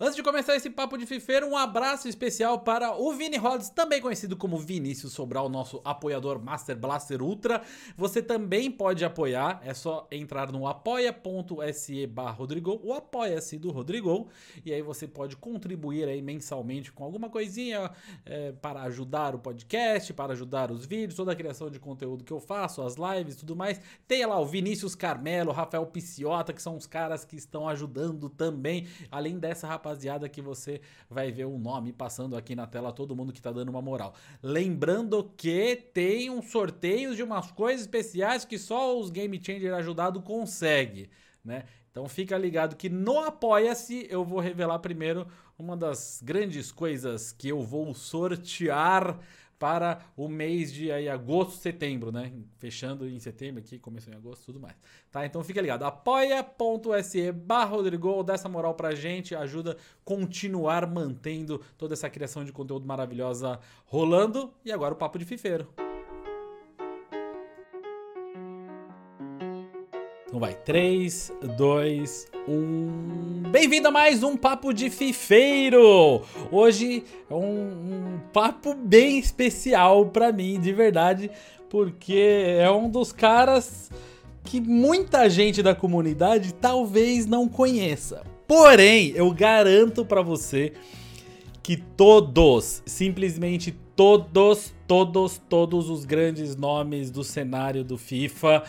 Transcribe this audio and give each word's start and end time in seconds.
Antes 0.00 0.14
de 0.14 0.22
começar 0.22 0.54
esse 0.54 0.70
papo 0.70 0.96
de 0.96 1.04
fifeiro, 1.06 1.48
um 1.48 1.56
abraço 1.56 2.08
especial 2.08 2.60
para 2.60 2.96
o 2.96 3.12
Vini 3.14 3.36
Rods, 3.36 3.68
também 3.68 4.00
conhecido 4.00 4.36
como 4.36 4.56
Vinícius 4.56 5.12
Sobral, 5.12 5.48
nosso 5.48 5.80
apoiador 5.84 6.40
Master 6.40 6.78
Blaster 6.78 7.20
Ultra. 7.20 7.62
Você 7.96 8.22
também 8.22 8.70
pode 8.70 9.04
apoiar, 9.04 9.60
é 9.64 9.74
só 9.74 10.06
entrar 10.12 10.52
no 10.52 10.68
apoia.se 10.68 12.06
barra 12.06 12.30
Rodrigo, 12.30 12.80
o 12.84 12.92
apoia-se 12.92 13.58
do 13.58 13.72
Rodrigo, 13.72 14.28
e 14.64 14.72
aí 14.72 14.82
você 14.82 15.08
pode 15.08 15.36
contribuir 15.36 16.04
aí 16.04 16.22
mensalmente 16.22 16.92
com 16.92 17.02
alguma 17.02 17.28
coisinha 17.28 17.90
é, 18.24 18.52
para 18.52 18.82
ajudar 18.82 19.34
o 19.34 19.40
podcast, 19.40 20.14
para 20.14 20.32
ajudar 20.32 20.70
os 20.70 20.86
vídeos, 20.86 21.16
toda 21.16 21.32
a 21.32 21.34
criação 21.36 21.68
de 21.68 21.80
conteúdo 21.80 22.22
que 22.22 22.32
eu 22.32 22.38
faço, 22.38 22.82
as 22.82 22.94
lives 22.94 23.34
tudo 23.34 23.56
mais. 23.56 23.80
Tem 24.06 24.24
lá 24.24 24.38
o 24.38 24.46
Vinícius 24.46 24.94
Carmelo, 24.94 25.50
Rafael 25.50 25.84
Piciota, 25.86 26.52
que 26.52 26.62
são 26.62 26.76
os 26.76 26.86
caras 26.86 27.24
que 27.24 27.34
estão 27.34 27.68
ajudando 27.68 28.28
também, 28.28 28.86
além 29.10 29.40
dessa 29.40 29.66
rapaziada 29.66 29.87
rapaziada 29.88 30.28
que 30.28 30.42
você 30.42 30.80
vai 31.08 31.32
ver 31.32 31.46
o 31.46 31.58
nome 31.58 31.92
passando 31.92 32.36
aqui 32.36 32.54
na 32.54 32.66
tela, 32.66 32.92
todo 32.92 33.16
mundo 33.16 33.32
que 33.32 33.40
tá 33.40 33.50
dando 33.50 33.70
uma 33.70 33.80
moral. 33.80 34.14
Lembrando 34.42 35.32
que 35.36 35.76
tem 35.76 36.28
um 36.28 36.42
sorteio 36.42 37.14
de 37.16 37.22
umas 37.22 37.50
coisas 37.50 37.82
especiais 37.82 38.44
que 38.44 38.58
só 38.58 38.98
os 38.98 39.10
Game 39.10 39.42
Changer 39.42 39.74
ajudado 39.74 40.20
consegue, 40.20 41.10
né? 41.42 41.64
Então 41.90 42.06
fica 42.06 42.36
ligado 42.36 42.76
que 42.76 42.88
no 42.88 43.18
Apoia-se 43.20 44.06
eu 44.10 44.24
vou 44.24 44.40
revelar 44.40 44.78
primeiro 44.78 45.26
uma 45.58 45.76
das 45.76 46.20
grandes 46.22 46.70
coisas 46.70 47.32
que 47.32 47.48
eu 47.48 47.62
vou 47.62 47.94
sortear 47.94 49.18
para 49.58 50.00
o 50.16 50.28
mês 50.28 50.72
de 50.72 50.90
aí, 50.92 51.08
agosto, 51.08 51.54
setembro, 51.54 52.12
né? 52.12 52.32
Fechando 52.58 53.08
em 53.08 53.18
setembro 53.18 53.60
aqui, 53.60 53.78
começou 53.78 54.12
em 54.12 54.16
agosto, 54.16 54.46
tudo 54.46 54.60
mais. 54.60 54.76
Tá? 55.10 55.26
Então 55.26 55.42
fica 55.42 55.60
ligado. 55.60 55.82
apoia.se 55.82 57.32
barra 57.32 57.70
Rodrigo, 57.70 58.22
dá 58.22 58.34
essa 58.34 58.48
moral 58.48 58.74
pra 58.74 58.94
gente, 58.94 59.34
ajuda 59.34 59.72
a 59.72 59.76
continuar 60.04 60.86
mantendo 60.86 61.60
toda 61.76 61.94
essa 61.94 62.08
criação 62.08 62.44
de 62.44 62.52
conteúdo 62.52 62.86
maravilhosa 62.86 63.58
rolando. 63.86 64.52
E 64.64 64.70
agora 64.70 64.94
o 64.94 64.96
papo 64.96 65.18
de 65.18 65.24
fifeiro. 65.24 65.87
Então 70.28 70.38
vai, 70.38 70.52
3, 70.52 71.32
2, 71.56 72.26
1. 72.46 73.50
Bem-vindo 73.50 73.88
a 73.88 73.90
mais 73.90 74.22
um 74.22 74.36
Papo 74.36 74.74
de 74.74 74.90
Fifeiro! 74.90 76.20
Hoje 76.52 77.02
é 77.30 77.34
um, 77.34 77.38
um 77.38 78.20
papo 78.30 78.74
bem 78.74 79.18
especial 79.18 80.04
para 80.04 80.30
mim, 80.30 80.60
de 80.60 80.70
verdade, 80.70 81.30
porque 81.70 82.58
é 82.60 82.70
um 82.70 82.90
dos 82.90 83.10
caras 83.10 83.90
que 84.44 84.60
muita 84.60 85.30
gente 85.30 85.62
da 85.62 85.74
comunidade 85.74 86.52
talvez 86.52 87.24
não 87.24 87.48
conheça. 87.48 88.22
Porém, 88.46 89.12
eu 89.14 89.32
garanto 89.32 90.04
para 90.04 90.20
você 90.20 90.74
que 91.62 91.74
todos, 91.78 92.82
simplesmente 92.84 93.74
todos, 93.96 94.74
todos, 94.86 95.40
todos 95.48 95.88
os 95.88 96.04
grandes 96.04 96.54
nomes 96.54 97.10
do 97.10 97.24
cenário 97.24 97.82
do 97.82 97.96
FIFA 97.96 98.62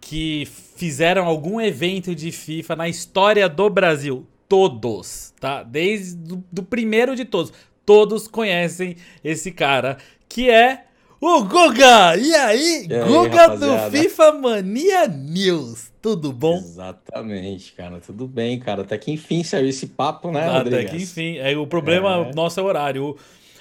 que 0.00 0.48
fizeram 0.76 1.26
algum 1.26 1.60
evento 1.60 2.14
de 2.14 2.32
FIFA 2.32 2.76
na 2.76 2.88
história 2.88 3.48
do 3.48 3.68
Brasil. 3.68 4.26
Todos, 4.48 5.32
tá? 5.38 5.62
Desde 5.62 6.16
do, 6.16 6.44
do 6.50 6.62
primeiro 6.62 7.14
de 7.14 7.24
todos. 7.24 7.52
Todos 7.84 8.26
conhecem 8.26 8.96
esse 9.22 9.52
cara, 9.52 9.98
que 10.28 10.50
é 10.50 10.84
o 11.20 11.44
Guga! 11.44 12.16
E 12.16 12.34
aí, 12.34 12.86
e 12.88 12.94
aí 12.94 13.08
Guga 13.08 13.42
rapaziada? 13.42 13.90
do 13.90 13.96
FIFA 13.96 14.32
Mania 14.32 15.06
News. 15.06 15.92
Tudo 16.00 16.32
bom? 16.32 16.56
Exatamente, 16.56 17.72
cara. 17.72 18.00
Tudo 18.00 18.26
bem, 18.26 18.58
cara. 18.58 18.82
Até 18.82 18.96
que 18.96 19.12
enfim 19.12 19.44
saiu 19.44 19.68
esse 19.68 19.88
papo, 19.88 20.32
né, 20.32 20.48
Até 20.48 20.84
que 20.84 20.96
enfim. 20.96 21.36
É, 21.36 21.54
o 21.56 21.66
problema 21.66 22.28
é. 22.28 22.34
nosso 22.34 22.58
é 22.58 22.62
o 22.62 22.66
horário. 22.66 23.16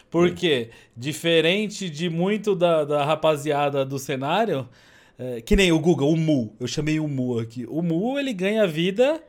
Porque, 0.10 0.70
diferente 0.96 1.90
de 1.90 2.10
muito 2.10 2.56
da, 2.56 2.84
da 2.84 3.06
rapaziada 3.06 3.86
do 3.86 4.00
cenário, 4.00 4.68
é, 5.20 5.42
que 5.42 5.54
nem 5.54 5.70
o 5.70 5.80
Google, 5.80 6.14
o 6.14 6.16
Mu. 6.16 6.56
Eu 6.58 6.66
chamei 6.66 6.98
o 6.98 7.08
Mu 7.08 7.40
aqui. 7.40 7.66
O 7.68 7.82
Mu, 7.82 8.18
ele 8.18 8.32
ganha 8.32 8.66
vida 8.66 9.22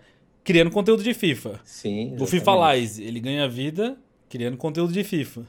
criando 0.45 0.71
conteúdo 0.71 1.03
de 1.03 1.13
FIFA. 1.13 1.61
Sim. 1.65 2.03
Exatamente. 2.03 2.23
O 2.23 2.27
FIFA 2.29 2.75
Lies, 2.75 2.99
ele 3.01 3.19
ganha 3.19 3.49
vida 3.49 3.99
criando 4.29 4.57
conteúdo 4.57 4.93
de 4.93 5.03
FIFA. 5.03 5.43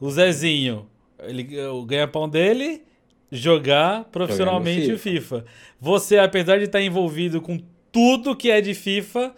O 0.00 0.10
Zezinho, 0.10 0.88
ele 1.20 1.56
o 1.68 1.84
ganha-pão 1.84 2.28
dele 2.28 2.82
jogar 3.30 4.04
profissionalmente 4.10 4.92
o 4.92 4.98
FIFA. 4.98 5.44
Você, 5.80 6.18
apesar 6.18 6.58
de 6.58 6.64
estar 6.64 6.82
envolvido 6.82 7.40
com 7.40 7.56
tudo 7.92 8.34
que 8.34 8.50
é 8.50 8.60
de 8.60 8.74
FIFA, 8.74 9.32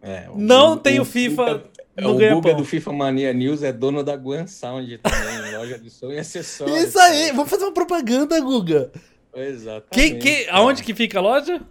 é, 0.00 0.26
o, 0.30 0.38
não 0.38 0.72
o, 0.72 0.76
tem 0.78 0.98
o, 1.00 1.04
FIFA. 1.04 1.64
no 1.98 2.14
o 2.14 2.18
Guga 2.18 2.54
do 2.54 2.64
FIFA 2.64 2.92
Mania 2.92 3.32
News 3.32 3.62
é 3.62 3.72
dono 3.72 4.02
da 4.02 4.16
Guan 4.16 4.46
Sound 4.46 4.98
também, 4.98 5.56
loja 5.56 5.78
de 5.78 5.90
som 5.90 6.10
e 6.10 6.18
acessórios. 6.18 6.78
Isso 6.78 6.98
aí, 6.98 7.30
vamos 7.32 7.50
fazer 7.50 7.64
uma 7.64 7.74
propaganda, 7.74 8.40
Guga. 8.40 8.90
Exatamente. 9.36 10.48
Aonde 10.50 10.82
que 10.82 10.94
fica 10.94 11.18
a 11.18 11.22
loja? 11.22 11.62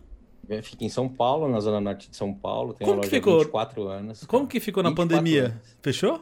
Fica 0.62 0.86
em 0.86 0.90
São 0.90 1.10
Paulo, 1.10 1.48
na 1.48 1.60
zona 1.60 1.82
norte 1.82 2.10
de 2.10 2.16
São 2.16 2.34
Paulo. 2.34 2.74
Tem 2.74 2.86
Como 2.86 2.94
a 2.94 2.98
loja 2.98 3.10
que 3.10 3.16
ficou? 3.16 3.40
24 3.40 3.88
anos. 3.88 4.26
Como 4.26 4.48
que 4.48 4.60
ficou 4.60 4.84
na 4.84 4.94
pandemia? 4.94 5.46
Anos. 5.46 5.78
Fechou? 5.82 6.22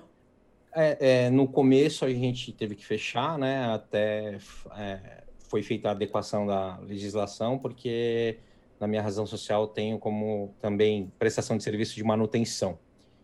É, 0.75 1.25
é, 1.25 1.29
no 1.29 1.47
começo 1.47 2.05
a 2.05 2.09
gente 2.09 2.51
teve 2.51 2.75
que 2.75 2.85
fechar, 2.85 3.37
né? 3.37 3.65
Até 3.65 4.37
é, 4.77 5.23
foi 5.49 5.61
feita 5.61 5.89
a 5.89 5.91
adequação 5.91 6.47
da 6.47 6.77
legislação, 6.79 7.59
porque 7.59 8.39
na 8.79 8.87
minha 8.87 9.01
razão 9.01 9.25
social 9.25 9.67
tenho 9.67 9.99
como 9.99 10.55
também 10.59 11.11
prestação 11.19 11.57
de 11.57 11.63
serviço 11.63 11.95
de 11.95 12.03
manutenção. 12.03 12.79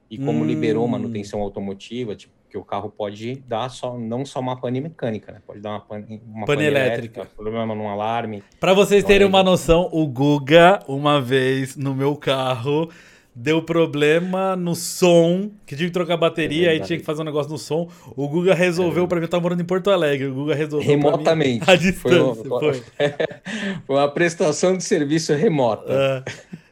E 0.09 0.18
como 0.18 0.44
hum. 0.44 0.46
liberou 0.46 0.88
manutenção 0.88 1.41
automotiva, 1.41 2.16
tipo, 2.16 2.34
que 2.50 2.58
o 2.58 2.64
carro 2.64 2.90
pode 2.90 3.36
dar 3.48 3.70
só 3.70 3.98
não 3.98 4.26
só 4.26 4.40
uma 4.40 4.60
pane 4.60 4.82
mecânica, 4.82 5.32
né? 5.32 5.42
Pode 5.46 5.60
dar 5.60 5.72
uma 5.72 5.80
pane, 5.80 6.22
uma 6.26 6.46
pane, 6.46 6.58
pane 6.58 6.64
elétrica, 6.64 7.20
elétrica, 7.20 7.26
problema 7.36 7.76
no 7.76 7.88
alarme. 7.88 8.44
Para 8.60 8.74
vocês 8.74 9.04
terem 9.04 9.28
uma 9.28 9.44
noção, 9.44 9.88
o 9.92 10.08
Guga 10.08 10.80
uma 10.88 11.22
vez 11.22 11.76
no 11.76 11.94
meu 11.94 12.16
carro 12.16 12.90
deu 13.36 13.62
problema 13.62 14.56
no 14.56 14.76
som, 14.76 15.52
que 15.66 15.76
tive 15.76 15.90
que 15.90 15.94
trocar 15.94 16.16
a 16.16 16.18
bateria, 16.18 16.68
é 16.68 16.72
aí 16.72 16.80
tinha 16.82 17.00
que 17.00 17.06
fazer 17.06 17.22
um 17.22 17.26
negócio 17.26 17.52
no 17.52 17.58
som. 17.58 17.88
O 18.16 18.28
Guga 18.28 18.54
resolveu 18.54 19.06
é 19.06 19.08
para 19.08 19.18
mim, 19.18 19.24
eu 19.24 19.30
tava 19.30 19.44
morando 19.44 19.62
em 19.62 19.66
Porto 19.66 19.90
Alegre, 19.90 20.28
o 20.28 20.34
Guga 20.34 20.56
resolveu 20.56 20.90
remotamente. 20.90 21.64
a 21.70 21.76
distância. 21.76 22.44
Foi 22.44 22.50
uma, 22.50 22.60
foi. 22.60 22.84
foi 23.86 23.96
uma 23.96 24.10
prestação 24.10 24.76
de 24.76 24.84
serviço 24.84 25.34
remota. 25.34 26.24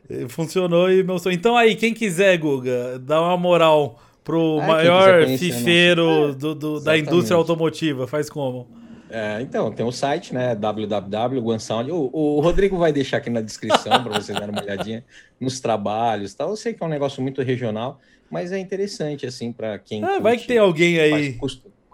É, 0.09 0.27
funcionou 0.27 0.91
e 0.91 1.03
meu 1.03 1.19
som. 1.19 1.29
Então 1.29 1.55
aí, 1.55 1.75
quem 1.75 1.93
quiser, 1.93 2.37
Guga, 2.37 2.99
dá 2.99 3.21
uma 3.21 3.37
moral 3.37 3.99
pro 4.27 4.59
é, 4.59 4.67
maior 4.67 5.25
fifeiro 5.37 6.35
do, 6.35 6.53
do 6.53 6.79
da 6.81 6.97
indústria 6.97 7.37
automotiva? 7.37 8.05
Faz 8.05 8.29
como? 8.29 8.67
É, 9.09 9.41
então, 9.41 9.71
tem 9.71 9.85
o 9.85 9.91
site, 9.91 10.33
né? 10.33 10.53
www.guansound. 10.53 11.89
O, 11.89 12.09
o 12.11 12.41
Rodrigo 12.41 12.77
vai 12.77 12.91
deixar 12.91 13.17
aqui 13.17 13.29
na 13.29 13.39
descrição 13.39 14.03
para 14.03 14.19
vocês 14.19 14.37
darem 14.37 14.53
uma 14.53 14.61
olhadinha 14.61 15.05
nos 15.39 15.61
trabalhos 15.61 16.33
tal. 16.33 16.49
Eu 16.49 16.57
sei 16.57 16.73
que 16.73 16.83
é 16.83 16.85
um 16.85 16.89
negócio 16.89 17.21
muito 17.21 17.41
regional, 17.41 18.01
mas 18.29 18.51
é 18.51 18.59
interessante, 18.59 19.25
assim, 19.25 19.53
para 19.53 19.79
quem. 19.79 20.03
Ah, 20.03 20.19
vai 20.19 20.35
que 20.35 20.45
tem 20.45 20.57
alguém 20.57 20.99
aí. 20.99 21.39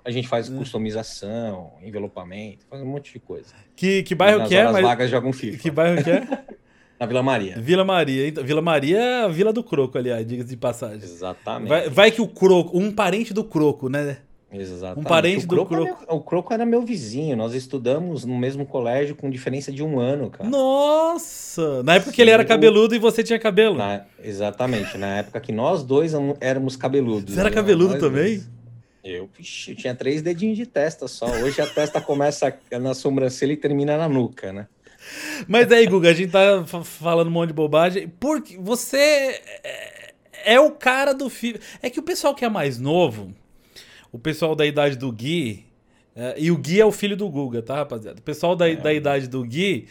A 0.04 0.10
gente 0.10 0.28
faz 0.28 0.50
hum. 0.50 0.58
customização, 0.58 1.74
envelopamento, 1.84 2.66
faz 2.68 2.82
um 2.82 2.86
monte 2.88 3.14
de 3.14 3.20
coisa. 3.20 3.54
Que, 3.76 4.02
que 4.02 4.16
bairro 4.16 4.48
que 4.48 4.56
é? 4.56 4.70
Mas... 4.70 4.82
vagas 4.82 5.08
de 5.08 5.16
algum 5.16 5.32
FIFA. 5.32 5.58
Que 5.60 5.70
bairro 5.70 6.04
que 6.04 6.10
é? 6.10 6.28
Na 7.04 7.08
Vila 7.08 7.22
Maria. 7.22 7.56
Vila 7.60 7.84
Maria. 7.84 8.28
Então, 8.30 8.44
Vila 8.46 8.62
Maria 8.62 8.98
é 8.98 9.24
a 9.26 9.28
Vila 9.28 9.52
do 9.52 9.62
Croco, 9.62 9.98
aliás, 9.98 10.26
diga 10.26 10.42
de 10.42 10.56
passagem. 10.56 11.04
Exatamente. 11.04 11.68
Vai, 11.68 11.90
vai, 11.90 12.12
que 12.12 12.22
o 12.22 12.28
Croco, 12.28 12.78
um 12.78 12.94
parente 12.94 13.34
do 13.34 13.44
Croco, 13.44 13.90
né? 13.90 14.20
Exatamente. 14.50 15.00
Um 15.00 15.04
parente 15.04 15.46
o 15.46 15.48
do 15.50 15.66
Croco. 15.66 16.06
O 16.08 16.22
Croco 16.22 16.54
era 16.54 16.66
meu 16.66 16.82
vizinho. 16.82 17.36
Nós 17.36 17.54
estudamos 17.54 18.24
no 18.24 18.38
mesmo 18.38 18.66
colégio 18.66 19.18
com 19.18 19.30
diferença 19.30 19.70
de 19.70 19.84
um 19.84 20.00
ano, 20.00 20.30
cara. 20.30 20.50
Nossa! 20.50 21.84
Na 21.84 21.96
época 21.96 22.12
Sim, 22.12 22.16
que 22.16 22.22
ele 22.22 22.32
era 22.32 22.46
cabeludo 22.46 22.96
e 22.96 23.00
você 23.00 23.22
tinha 23.22 23.38
cabelo. 23.38 23.76
Na, 23.76 24.06
exatamente. 24.24 24.98
Na 24.98 25.18
época 25.18 25.42
que 25.42 25.52
nós 25.52 25.84
dois 25.84 26.14
éramos 26.40 26.78
cabeludos. 26.78 27.34
Você 27.34 27.40
era 27.40 27.52
cabeludo 27.52 28.00
também? 28.00 28.38
Dois. 28.38 28.50
Eu, 29.04 29.30
eu 29.68 29.76
tinha 29.76 29.94
três 29.94 30.22
dedinhos 30.22 30.56
de 30.56 30.66
testa 30.66 31.10
só. 31.10 31.26
Hoje 31.26 31.60
a 31.60 31.68
testa 31.68 32.00
começa 32.00 32.56
na 32.80 32.94
sobrancelha 32.94 33.52
e 33.52 33.58
termina 33.58 33.98
na 33.98 34.08
nuca, 34.08 34.54
né? 34.54 34.68
Mas 35.48 35.72
aí, 35.72 35.86
Guga, 35.88 36.10
a 36.10 36.14
gente 36.14 36.32
tá 36.32 36.64
falando 36.66 37.28
um 37.28 37.32
monte 37.32 37.50
de 37.50 37.54
bobagem. 37.54 38.08
Porque 38.20 38.58
você 38.58 38.98
é, 39.64 40.14
é 40.46 40.60
o 40.60 40.72
cara 40.72 41.14
do 41.14 41.30
filho. 41.30 41.60
É 41.82 41.90
que 41.90 42.00
o 42.00 42.04
pessoal 42.04 42.36
que 42.36 42.46
é 42.46 42.50
mais 42.50 42.80
novo, 42.80 43.34
o 44.12 44.20
pessoal 44.20 44.56
da 44.56 44.66
idade 44.66 44.96
do 44.96 45.12
Gui. 45.12 45.66
É, 46.16 46.36
e 46.38 46.52
o 46.52 46.58
Gui 46.58 46.80
é 46.80 46.86
o 46.86 46.92
filho 46.92 47.18
do 47.18 47.30
Guga, 47.30 47.62
tá, 47.62 47.76
rapaziada? 47.76 48.20
O 48.20 48.24
pessoal 48.24 48.56
da, 48.56 48.70
é. 48.70 48.76
da 48.76 48.94
idade 48.94 49.28
do 49.28 49.44
Gui 49.44 49.88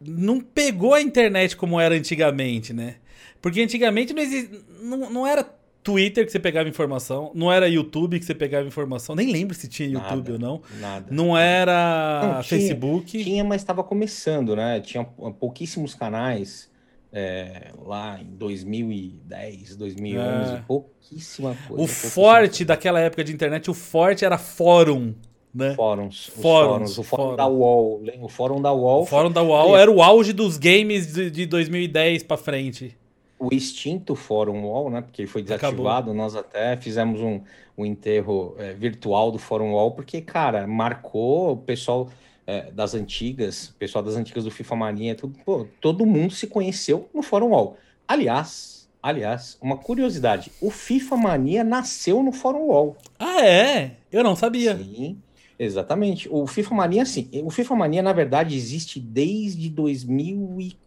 não 0.00 0.40
pegou 0.40 0.94
a 0.94 1.00
internet 1.00 1.56
como 1.56 1.80
era 1.80 1.94
antigamente, 1.94 2.72
né? 2.72 2.96
Porque 3.40 3.60
antigamente 3.60 4.12
não, 4.12 4.22
exist... 4.22 4.50
não, 4.82 5.10
não 5.10 5.26
era 5.26 5.44
Twitter 5.86 6.26
que 6.26 6.32
você 6.32 6.40
pegava 6.40 6.68
informação, 6.68 7.30
não 7.32 7.52
era 7.52 7.68
YouTube 7.68 8.18
que 8.18 8.24
você 8.24 8.34
pegava 8.34 8.66
informação, 8.66 9.14
nem 9.14 9.30
lembro 9.30 9.54
se 9.54 9.68
tinha 9.68 9.88
YouTube 9.88 10.32
nada, 10.32 10.32
ou 10.32 10.38
não. 10.38 10.62
Nada. 10.80 11.06
Não 11.12 11.38
era 11.38 12.34
não, 12.34 12.42
Facebook. 12.42 13.22
Tinha, 13.22 13.44
mas 13.44 13.60
estava 13.62 13.84
começando, 13.84 14.56
né? 14.56 14.80
Tinha 14.80 15.04
pouquíssimos 15.04 15.94
canais. 15.94 16.68
é, 17.12 17.70
lá 17.84 18.20
em 18.20 18.36
2010, 18.36 19.76
2011, 19.76 20.54
é. 20.54 20.62
pouquíssima 20.66 21.56
coisa. 21.68 21.84
O 21.84 21.86
forte 21.86 22.64
daquela 22.64 22.98
época 22.98 23.22
de 23.22 23.32
internet, 23.32 23.70
o 23.70 23.74
forte 23.74 24.24
era 24.24 24.36
fórum. 24.36 25.14
Né? 25.54 25.72
Fóruns, 25.74 26.26
fóruns, 26.26 26.98
o 26.98 27.04
fórum 27.04 27.22
fórum. 27.22 27.36
da 27.36 27.46
UOL, 27.46 28.02
o 28.20 28.28
fórum 28.28 28.60
da 28.60 28.72
UOL. 28.72 29.02
O 29.02 29.06
fórum 29.06 29.30
da 29.30 29.40
UOL 29.40 29.76
era 29.76 29.90
o 29.90 30.02
auge 30.02 30.32
dos 30.32 30.58
games 30.58 31.14
de, 31.14 31.30
de 31.30 31.46
2010 31.46 32.24
para 32.24 32.36
frente. 32.36 32.98
O 33.38 33.52
extinto 33.52 34.14
fórum 34.14 34.64
UOL, 34.64 34.90
né? 34.90 35.02
Porque 35.02 35.26
foi 35.26 35.42
desativado, 35.42 36.10
Acabou. 36.10 36.14
nós 36.14 36.34
até 36.34 36.76
fizemos 36.76 37.20
um, 37.20 37.40
um 37.76 37.84
enterro 37.84 38.54
é, 38.58 38.72
virtual 38.72 39.30
do 39.30 39.38
fórum 39.38 39.72
UOL, 39.72 39.90
porque, 39.90 40.20
cara, 40.20 40.66
marcou 40.66 41.52
o 41.52 41.56
pessoal 41.56 42.08
é, 42.46 42.70
das 42.70 42.94
antigas, 42.94 43.74
pessoal 43.78 44.04
das 44.04 44.14
antigas 44.14 44.44
do 44.44 44.50
FIFA 44.50 44.76
Mania, 44.76 45.14
tudo, 45.14 45.36
pô, 45.44 45.66
todo 45.80 46.06
mundo 46.06 46.32
se 46.32 46.46
conheceu 46.46 47.08
no 47.12 47.22
Fórum 47.22 47.48
Wall. 47.48 47.76
Aliás, 48.06 48.88
aliás, 49.02 49.58
uma 49.60 49.76
curiosidade, 49.76 50.52
o 50.60 50.70
FIFA 50.70 51.16
Mania 51.16 51.64
nasceu 51.64 52.22
no 52.22 52.32
Fórum 52.32 52.68
Wall. 52.68 52.96
Ah, 53.18 53.44
é? 53.44 53.96
Eu 54.12 54.22
não 54.22 54.36
sabia. 54.36 54.76
Sim, 54.78 55.18
exatamente. 55.58 56.28
O 56.30 56.46
FIFA 56.46 56.74
Mania, 56.74 57.04
sim, 57.04 57.28
o 57.44 57.50
FIFA 57.50 57.74
Mania, 57.74 58.02
na 58.02 58.12
verdade, 58.12 58.54
existe 58.54 59.00
desde 59.00 59.68
2004. 59.68 60.85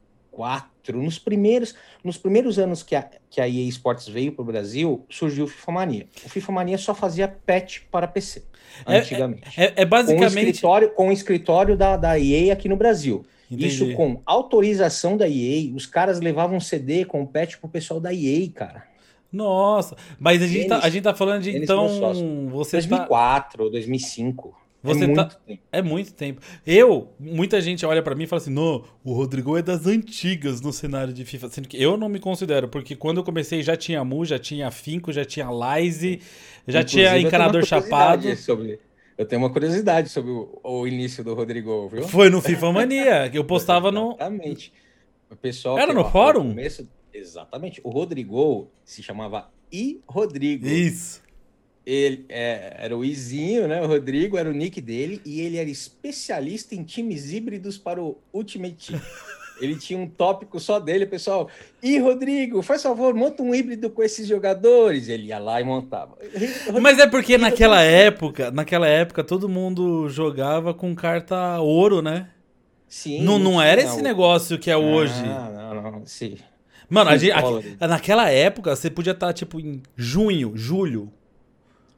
Nos 0.94 1.20
primeiros, 1.20 1.76
nos 2.04 2.18
primeiros 2.18 2.58
anos 2.58 2.82
que 2.82 2.96
a, 2.96 3.08
que 3.30 3.40
a 3.40 3.48
EA 3.48 3.68
Sports 3.68 4.08
veio 4.08 4.32
para 4.32 4.42
o 4.42 4.46
Brasil, 4.46 5.06
surgiu 5.10 5.46
o 5.46 5.48
FIFA 5.48 5.72
Mania. 5.72 6.08
O 6.26 6.30
FIFA 6.30 6.52
Mania 6.52 6.78
só 6.78 6.96
fazia 6.96 7.28
patch 7.28 7.82
para 7.92 8.08
PC. 8.08 8.44
É, 8.86 8.98
antigamente. 8.98 9.60
É, 9.60 9.66
é, 9.66 9.74
é 9.78 9.86
basicamente. 9.86 10.32
Com 10.32 10.36
o 10.36 10.50
escritório, 10.50 10.90
com 10.92 11.10
o 11.10 11.12
escritório 11.12 11.78
da, 11.78 11.98
da 11.98 12.20
EA 12.20 12.54
aqui 12.54 12.68
no 12.68 12.76
Brasil. 12.76 13.26
Entendi. 13.52 13.68
Isso 13.68 13.94
com 13.94 14.22
autorização 14.26 15.18
da 15.18 15.28
EA. 15.28 15.74
Os 15.76 15.86
caras 15.86 16.20
levavam 16.20 16.60
CD 16.60 17.04
com 17.06 17.26
patch 17.26 17.58
pro 17.58 17.70
pessoal 17.70 18.00
da 18.00 18.14
EA, 18.14 18.50
cara. 18.54 18.90
Nossa, 19.32 19.96
mas 20.20 20.42
a 20.42 20.48
gente, 20.48 20.68
tá, 20.68 20.80
a 20.80 20.90
gente 20.90 21.04
tá 21.04 21.14
falando 21.14 21.44
de 21.44 21.56
então. 21.56 21.88
Você 22.50 22.78
2004, 22.78 23.66
tá... 23.66 23.72
2005. 23.72 24.59
Você 24.82 25.04
é 25.04 25.14
tá... 25.14 25.24
muito 25.24 25.38
tempo. 25.46 25.62
É 25.72 25.82
muito 25.82 26.14
tempo. 26.14 26.42
Eu, 26.66 27.14
muita 27.20 27.60
gente 27.60 27.86
olha 27.86 28.02
para 28.02 28.16
mim 28.16 28.24
e 28.24 28.28
fala 28.28 28.42
assim: 28.42 28.52
não, 28.52 28.84
o 29.04 29.14
Rodrigo 29.14 29.58
é 29.58 29.62
das 29.62 29.86
antigas 29.86 30.62
no 30.62 30.72
cenário 30.72 31.14
de 31.14 31.26
FIFA. 31.26 31.50
Sendo 31.50 31.68
que 31.68 31.82
eu 31.82 31.98
não 31.98 32.08
me 32.08 32.20
considero, 32.20 32.68
porque 32.68 32.96
quando 32.96 33.18
eu 33.18 33.24
comecei 33.24 33.62
já 33.62 33.76
tinha 33.76 34.04
Mu, 34.04 34.24
já 34.24 34.40
tinha 34.40 34.72
Finco, 34.72 35.12
já 35.12 35.26
tinha 35.26 35.48
Lize, 35.48 36.22
já 36.68 36.80
Inclusive, 36.80 36.86
tinha 36.86 37.20
encanador 37.20 37.66
chapado. 37.66 38.36
Sobre... 38.38 38.80
Eu 39.18 39.26
tenho 39.26 39.42
uma 39.42 39.50
curiosidade 39.50 40.08
sobre 40.08 40.32
o, 40.32 40.60
o, 40.64 40.88
início 40.88 41.26
do 41.26 41.34
Rodrigo, 41.34 41.90
viu? 41.90 42.08
Foi 42.08 42.30
no 42.30 42.42
FIFA 42.42 42.72
Mania, 42.72 43.30
que 43.30 43.38
eu 43.38 43.44
postava 43.44 43.92
no. 43.92 44.12
Exatamente. 44.12 44.74
O 45.30 45.36
pessoal. 45.36 45.78
Era 45.78 45.94
no 45.94 46.06
fórum? 46.06 46.50
Começo... 46.50 46.88
Exatamente. 47.14 47.82
O 47.84 47.90
Rodrigo 47.90 48.72
se 48.86 49.04
chamava 49.04 49.52
I 49.72 50.00
Rodrigo. 50.08 50.66
Isso. 50.66 51.22
Ele 51.86 52.26
é, 52.30 52.76
era 52.78 52.96
o 52.96 53.04
Izinho, 53.04 53.68
né? 53.68 53.82
O 53.82 53.88
Rodrigo 53.88 54.38
era 54.38 54.50
o 54.50 54.54
nick 54.54 54.80
dele 54.80 55.22
e 55.26 55.42
ele 55.42 55.58
era 55.58 55.70
especialista 55.70 56.76
em 56.76 56.84
times 56.84 57.32
híbridos 57.32 57.78
para 57.78 58.02
o 58.02 58.18
Ultimate 58.34 58.92
Team. 58.92 59.02
Ele 59.62 59.76
tinha 59.76 60.00
um 60.00 60.08
tópico 60.08 60.60
só 60.60 60.80
dele, 60.80 61.06
pessoal. 61.06 61.50
E 61.84 61.98
Rodrigo, 62.00 62.62
faz 62.62 62.82
favor, 62.82 63.14
monta 63.14 63.44
um 63.44 63.54
híbrido 63.54 63.90
com 63.90 64.02
esses 64.02 64.28
jogadores. 64.28 65.10
Ele 65.10 65.28
ia 65.28 65.38
lá 65.38 65.60
e 65.60 65.64
montava. 65.66 66.18
Mas 66.82 66.98
é 66.98 67.08
porque 67.08 67.38
naquela 67.38 67.82
época, 67.82 68.52
naquela 68.52 68.88
época, 68.88 69.24
todo 69.24 69.50
mundo 69.50 70.08
jogava 70.10 70.74
com 70.74 70.96
carta 70.96 71.60
ouro, 71.60 72.02
né? 72.02 72.30
Sim. 72.88 73.22
Não, 73.22 73.38
não 73.38 73.62
era 73.62 73.82
esse 73.82 74.02
negócio 74.02 74.58
que 74.58 74.72
é 74.72 74.78
hoje. 74.78 75.22
Não, 75.22 75.76
não, 75.76 75.92
não. 75.92 76.06
Sim. 76.06 76.38
Mano, 76.90 77.12
a 77.12 77.18
gente, 77.18 77.34
a, 77.80 77.88
naquela 77.88 78.30
época, 78.32 78.76
você 78.76 78.90
podia 78.90 79.12
estar, 79.12 79.32
tipo, 79.32 79.60
em 79.60 79.84
junho, 79.96 80.54
julho, 80.56 81.12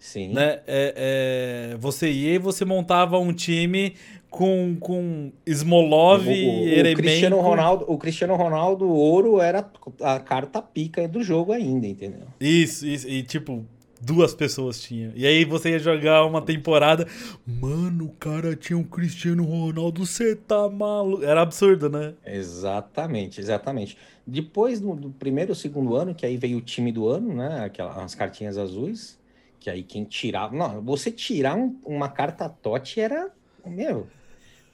Sim. 0.01 0.33
Né? 0.33 0.62
É, 0.65 1.74
é, 1.75 1.77
você 1.77 2.12
ia 2.12 2.33
e 2.33 2.39
você 2.39 2.65
montava 2.65 3.19
um 3.19 3.31
time 3.31 3.94
com, 4.31 4.75
com 4.80 5.31
Smolov 5.45 6.27
e 6.27 6.74
Eremenko. 6.74 7.01
Cristiano 7.03 7.39
Ronaldo, 7.39 7.86
o 7.88 7.98
Cristiano 8.00 8.36
Ronaldo 8.36 8.89
ouro 8.89 9.39
era 9.39 9.63
a 10.01 10.19
carta 10.19 10.59
pica 10.59 11.07
do 11.07 11.21
jogo 11.21 11.51
ainda, 11.51 11.86
entendeu? 11.86 12.24
Isso, 12.39 12.88
isso. 12.88 13.07
E 13.07 13.21
tipo, 13.21 13.63
duas 14.01 14.33
pessoas 14.33 14.81
tinham. 14.81 15.12
E 15.15 15.27
aí 15.27 15.45
você 15.45 15.69
ia 15.69 15.80
jogar 15.80 16.25
uma 16.25 16.42
temporada. 16.42 17.07
Mano, 17.45 18.06
o 18.06 18.12
cara 18.13 18.56
tinha 18.56 18.80
um 18.80 18.83
Cristiano 18.83 19.44
Ronaldo, 19.44 20.04
você 20.04 20.36
tá 20.36 20.68
maluco. 20.68 21.24
Era 21.24 21.44
absurdo, 21.44 21.89
né? 21.89 22.15
Exatamente, 22.25 23.39
exatamente. 23.39 23.95
Depois 24.25 24.81
do, 24.81 24.95
do 24.95 25.12
primeiro, 25.12 25.54
segundo 25.54 25.95
ano, 25.95 26.15
que 26.15 26.25
aí 26.25 26.38
veio 26.38 26.57
o 26.57 26.62
time 26.62 26.92
do 26.92 27.07
ano, 27.07 27.36
né? 27.36 27.65
Aquelas 27.65 28.15
cartinhas 28.15 28.57
azuis 28.57 29.20
que 29.61 29.69
aí 29.69 29.83
quem 29.83 30.03
tirava. 30.03 30.53
Não, 30.53 30.81
você 30.81 31.11
tirar 31.11 31.55
um, 31.55 31.79
uma 31.85 32.09
carta 32.09 32.49
TOT 32.49 32.99
era. 32.99 33.29
Meu. 33.63 34.07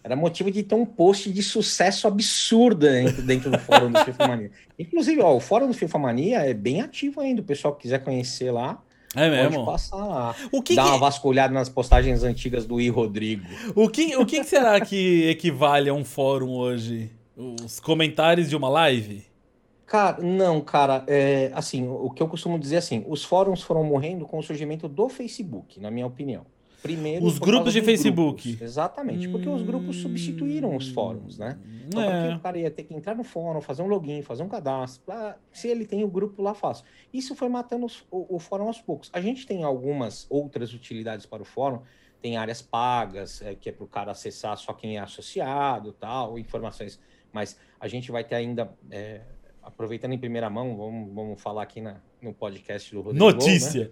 Era 0.01 0.15
motivo 0.15 0.49
de 0.49 0.63
ter 0.63 0.73
um 0.73 0.85
post 0.85 1.29
de 1.29 1.43
sucesso 1.43 2.07
absurdo 2.07 2.87
dentro, 2.87 3.21
dentro 3.21 3.51
do 3.51 3.59
fórum 3.59 3.91
do 3.91 3.99
FIFA 4.05 4.27
Mania. 4.27 4.51
Inclusive, 4.79 5.21
ó, 5.21 5.35
o 5.35 5.41
fórum 5.41 5.67
do 5.67 5.73
FIFA 5.73 5.99
Mania 5.99 6.39
é 6.39 6.53
bem 6.53 6.79
ativo 6.79 7.19
ainda. 7.19 7.41
O 7.41 7.43
pessoal 7.43 7.75
que 7.75 7.81
quiser 7.81 8.01
conhecer 8.01 8.49
lá. 8.49 8.81
É 9.13 9.29
mesmo? 9.29 9.65
Pode 9.65 9.65
passar 9.65 9.97
lá. 9.97 10.33
O 10.49 10.61
que 10.61 10.75
Dá 10.75 10.83
que... 10.83 10.89
uma 10.89 10.97
vasculhada 10.97 11.53
nas 11.53 11.67
postagens 11.67 12.23
antigas 12.23 12.65
do 12.65 12.79
I. 12.79 12.87
Rodrigo. 12.87 13.45
O 13.75 13.89
que, 13.89 14.15
o 14.15 14.25
que 14.25 14.41
será 14.45 14.79
que 14.79 15.27
equivale 15.27 15.89
a 15.89 15.93
um 15.93 16.05
fórum 16.05 16.51
hoje? 16.51 17.11
Os 17.35 17.81
comentários 17.81 18.49
de 18.49 18.55
uma 18.55 18.69
live? 18.69 19.26
Cara, 19.87 20.21
não, 20.21 20.59
cara, 20.59 21.05
é, 21.07 21.49
assim, 21.55 21.87
o 21.87 22.09
que 22.09 22.21
eu 22.21 22.27
costumo 22.27 22.59
dizer 22.59 22.75
é 22.75 22.79
assim, 22.79 23.05
os 23.07 23.23
fóruns 23.23 23.61
foram 23.61 23.85
morrendo 23.85 24.25
com 24.25 24.37
o 24.37 24.43
surgimento 24.43 24.85
do 24.89 25.07
Facebook, 25.07 25.79
na 25.79 25.89
minha 25.89 26.05
opinião. 26.05 26.45
Primeiro, 26.81 27.25
os 27.25 27.39
grupos 27.39 27.71
de 27.71 27.81
Facebook. 27.81 28.49
Grupos. 28.49 28.61
Exatamente, 28.61 29.29
porque 29.29 29.47
hum... 29.47 29.55
os 29.55 29.63
grupos 29.63 29.95
substituíram 30.01 30.75
os 30.75 30.89
fóruns, 30.89 31.37
né? 31.37 31.57
Então, 31.87 32.03
é. 32.03 32.35
o 32.35 32.39
cara 32.39 32.59
ia 32.59 32.69
ter 32.69 32.83
que 32.83 32.93
entrar 32.93 33.15
no 33.15 33.23
fórum, 33.23 33.61
fazer 33.61 33.81
um 33.81 33.87
login, 33.87 34.21
fazer 34.21 34.43
um 34.43 34.49
cadastro, 34.49 35.01
pra, 35.05 35.37
se 35.53 35.69
ele 35.69 35.85
tem 35.85 36.03
o 36.03 36.07
grupo 36.09 36.41
lá, 36.41 36.53
fácil. 36.53 36.85
Isso 37.13 37.33
foi 37.33 37.47
matando 37.47 37.85
os, 37.85 38.05
o, 38.11 38.35
o, 38.35 38.39
fórum 38.39 38.67
aos 38.67 38.81
poucos. 38.81 39.09
A 39.13 39.21
gente 39.21 39.47
tem 39.47 39.63
algumas 39.63 40.27
outras 40.29 40.73
utilidades 40.73 41.25
para 41.25 41.41
o 41.41 41.45
fórum, 41.45 41.79
tem 42.21 42.35
áreas 42.35 42.61
pagas, 42.61 43.41
é, 43.41 43.55
que 43.55 43.69
é 43.69 43.71
para 43.71 43.85
o 43.85 43.87
cara 43.87 44.11
acessar 44.11 44.57
só 44.57 44.73
quem 44.73 44.97
é 44.97 44.99
associado, 44.99 45.93
tal, 45.93 46.37
informações, 46.37 46.99
mas 47.31 47.57
a 47.79 47.87
gente 47.87 48.11
vai 48.11 48.25
ter 48.25 48.35
ainda... 48.35 48.69
É, 48.91 49.21
aproveitando 49.67 50.13
em 50.13 50.17
primeira 50.17 50.49
mão, 50.49 50.75
vamos, 50.75 51.13
vamos 51.13 51.41
falar 51.41 51.63
aqui 51.63 51.81
na, 51.81 51.97
no 52.21 52.33
podcast 52.33 52.93
do 52.93 53.01
Rodrigo. 53.01 53.25
Notícia! 53.25 53.85
Né? 53.85 53.89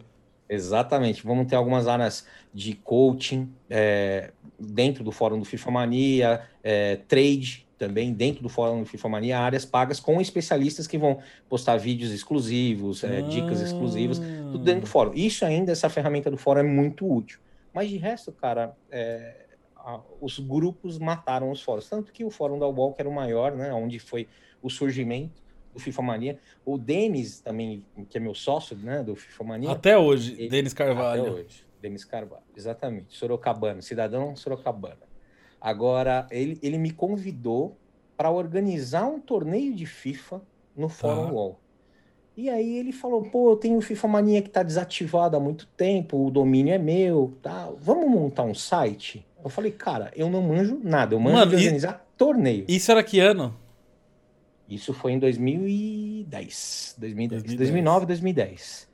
Exatamente. 0.48 1.26
Vamos 1.26 1.48
ter 1.48 1.56
algumas 1.56 1.88
áreas 1.88 2.26
de 2.54 2.76
coaching 2.76 3.52
é, 3.70 4.32
dentro 4.60 5.04
do 5.04 5.12
fórum 5.12 5.40
do 5.40 5.46
FIFA 5.46 5.72
Mania, 5.72 6.42
é, 6.64 6.98
trade 7.08 7.66
também 7.78 8.14
dentro 8.14 8.42
do 8.42 8.48
fórum 8.48 8.84
do 8.84 8.86
FIFA 8.86 9.10
Mania, 9.10 9.40
áreas 9.40 9.66
pagas 9.66 10.00
com 10.00 10.22
especialistas 10.22 10.88
que 10.88 10.98
vão 10.98 11.20
postar 11.50 11.76
vídeos 11.76 12.12
exclusivos, 12.12 13.04
é, 13.04 13.22
dicas 13.24 13.60
exclusivas, 13.60 14.18
tudo 14.18 14.60
dentro 14.60 14.82
do 14.82 14.88
fórum. 14.88 15.12
Isso 15.14 15.44
ainda, 15.44 15.74
essa 15.74 15.90
ferramenta 15.90 16.32
do 16.32 16.38
fórum 16.38 16.62
é 16.62 16.64
muito 16.64 17.12
útil. 17.12 17.40
Mas 17.74 17.90
de 17.90 17.98
resto, 17.98 18.32
cara, 18.32 18.78
é, 18.90 19.46
a, 19.76 20.00
os 20.22 20.40
grupos 20.40 20.98
mataram 20.98 21.52
os 21.52 21.62
fóruns. 21.62 21.90
Tanto 21.90 22.14
que 22.14 22.24
o 22.24 22.30
fórum 22.30 22.58
da 22.58 22.68
UOL, 22.68 22.94
que 22.94 23.02
era 23.02 23.10
o 23.10 23.14
maior, 23.14 23.54
né, 23.54 23.74
onde 23.74 24.00
foi 24.00 24.28
o 24.62 24.70
surgimento, 24.70 25.44
do 25.76 25.82
FIFA 25.82 26.02
Mania. 26.02 26.40
O 26.66 26.78
Denis 26.78 27.42
também, 27.42 27.86
que 28.10 28.18
é 28.18 28.22
meu 28.22 28.34
sócio, 28.34 28.78
né, 28.78 29.04
do 29.04 29.16
FIFA 29.16 29.44
Mania. 29.44 29.72
Até 29.72 29.98
hoje, 29.98 30.34
ele, 30.40 30.50
Denis 30.50 30.74
Carvalho. 30.74 31.22
Até 31.22 31.32
hoje, 31.32 31.66
Denis 31.82 32.06
Carvalho, 32.06 32.44
exatamente. 32.56 33.16
Sorocabana, 33.16 33.82
cidadão 33.82 34.36
Sorocabana. 34.36 35.06
Agora, 35.60 36.26
ele, 36.32 36.58
ele 36.64 36.78
me 36.78 36.92
convidou 36.92 37.78
para 38.16 38.32
organizar 38.32 39.06
um 39.06 39.20
torneio 39.20 39.76
de 39.76 39.86
FIFA 39.86 40.42
no 40.76 40.88
Fórum 40.88 41.28
tá. 41.28 41.34
Wall. 41.34 41.60
E 42.38 42.50
aí 42.50 42.78
ele 42.78 42.92
falou, 42.92 43.24
pô, 43.24 43.52
eu 43.52 43.56
tenho 43.56 43.78
o 43.78 43.82
FIFA 43.82 44.08
Mania 44.08 44.42
que 44.42 44.48
está 44.48 44.64
desativado 44.64 45.36
há 45.36 45.40
muito 45.40 45.68
tempo, 45.78 46.26
o 46.26 46.32
domínio 46.32 46.74
é 46.74 46.78
meu, 46.78 47.34
tá? 47.42 47.70
Vamos 47.80 48.10
montar 48.10 48.44
um 48.44 48.54
site? 48.54 49.26
Eu 49.44 49.50
falei, 49.50 49.72
cara, 49.72 50.12
eu 50.16 50.30
não 50.30 50.42
manjo 50.42 50.80
nada, 50.84 51.16
eu 51.16 51.20
manjo 51.20 51.36
Mano, 51.36 51.52
de 51.52 51.56
organizar 51.56 52.06
e... 52.14 52.18
torneio. 52.18 52.66
Isso 52.68 52.92
era 52.92 53.04
que 53.04 53.20
ano? 53.20 53.56
Isso 54.70 54.94
foi 54.94 55.14
em 55.14 55.20
2010, 55.20 56.96
2010, 56.98 57.44
2010. 57.44 57.58
2009, 57.58 58.06
2010. 58.06 58.88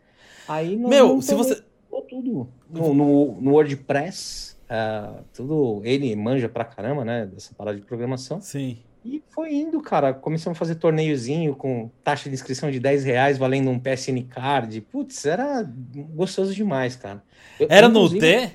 Aí 0.48 0.76
Meu, 0.76 1.22
se 1.22 1.34
você 1.34 1.64
tudo 2.12 2.50
no, 2.70 2.94
no, 2.94 3.42
no 3.42 3.52
WordPress, 3.52 4.58
uh, 4.70 5.24
tudo 5.34 5.82
ele 5.86 6.14
manja 6.16 6.50
pra 6.50 6.66
caramba, 6.66 7.06
né, 7.06 7.26
dessa 7.26 7.54
parada 7.56 7.78
de 7.78 7.86
programação. 7.86 8.42
Sim. 8.42 8.80
E 9.04 9.24
foi 9.30 9.54
indo, 9.56 9.82
cara. 9.82 10.14
Começamos 10.14 10.58
a 10.58 10.60
fazer 10.60 10.76
torneiozinho 10.76 11.56
com 11.56 11.90
taxa 12.04 12.30
de 12.30 12.36
inscrição 12.36 12.70
de 12.70 12.80
10 12.80 13.04
reais, 13.04 13.38
valendo 13.38 13.72
um 13.72 13.80
PSN 13.80 14.22
card. 14.30 14.80
Putz, 14.82 15.26
era 15.26 15.68
gostoso 16.14 16.54
demais, 16.54 16.96
cara. 16.96 17.24
Eu, 17.60 17.68
era 17.70 17.90
no 17.90 18.08
D? 18.08 18.52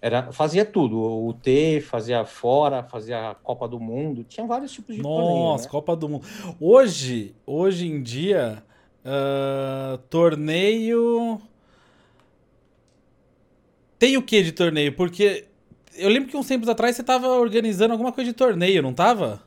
Era, 0.00 0.30
fazia 0.30 0.64
tudo, 0.64 0.96
o 0.96 1.32
T, 1.34 1.80
fazia 1.80 2.24
fora, 2.24 2.84
fazia 2.84 3.30
a 3.30 3.34
Copa 3.34 3.66
do 3.66 3.80
Mundo, 3.80 4.22
tinha 4.22 4.46
vários 4.46 4.70
tipos 4.70 4.94
de 4.94 5.02
Nossa, 5.02 5.22
torneio, 5.24 5.56
né? 5.56 5.68
Copa 5.68 5.96
do 5.96 6.08
Mundo. 6.08 6.26
Hoje, 6.60 7.34
hoje 7.44 7.88
em 7.88 8.00
dia, 8.00 8.62
uh, 9.04 9.98
torneio 10.08 11.40
tem 13.98 14.16
o 14.16 14.22
que 14.22 14.42
de 14.42 14.52
torneio? 14.52 14.92
Porque 14.94 15.46
eu 15.96 16.08
lembro 16.08 16.30
que 16.30 16.36
uns 16.36 16.46
tempos 16.46 16.68
atrás 16.68 16.94
você 16.94 17.02
estava 17.02 17.26
organizando 17.28 17.92
alguma 17.92 18.12
coisa 18.12 18.30
de 18.30 18.36
torneio, 18.36 18.80
não 18.80 18.90
estava? 18.90 19.42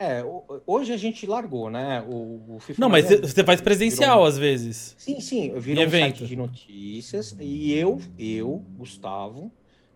É, 0.00 0.24
hoje 0.64 0.92
a 0.92 0.96
gente 0.96 1.26
largou, 1.26 1.68
né? 1.68 2.02
O, 2.08 2.54
o 2.54 2.60
FIFA 2.60 2.80
não, 2.80 2.88
mas 2.88 3.06
você 3.06 3.44
faz 3.44 3.60
presencial 3.60 4.24
às 4.24 4.38
vezes. 4.38 4.94
Sim, 4.96 5.20
sim. 5.20 5.48
Eu 5.48 5.60
viro 5.60 5.82
um 5.82 5.90
site 5.90 6.24
de 6.24 6.36
notícias 6.36 7.36
e 7.38 7.74
eu, 7.74 8.00
eu, 8.16 8.64
Gustavo, 8.76 9.50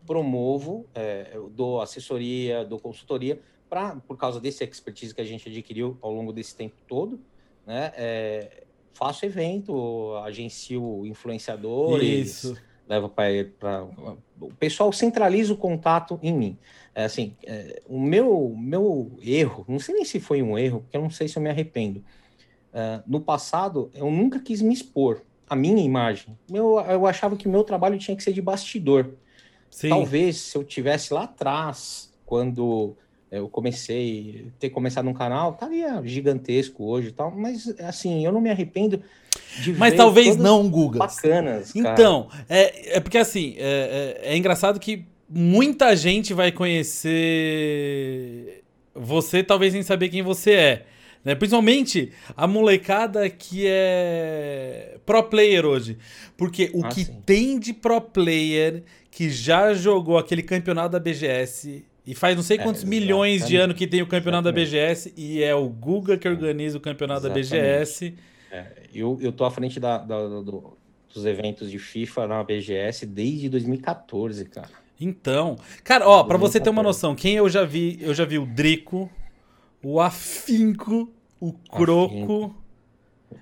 promovo, 0.07 0.87
é, 0.95 1.31
eu 1.33 1.49
dou 1.49 1.81
assessoria, 1.81 2.65
dou 2.65 2.79
consultoria, 2.79 3.41
pra, 3.69 3.97
por 4.07 4.17
causa 4.17 4.41
desse 4.41 4.65
expertise 4.65 5.15
que 5.15 5.21
a 5.21 5.25
gente 5.25 5.49
adquiriu 5.49 5.97
ao 6.01 6.13
longo 6.13 6.33
desse 6.33 6.55
tempo 6.55 6.77
todo, 6.87 7.21
né? 7.67 7.93
É, 7.97 8.65
faço 8.93 9.25
evento, 9.25 10.15
agencio 10.25 11.07
influenciadores. 11.07 12.45
Isso 12.45 12.57
leva 12.89 13.09
para 13.09 13.89
o 14.41 14.53
pessoal 14.59 14.93
centraliza 14.93 15.53
o 15.53 15.57
contato 15.57 16.19
em 16.23 16.33
mim. 16.33 16.59
É, 16.95 17.05
assim, 17.05 17.35
é, 17.45 17.81
o 17.87 17.99
meu 17.99 18.55
meu 18.57 19.19
erro, 19.23 19.65
não 19.69 19.79
sei 19.79 19.95
nem 19.95 20.05
se 20.05 20.21
foi 20.21 20.43
um 20.43 20.59
erro, 20.59 20.81
porque 20.81 20.97
eu 20.97 21.01
não 21.01 21.11
sei 21.11 21.29
se 21.29 21.39
eu 21.39 21.43
me 21.43 21.49
arrependo. 21.49 22.05
É, 22.73 23.03
no 23.07 23.21
passado, 23.21 23.91
eu 23.95 24.11
nunca 24.11 24.39
quis 24.39 24.61
me 24.61 24.75
expor 24.75 25.23
a 25.49 25.57
minha 25.57 25.83
imagem. 25.83 26.37
Eu, 26.53 26.79
eu 26.81 27.07
achava 27.07 27.37
que 27.37 27.47
o 27.47 27.51
meu 27.51 27.65
trabalho 27.65 27.99
tinha 27.99 28.17
que 28.17 28.23
ser 28.23 28.33
de 28.33 28.43
bastidor. 28.43 29.15
Sim. 29.73 29.89
Talvez 29.89 30.37
se 30.37 30.57
eu 30.57 30.63
tivesse 30.63 31.13
lá 31.13 31.25
atrás, 31.25 32.13
quando 32.25 32.95
eu 33.31 33.49
comecei 33.49 34.47
ter 34.61 34.71
começado 34.71 35.09
um 35.09 35.15
canal, 35.15 35.55
estaria 35.55 36.01
gigantesco 36.05 36.85
hoje 36.85 37.09
e 37.09 37.13
tal, 37.13 37.33
mas 37.33 37.75
assim, 37.81 38.25
eu 38.25 38.31
não 38.31 38.41
me 38.41 38.51
arrependo 38.51 39.03
mas 39.79 39.95
talvez 39.95 40.37
não, 40.37 40.69
Guga. 40.69 40.99
Bacanas. 40.99 41.73
Cara. 41.73 41.93
Então, 41.93 42.29
é, 42.49 42.97
é 42.97 43.01
porque 43.01 43.19
assim, 43.19 43.55
é, 43.59 44.21
é, 44.25 44.35
é 44.35 44.37
engraçado 44.37 44.79
que 44.79 45.05
muita 45.29 45.97
gente 45.97 46.35
vai 46.35 46.53
conhecer 46.53 48.63
você, 48.95 49.43
talvez 49.43 49.73
sem 49.73 49.83
saber 49.83 50.11
quem 50.11 50.23
você 50.23 50.53
é. 50.53 50.87
Né? 51.25 51.35
Principalmente 51.35 52.13
a 52.37 52.47
molecada 52.47 53.29
que 53.31 53.65
é 53.67 54.97
pro 55.07 55.23
player 55.23 55.65
hoje. 55.65 55.97
Porque 56.37 56.71
o 56.75 56.85
ah, 56.85 56.89
que 56.89 57.05
sim. 57.05 57.17
tem 57.25 57.59
de 57.59 57.73
pro 57.73 58.01
player 58.01 58.83
que 59.13 59.29
já 59.29 59.75
jogou 59.75 60.17
aquele 60.17 60.43
campeonato 60.43 60.93
da 60.93 60.99
BGS 60.99 61.85
e 62.05 62.15
faz 62.15 62.35
não 62.35 62.43
sei 62.43 62.57
é, 62.57 62.63
quantos 62.63 62.83
é, 62.83 62.87
milhões 62.87 63.47
de 63.47 63.57
anos 63.57 63.77
que 63.77 63.87
tem 63.87 64.01
o 64.01 64.07
campeonato 64.07 64.49
exatamente. 64.49 64.71
da 64.71 64.87
BGS 64.89 65.13
e 65.15 65.43
é 65.43 65.55
o 65.55 65.69
Guga 65.69 66.17
que 66.17 66.27
organiza 66.27 66.79
o 66.79 66.81
campeonato 66.81 67.27
exatamente. 67.27 67.51
da 67.51 67.57
BGS. 67.57 68.15
É, 68.51 68.67
eu, 68.93 69.19
eu 69.21 69.31
tô 69.31 69.45
à 69.45 69.51
frente 69.51 69.79
da, 69.79 69.99
da 69.99 70.27
do, 70.27 70.79
dos 71.13 71.27
eventos 71.27 71.71
de 71.71 71.79
FIFA 71.79 72.27
na 72.27 72.43
BGS 72.43 73.05
desde 73.05 73.51
2014, 73.51 74.47
cara. 74.47 74.71
Então, 74.99 75.59
cara, 75.85 76.09
ó, 76.09 76.25
para 76.25 76.39
você 76.39 76.59
ter 76.59 76.71
uma 76.71 76.83
noção, 76.83 77.15
quem 77.15 77.35
eu 77.35 77.49
já 77.51 77.65
vi, 77.65 77.99
eu 78.01 78.15
já 78.15 78.25
vi 78.25 78.39
o 78.39 78.47
Drico, 78.47 79.11
o 79.83 80.01
Afinco, 80.01 81.13
o 81.39 81.53
Croco. 81.53 82.15
Afinco. 82.15 82.62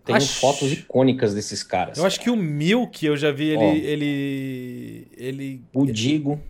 Tem 0.05 0.17
acho... 0.17 0.41
fotos 0.41 0.73
icônicas 0.73 1.35
desses 1.35 1.63
caras. 1.63 1.99
Eu 1.99 2.07
acho 2.07 2.21
que 2.21 2.31
o 2.31 2.37
Milk 2.37 3.05
eu 3.05 3.17
já 3.17 3.31
vi 3.31 3.51
ele. 3.51 3.65
Ó, 3.65 3.73
ele, 3.73 5.09
ele. 5.17 5.65
O 5.73 5.87
Digo. 5.87 6.41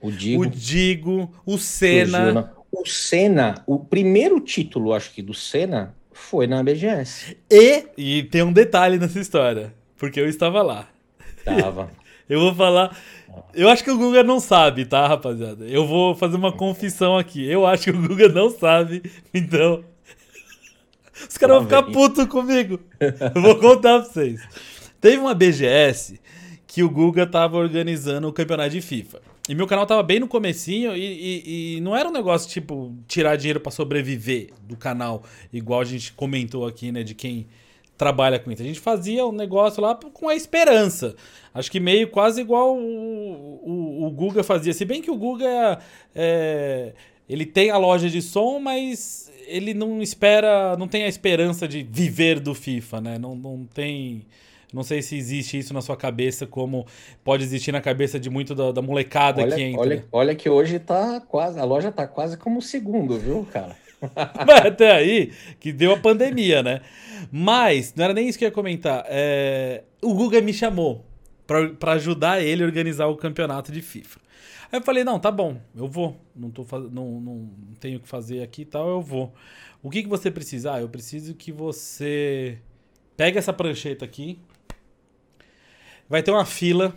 O 0.00 0.10
Digo. 0.10 0.42
O 0.42 0.46
Digo. 0.46 1.34
O 1.46 1.58
Senna. 1.58 2.52
O 2.70 2.84
Senna, 2.84 3.62
o 3.66 3.78
primeiro 3.78 4.40
título, 4.40 4.92
acho 4.92 5.12
que, 5.12 5.22
do 5.22 5.32
Senna 5.32 5.94
foi 6.12 6.48
na 6.48 6.60
BGS. 6.60 7.36
E, 7.48 7.86
e 7.96 8.22
tem 8.24 8.42
um 8.42 8.52
detalhe 8.52 8.98
nessa 8.98 9.20
história, 9.20 9.72
porque 9.96 10.18
eu 10.18 10.28
estava 10.28 10.60
lá. 10.60 10.88
Tava. 11.44 11.88
eu 12.28 12.40
vou 12.40 12.54
falar. 12.54 12.98
Eu 13.54 13.68
acho 13.68 13.84
que 13.84 13.90
o 13.90 13.96
Guga 13.96 14.24
não 14.24 14.40
sabe, 14.40 14.84
tá, 14.84 15.06
rapaziada? 15.06 15.64
Eu 15.66 15.86
vou 15.86 16.14
fazer 16.14 16.36
uma 16.36 16.52
confissão 16.52 17.16
aqui. 17.16 17.44
Eu 17.48 17.64
acho 17.64 17.84
que 17.84 17.90
o 17.90 18.08
Guga 18.08 18.28
não 18.28 18.50
sabe, 18.50 19.02
então. 19.32 19.84
Os 21.28 21.36
caras 21.36 21.56
vão 21.56 21.64
ficar 21.64 21.82
putos 21.84 22.26
comigo. 22.26 22.80
Eu 23.00 23.42
vou 23.42 23.56
contar 23.56 24.00
pra 24.00 24.10
vocês. 24.10 24.40
Teve 25.00 25.18
uma 25.18 25.34
BGS 25.34 26.20
que 26.66 26.82
o 26.82 26.90
Guga 26.90 27.26
tava 27.26 27.56
organizando 27.56 28.26
o 28.26 28.32
campeonato 28.32 28.70
de 28.70 28.80
FIFA. 28.80 29.20
E 29.48 29.54
meu 29.54 29.66
canal 29.66 29.86
tava 29.86 30.02
bem 30.02 30.18
no 30.18 30.26
comecinho 30.26 30.96
e, 30.96 31.02
e, 31.04 31.76
e 31.76 31.80
não 31.80 31.94
era 31.94 32.08
um 32.08 32.12
negócio 32.12 32.48
tipo 32.48 32.96
tirar 33.06 33.36
dinheiro 33.36 33.60
para 33.60 33.70
sobreviver 33.70 34.48
do 34.62 34.76
canal, 34.76 35.22
igual 35.52 35.82
a 35.82 35.84
gente 35.84 36.12
comentou 36.14 36.66
aqui, 36.66 36.90
né, 36.90 37.02
de 37.02 37.14
quem 37.14 37.46
trabalha 37.96 38.38
com 38.38 38.50
isso. 38.50 38.62
A 38.62 38.64
gente 38.64 38.80
fazia 38.80 39.26
um 39.26 39.32
negócio 39.32 39.82
lá 39.82 39.94
com 39.94 40.28
a 40.28 40.34
esperança. 40.34 41.14
Acho 41.52 41.70
que 41.70 41.78
meio 41.78 42.08
quase 42.08 42.40
igual 42.40 42.76
o, 42.76 43.60
o, 43.62 44.06
o 44.06 44.10
Guga 44.10 44.42
fazia. 44.42 44.72
Se 44.72 44.84
bem 44.84 45.00
que 45.00 45.10
o 45.10 45.16
Guga 45.16 45.78
é, 46.14 46.92
ele 47.28 47.46
tem 47.46 47.70
a 47.70 47.76
loja 47.76 48.08
de 48.08 48.20
som, 48.20 48.58
mas 48.58 49.32
ele 49.46 49.74
não 49.74 50.02
espera, 50.02 50.76
não 50.76 50.88
tem 50.88 51.04
a 51.04 51.08
esperança 51.08 51.66
de 51.68 51.82
viver 51.82 52.40
do 52.40 52.54
FIFA, 52.54 53.00
né? 53.00 53.18
Não, 53.18 53.34
não 53.34 53.64
tem 53.64 54.24
não 54.74 54.82
sei 54.82 55.00
se 55.02 55.16
existe 55.16 55.56
isso 55.56 55.72
na 55.72 55.80
sua 55.80 55.96
cabeça, 55.96 56.48
como 56.48 56.84
pode 57.22 57.44
existir 57.44 57.70
na 57.70 57.80
cabeça 57.80 58.18
de 58.18 58.28
muito 58.28 58.56
da, 58.56 58.72
da 58.72 58.82
molecada 58.82 59.40
olha, 59.40 59.54
que 59.54 59.62
entra. 59.62 59.80
Olha, 59.80 60.04
olha 60.10 60.34
que 60.34 60.50
hoje 60.50 60.80
tá 60.80 61.20
quase, 61.20 61.60
a 61.60 61.64
loja 61.64 61.92
tá 61.92 62.08
quase 62.08 62.36
como 62.36 62.58
o 62.58 62.62
segundo, 62.62 63.16
viu, 63.16 63.46
cara? 63.52 63.76
até 64.66 64.90
aí 64.90 65.32
que 65.60 65.72
deu 65.72 65.92
a 65.92 65.98
pandemia, 65.98 66.60
né? 66.60 66.80
Mas, 67.30 67.94
não 67.94 68.04
era 68.04 68.12
nem 68.12 68.28
isso 68.28 68.36
que 68.36 68.44
eu 68.44 68.48
ia 68.48 68.52
comentar. 68.52 69.04
É... 69.08 69.84
O 70.02 70.12
Guga 70.12 70.40
me 70.40 70.52
chamou 70.52 71.04
para 71.78 71.92
ajudar 71.92 72.42
ele 72.42 72.64
a 72.64 72.66
organizar 72.66 73.06
o 73.06 73.16
campeonato 73.16 73.70
de 73.70 73.80
FIFA. 73.80 74.18
Aí 74.74 74.80
eu 74.80 74.82
falei, 74.82 75.04
não, 75.04 75.20
tá 75.20 75.30
bom, 75.30 75.56
eu 75.72 75.86
vou. 75.86 76.20
Não, 76.34 76.50
tô 76.50 76.66
não, 76.90 77.20
não 77.20 77.50
tenho 77.78 77.98
o 77.98 78.00
que 78.00 78.08
fazer 78.08 78.42
aqui 78.42 78.62
e 78.62 78.64
tal, 78.64 78.88
eu 78.88 79.00
vou. 79.00 79.32
O 79.80 79.88
que, 79.88 80.02
que 80.02 80.08
você 80.08 80.32
precisa? 80.32 80.74
Ah, 80.74 80.80
eu 80.80 80.88
preciso 80.88 81.32
que 81.32 81.52
você 81.52 82.58
pegue 83.16 83.38
essa 83.38 83.52
prancheta 83.52 84.04
aqui, 84.04 84.40
vai 86.08 86.24
ter 86.24 86.32
uma 86.32 86.44
fila. 86.44 86.92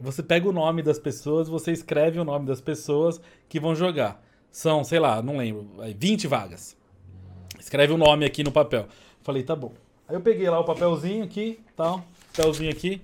Você 0.00 0.22
pega 0.22 0.48
o 0.48 0.52
nome 0.52 0.80
das 0.80 0.98
pessoas, 0.98 1.46
você 1.46 1.72
escreve 1.72 2.18
o 2.18 2.24
nome 2.24 2.46
das 2.46 2.58
pessoas 2.58 3.20
que 3.50 3.60
vão 3.60 3.74
jogar. 3.74 4.24
São, 4.50 4.82
sei 4.82 4.98
lá, 4.98 5.20
não 5.20 5.36
lembro, 5.36 5.68
20 5.98 6.26
vagas. 6.26 6.74
Escreve 7.58 7.92
o 7.92 7.98
nome 7.98 8.24
aqui 8.24 8.42
no 8.42 8.50
papel. 8.50 8.88
Falei, 9.20 9.42
tá 9.42 9.54
bom. 9.54 9.74
Aí 10.08 10.16
eu 10.16 10.22
peguei 10.22 10.48
lá 10.48 10.58
o 10.58 10.64
papelzinho 10.64 11.22
aqui, 11.22 11.60
tal, 11.76 12.02
papelzinho 12.34 12.70
aqui. 12.70 13.02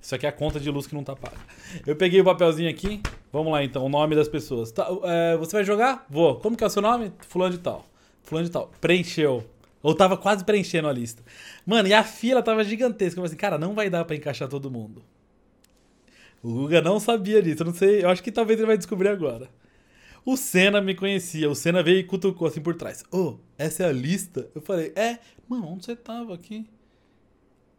Isso 0.00 0.16
aqui 0.16 0.26
é 0.26 0.30
a 0.30 0.32
conta 0.32 0.58
de 0.58 0.68
luz 0.68 0.88
que 0.88 0.96
não 0.96 1.04
tá 1.04 1.14
paga. 1.14 1.38
Eu 1.86 1.94
peguei 1.94 2.20
o 2.20 2.24
papelzinho 2.24 2.68
aqui. 2.68 3.00
Vamos 3.32 3.50
lá 3.50 3.64
então, 3.64 3.86
o 3.86 3.88
nome 3.88 4.14
das 4.14 4.28
pessoas. 4.28 4.70
Tá, 4.70 4.86
é, 5.04 5.36
você 5.38 5.52
vai 5.52 5.64
jogar? 5.64 6.04
Vou. 6.10 6.36
Como 6.36 6.54
que 6.54 6.62
é 6.62 6.66
o 6.66 6.70
seu 6.70 6.82
nome? 6.82 7.12
Fulano 7.20 7.54
de 7.54 7.60
tal. 7.60 7.86
Fulano 8.22 8.46
de 8.46 8.52
tal. 8.52 8.70
Preencheu. 8.78 9.42
Ou 9.82 9.94
tava 9.94 10.18
quase 10.18 10.44
preenchendo 10.44 10.86
a 10.86 10.92
lista. 10.92 11.22
Mano, 11.64 11.88
e 11.88 11.94
a 11.94 12.04
fila 12.04 12.42
tava 12.42 12.62
gigantesca. 12.62 13.12
Eu 13.18 13.22
falei 13.22 13.28
assim, 13.28 13.36
cara, 13.36 13.56
não 13.56 13.74
vai 13.74 13.88
dar 13.88 14.04
para 14.04 14.14
encaixar 14.14 14.48
todo 14.48 14.70
mundo. 14.70 15.02
O 16.42 16.52
Guga 16.52 16.82
não 16.82 17.00
sabia 17.00 17.42
disso. 17.42 17.62
Eu 17.62 17.66
não 17.66 17.74
sei. 17.74 18.04
Eu 18.04 18.10
acho 18.10 18.22
que 18.22 18.30
talvez 18.30 18.58
ele 18.60 18.66
vai 18.66 18.76
descobrir 18.76 19.08
agora. 19.08 19.48
O 20.26 20.36
Senna 20.36 20.82
me 20.82 20.94
conhecia. 20.94 21.50
O 21.50 21.54
Senna 21.54 21.82
veio 21.82 22.00
e 22.00 22.04
cutucou 22.04 22.46
assim 22.46 22.60
por 22.60 22.74
trás. 22.74 23.02
Ô, 23.10 23.18
oh, 23.18 23.36
essa 23.56 23.82
é 23.82 23.86
a 23.86 23.92
lista? 23.92 24.46
Eu 24.54 24.60
falei, 24.60 24.92
é. 24.94 25.18
Mano, 25.48 25.68
onde 25.68 25.86
você 25.86 25.96
tava 25.96 26.34
aqui? 26.34 26.66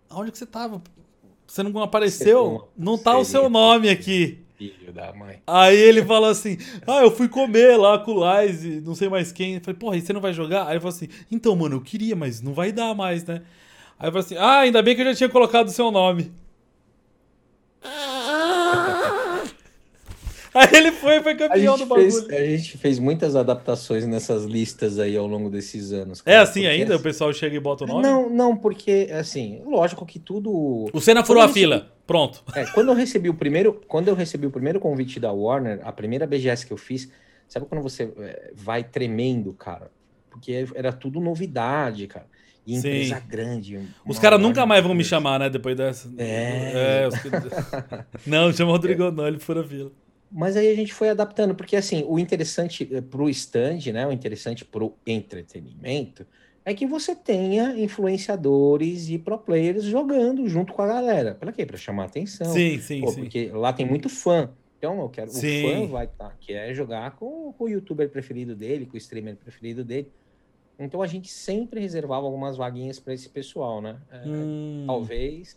Aonde 0.09 0.31
que 0.31 0.37
você 0.37 0.47
tava? 0.47 0.81
Você 1.45 1.61
não 1.61 1.83
apareceu? 1.83 2.69
Não 2.75 2.97
tá 2.97 3.15
o 3.17 3.23
seu 3.23 3.49
nome 3.49 3.87
aqui 3.87 4.42
filho 4.71 4.93
da 4.93 5.13
mãe. 5.13 5.41
Aí 5.45 5.77
ele 5.77 6.03
falou 6.03 6.29
assim: 6.29 6.57
Ah, 6.87 7.01
eu 7.01 7.11
fui 7.11 7.27
comer 7.27 7.77
lá 7.77 7.99
com 7.99 8.13
o 8.13 8.41
Lize, 8.41 8.81
não 8.81 8.95
sei 8.95 9.09
mais 9.09 9.31
quem. 9.31 9.55
Eu 9.55 9.61
falei, 9.61 9.79
porra, 9.79 9.97
e 9.97 10.01
você 10.01 10.13
não 10.13 10.21
vai 10.21 10.33
jogar? 10.33 10.67
Aí 10.67 10.73
ele 10.73 10.79
falou 10.79 10.95
assim: 10.95 11.09
Então, 11.31 11.55
mano, 11.55 11.75
eu 11.75 11.81
queria, 11.81 12.15
mas 12.15 12.41
não 12.41 12.53
vai 12.53 12.71
dar 12.71 12.93
mais, 12.93 13.23
né? 13.25 13.41
Aí 13.99 14.07
eu 14.07 14.11
falei 14.11 14.25
assim: 14.25 14.35
Ah, 14.37 14.59
ainda 14.59 14.81
bem 14.81 14.95
que 14.95 15.01
eu 15.01 15.05
já 15.05 15.15
tinha 15.15 15.29
colocado 15.29 15.67
o 15.67 15.71
seu 15.71 15.91
nome. 15.91 16.31
Aí 20.53 20.69
ele 20.73 20.91
foi, 20.91 21.21
foi 21.21 21.35
campeão 21.35 21.77
do 21.77 21.85
bagulho. 21.85 22.11
Fez, 22.11 22.31
a 22.31 22.57
gente 22.57 22.77
fez 22.77 22.99
muitas 22.99 23.35
adaptações 23.35 24.05
nessas 24.05 24.43
listas 24.45 24.99
aí 24.99 25.17
ao 25.17 25.25
longo 25.25 25.49
desses 25.49 25.91
anos. 25.91 26.19
É 26.21 26.23
cara, 26.23 26.37
é 26.37 26.39
assim 26.41 26.65
ainda? 26.65 26.93
Assim, 26.93 27.01
o 27.01 27.03
pessoal 27.03 27.33
chega 27.33 27.55
e 27.55 27.59
bota 27.59 27.83
o 27.85 27.87
nome? 27.87 28.03
Não, 28.03 28.29
não, 28.29 28.55
porque, 28.55 29.09
assim, 29.11 29.61
lógico 29.65 30.05
que 30.05 30.19
tudo. 30.19 30.89
O 30.93 31.01
Senna 31.01 31.23
furou 31.25 31.41
a 31.41 31.49
fila. 31.49 31.91
Pronto. 32.05 32.43
É, 32.53 32.65
quando 32.65 32.89
eu 32.89 32.93
recebi 32.93 33.29
o 33.29 33.33
primeiro, 33.33 33.81
quando 33.87 34.09
eu 34.09 34.15
recebi 34.15 34.45
o 34.45 34.51
primeiro 34.51 34.79
convite 34.79 35.19
da 35.19 35.31
Warner, 35.31 35.79
a 35.83 35.91
primeira 35.91 36.27
BGS 36.27 36.65
que 36.65 36.73
eu 36.73 36.77
fiz, 36.77 37.09
sabe 37.47 37.65
quando 37.65 37.81
você 37.81 38.11
é, 38.19 38.51
vai 38.53 38.83
tremendo, 38.83 39.53
cara? 39.53 39.89
Porque 40.29 40.67
era 40.75 40.91
tudo 40.91 41.19
novidade, 41.19 42.07
cara. 42.07 42.27
E 42.65 42.75
empresa 42.75 43.15
Sim. 43.15 43.27
grande. 43.27 43.79
Os 44.05 44.17
caras 44.19 44.39
nunca 44.39 44.65
mais 44.65 44.83
vão 44.83 44.93
me 44.93 45.03
chamar, 45.03 45.39
né? 45.39 45.49
Depois 45.49 45.75
dessa. 45.75 46.09
É. 46.17 47.03
é 47.03 47.07
os... 47.07 47.15
não, 48.25 48.51
chama 48.53 48.71
o 48.71 48.73
Rodrigo, 48.73 49.11
não, 49.11 49.27
ele 49.27 49.39
fura 49.39 49.61
a 49.61 49.63
fila. 49.63 49.91
Mas 50.33 50.57
aí 50.57 50.67
a 50.67 50.75
gente 50.75 50.91
foi 50.91 51.09
adaptando, 51.09 51.53
porque 51.53 51.75
assim, 51.75 52.03
o 52.07 52.17
interessante 52.17 52.89
eh, 52.91 53.01
para 53.01 53.21
o 53.21 53.29
stand, 53.29 53.91
né? 53.93 54.07
O 54.07 54.11
interessante 54.11 54.65
para 54.65 54.83
o 54.83 54.97
entretenimento 55.05 56.25
é 56.65 56.73
que 56.73 56.87
você 56.87 57.15
tenha 57.15 57.77
influenciadores 57.77 59.09
e 59.09 59.19
pro 59.19 59.37
players 59.37 59.83
jogando 59.83 60.47
junto 60.47 60.73
com 60.73 60.81
a 60.81 60.87
galera. 60.87 61.35
Para 61.35 61.51
quê? 61.51 61.65
Para 61.67 61.77
chamar 61.77 62.05
atenção. 62.05 62.51
Sim, 62.51 62.79
sim, 62.79 63.01
Pô, 63.01 63.07
sim. 63.07 63.21
Porque 63.21 63.51
lá 63.53 63.71
tem 63.71 63.85
muito 63.85 64.09
fã. 64.09 64.49
Então, 64.79 64.99
eu 65.01 65.09
quero. 65.09 65.29
Sim. 65.29 65.65
O 65.65 65.69
fã 65.69 65.87
vai 65.87 66.05
estar, 66.05 66.29
tá, 66.29 66.35
que 66.39 66.53
é 66.53 66.73
jogar 66.73 67.15
com, 67.15 67.53
com, 67.53 67.65
o 67.65 67.69
youtuber 67.69 68.09
preferido 68.09 68.55
dele, 68.55 68.87
com 68.87 68.95
o 68.95 68.97
streamer 68.97 69.35
preferido 69.35 69.83
dele. 69.83 70.11
Então 70.79 71.01
a 71.03 71.07
gente 71.07 71.29
sempre 71.29 71.79
reservava 71.79 72.25
algumas 72.25 72.57
vaguinhas 72.57 72.99
para 72.99 73.13
esse 73.13 73.29
pessoal, 73.29 73.81
né? 73.81 74.01
É, 74.11 74.27
Hum. 74.27 74.85
Talvez. 74.87 75.55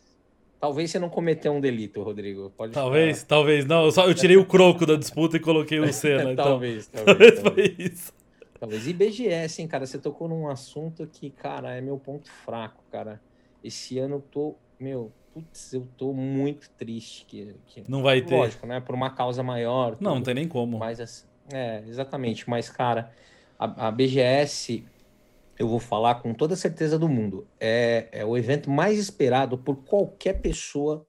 Talvez 0.67 0.91
você 0.91 0.99
não 0.99 1.09
cometeu 1.09 1.53
um 1.53 1.61
delito, 1.61 2.03
Rodrigo. 2.03 2.53
Pode 2.57 2.73
Talvez, 2.73 3.23
talvez. 3.23 3.65
Não, 3.65 3.85
eu, 3.85 3.93
só, 3.93 4.05
eu 4.09 4.15
tirei 4.17 4.37
o 4.37 4.45
croco 4.45 4.85
da 4.85 4.97
disputa 4.97 5.37
e 5.37 5.41
coloquei 5.41 5.79
o 5.79 5.93
Senna. 5.93 6.33
Então. 6.37 6.45
talvez, 6.45 6.89
Talvez 6.89 7.07
talvez, 7.07 7.35
foi 7.41 7.43
talvez. 7.43 7.79
isso. 7.79 8.13
Talvez. 8.59 8.89
E 8.89 8.93
BGS, 8.93 9.63
hein, 9.63 9.69
cara? 9.69 9.87
Você 9.87 9.97
tocou 9.97 10.27
num 10.27 10.49
assunto 10.49 11.07
que, 11.07 11.31
cara, 11.31 11.77
é 11.77 11.81
meu 11.81 11.97
ponto 11.99 12.29
fraco, 12.45 12.83
cara. 12.91 13.21
Esse 13.63 13.97
ano 14.01 14.17
eu 14.17 14.21
tô, 14.21 14.57
meu, 14.81 15.13
putz, 15.33 15.73
eu 15.73 15.87
tô 15.97 16.13
muito 16.13 16.69
triste 16.71 17.25
que, 17.27 17.55
que... 17.69 17.85
Não 17.89 18.03
vai 18.03 18.21
ter. 18.21 18.35
Lógico, 18.35 18.67
né? 18.67 18.81
Por 18.81 18.97
uma 18.97 19.11
causa 19.11 19.45
maior. 19.45 19.97
Não, 20.01 20.11
não 20.11 20.17
tudo. 20.17 20.25
tem 20.25 20.35
nem 20.35 20.49
como. 20.49 20.79
Mas, 20.79 20.99
assim, 20.99 21.27
é, 21.53 21.85
exatamente. 21.87 22.51
Mas, 22.51 22.69
cara, 22.69 23.13
a, 23.57 23.87
a, 23.87 23.91
BGS, 23.93 24.85
eu 25.59 25.69
vou 25.69 25.81
falar 25.81 26.17
com 26.17 26.35
toda 26.35 26.55
certeza 26.57 26.99
do 26.99 27.09
mundo, 27.09 27.47
é, 27.59 28.09
é 28.13 28.25
o 28.25 28.37
evento 28.37 28.71
mais 28.71 28.99
esperado 28.99 29.57
por 29.57 29.77
qualquer 29.77 30.41
pessoa 30.41 31.07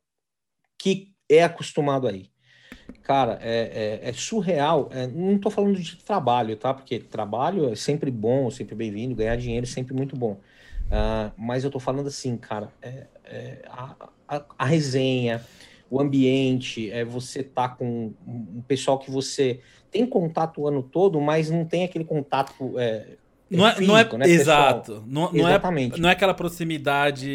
que 0.77 1.13
é 1.29 1.43
acostumado 1.43 2.07
aí. 2.07 2.29
Cara, 3.03 3.37
é, 3.41 3.99
é, 4.03 4.09
é 4.09 4.13
surreal. 4.13 4.89
É, 4.91 5.07
não 5.07 5.37
tô 5.37 5.49
falando 5.49 5.79
de 5.79 5.97
trabalho, 5.97 6.55
tá? 6.55 6.73
Porque 6.73 6.99
trabalho 6.99 7.71
é 7.71 7.75
sempre 7.75 8.11
bom, 8.11 8.49
sempre 8.49 8.75
bem-vindo, 8.75 9.15
ganhar 9.15 9.35
dinheiro 9.35 9.65
é 9.65 9.69
sempre 9.69 9.93
muito 9.93 10.15
bom. 10.15 10.39
Uh, 10.87 11.31
mas 11.37 11.63
eu 11.63 11.71
tô 11.71 11.79
falando 11.79 12.07
assim, 12.07 12.37
cara, 12.37 12.71
é, 12.81 13.07
é, 13.25 13.61
a, 13.67 14.09
a, 14.27 14.45
a, 14.57 14.65
resenha, 14.65 15.43
o 15.89 15.99
ambiente, 16.01 16.89
é 16.91 17.03
você 17.03 17.43
tá 17.43 17.67
com 17.67 18.13
um 18.25 18.61
pessoal 18.65 18.97
que 18.97 19.11
você 19.11 19.59
tem 19.91 20.05
contato 20.05 20.61
o 20.61 20.67
ano 20.67 20.81
todo, 20.81 21.19
mas 21.19 21.49
não 21.49 21.65
tem 21.65 21.83
aquele 21.83 22.05
contato. 22.05 22.53
É, 23.51 23.55
não 23.55 23.67
é, 23.67 23.75
físico, 23.75 24.17
não 24.17 24.25
é 24.25 24.27
né, 24.27 24.33
exato. 24.33 25.03
Não, 25.07 25.31
não, 25.31 25.47
Exatamente. 25.47 25.95
É, 25.95 26.01
não 26.01 26.09
é 26.09 26.11
aquela 26.11 26.33
proximidade 26.33 27.27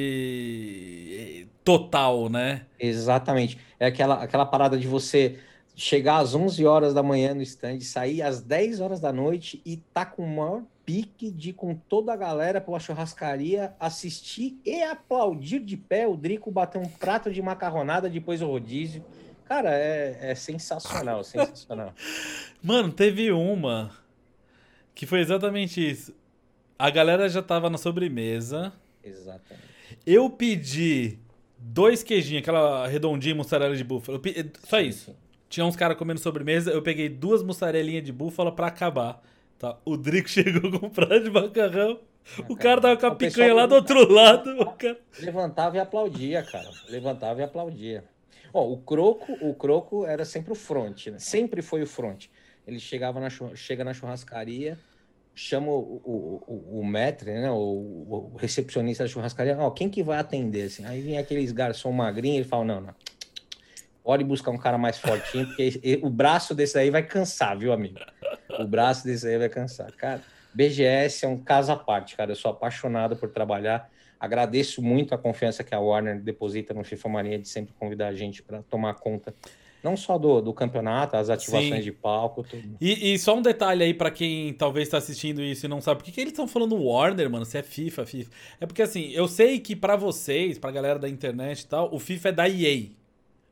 total, 1.65 2.29
né? 2.29 2.67
Exatamente. 2.79 3.59
É 3.79 3.87
aquela, 3.87 4.23
aquela 4.23 4.45
parada 4.45 4.79
de 4.79 4.87
você 4.87 5.39
chegar 5.75 6.19
às 6.19 6.35
11 6.35 6.67
horas 6.67 6.93
da 6.95 7.03
manhã 7.03 7.35
no 7.35 7.43
stand, 7.43 7.81
sair 7.81 8.23
às 8.23 8.43
10 8.43 8.81
horas 8.81 9.01
da 9.01 9.13
noite 9.13 9.63
e 9.65 9.77
tá 9.77 10.05
com 10.05 10.23
o 10.23 10.37
maior 10.37 10.63
pique 10.85 11.31
de 11.31 11.51
ir 11.51 11.53
com 11.53 11.75
toda 11.75 12.13
a 12.13 12.17
galera 12.17 12.61
pela 12.61 12.79
churrascaria 12.79 13.73
assistir 13.79 14.61
e 14.65 14.83
aplaudir 14.83 15.61
de 15.61 15.77
pé 15.77 16.07
o 16.07 16.17
Drico 16.17 16.51
bater 16.51 16.79
um 16.79 16.89
prato 16.89 17.33
de 17.33 17.41
macarronada 17.41 18.11
depois 18.11 18.43
o 18.43 18.47
rodízio. 18.47 19.05
Cara, 19.45 19.71
é, 19.71 20.19
é 20.21 20.35
sensacional, 20.35 21.23
sensacional. 21.25 21.93
Mano, 22.63 22.93
teve 22.93 23.31
uma 23.33 23.91
que 24.95 25.07
foi 25.07 25.21
exatamente 25.21 25.91
isso. 25.91 26.15
A 26.79 26.91
galera 26.91 27.29
já 27.29 27.43
tava 27.43 27.71
na 27.71 27.79
sobremesa. 27.79 28.73
Exatamente. 29.03 29.73
Eu 30.07 30.29
pedi 30.31 31.19
dois 31.59 32.03
queijinhos, 32.03 32.43
aquela 32.43 32.87
redondinha 32.87 33.35
mussarela 33.35 33.77
de 33.77 33.85
búfalo. 33.85 34.19
Pedi, 34.19 34.51
só 34.65 34.79
sim, 34.79 34.87
isso. 34.87 35.11
Sim. 35.11 35.17
Tinha 35.49 35.67
uns 35.67 35.77
caras 35.77 35.99
comendo 35.99 36.19
sobremesa, 36.19 36.71
eu 36.71 36.83
peguei 36.83 37.09
duas 37.09 37.43
mussarelinhas 37.43 38.03
de 38.03 38.13
búfala 38.13 38.51
para 38.51 38.69
acabar. 38.69 39.23
Tá? 39.59 39.79
O 39.85 39.97
Drico 39.97 40.29
chegou 40.31 40.79
com 40.79 40.87
um 40.87 40.91
prato 40.91 41.21
de 41.21 41.31
macarrão. 41.31 42.01
Ah, 42.39 42.45
o 42.49 42.57
cara 42.57 42.81
tava 42.81 42.97
com 42.97 43.07
a 43.07 43.15
picanha 43.15 43.53
lá 43.53 43.67
do 43.67 43.75
outro 43.75 44.11
lado. 44.11 44.51
O 44.61 44.73
cara... 44.73 44.99
Levantava 45.21 45.77
e 45.77 45.81
aplaudia, 45.81 46.43
cara. 46.43 46.71
Levantava 46.89 47.41
e 47.41 47.45
aplaudia. 47.45 48.05
Ó, 48.53 48.67
o 48.71 48.79
croco, 48.79 49.33
o 49.41 49.55
croco 49.55 50.07
era 50.07 50.25
sempre 50.25 50.53
o 50.53 50.55
front, 50.55 51.07
né? 51.09 51.19
Sempre 51.19 51.63
foi 51.63 51.83
o 51.83 51.87
front. 51.87 52.27
Ele 52.67 52.79
chegava 52.79 53.21
na 53.21 53.29
chega 53.55 53.83
na 53.83 53.93
churrascaria, 53.93 54.79
chama 55.35 55.69
o, 55.69 56.03
o, 56.05 56.43
o, 56.47 56.81
o 56.81 56.91
né? 56.91 57.51
O, 57.51 58.33
o, 58.35 58.37
recepcionista 58.37 59.05
da 59.05 59.09
churrascaria, 59.09 59.59
ó, 59.59 59.71
quem 59.71 59.89
que 59.89 60.03
vai 60.03 60.19
atender? 60.19 60.65
Assim? 60.65 60.85
Aí 60.85 61.01
vinha 61.01 61.21
aqueles 61.21 61.53
garçom 61.53 61.93
magrinho, 61.93 62.37
ele 62.37 62.45
fala, 62.45 62.65
não, 62.65 62.81
não. 62.81 62.95
Pode 64.05 64.25
buscar 64.25 64.51
um 64.51 64.59
cara 64.59 64.77
mais 64.77 64.99
fortinho, 64.99 65.47
porque 65.47 66.01
o 66.03 66.11
braço 66.11 66.55
desse 66.55 66.77
aí 66.77 66.91
vai 66.91 67.05
cansar, 67.05 67.57
viu, 67.57 67.73
amigo? 67.73 68.01
O 68.59 68.67
braço 68.67 69.05
desse 69.05 69.27
aí 69.29 69.39
vai 69.39 69.49
cansar. 69.49 69.93
Cara, 69.93 70.21
BGS 70.53 71.25
é 71.25 71.29
um 71.29 71.39
caso 71.39 71.71
à 71.71 71.77
parte, 71.77 72.17
cara. 72.17 72.33
Eu 72.33 72.37
sou 72.37 72.51
apaixonado 72.51 73.17
por 73.17 73.31
trabalhar. 73.31 73.89
Agradeço 74.19 74.83
muito 74.83 75.15
a 75.15 75.19
confiança 75.19 75.63
que 75.65 75.75
a 75.75 75.81
Warner 75.81 76.21
deposita 76.21 76.75
no 76.75 76.85
FIFA 76.85 77.09
Mania 77.09 77.39
de 77.39 77.49
sempre 77.49 77.75
convidar 77.75 78.09
a 78.09 78.15
gente 78.15 78.43
para 78.43 78.63
tomar 78.63 78.95
conta 78.95 79.35
não 79.83 79.97
só 79.97 80.17
do, 80.17 80.41
do 80.41 80.53
campeonato, 80.53 81.17
as 81.17 81.29
ativações 81.29 81.77
Sim. 81.77 81.81
de 81.81 81.93
palco, 81.93 82.45
tudo. 82.45 82.77
E, 82.81 83.13
e, 83.13 83.19
só 83.19 83.37
um 83.37 83.43
detalhe 83.43 83.83
aí 83.83 83.95
para 83.95 84.11
quem 84.11 84.53
talvez 84.53 84.89
está 84.89 84.99
assistindo 84.99 85.43
isso 85.43 85.67
e 85.67 85.69
não 85.69 85.81
sabe 85.81 85.99
por 85.99 86.05
que, 86.05 86.13
que 86.13 86.21
eles 86.21 86.33
estão 86.33 86.47
falando 86.47 86.77
Warner, 86.77 87.29
mano, 87.29 87.45
se 87.45 87.59
é 87.59 87.63
FIFA, 87.63 88.07
FIFA. 88.07 88.31
É 88.61 88.67
porque 88.67 88.83
assim, 88.83 89.11
eu 89.11 89.27
sei 89.27 89.59
que 89.59 89.75
para 89.75 89.97
vocês, 89.97 90.59
pra 90.59 90.71
galera 90.71 90.99
da 90.99 91.09
internet 91.09 91.61
e 91.61 91.67
tal, 91.67 91.93
o 91.93 91.99
FIFA 91.99 92.29
é 92.29 92.33
da 92.33 92.49
EA. 92.49 92.87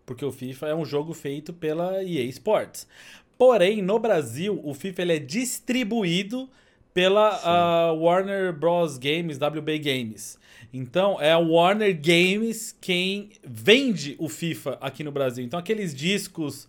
Porque 0.06 0.24
o 0.24 0.32
FIFA 0.32 0.68
é 0.68 0.74
um 0.74 0.84
jogo 0.84 1.14
feito 1.14 1.52
pela 1.52 2.02
EA 2.02 2.24
Sports. 2.24 2.86
Porém, 3.38 3.80
no 3.80 3.98
Brasil, 3.98 4.60
o 4.62 4.74
FIFA 4.74 5.02
ele 5.02 5.16
é 5.16 5.18
distribuído 5.18 6.48
pela 6.92 7.92
uh, 7.92 7.96
Warner 7.96 8.52
Bros. 8.52 8.98
Games, 8.98 9.38
WB 9.38 9.78
Games. 9.78 10.38
Então, 10.72 11.20
é 11.20 11.32
a 11.32 11.38
Warner 11.38 11.94
Games 11.94 12.76
quem 12.80 13.30
vende 13.42 14.14
o 14.18 14.28
FIFA 14.28 14.78
aqui 14.80 15.02
no 15.02 15.10
Brasil. 15.10 15.44
Então, 15.44 15.58
aqueles 15.58 15.94
discos. 15.94 16.68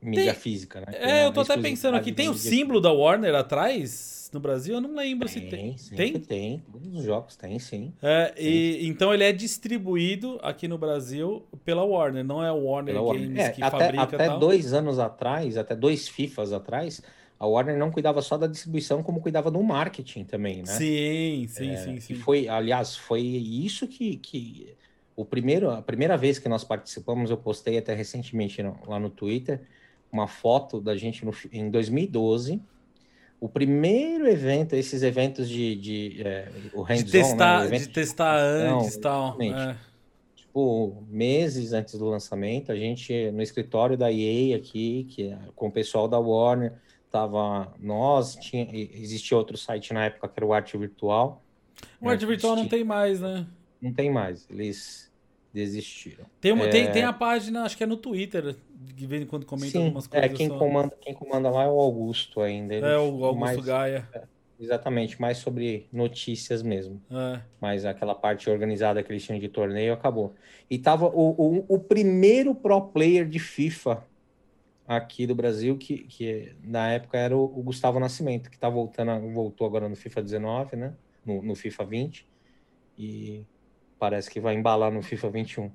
Mídia 0.00 0.32
tem... 0.32 0.34
física, 0.34 0.80
né? 0.80 0.86
É, 0.94 1.26
eu 1.26 1.32
tô 1.32 1.40
até 1.40 1.56
pensando 1.56 1.96
aqui. 1.96 2.12
Tem 2.12 2.28
o 2.28 2.34
símbolo 2.34 2.80
da 2.80 2.92
Warner 2.92 3.34
atrás 3.34 4.30
no 4.32 4.40
Brasil? 4.40 4.74
Eu 4.74 4.80
não 4.80 4.94
lembro 4.94 5.28
tem, 5.28 5.42
se 5.76 5.90
tem. 5.90 6.12
Tem? 6.12 6.20
Tem. 6.20 6.62
Todos 6.72 6.94
os 6.94 7.04
jogos 7.04 7.36
tem, 7.36 7.58
sim. 7.58 7.92
É, 8.02 8.34
e, 8.36 8.86
então 8.86 9.12
ele 9.12 9.22
é 9.22 9.32
distribuído 9.32 10.40
aqui 10.42 10.66
no 10.66 10.78
Brasil 10.78 11.44
pela 11.64 11.84
Warner, 11.84 12.24
não 12.24 12.42
é 12.42 12.48
a 12.48 12.52
Warner 12.52 12.94
pela 12.94 13.06
Games 13.12 13.28
Warner. 13.28 13.44
É, 13.46 13.50
que 13.50 13.62
até, 13.62 13.78
fabrica 13.78 14.16
Até 14.16 14.26
tal. 14.26 14.38
dois 14.38 14.72
anos 14.72 14.98
atrás, 14.98 15.56
até 15.56 15.76
dois 15.76 16.08
FIFAs 16.08 16.52
atrás, 16.52 17.02
a 17.42 17.46
Warner 17.46 17.76
não 17.76 17.90
cuidava 17.90 18.22
só 18.22 18.38
da 18.38 18.46
distribuição, 18.46 19.02
como 19.02 19.20
cuidava 19.20 19.50
do 19.50 19.60
marketing 19.60 20.22
também, 20.22 20.58
né? 20.58 20.66
Sim, 20.66 21.46
sim, 21.48 21.70
é, 21.72 21.76
sim, 21.76 21.98
sim. 21.98 22.12
E 22.12 22.16
foi, 22.16 22.48
aliás, 22.48 22.96
foi 22.96 23.20
isso 23.20 23.88
que, 23.88 24.16
que 24.18 24.76
o 25.16 25.24
primeiro, 25.24 25.68
a 25.68 25.82
primeira 25.82 26.16
vez 26.16 26.38
que 26.38 26.48
nós 26.48 26.62
participamos, 26.62 27.32
eu 27.32 27.36
postei 27.36 27.76
até 27.76 27.94
recentemente 27.94 28.62
no, 28.62 28.78
lá 28.86 29.00
no 29.00 29.10
Twitter 29.10 29.60
uma 30.12 30.28
foto 30.28 30.80
da 30.80 30.96
gente 30.96 31.24
no, 31.24 31.32
em 31.50 31.68
2012. 31.68 32.62
O 33.40 33.48
primeiro 33.48 34.28
evento, 34.28 34.76
esses 34.76 35.02
eventos 35.02 35.48
de, 35.48 35.74
de 35.74 36.22
é, 36.24 36.48
o 36.72 36.84
de 36.84 37.10
testar, 37.10 37.68
né? 37.68 37.76
de 37.76 37.88
testar 37.88 38.36
antes, 38.36 38.96
tal. 38.98 39.36
É. 39.42 39.76
Tipo, 40.36 41.02
meses 41.08 41.72
antes 41.72 41.98
do 41.98 42.08
lançamento, 42.08 42.70
a 42.70 42.76
gente 42.76 43.32
no 43.32 43.42
escritório 43.42 43.96
da 43.96 44.12
EA 44.12 44.56
aqui, 44.56 45.08
que 45.10 45.30
é, 45.30 45.38
com 45.56 45.66
o 45.66 45.72
pessoal 45.72 46.06
da 46.06 46.20
Warner 46.20 46.74
tava 47.12 47.72
nós, 47.78 48.34
tinha, 48.36 48.66
existia 48.72 49.36
outro 49.36 49.56
site 49.58 49.92
na 49.92 50.06
época 50.06 50.26
que 50.26 50.34
era 50.38 50.46
o 50.46 50.52
Arte 50.54 50.76
Virtual. 50.78 51.42
O 52.00 52.08
Arte 52.08 52.24
Virtual 52.24 52.56
não 52.56 52.66
tem 52.66 52.82
mais, 52.82 53.20
né? 53.20 53.46
Não 53.80 53.92
tem 53.92 54.10
mais, 54.10 54.48
eles 54.48 55.12
desistiram. 55.52 56.24
Tem, 56.40 56.52
uma, 56.52 56.64
é... 56.64 56.68
tem, 56.70 56.90
tem 56.90 57.04
a 57.04 57.12
página, 57.12 57.64
acho 57.64 57.76
que 57.76 57.84
é 57.84 57.86
no 57.86 57.98
Twitter, 57.98 58.56
de 58.74 59.06
vez 59.06 59.22
em 59.22 59.26
quando 59.26 59.44
comenta 59.44 59.72
Sim, 59.72 59.84
algumas 59.84 60.06
coisas. 60.06 60.30
É, 60.30 60.34
quem, 60.34 60.48
só. 60.48 60.58
comanda, 60.58 60.96
quem 61.00 61.12
comanda 61.12 61.50
lá 61.50 61.64
é 61.64 61.68
o 61.68 61.78
Augusto 61.78 62.40
ainda. 62.40 62.74
Ele 62.74 62.86
é, 62.86 62.96
o 62.96 63.24
Augusto 63.24 63.38
mais, 63.38 63.60
Gaia. 63.60 64.08
É, 64.14 64.22
exatamente, 64.58 65.20
mais 65.20 65.36
sobre 65.36 65.86
notícias 65.92 66.62
mesmo. 66.62 67.02
É. 67.10 67.40
Mas 67.60 67.84
aquela 67.84 68.14
parte 68.14 68.48
organizada 68.48 69.02
que 69.02 69.12
eles 69.12 69.22
tinham 69.22 69.38
de 69.38 69.48
torneio 69.48 69.92
acabou. 69.92 70.34
E 70.70 70.78
tava 70.78 71.06
o, 71.06 71.30
o, 71.30 71.64
o 71.68 71.78
primeiro 71.78 72.54
pro 72.54 72.80
player 72.80 73.28
de 73.28 73.38
FIFA 73.38 74.02
aqui 74.86 75.26
do 75.26 75.34
Brasil, 75.34 75.76
que, 75.76 75.98
que 75.98 76.54
na 76.62 76.88
época 76.90 77.18
era 77.18 77.36
o, 77.36 77.44
o 77.44 77.62
Gustavo 77.62 78.00
Nascimento, 78.00 78.50
que 78.50 78.58
tá 78.58 78.68
voltando, 78.68 79.32
voltou 79.32 79.66
agora 79.66 79.88
no 79.88 79.96
FIFA 79.96 80.22
19, 80.22 80.76
né? 80.76 80.94
No, 81.24 81.42
no, 81.42 81.54
FIFA 81.54 81.84
20. 81.84 82.28
E 82.98 83.44
parece 83.98 84.30
que 84.30 84.40
vai 84.40 84.54
embalar 84.54 84.92
no 84.92 85.02
FIFA 85.02 85.30
21. 85.30 85.70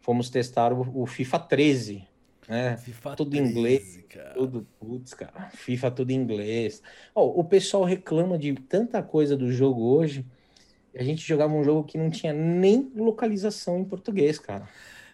Fomos 0.00 0.30
testar 0.30 0.72
o, 0.72 1.02
o 1.02 1.06
FIFA 1.06 1.38
13, 1.38 2.08
né? 2.48 2.76
FIFA 2.78 3.16
tudo 3.16 3.30
13, 3.30 3.44
em 3.44 3.50
inglês, 3.50 4.04
cara. 4.08 4.34
tudo, 4.34 4.66
putz, 4.78 5.14
cara. 5.14 5.50
FIFA 5.50 5.90
tudo 5.90 6.10
em 6.10 6.14
inglês. 6.14 6.82
Oh, 7.14 7.40
o 7.40 7.44
pessoal 7.44 7.84
reclama 7.84 8.38
de 8.38 8.54
tanta 8.54 9.02
coisa 9.02 9.36
do 9.36 9.52
jogo 9.52 9.82
hoje. 9.82 10.24
A 10.96 11.02
gente 11.02 11.26
jogava 11.26 11.52
um 11.52 11.62
jogo 11.62 11.84
que 11.84 11.98
não 11.98 12.10
tinha 12.10 12.32
nem 12.32 12.90
localização 12.96 13.78
em 13.78 13.84
português, 13.84 14.38
cara. 14.38 14.66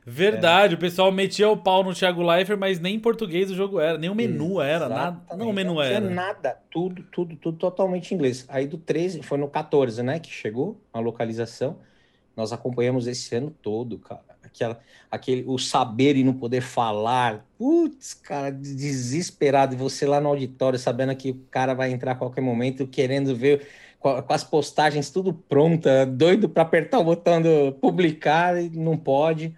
Verdade, 0.06 0.74
é. 0.74 0.76
o 0.76 0.80
pessoal 0.80 1.10
metia 1.10 1.48
o 1.48 1.56
pau 1.56 1.82
no 1.82 1.94
Thiago 1.94 2.22
Leifert, 2.22 2.58
mas 2.58 2.78
nem 2.78 2.96
em 2.96 3.00
português 3.00 3.50
o 3.50 3.54
jogo 3.54 3.80
era, 3.80 3.96
nem 3.96 4.10
o 4.10 4.14
menu 4.14 4.60
era, 4.60 4.86
nada, 4.86 5.34
não 5.34 5.48
o 5.48 5.52
menu 5.52 5.80
era. 5.80 5.98
Não 5.98 6.10
nada, 6.10 6.58
tudo, 6.70 7.02
tudo, 7.10 7.36
tudo 7.36 7.56
totalmente 7.56 8.12
em 8.12 8.14
inglês. 8.16 8.44
Aí 8.48 8.66
do 8.66 8.76
13, 8.76 9.22
foi 9.22 9.38
no 9.38 9.48
14, 9.48 10.02
né, 10.02 10.18
que 10.18 10.30
chegou 10.30 10.78
a 10.92 11.00
localização. 11.00 11.78
Nós 12.36 12.52
acompanhamos 12.52 13.06
esse 13.06 13.34
ano 13.34 13.50
todo, 13.62 13.98
cara. 13.98 14.20
Aquela, 14.42 14.78
aquele, 15.10 15.44
o 15.46 15.56
saber 15.58 16.16
e 16.16 16.24
não 16.24 16.34
poder 16.34 16.60
falar. 16.60 17.46
Putz, 17.56 18.12
cara, 18.12 18.50
desesperado. 18.50 19.74
E 19.74 19.78
você 19.78 20.04
lá 20.04 20.20
no 20.20 20.28
auditório, 20.28 20.78
sabendo 20.78 21.14
que 21.16 21.30
o 21.30 21.46
cara 21.50 21.74
vai 21.74 21.92
entrar 21.92 22.12
a 22.12 22.16
qualquer 22.16 22.40
momento, 22.40 22.86
querendo 22.86 23.34
ver 23.34 23.66
com, 23.98 24.20
com 24.20 24.32
as 24.32 24.44
postagens 24.44 25.10
tudo 25.10 25.32
pronta, 25.32 26.04
doido 26.04 26.48
para 26.48 26.62
apertar 26.62 26.98
o 26.98 27.04
botão 27.04 27.40
do 27.40 27.72
publicar 27.80 28.60
e 28.60 28.68
não 28.68 28.98
pode 28.98 29.54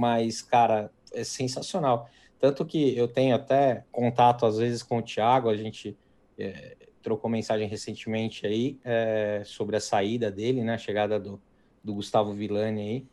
mas, 0.00 0.40
cara, 0.40 0.90
é 1.12 1.22
sensacional. 1.22 2.08
Tanto 2.38 2.64
que 2.64 2.96
eu 2.96 3.06
tenho 3.06 3.34
até 3.34 3.84
contato, 3.92 4.46
às 4.46 4.56
vezes, 4.56 4.82
com 4.82 4.96
o 4.96 5.02
Thiago, 5.02 5.50
a 5.50 5.56
gente 5.56 5.94
é, 6.38 6.74
trocou 7.02 7.30
mensagem 7.30 7.68
recentemente 7.68 8.46
aí 8.46 8.80
é, 8.82 9.42
sobre 9.44 9.76
a 9.76 9.80
saída 9.80 10.30
dele, 10.30 10.64
né, 10.64 10.74
a 10.74 10.78
chegada 10.78 11.20
do, 11.20 11.38
do 11.84 11.92
Gustavo 11.92 12.32
Villani 12.32 12.80
aí, 12.80 13.06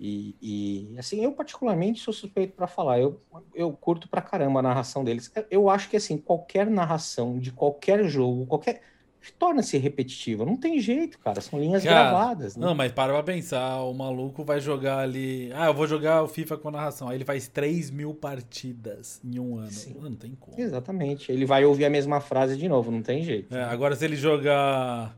e, 0.00 0.36
e, 0.40 0.94
assim, 0.96 1.24
eu 1.24 1.32
particularmente 1.32 2.00
sou 2.00 2.14
suspeito 2.14 2.52
para 2.54 2.68
falar, 2.68 3.00
eu, 3.00 3.20
eu 3.52 3.72
curto 3.72 4.08
pra 4.08 4.22
caramba 4.22 4.60
a 4.60 4.62
narração 4.62 5.02
deles. 5.02 5.32
Eu 5.50 5.68
acho 5.68 5.90
que, 5.90 5.96
assim, 5.96 6.16
qualquer 6.16 6.70
narração 6.70 7.36
de 7.36 7.50
qualquer 7.50 8.04
jogo, 8.04 8.46
qualquer 8.46 8.80
torna-se 9.38 9.76
repetitiva. 9.78 10.44
Não 10.44 10.56
tem 10.56 10.80
jeito, 10.80 11.18
cara. 11.18 11.40
São 11.40 11.58
linhas 11.58 11.84
cara, 11.84 12.10
gravadas. 12.10 12.56
Né? 12.56 12.64
Não, 12.64 12.74
mas 12.74 12.92
para 12.92 13.12
pra 13.12 13.22
pensar. 13.22 13.82
O 13.82 13.92
maluco 13.92 14.44
vai 14.44 14.60
jogar 14.60 14.98
ali. 14.98 15.50
Ah, 15.54 15.66
eu 15.66 15.74
vou 15.74 15.86
jogar 15.86 16.22
o 16.22 16.28
FIFA 16.28 16.56
com 16.58 16.70
narração. 16.70 17.08
Aí 17.08 17.16
ele 17.16 17.24
faz 17.24 17.48
3 17.48 17.90
mil 17.90 18.14
partidas 18.14 19.20
em 19.24 19.38
um 19.38 19.58
ano. 19.58 19.70
Sim. 19.70 19.96
Não 20.00 20.14
tem 20.14 20.34
como. 20.38 20.58
Exatamente. 20.60 21.30
Ele 21.30 21.44
vai 21.44 21.64
ouvir 21.64 21.84
a 21.84 21.90
mesma 21.90 22.20
frase 22.20 22.56
de 22.56 22.68
novo. 22.68 22.90
Não 22.90 23.02
tem 23.02 23.22
jeito. 23.22 23.54
É, 23.54 23.64
agora, 23.64 23.94
se 23.96 24.04
ele 24.04 24.16
jogar. 24.16 25.16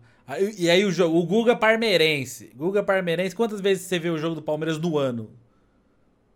E 0.57 0.71
aí 0.71 0.85
o 0.85 0.93
jogo, 0.93 1.19
o 1.19 1.27
Guga 1.27 1.57
Parmeirense. 1.57 2.51
Guga 2.55 2.83
Parmeirense, 2.83 3.35
quantas 3.35 3.61
vezes 3.61 3.85
você 3.85 3.99
vê 3.99 4.11
o 4.11 4.19
jogo 4.19 4.37
do 4.37 4.43
Palmeiras 4.43 4.79
no 4.79 4.97
ano? 4.97 5.31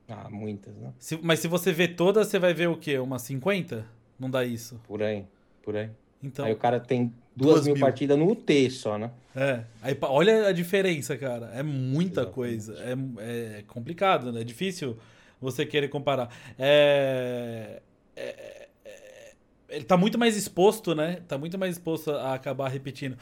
Ah, 0.09 0.29
muitas, 0.31 0.75
né? 0.77 0.93
Se, 0.99 1.19
mas 1.23 1.39
se 1.39 1.49
você 1.49 1.73
vê 1.73 1.89
todas, 1.89 2.29
você 2.29 2.39
vai 2.39 2.53
ver 2.53 2.69
o 2.69 2.77
quê? 2.77 2.99
Umas 2.99 3.23
50? 3.23 3.87
Não 4.19 4.29
dá 4.29 4.45
isso. 4.45 4.81
Por 4.87 5.03
aí, 5.03 5.25
por 5.63 5.77
aí. 5.77 5.91
Então, 6.23 6.45
aí 6.45 6.53
o 6.53 6.57
cara 6.57 6.81
tem 6.81 7.13
duas, 7.37 7.55
duas 7.55 7.67
mil, 7.67 7.75
mil, 7.75 7.81
partidas 7.81 8.19
no 8.19 8.31
UT 8.31 8.71
só, 8.71 8.99
né? 8.99 9.11
É. 9.35 9.65
Aí, 9.83 9.97
olha 10.03 10.47
a 10.47 10.53
diferença, 10.53 11.17
cara. 11.17 11.51
É 11.55 11.63
muita 11.63 12.23
Exatamente. 12.23 12.35
coisa. 12.35 12.77
É, 12.79 13.59
é 13.59 13.65
complicado, 13.67 14.33
né? 14.33 14.41
É 14.41 14.45
difícil 14.45 14.97
você 15.41 15.67
querer 15.67 15.89
comparar. 15.89 16.29
É, 16.59 17.83
é, 18.17 18.69
é, 18.85 19.33
ele 19.69 19.85
tá 19.85 19.97
muito 19.97 20.19
mais 20.19 20.37
exposto, 20.37 20.95
né? 20.95 21.21
Tá 21.27 21.37
muito 21.37 21.59
mais 21.59 21.73
exposto 21.77 22.11
a 22.13 22.35
acabar 22.35 22.69
repetindo. 22.69 23.17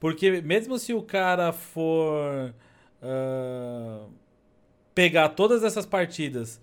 Porque 0.00 0.40
mesmo 0.40 0.78
se 0.78 0.94
o 0.94 1.02
cara 1.02 1.52
for 1.52 2.54
uh, 3.02 4.10
pegar 4.94 5.30
todas 5.30 5.62
essas 5.62 5.84
partidas. 5.84 6.60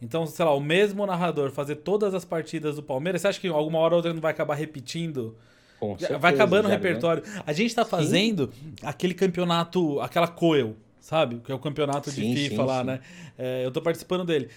Então, 0.00 0.26
sei 0.26 0.44
lá, 0.44 0.54
o 0.54 0.60
mesmo 0.60 1.06
narrador 1.06 1.50
fazer 1.50 1.76
todas 1.76 2.14
as 2.14 2.24
partidas 2.24 2.76
do 2.76 2.82
Palmeiras, 2.82 3.22
você 3.22 3.28
acha 3.28 3.40
que 3.40 3.48
alguma 3.48 3.78
hora 3.78 3.94
ou 3.94 3.98
outra 3.98 4.12
não 4.12 4.20
vai 4.20 4.30
acabar 4.30 4.54
repetindo? 4.54 5.36
Certeza, 5.80 6.18
vai 6.18 6.32
acabando 6.32 6.66
o 6.66 6.68
repertório. 6.68 7.22
Né? 7.22 7.42
A 7.46 7.52
gente 7.52 7.74
tá 7.74 7.84
fazendo 7.84 8.52
sim. 8.52 8.74
aquele 8.82 9.14
campeonato, 9.14 10.00
aquela 10.00 10.28
Coel, 10.28 10.74
sabe? 11.00 11.40
Que 11.40 11.52
é 11.52 11.54
o 11.54 11.58
campeonato 11.58 12.10
sim, 12.10 12.34
de 12.34 12.48
FIFA 12.48 12.62
sim, 12.62 12.68
lá, 12.68 12.84
né? 12.84 13.00
É, 13.38 13.64
eu 13.64 13.70
tô 13.70 13.82
participando 13.82 14.24
dele. 14.24 14.48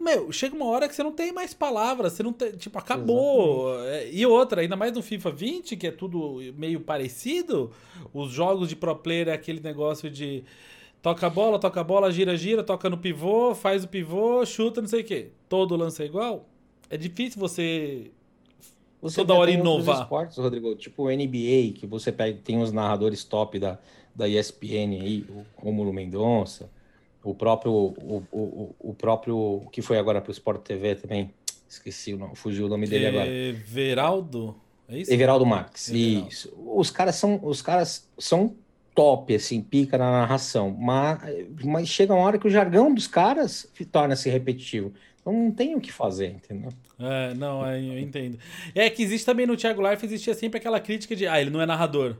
Meu, 0.00 0.30
chega 0.30 0.54
uma 0.54 0.66
hora 0.66 0.88
que 0.88 0.94
você 0.94 1.02
não 1.02 1.10
tem 1.10 1.32
mais 1.32 1.52
palavras, 1.52 2.12
você 2.12 2.22
não 2.22 2.32
tem. 2.32 2.52
Tipo, 2.52 2.78
acabou. 2.78 3.74
Exatamente. 3.74 4.16
E 4.16 4.26
outra, 4.26 4.60
ainda 4.60 4.76
mais 4.76 4.92
no 4.92 5.02
FIFA 5.02 5.30
20, 5.32 5.76
que 5.76 5.86
é 5.88 5.90
tudo 5.90 6.40
meio 6.56 6.80
parecido. 6.80 7.72
Os 8.14 8.30
jogos 8.30 8.68
de 8.68 8.76
pro 8.76 8.94
player 8.94 9.28
é 9.28 9.32
aquele 9.32 9.60
negócio 9.60 10.08
de. 10.08 10.44
Toca 11.02 11.26
a 11.26 11.30
bola, 11.30 11.58
toca 11.58 11.80
a 11.80 11.84
bola, 11.84 12.10
gira, 12.12 12.36
gira, 12.36 12.62
toca 12.62 12.88
no 12.90 12.98
pivô, 12.98 13.54
faz 13.54 13.84
o 13.84 13.88
pivô, 13.88 14.44
chuta, 14.44 14.80
não 14.80 14.88
sei 14.88 15.00
o 15.00 15.04
quê. 15.04 15.28
Todo 15.48 15.76
lance 15.76 16.02
é 16.02 16.06
igual. 16.06 16.48
É 16.90 16.96
difícil 16.96 17.40
você 17.40 18.10
você 19.00 19.16
toda 19.16 19.34
hora 19.34 19.50
inovar. 19.50 20.02
esportes, 20.02 20.36
Rodrigo, 20.36 20.74
tipo 20.74 21.04
o 21.04 21.10
NBA, 21.10 21.72
que 21.74 21.86
você 21.86 22.10
pega, 22.10 22.38
tem 22.42 22.60
os 22.60 22.72
narradores 22.72 23.24
top 23.24 23.58
da, 23.58 23.78
da 24.14 24.28
ESPN 24.28 25.00
aí, 25.00 25.24
o 25.28 25.44
Romulo 25.56 25.92
Mendonça, 25.92 26.70
o 27.22 27.34
próprio, 27.34 27.72
o, 27.72 28.22
o, 28.32 28.74
o 28.78 28.94
próprio, 28.94 29.62
que 29.70 29.82
foi 29.82 29.98
agora 29.98 30.20
para 30.20 30.30
o 30.30 30.32
Sport 30.32 30.62
TV 30.62 30.94
também, 30.96 31.30
esqueci 31.68 32.14
o 32.14 32.18
nome, 32.18 32.34
fugiu 32.34 32.66
o 32.66 32.68
nome 32.68 32.86
dele 32.86 33.06
agora. 33.06 33.28
Everaldo? 33.28 34.56
É 34.88 34.98
isso? 34.98 35.12
Everaldo 35.12 35.46
Max, 35.46 35.90
Everaldo. 35.90 36.28
isso. 36.28 36.52
Os 36.74 36.90
caras 36.90 37.16
são, 37.16 37.38
os 37.42 37.62
caras 37.62 38.08
são 38.18 38.56
top, 38.94 39.32
assim, 39.34 39.60
pica 39.60 39.96
na 39.96 40.10
narração, 40.10 40.70
mas, 40.76 41.20
mas 41.64 41.88
chega 41.88 42.12
uma 42.12 42.24
hora 42.24 42.38
que 42.38 42.48
o 42.48 42.50
jargão 42.50 42.92
dos 42.92 43.06
caras 43.06 43.70
torna-se 43.92 44.28
repetitivo. 44.28 44.92
Então 45.28 45.32
não 45.32 45.50
tem 45.50 45.74
o 45.74 45.80
que 45.80 45.92
fazer, 45.92 46.28
entendeu? 46.28 46.70
É, 46.98 47.34
não, 47.34 47.66
é, 47.66 47.78
eu 47.78 47.98
entendo. 47.98 48.38
É 48.74 48.88
que 48.88 49.02
existe 49.02 49.26
também 49.26 49.46
no 49.46 49.56
Thiago 49.56 49.86
Life, 49.86 50.04
existia 50.06 50.32
sempre 50.32 50.58
aquela 50.58 50.80
crítica 50.80 51.14
de, 51.14 51.26
ah, 51.26 51.38
ele 51.38 51.50
não 51.50 51.60
é 51.60 51.66
narrador. 51.66 52.16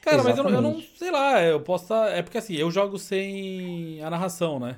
Cara, 0.00 0.16
Exatamente. 0.16 0.42
mas 0.42 0.52
eu, 0.52 0.56
eu, 0.56 0.62
não, 0.62 0.82
sei 0.96 1.10
lá, 1.12 1.42
eu 1.42 1.60
posso 1.60 1.84
estar. 1.84 2.06
Tá, 2.06 2.10
é 2.10 2.22
porque 2.22 2.38
assim, 2.38 2.56
eu 2.56 2.68
jogo 2.70 2.98
sem 2.98 4.02
a 4.02 4.10
narração, 4.10 4.58
né? 4.58 4.76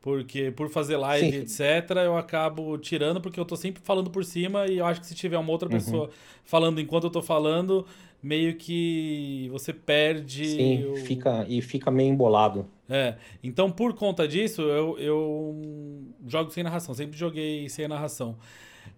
Porque 0.00 0.50
por 0.50 0.70
fazer 0.70 0.96
live, 0.96 1.30
Sim. 1.30 1.38
etc., 1.38 1.96
eu 2.04 2.16
acabo 2.16 2.78
tirando, 2.78 3.20
porque 3.20 3.38
eu 3.38 3.44
tô 3.44 3.54
sempre 3.54 3.82
falando 3.82 4.10
por 4.10 4.24
cima 4.24 4.66
e 4.66 4.78
eu 4.78 4.86
acho 4.86 5.00
que 5.00 5.06
se 5.06 5.14
tiver 5.14 5.36
uma 5.36 5.50
outra 5.50 5.68
uhum. 5.68 5.74
pessoa 5.74 6.10
falando 6.42 6.80
enquanto 6.80 7.04
eu 7.04 7.10
tô 7.10 7.20
falando, 7.20 7.86
meio 8.22 8.56
que 8.56 9.48
você 9.52 9.74
perde. 9.74 10.46
Sim, 10.46 10.84
o... 10.86 10.96
fica, 10.96 11.44
e 11.48 11.60
fica 11.60 11.90
meio 11.90 12.10
embolado. 12.10 12.66
É, 12.88 13.16
então 13.42 13.70
por 13.70 13.94
conta 13.94 14.26
disso, 14.26 14.62
eu, 14.62 14.98
eu 14.98 16.02
jogo 16.26 16.50
sem 16.50 16.64
narração, 16.64 16.94
sempre 16.94 17.16
joguei 17.16 17.68
sem 17.68 17.86
narração. 17.86 18.36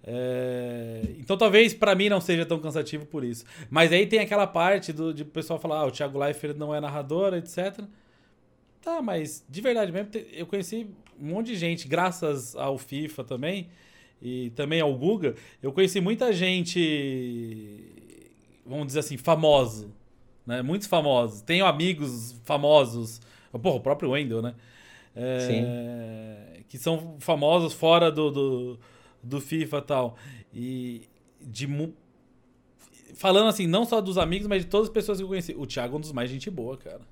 É... 0.05 1.03
Então 1.19 1.37
talvez 1.37 1.75
para 1.75 1.95
mim 1.97 2.09
não 2.09 2.21
seja 2.21 2.47
tão 2.47 2.61
cansativo 2.61 3.07
por 3.07 3.25
isso. 3.25 3.45
Mas 3.69 3.93
aí 3.93 4.07
tem 4.07 4.21
aquela 4.21 4.47
parte 4.47 4.93
do, 4.93 5.13
de 5.13 5.25
pessoal 5.25 5.59
falar, 5.59 5.81
ah, 5.81 5.87
o 5.87 5.91
Thiago 5.91 6.17
Leifert 6.19 6.57
não 6.57 6.73
é 6.73 6.81
narrador, 6.81 7.35
etc. 7.35 7.81
Tá, 8.83 9.01
mas 9.01 9.45
de 9.49 9.61
verdade 9.61 9.93
mesmo, 9.93 10.11
eu 10.33 10.47
conheci 10.47 10.89
um 11.19 11.29
monte 11.29 11.47
de 11.47 11.57
gente, 11.57 11.89
graças 11.89 12.55
ao 12.57 12.77
FIFA 12.77 13.25
também, 13.25 13.69
e 14.21 14.51
também 14.51 14.81
ao 14.81 14.93
Guga, 14.95 15.35
eu 15.63 15.73
conheci 15.73 16.01
muita 16.01 16.33
gente 16.33 18.03
vamos 18.65 18.87
dizer 18.87 19.01
assim, 19.01 19.17
famoso. 19.17 19.93
Né? 20.47 20.63
Muitos 20.63 20.89
famosos. 20.89 21.43
Tenho 21.43 21.67
amigos 21.67 22.35
famosos. 22.45 23.21
Porra, 23.51 23.77
o 23.77 23.81
próprio 23.81 24.11
Wendel, 24.11 24.43
né? 24.43 24.55
É, 25.15 25.39
Sim. 25.41 26.65
Que 26.69 26.79
são 26.79 27.17
famosos 27.21 27.73
fora 27.75 28.11
do, 28.11 28.31
do, 28.31 28.81
do 29.23 29.41
FIFA 29.41 29.79
e 29.79 29.83
tal. 29.83 30.17
E 30.55 31.03
de 31.41 31.69
falando 33.15 33.49
assim, 33.49 33.67
não 33.67 33.85
só 33.85 34.01
dos 34.01 34.17
amigos, 34.17 34.47
mas 34.47 34.65
de 34.65 34.71
todas 34.71 34.89
as 34.89 34.93
pessoas 34.93 35.19
que 35.19 35.25
eu 35.25 35.29
conheci. 35.29 35.55
O 35.57 35.67
Thiago 35.67 35.95
é 35.95 35.99
um 35.99 36.01
dos 36.01 36.13
mais 36.13 36.31
gente 36.31 36.51
boa, 36.51 36.77
cara. 36.77 37.03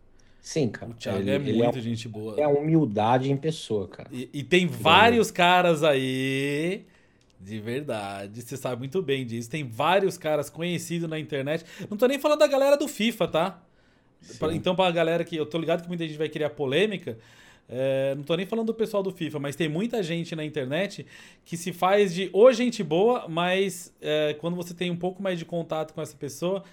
Sim, 0.43 0.69
cara. 0.69 0.91
O 0.91 0.95
Thiago 0.95 1.19
ele, 1.19 1.31
é 1.31 1.39
muito 1.39 1.79
é, 1.79 1.83
gente 1.83 2.09
boa. 2.09 2.39
É 2.39 2.45
a 2.45 2.49
humildade 2.49 3.31
em 3.31 3.37
pessoa, 3.37 3.87
cara. 3.87 4.09
E, 4.13 4.29
e 4.33 4.43
tem 4.43 4.67
vários 4.67 5.31
caras 5.31 5.83
aí 5.83 6.85
de 7.41 7.59
verdade, 7.59 8.43
você 8.43 8.57
sabe 8.57 8.81
muito 8.81 9.01
bem 9.01 9.25
disso. 9.25 9.49
Tem 9.49 9.65
vários 9.67 10.19
caras 10.19 10.51
conhecidos 10.51 11.09
na 11.09 11.19
internet. 11.19 11.65
Não 11.89 11.97
tô 11.97 12.07
nem 12.07 12.19
falando 12.19 12.41
da 12.41 12.47
galera 12.47 12.77
do 12.77 12.87
FIFA, 12.87 13.29
tá? 13.29 13.63
Sim. 14.21 14.37
Então, 14.53 14.77
pra 14.77 14.91
galera 14.91 15.25
que. 15.25 15.37
Eu 15.37 15.47
tô 15.47 15.57
ligado 15.59 15.83
que 15.83 15.89
muita 15.89 16.07
gente 16.07 16.19
vai 16.19 16.29
criar 16.29 16.51
polêmica. 16.51 17.19
É, 17.67 18.15
não 18.17 18.25
tô 18.25 18.35
nem 18.35 18.45
falando 18.45 18.67
do 18.67 18.75
pessoal 18.75 19.03
do 19.03 19.13
FIFA, 19.13 19.39
mas 19.39 19.55
tem 19.55 19.69
muita 19.69 20.03
gente 20.03 20.35
na 20.35 20.45
internet 20.45 21.07
que 21.45 21.57
se 21.57 21.73
faz 21.73 22.13
de 22.13 22.29
ou 22.33 22.53
gente 22.53 22.83
boa, 22.83 23.29
mas 23.29 23.95
é, 24.03 24.35
quando 24.41 24.57
você 24.57 24.75
tem 24.75 24.91
um 24.91 24.97
pouco 24.97 25.23
mais 25.23 25.39
de 25.39 25.45
contato 25.45 25.95
com 25.95 26.03
essa 26.03 26.17
pessoa, 26.17 26.65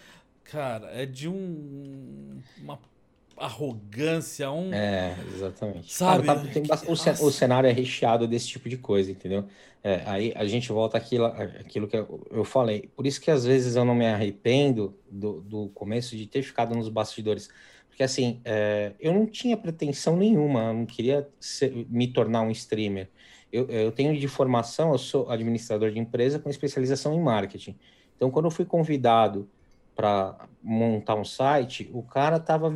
cara, 0.43 0.89
é 0.91 1.06
de 1.06 1.30
um, 1.30 2.41
uma 2.58 2.80
arrogância, 3.38 4.52
um. 4.52 4.73
É, 4.73 5.15
exatamente. 5.34 5.93
Sabe? 5.93 6.26
Cara, 6.26 6.39
tá, 6.39 6.47
tem, 6.47 6.63
o, 6.63 7.28
o, 7.28 7.32
cenário 7.32 7.69
é 7.69 7.73
recheado 7.73 8.28
desse 8.28 8.47
tipo 8.47 8.67
de 8.67 8.78
coisa, 8.78 9.12
entendeu? 9.12 9.45
É, 9.84 10.02
aí 10.06 10.34
a 10.36 10.45
gente 10.45 10.71
volta 10.71 10.97
àquilo, 10.97 11.26
àquilo 11.26 11.88
que 11.88 11.95
eu 11.95 12.43
falei. 12.43 12.89
Por 12.95 13.06
isso 13.06 13.21
que 13.21 13.32
às 13.32 13.45
vezes 13.45 13.76
eu 13.76 13.86
não 13.86 13.95
me 13.95 14.06
arrependo 14.06 14.97
do, 15.10 15.41
do 15.41 15.69
começo 15.69 16.15
de 16.17 16.26
ter 16.26 16.41
ficado 16.41 16.76
nos 16.76 16.89
bastidores. 16.89 17.50
Porque 17.88 18.04
assim, 18.04 18.41
é, 18.43 18.93
eu 19.00 19.13
não 19.13 19.26
tinha 19.26 19.56
pretensão 19.56 20.17
nenhuma, 20.17 20.65
eu 20.65 20.73
não 20.73 20.86
queria 20.86 21.28
ser, 21.39 21.88
me 21.89 22.08
tornar 22.08 22.41
um 22.41 22.52
streamer. 22.52 23.10
Eu, 23.52 23.67
eu 23.69 23.91
tenho 23.91 24.17
de 24.17 24.28
formação, 24.28 24.91
eu 24.91 24.97
sou 24.97 25.30
administrador 25.30 25.91
de 25.91 26.00
empresa 26.00 26.38
com 26.38 26.50
especialização 26.50 27.13
em 27.13 27.19
marketing. 27.19 27.76
Então, 28.15 28.30
quando 28.30 28.45
eu 28.45 28.52
fui 28.52 28.65
convidado 28.65 29.50
para 29.97 30.47
montar 30.62 31.15
um 31.15 31.25
site, 31.25 31.89
o 31.91 32.03
cara 32.03 32.39
tava. 32.39 32.71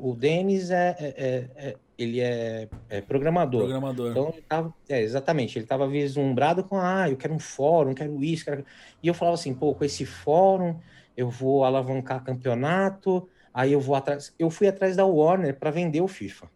O 0.00 0.14
Denis 0.14 0.70
é, 0.70 0.96
é, 0.98 1.48
é, 1.56 1.76
ele 1.96 2.20
é, 2.20 2.68
é 2.90 3.00
programador. 3.00 3.62
Programador. 3.62 4.10
Então, 4.10 4.28
ele 4.30 4.42
tava, 4.42 4.74
é, 4.88 5.00
exatamente, 5.00 5.56
ele 5.56 5.64
estava 5.64 5.86
vislumbrado 5.86 6.64
com, 6.64 6.76
ah, 6.76 7.08
eu 7.08 7.16
quero 7.16 7.32
um 7.32 7.38
fórum, 7.38 7.94
quero 7.94 8.22
isso, 8.24 8.44
quero... 8.44 8.64
E 9.00 9.06
eu 9.06 9.14
falava 9.14 9.36
assim, 9.36 9.54
pô, 9.54 9.72
com 9.74 9.84
esse 9.84 10.04
fórum 10.04 10.76
eu 11.16 11.30
vou 11.30 11.64
alavancar 11.64 12.24
campeonato, 12.24 13.28
aí 13.52 13.72
eu 13.72 13.80
vou 13.80 13.94
atrás... 13.94 14.34
Eu 14.36 14.50
fui 14.50 14.66
atrás 14.66 14.96
da 14.96 15.06
Warner 15.06 15.56
para 15.56 15.70
vender 15.70 16.00
o 16.00 16.08
FIFA. 16.08 16.48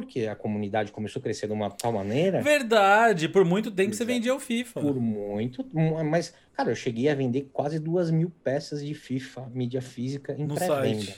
Porque 0.00 0.26
a 0.26 0.34
comunidade 0.34 0.92
começou 0.92 1.20
a 1.20 1.22
crescer 1.22 1.46
de 1.46 1.52
uma 1.52 1.70
tal 1.70 1.92
maneira... 1.92 2.40
Verdade, 2.40 3.28
por 3.28 3.44
muito 3.44 3.70
tempo 3.70 3.94
você 3.94 4.04
vendia 4.04 4.34
o 4.34 4.40
FIFA. 4.40 4.80
Por 4.80 5.00
muito, 5.00 5.66
mas, 6.04 6.34
cara, 6.52 6.70
eu 6.70 6.76
cheguei 6.76 7.08
a 7.08 7.14
vender 7.14 7.48
quase 7.52 7.78
duas 7.78 8.10
mil 8.10 8.30
peças 8.42 8.84
de 8.84 8.94
FIFA, 8.94 9.50
mídia 9.52 9.82
física, 9.82 10.34
em 10.38 10.46
pré-venda. 10.46 11.12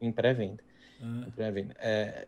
Em 0.00 0.12
pré-venda. 0.12 0.64
É, 1.78 2.26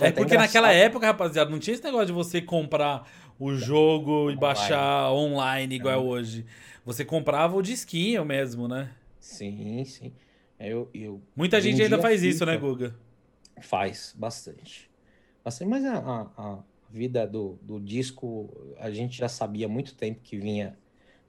é 0.00 0.12
porque 0.12 0.36
naquela 0.36 0.72
época, 0.72 1.06
rapaziada, 1.06 1.50
não 1.50 1.58
tinha 1.58 1.74
esse 1.74 1.84
negócio 1.84 2.06
de 2.06 2.12
você 2.12 2.42
comprar 2.42 3.08
o 3.38 3.54
jogo 3.54 4.12
online. 4.12 4.36
e 4.36 4.40
baixar 4.40 5.12
online 5.12 5.76
igual 5.76 5.94
é 5.94 5.96
hoje. 5.96 6.44
Você 6.84 7.04
comprava 7.04 7.56
o 7.56 7.62
disquinho 7.62 8.24
mesmo, 8.24 8.66
né? 8.66 8.90
Sim, 9.20 9.84
sim. 9.84 10.12
Eu, 10.58 10.90
eu 10.92 11.22
Muita 11.36 11.60
gente 11.60 11.80
ainda 11.80 11.98
faz 11.98 12.22
isso, 12.22 12.44
né, 12.44 12.56
Guga? 12.56 12.94
Faz, 13.60 14.14
bastante. 14.16 14.90
Bastante 15.48 15.68
mas 15.68 15.84
a, 15.84 16.26
a, 16.36 16.58
vida 16.90 17.26
do, 17.26 17.58
do 17.62 17.80
disco, 17.80 18.48
a 18.78 18.90
gente 18.90 19.18
já 19.18 19.28
sabia 19.28 19.66
há 19.66 19.68
muito 19.68 19.94
tempo 19.94 20.20
que 20.22 20.38
vinha 20.38 20.76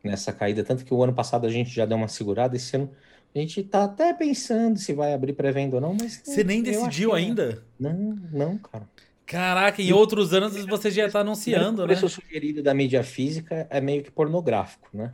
nessa 0.04 0.32
caída. 0.32 0.64
Tanto 0.64 0.86
que 0.86 0.94
o 0.94 1.04
ano 1.04 1.14
passado 1.14 1.46
a 1.46 1.50
gente 1.50 1.70
já 1.70 1.86
deu 1.86 1.98
uma 1.98 2.08
segurada, 2.08 2.56
esse 2.56 2.76
ano 2.76 2.90
a 3.36 3.40
gente 3.40 3.62
tá 3.64 3.84
até 3.84 4.14
pensando 4.14 4.80
se 4.80 4.94
vai 4.94 5.14
abrir 5.14 5.34
pré-venda 5.34 5.76
ou 5.76 5.82
não, 5.82 5.96
mas. 6.00 6.22
Você 6.24 6.44
nem 6.44 6.64
decidiu 6.64 7.16
é. 7.16 7.20
ainda? 7.20 7.64
Não, 7.80 8.18
não, 8.32 8.58
cara. 8.58 8.88
Caraca, 9.26 9.80
em 9.80 9.94
outros 9.94 10.34
anos 10.34 10.66
você 10.66 10.90
já 10.90 11.08
tá 11.08 11.20
anunciando, 11.20 11.84
o 11.84 11.86
né? 11.88 11.94
O 11.94 11.98
preço 11.98 12.10
sugerido 12.10 12.64
da 12.64 12.74
mídia 12.74 13.04
física 13.04 13.68
é 13.70 13.80
meio 13.80 14.02
que 14.02 14.10
pornográfico, 14.10 14.90
né? 14.92 15.14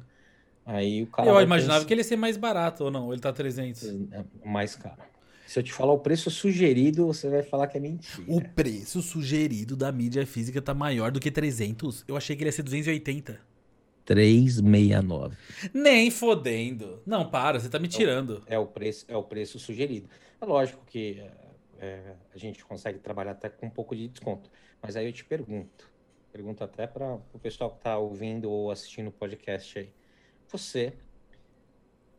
Aí 0.65 1.03
o 1.03 1.07
cara. 1.07 1.29
Eu 1.29 1.41
imaginava 1.41 1.79
pensar... 1.79 1.87
que 1.87 1.93
ele 1.93 1.99
ia 1.99 2.05
ser 2.05 2.15
mais 2.15 2.37
barato 2.37 2.85
ou 2.85 2.91
não, 2.91 3.11
ele 3.11 3.21
tá 3.21 3.33
300. 3.33 3.83
É 4.13 4.23
mais 4.45 4.75
caro. 4.75 5.01
Se 5.45 5.59
eu 5.59 5.63
te 5.63 5.71
falar 5.71 5.93
o 5.93 5.99
preço 5.99 6.31
sugerido, 6.31 7.05
você 7.05 7.29
vai 7.29 7.43
falar 7.43 7.67
que 7.67 7.77
é 7.77 7.79
mentira. 7.79 8.25
O 8.27 8.41
preço 8.41 9.01
sugerido 9.01 9.75
da 9.75 9.91
mídia 9.91 10.25
física 10.25 10.61
tá 10.61 10.73
maior 10.73 11.11
do 11.11 11.19
que 11.19 11.29
300. 11.29 12.03
Eu 12.07 12.17
achei 12.17 12.35
que 12.35 12.41
ele 12.41 12.49
ia 12.49 12.51
ser 12.51 12.63
280. 12.63 13.39
369. 14.05 15.37
Nem 15.73 16.11
fodendo. 16.11 17.01
Não, 17.05 17.29
para, 17.29 17.59
você 17.59 17.69
tá 17.69 17.79
me 17.79 17.87
tirando. 17.87 18.43
É 18.47 18.57
o, 18.57 18.61
é 18.61 18.63
o 18.63 18.67
preço, 18.67 19.05
é 19.07 19.17
o 19.17 19.23
preço 19.23 19.59
sugerido. 19.59 20.09
É 20.41 20.45
lógico 20.45 20.83
que 20.85 21.23
é, 21.79 22.13
a 22.33 22.37
gente 22.37 22.63
consegue 22.65 22.99
trabalhar 22.99 23.31
até 23.31 23.49
com 23.49 23.67
um 23.67 23.69
pouco 23.69 23.95
de 23.95 24.07
desconto. 24.07 24.49
Mas 24.81 24.95
aí 24.95 25.05
eu 25.05 25.13
te 25.13 25.25
pergunto, 25.25 25.89
pergunto 26.31 26.63
até 26.63 26.85
para 26.85 27.15
o 27.33 27.39
pessoal 27.39 27.71
que 27.71 27.77
está 27.77 27.97
ouvindo 27.97 28.49
ou 28.49 28.71
assistindo 28.71 29.07
o 29.07 29.11
podcast 29.11 29.79
aí. 29.79 29.89
Você 30.49 30.93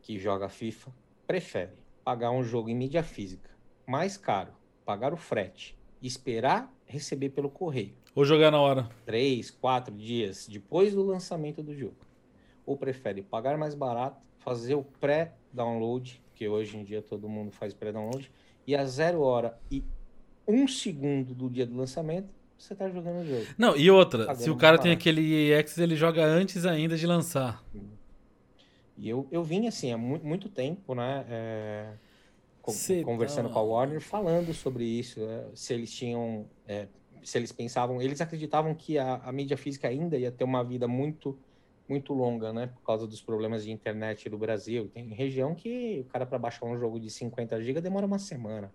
que 0.01 0.19
joga 0.19 0.49
FIFA 0.49 0.91
prefere 1.25 1.86
pagar 2.07 2.31
um 2.31 2.41
jogo 2.41 2.69
em 2.69 2.73
mídia 2.73 3.03
física 3.03 3.49
mais 3.85 4.15
caro, 4.15 4.53
pagar 4.85 5.13
o 5.13 5.17
frete, 5.17 5.77
esperar 6.01 6.73
receber 6.85 7.31
pelo 7.31 7.49
correio 7.49 7.97
ou 8.15 8.23
jogar 8.23 8.49
na 8.49 8.61
hora? 8.61 8.87
Três, 9.05 9.51
quatro 9.51 9.93
dias 9.93 10.47
depois 10.49 10.93
do 10.93 11.03
lançamento 11.03 11.61
do 11.61 11.75
jogo. 11.75 11.97
Ou 12.65 12.77
prefere 12.77 13.21
pagar 13.21 13.57
mais 13.57 13.75
barato, 13.75 14.25
fazer 14.39 14.75
o 14.75 14.83
pré-download, 14.83 16.23
que 16.33 16.47
hoje 16.47 16.77
em 16.77 16.85
dia 16.85 17.01
todo 17.01 17.27
mundo 17.27 17.51
faz 17.51 17.73
pré-download, 17.73 18.31
e 18.65 18.73
a 18.73 18.85
zero 18.85 19.19
hora 19.19 19.59
e 19.69 19.83
um 20.47 20.65
segundo 20.65 21.35
do 21.35 21.49
dia 21.49 21.65
do 21.65 21.75
lançamento, 21.75 22.29
você 22.57 22.73
tá 22.73 22.89
jogando 22.89 23.19
o 23.19 23.27
jogo. 23.27 23.47
Não, 23.57 23.75
e 23.75 23.91
outra, 23.91 24.33
se 24.33 24.49
o 24.49 24.55
cara 24.55 24.77
tem 24.77 24.93
aquele 24.93 25.51
EX, 25.51 25.77
ele 25.77 25.97
joga 25.97 26.23
antes 26.23 26.65
ainda 26.65 26.95
de 26.95 27.05
lançar. 27.05 27.61
E 28.97 29.09
eu, 29.09 29.27
eu 29.31 29.43
vim 29.43 29.67
assim, 29.67 29.91
há 29.91 29.97
muito, 29.97 30.25
muito 30.25 30.49
tempo, 30.49 30.95
né? 30.95 31.25
É, 31.29 31.93
conversando 33.03 33.47
tá... 33.47 33.53
com 33.53 33.59
a 33.59 33.63
Warner, 33.63 34.01
falando 34.01 34.53
sobre 34.53 34.83
isso, 34.83 35.19
né, 35.21 35.45
se 35.55 35.73
eles 35.73 35.89
tinham 35.93 36.45
é, 36.67 36.87
se 37.23 37.37
eles 37.37 37.51
pensavam, 37.51 38.01
eles 38.01 38.21
acreditavam 38.21 38.73
que 38.73 38.97
a, 38.97 39.15
a 39.23 39.31
mídia 39.31 39.57
física 39.57 39.87
ainda 39.87 40.17
ia 40.17 40.31
ter 40.31 40.43
uma 40.43 40.63
vida 40.63 40.87
muito 40.87 41.37
muito 41.87 42.13
longa, 42.13 42.51
né? 42.51 42.67
Por 42.67 42.81
causa 42.85 43.07
dos 43.07 43.21
problemas 43.21 43.63
de 43.63 43.71
internet 43.71 44.29
do 44.29 44.37
Brasil. 44.37 44.89
Tem 44.93 45.07
região 45.07 45.55
que 45.55 46.03
o 46.05 46.11
cara 46.11 46.25
para 46.25 46.37
baixar 46.37 46.65
um 46.65 46.77
jogo 46.77 46.99
de 46.99 47.09
50 47.09 47.61
GB 47.61 47.79
demora 47.79 48.05
uma 48.05 48.19
semana. 48.19 48.69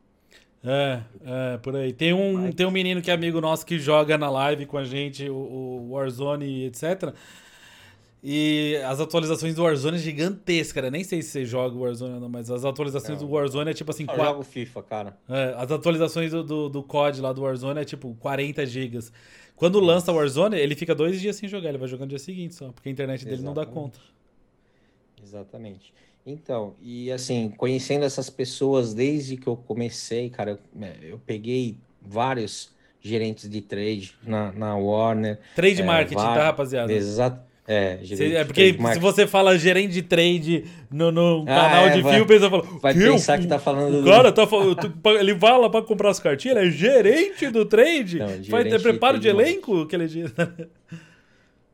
É, 0.65 1.03
é, 1.25 1.59
por 1.59 1.77
aí. 1.77 1.93
Tem 1.93 2.15
um, 2.15 2.35
Mas... 2.35 2.55
tem 2.55 2.65
um 2.65 2.71
menino 2.71 3.03
que 3.03 3.11
é 3.11 3.15
amigo 3.15 3.39
nosso 3.39 3.67
que 3.67 3.79
joga 3.79 4.17
na 4.17 4.31
live 4.31 4.65
com 4.65 4.79
a 4.79 4.85
gente, 4.85 5.29
o, 5.29 5.35
o 5.35 5.91
Warzone, 5.91 6.65
etc. 6.65 7.15
E 8.25 8.77
as 8.87 9.01
atualizações 9.01 9.57
do 9.57 9.65
Warzone 9.65 9.97
é 9.97 10.01
gigantesca, 10.01 10.81
né? 10.81 10.91
Nem 10.91 11.03
sei 11.03 11.23
se 11.23 11.31
você 11.31 11.45
joga 11.45 11.75
o 11.75 11.81
Warzone 11.81 12.15
ou 12.15 12.21
não, 12.21 12.29
mas 12.29 12.49
as 12.51 12.65
atualizações 12.65 13.21
não. 13.21 13.27
do 13.27 13.35
Warzone 13.35 13.71
é 13.71 13.75
tipo 13.75 13.91
assim... 13.91 14.05
Eu 14.05 14.15
quatro... 14.15 14.25
jogo 14.25 14.43
FIFA, 14.45 14.83
cara. 14.85 15.19
É, 15.29 15.55
as 15.57 15.73
atualizações 15.73 16.31
do, 16.31 16.45
do, 16.45 16.69
do, 16.69 16.83
COD 16.85 17.21
lá 17.21 17.33
do 17.33 17.43
Warzone 17.43 17.81
é 17.81 17.85
tipo 17.85 18.15
40 18.21 18.65
gigas. 18.65 19.13
Quando 19.57 19.81
lança 19.81 20.13
o 20.13 20.15
Warzone, 20.15 20.57
ele 20.57 20.77
fica 20.77 20.95
dois 20.95 21.21
dias 21.21 21.35
sem 21.35 21.49
jogar, 21.49 21.71
ele 21.71 21.79
vai 21.79 21.89
jogar 21.89 22.05
no 22.05 22.11
dia 22.11 22.19
seguinte 22.19 22.55
só, 22.55 22.71
porque 22.71 22.89
a 22.89 22.93
internet 22.93 23.25
dele 23.25 23.39
Exatamente. 23.39 23.57
não 23.57 23.65
dá 23.65 23.67
conta. 23.67 23.99
Exatamente. 25.21 25.93
Então, 26.25 26.77
e 26.81 27.11
assim, 27.11 27.53
conhecendo 27.57 28.05
essas 28.05 28.31
pessoas 28.31 28.95
desde 28.95 29.37
que 29.37 29.49
eu 29.49 29.57
comecei, 29.57 30.31
cara, 30.31 30.53
eu, 30.53 30.59
é, 30.81 30.97
eu 31.03 31.21
peguei 31.27 31.77
vários 32.01 32.71
gerentes 33.01 33.51
de 33.51 33.61
trade 33.61 34.15
na, 34.23 34.53
na 34.53 34.77
Warner. 34.77 35.41
Trade 35.57 35.83
é, 35.83 35.85
marketing, 35.85 36.15
tá, 36.23 36.35
rápiada? 36.35 36.93
Exato. 36.93 37.52
É, 37.73 37.99
gerente 38.03 38.37
é 38.37 38.45
porque 38.45 38.77
se 38.93 38.99
você 38.99 39.27
fala 39.27 39.57
gerente 39.57 39.93
de 39.93 40.03
trade 40.03 40.65
no, 40.91 41.11
no 41.11 41.43
ah, 41.43 41.47
canal 41.47 41.87
é, 41.87 41.91
de 41.91 42.03
vai, 42.03 42.15
fio, 42.17 42.27
pensa 42.27 42.51
fala, 42.51 42.63
vai 42.83 42.93
pensar 42.93 43.39
que 43.39 43.47
tá 43.47 43.59
falando 43.59 44.01
o 44.01 44.03
do... 44.03 44.11
cara 44.11 44.31
tá 44.31 44.47
falando, 44.47 44.77
ele 45.19 45.33
vai 45.33 45.59
lá 45.59 45.71
para 45.71 45.83
comprar 45.83 46.11
as 46.11 46.21
cartinhas, 46.21 46.59
ele 46.59 46.69
é 46.69 46.71
gerente 46.71 47.49
do 47.49 47.65
trade, 47.65 48.19
Não, 48.19 48.29
vai 48.51 48.65
ter 48.65 48.83
preparo 48.83 49.19
de, 49.19 49.23
de 49.23 49.29
elenco 49.29 49.87
que 49.87 49.97
ele 49.97 50.31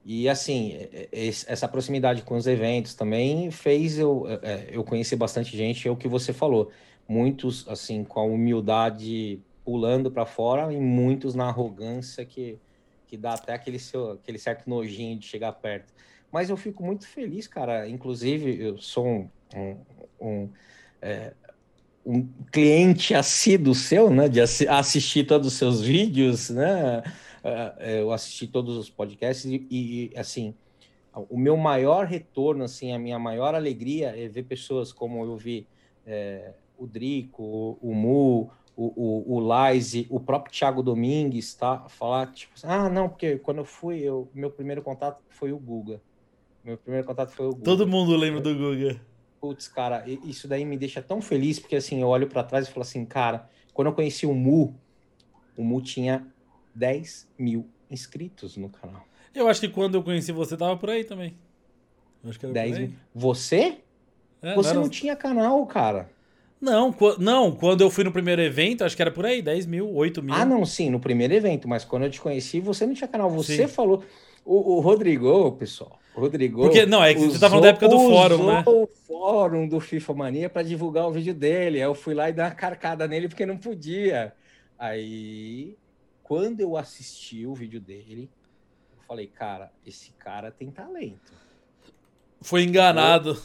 E 0.06 0.28
assim, 0.28 0.76
essa 1.12 1.66
proximidade 1.66 2.22
com 2.22 2.36
os 2.36 2.46
eventos 2.46 2.94
também 2.94 3.50
fez 3.50 3.98
eu, 3.98 4.24
é, 4.42 4.68
eu 4.70 4.84
conhecer 4.84 5.16
bastante 5.16 5.56
gente, 5.56 5.88
é 5.88 5.90
o 5.90 5.96
que 5.96 6.06
você 6.06 6.32
falou. 6.32 6.70
Muitos, 7.08 7.66
assim, 7.68 8.04
com 8.04 8.20
a 8.20 8.22
humildade 8.22 9.40
pulando 9.64 10.10
para 10.10 10.24
fora 10.24 10.72
e 10.72 10.78
muitos 10.78 11.34
na 11.34 11.48
arrogância 11.48 12.24
que 12.24 12.56
que 13.08 13.16
dá 13.16 13.32
até 13.32 13.54
aquele, 13.54 13.78
seu, 13.78 14.12
aquele 14.12 14.38
certo 14.38 14.68
nojinho 14.68 15.18
de 15.18 15.26
chegar 15.26 15.52
perto. 15.52 15.92
Mas 16.30 16.50
eu 16.50 16.56
fico 16.56 16.84
muito 16.84 17.08
feliz, 17.08 17.46
cara. 17.46 17.88
Inclusive, 17.88 18.62
eu 18.62 18.78
sou 18.78 19.06
um, 19.06 19.30
um, 19.56 19.76
um, 20.20 20.50
é, 21.00 21.32
um 22.04 22.28
cliente 22.52 23.14
assíduo 23.14 23.74
seu, 23.74 24.10
né? 24.10 24.28
De 24.28 24.40
assi 24.40 24.68
assistir 24.68 25.24
todos 25.24 25.48
os 25.48 25.54
seus 25.54 25.80
vídeos, 25.80 26.50
né? 26.50 27.02
É, 27.42 27.74
é, 27.78 28.00
eu 28.02 28.12
assisti 28.12 28.46
todos 28.46 28.76
os 28.76 28.90
podcasts 28.90 29.46
e, 29.46 29.66
e, 29.70 30.12
assim, 30.16 30.54
o 31.14 31.38
meu 31.38 31.56
maior 31.56 32.04
retorno, 32.04 32.64
assim, 32.64 32.92
a 32.92 32.98
minha 32.98 33.18
maior 33.18 33.54
alegria 33.54 34.14
é 34.14 34.28
ver 34.28 34.42
pessoas 34.44 34.92
como 34.92 35.24
eu 35.24 35.36
vi 35.36 35.66
é, 36.06 36.52
o 36.76 36.86
Drico, 36.86 37.78
o 37.80 37.94
Mu, 37.94 38.50
o, 38.78 38.92
o, 38.94 39.34
o 39.34 39.40
Laise, 39.40 40.06
o 40.08 40.20
próprio 40.20 40.54
Thiago 40.54 40.84
Domingues, 40.84 41.52
tá? 41.52 41.88
Falar, 41.88 42.28
tipo, 42.28 42.54
assim, 42.54 42.68
ah, 42.68 42.88
não, 42.88 43.08
porque 43.08 43.36
quando 43.38 43.58
eu 43.58 43.64
fui, 43.64 43.98
eu, 43.98 44.30
meu 44.32 44.52
primeiro 44.52 44.82
contato 44.82 45.20
foi 45.28 45.50
o 45.50 45.58
Guga. 45.58 46.00
Meu 46.62 46.78
primeiro 46.78 47.04
contato 47.04 47.32
foi 47.32 47.46
o 47.46 47.50
Guga. 47.50 47.64
Todo 47.64 47.88
mundo 47.88 48.16
lembra 48.16 48.40
do 48.40 48.54
Guga. 48.54 49.00
Putz, 49.40 49.66
cara, 49.66 50.04
isso 50.06 50.46
daí 50.46 50.64
me 50.64 50.76
deixa 50.76 51.02
tão 51.02 51.20
feliz, 51.20 51.58
porque 51.58 51.74
assim, 51.74 52.00
eu 52.00 52.06
olho 52.06 52.28
para 52.28 52.44
trás 52.44 52.68
e 52.68 52.70
falo 52.70 52.82
assim, 52.82 53.04
cara, 53.04 53.50
quando 53.74 53.88
eu 53.88 53.92
conheci 53.92 54.26
o 54.26 54.34
Mu, 54.34 54.76
o 55.56 55.64
Mu 55.64 55.82
tinha 55.82 56.24
10 56.72 57.28
mil 57.36 57.68
inscritos 57.90 58.56
no 58.56 58.68
canal. 58.68 59.04
Eu 59.34 59.48
acho 59.48 59.60
que 59.60 59.68
quando 59.68 59.96
eu 59.96 60.04
conheci 60.04 60.30
você, 60.30 60.56
tava 60.56 60.76
por 60.76 60.88
aí 60.88 61.02
também. 61.02 61.36
Eu 62.22 62.30
acho 62.30 62.38
que 62.38 62.46
era 62.46 62.54
10 62.54 62.78
mil. 62.78 62.92
Você? 63.12 63.80
É, 64.40 64.54
você 64.54 64.72
não, 64.72 64.82
não 64.82 64.88
tinha 64.88 65.16
canal, 65.16 65.66
cara. 65.66 66.08
Não, 66.60 66.94
não, 67.18 67.52
quando 67.52 67.82
eu 67.82 67.90
fui 67.90 68.02
no 68.02 68.10
primeiro 68.10 68.42
evento, 68.42 68.84
acho 68.84 68.96
que 68.96 69.02
era 69.02 69.12
por 69.12 69.24
aí, 69.24 69.40
10 69.40 69.66
mil, 69.66 69.94
8 69.94 70.22
mil. 70.22 70.34
Ah, 70.34 70.44
não, 70.44 70.64
sim, 70.66 70.90
no 70.90 70.98
primeiro 70.98 71.32
evento, 71.32 71.68
mas 71.68 71.84
quando 71.84 72.04
eu 72.04 72.10
te 72.10 72.20
conheci, 72.20 72.58
você 72.58 72.84
não 72.84 72.94
tinha 72.94 73.06
canal. 73.06 73.30
Você 73.30 73.56
sim. 73.56 73.68
falou. 73.68 74.02
O, 74.44 74.76
o 74.76 74.80
Rodrigo, 74.80 75.52
pessoal. 75.52 76.00
O 76.16 76.20
Rodrigo. 76.20 76.62
Porque, 76.62 76.84
não, 76.84 77.04
é 77.04 77.14
que 77.14 77.20
usou, 77.20 77.32
você 77.32 77.38
tá 77.38 77.48
falando 77.48 77.64
da 77.64 77.68
época 77.68 77.88
do 77.88 77.98
fórum, 77.98 78.46
né? 78.46 78.64
o 78.66 78.88
fórum 79.06 79.68
do 79.68 79.78
FIFA 79.78 80.14
Mania 80.14 80.50
para 80.50 80.62
divulgar 80.62 81.06
o 81.06 81.12
vídeo 81.12 81.34
dele. 81.34 81.78
Aí 81.78 81.84
eu 81.84 81.94
fui 81.94 82.14
lá 82.14 82.28
e 82.28 82.32
dei 82.32 82.44
uma 82.44 82.50
carcada 82.50 83.06
nele 83.06 83.28
porque 83.28 83.46
não 83.46 83.56
podia. 83.56 84.32
Aí, 84.76 85.76
quando 86.22 86.60
eu 86.60 86.76
assisti 86.76 87.46
o 87.46 87.54
vídeo 87.54 87.80
dele, 87.80 88.28
eu 88.96 89.02
falei, 89.06 89.26
cara, 89.26 89.70
esse 89.86 90.10
cara 90.12 90.50
tem 90.50 90.70
talento. 90.70 91.32
Foi 92.40 92.62
enganado. 92.62 93.40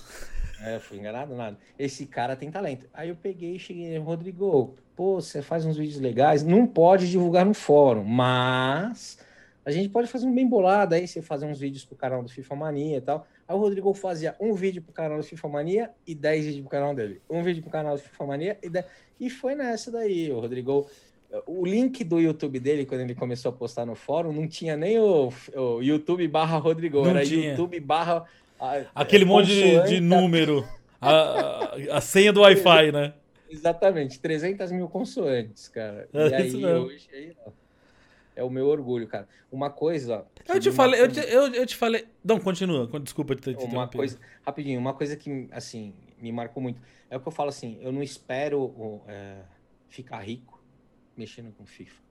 É, 0.64 0.80
fui 0.80 0.98
enganado 0.98 1.36
nada. 1.36 1.58
Esse 1.78 2.06
cara 2.06 2.36
tem 2.36 2.50
talento. 2.50 2.88
Aí 2.94 3.10
eu 3.10 3.16
peguei 3.16 3.56
e 3.56 3.60
cheguei, 3.60 3.98
Rodrigo, 3.98 4.76
pô, 4.96 5.16
você 5.20 5.42
faz 5.42 5.66
uns 5.66 5.76
vídeos 5.76 6.00
legais, 6.00 6.44
não 6.44 6.66
pode 6.66 7.10
divulgar 7.12 7.46
no 7.46 7.54
fórum, 7.54 8.04
mas 8.04 9.20
a 9.66 9.72
gente 9.72 9.90
pode 9.90 10.08
fazer 10.08 10.26
um 10.26 10.34
bem 10.34 10.48
bolado 10.48 10.96
aí, 10.96 11.08
você 11.08 11.22
fazer 11.22 11.46
uns 11.46 11.60
vídeos 11.60 11.84
pro 11.84 11.96
canal 11.96 12.24
do 12.24 12.30
FIFA 12.30 12.56
Mania 12.56 12.98
e 12.98 13.02
tal. 13.02 13.28
Aí 13.48 13.56
o 13.56 13.60
Rodrigo 13.60 13.94
fazia 13.94 14.36
um 14.40 14.54
vídeo 14.54 14.82
pro 14.82 14.94
canal 14.94 15.18
do 15.18 15.24
FIFA 15.24 15.48
Mania 15.50 15.92
e 16.08 16.16
10 16.16 16.46
vídeos 16.46 16.62
pro 16.62 16.72
canal 16.72 16.96
dele. 16.96 17.22
Um 17.30 17.44
vídeo 17.44 17.62
pro 17.62 17.72
canal 17.72 17.96
do 17.96 18.02
FIFA 18.02 18.26
Mania 18.26 18.58
e 18.64 18.70
10... 18.70 18.86
E 19.20 19.30
foi 19.30 19.56
nessa 19.56 19.92
daí. 19.92 20.32
O 20.32 20.40
Rodrigo. 20.40 20.88
O 21.48 21.66
link 21.66 22.04
do 22.04 22.20
YouTube 22.20 22.60
dele, 22.60 22.86
quando 22.86 23.02
ele 23.02 23.16
começou 23.16 23.50
a 23.50 23.54
postar 23.54 23.86
no 23.88 23.96
fórum, 23.96 24.32
não 24.32 24.48
tinha 24.48 24.78
nem 24.78 25.00
o, 25.00 25.34
o 25.56 25.82
YouTube 25.82 26.28
barra 26.28 26.58
Rodrigo, 26.58 27.02
Não 27.02 27.10
era 27.10 27.26
tinha. 27.26 27.52
YouTube 27.52 27.80
barra. 27.80 28.26
Aquele 28.96 29.24
é, 29.24 29.28
monte 29.28 29.48
de, 29.48 29.84
de 29.84 30.00
número. 30.00 30.68
A, 31.00 31.12
a- 31.12 31.98
a 31.98 32.02
senha 32.02 32.32
do 32.32 32.42
Wi-Fi, 32.42 32.92
né? 32.92 33.14
Exatamente, 33.50 34.20
300 34.20 34.72
mil 34.72 34.88
consoantes, 34.88 35.68
cara. 35.68 36.08
É 36.14 36.28
e 36.30 36.34
aí, 36.34 36.48
isso 36.48 36.58
mesmo. 36.60 36.86
hoje, 36.86 37.08
aí, 37.14 37.36
ó, 37.46 37.52
é 38.36 38.44
o 38.44 38.50
meu 38.50 38.68
orgulho, 38.68 39.08
cara. 39.08 39.28
Uma 39.52 39.70
coisa. 39.70 40.26
Eu 40.48 40.60
te 40.60 40.72
falei, 40.72 41.02
eu 41.02 41.08
te, 41.12 41.20
eu, 41.20 41.54
eu 41.54 41.66
te 41.66 41.76
falei. 41.76 42.08
Não, 42.24 42.40
continua. 42.40 42.88
con- 42.88 43.00
Desculpa 43.00 43.36
te, 43.36 43.54
te 43.54 43.64
Uma 43.66 43.88
coisa, 43.88 44.18
rapidinho, 44.46 44.80
uma 44.80 44.94
coisa 44.94 45.16
que, 45.16 45.48
assim, 45.52 45.94
me 46.20 46.32
marcou 46.32 46.64
muito. 46.64 46.82
É 47.10 47.18
o 47.18 47.20
que 47.20 47.28
eu 47.28 47.32
falo 47.32 47.50
assim, 47.50 47.78
eu 47.82 47.92
não 47.92 48.02
espero 48.02 49.02
é, 49.08 49.36
ficar 49.88 50.20
rico 50.22 50.64
mexendo 51.16 51.54
com 51.56 51.66
FIFA. 51.66 52.02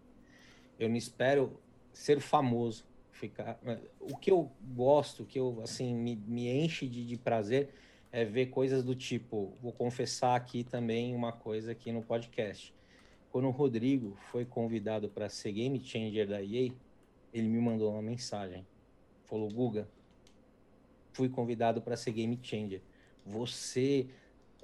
Eu 0.79 0.89
não 0.89 0.97
espero 0.97 1.59
ser 1.93 2.21
famoso. 2.21 2.85
Ficar... 3.23 3.57
O 4.01 4.17
que 4.17 4.33
eu 4.33 4.51
gosto, 4.75 5.23
o 5.23 5.27
que 5.27 5.39
eu, 5.39 5.61
assim, 5.63 5.95
me, 5.95 6.17
me 6.17 6.51
enche 6.51 6.89
de, 6.89 7.07
de 7.07 7.17
prazer 7.17 7.69
é 8.11 8.25
ver 8.25 8.47
coisas 8.47 8.83
do 8.83 8.97
tipo, 8.97 9.57
vou 9.63 9.73
confessar 9.73 10.35
aqui 10.35 10.65
também 10.65 11.15
uma 11.15 11.31
coisa 11.31 11.71
aqui 11.71 11.93
no 11.93 12.03
podcast. 12.03 12.75
Quando 13.31 13.47
o 13.47 13.53
Rodrigo 13.53 14.17
foi 14.33 14.45
convidado 14.45 15.09
para 15.09 15.29
ser 15.29 15.53
Game 15.53 15.81
Changer 15.81 16.27
da 16.27 16.43
EA, 16.43 16.73
ele 17.33 17.49
me 17.49 17.61
mandou 17.61 17.93
uma 17.93 18.03
mensagem. 18.03 18.67
Falou, 19.25 19.49
Guga, 19.49 19.87
fui 21.13 21.29
convidado 21.29 21.81
para 21.81 21.97
ser 21.97 22.11
game 22.11 22.37
changer. 22.43 22.83
Você 23.25 24.09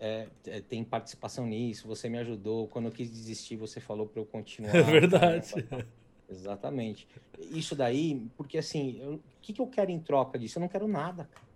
é, 0.01 0.27
é, 0.47 0.61
tem 0.61 0.83
participação 0.83 1.47
nisso, 1.47 1.87
você 1.87 2.09
me 2.09 2.19
ajudou. 2.19 2.67
Quando 2.67 2.87
eu 2.87 2.93
quis 2.93 3.09
desistir, 3.09 3.55
você 3.55 3.81
falou 3.81 4.07
para 4.07 4.21
eu 4.21 4.27
continuar. 4.27 4.75
É 4.75 4.83
verdade. 4.83 5.63
Caramba. 5.63 5.87
Exatamente. 6.29 7.07
Isso 7.51 7.75
daí, 7.75 8.27
porque 8.37 8.59
assim, 8.59 9.01
o 9.05 9.21
que, 9.41 9.53
que 9.53 9.61
eu 9.61 9.67
quero 9.67 9.91
em 9.91 9.99
troca 9.99 10.39
disso? 10.39 10.59
Eu 10.59 10.61
não 10.61 10.69
quero 10.69 10.87
nada, 10.87 11.25
cara. 11.25 11.49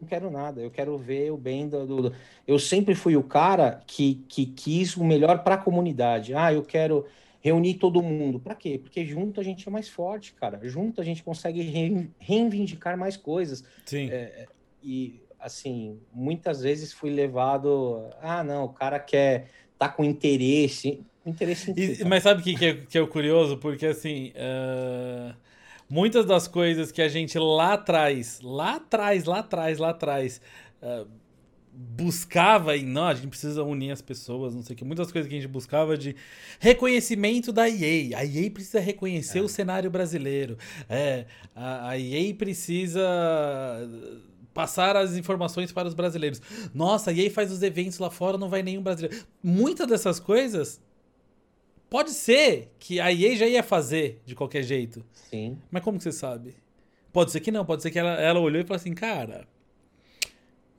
Não 0.00 0.06
quero 0.06 0.30
nada. 0.30 0.60
Eu 0.60 0.70
quero 0.70 0.96
ver 0.96 1.32
o 1.32 1.36
bem 1.36 1.68
do. 1.68 1.84
do- 1.86 2.14
Eu 2.46 2.58
sempre 2.58 2.94
fui 2.94 3.16
o 3.16 3.24
cara 3.24 3.82
que, 3.86 4.24
que 4.28 4.46
quis 4.46 4.96
o 4.96 5.04
melhor 5.04 5.42
para 5.42 5.56
a 5.56 5.58
comunidade. 5.58 6.32
Ah, 6.32 6.52
eu 6.52 6.62
quero 6.62 7.06
reunir 7.40 7.74
todo 7.74 8.00
mundo. 8.02 8.38
Para 8.38 8.54
quê? 8.54 8.78
Porque 8.78 9.04
junto 9.04 9.40
a 9.40 9.42
gente 9.42 9.66
é 9.66 9.70
mais 9.70 9.88
forte, 9.88 10.32
cara. 10.34 10.60
Junto 10.62 11.00
a 11.00 11.04
gente 11.04 11.24
consegue 11.24 11.60
reivindicar 12.20 12.96
mais 12.96 13.16
coisas. 13.16 13.64
Sim. 13.84 14.10
E, 14.82 15.20
assim, 15.40 15.98
muitas 16.12 16.60
vezes 16.62 16.92
fui 16.92 17.10
levado. 17.10 18.08
Ah, 18.22 18.44
não, 18.44 18.66
o 18.66 18.68
cara 18.72 18.98
quer. 19.00 19.48
tá 19.76 19.88
com 19.88 20.04
interesse. 20.04 21.04
E- 21.76 21.96
cara? 21.96 22.08
mas 22.08 22.22
sabe 22.22 22.40
o 22.40 22.44
que, 22.44 22.54
que, 22.56 22.64
é, 22.64 22.74
que 22.74 22.98
é 22.98 23.00
o 23.00 23.08
curioso? 23.08 23.56
Porque 23.58 23.86
assim. 23.86 24.32
ah, 24.36 25.34
muitas 25.88 26.24
das 26.24 26.46
coisas 26.48 26.90
que 26.92 27.02
a 27.02 27.08
gente 27.08 27.38
lá 27.38 27.74
atrás, 27.74 28.40
lá 28.42 28.76
atrás, 28.76 29.24
lá 29.24 29.38
atrás, 29.40 29.78
lá 29.78 29.90
atrás. 29.90 30.40
ah, 30.82 31.04
buscava 31.72 32.76
e 32.76 32.82
não, 32.84 33.06
a 33.06 33.14
gente 33.14 33.28
precisa 33.28 33.62
unir 33.62 33.92
as 33.92 34.02
pessoas, 34.02 34.54
não 34.54 34.62
sei 34.62 34.74
o 34.74 34.76
que, 34.76 34.84
muitas 34.84 35.10
coisas 35.12 35.28
que 35.28 35.34
a 35.36 35.40
gente 35.40 35.48
buscava 35.48 35.96
de 35.96 36.16
reconhecimento 36.58 37.52
da 37.52 37.68
EA. 37.68 38.18
A 38.18 38.24
EA 38.24 38.50
precisa 38.50 38.80
reconhecer 38.80 39.38
É. 39.38 39.42
o 39.42 39.48
cenário 39.48 39.88
brasileiro. 39.90 40.58
É, 40.88 41.26
a, 41.54 41.90
a 41.90 41.98
EA 41.98 42.34
precisa 42.34 43.00
passar 44.52 44.96
as 44.96 45.16
informações 45.16 45.70
para 45.72 45.86
os 45.86 45.94
brasileiros. 45.94 46.42
Nossa, 46.74 47.10
a 47.10 47.14
EA 47.14 47.30
faz 47.30 47.52
os 47.52 47.62
eventos 47.62 47.98
lá 47.98 48.10
fora, 48.10 48.36
não 48.36 48.48
vai 48.48 48.62
nenhum 48.62 48.82
brasileiro. 48.82 49.24
Muitas 49.42 49.86
dessas 49.86 50.18
coisas 50.18 50.80
pode 51.90 52.10
ser 52.10 52.72
que 52.78 53.00
a 53.00 53.12
EA 53.12 53.36
já 53.36 53.46
ia 53.46 53.62
fazer 53.62 54.22
de 54.24 54.34
qualquer 54.34 54.62
jeito. 54.62 55.04
Sim. 55.12 55.58
Mas 55.70 55.82
como 55.82 55.98
que 55.98 56.04
você 56.04 56.12
sabe? 56.12 56.54
Pode 57.12 57.32
ser 57.32 57.40
que 57.40 57.50
não, 57.50 57.64
pode 57.64 57.82
ser 57.82 57.90
que 57.90 57.98
ela, 57.98 58.12
ela 58.20 58.38
olhou 58.38 58.62
e 58.62 58.64
falou 58.64 58.76
assim, 58.76 58.94
cara, 58.94 59.46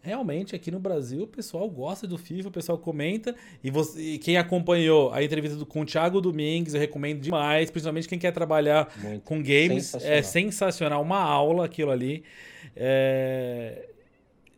realmente 0.01 0.55
aqui 0.55 0.71
no 0.71 0.79
Brasil 0.79 1.23
o 1.23 1.27
pessoal 1.27 1.69
gosta 1.69 2.07
do 2.07 2.17
FIFA, 2.17 2.47
o 2.47 2.51
pessoal 2.51 2.77
comenta, 2.77 3.35
e, 3.63 3.69
você, 3.69 4.01
e 4.01 4.17
quem 4.17 4.37
acompanhou 4.37 5.11
a 5.13 5.21
entrevista 5.21 5.57
do, 5.57 5.65
com 5.65 5.81
o 5.81 5.85
Thiago 5.85 6.21
Domingues, 6.21 6.73
eu 6.73 6.79
recomendo 6.79 7.19
demais, 7.19 7.69
principalmente 7.69 8.07
quem 8.07 8.17
quer 8.17 8.31
trabalhar 8.31 8.91
Muito. 8.97 9.23
com 9.23 9.37
games, 9.43 9.87
Sensacional. 9.87 10.17
é 10.17 10.21
sensacional, 10.23 11.01
uma 11.01 11.19
aula 11.19 11.65
aquilo 11.65 11.91
ali. 11.91 12.23
É, 12.75 13.89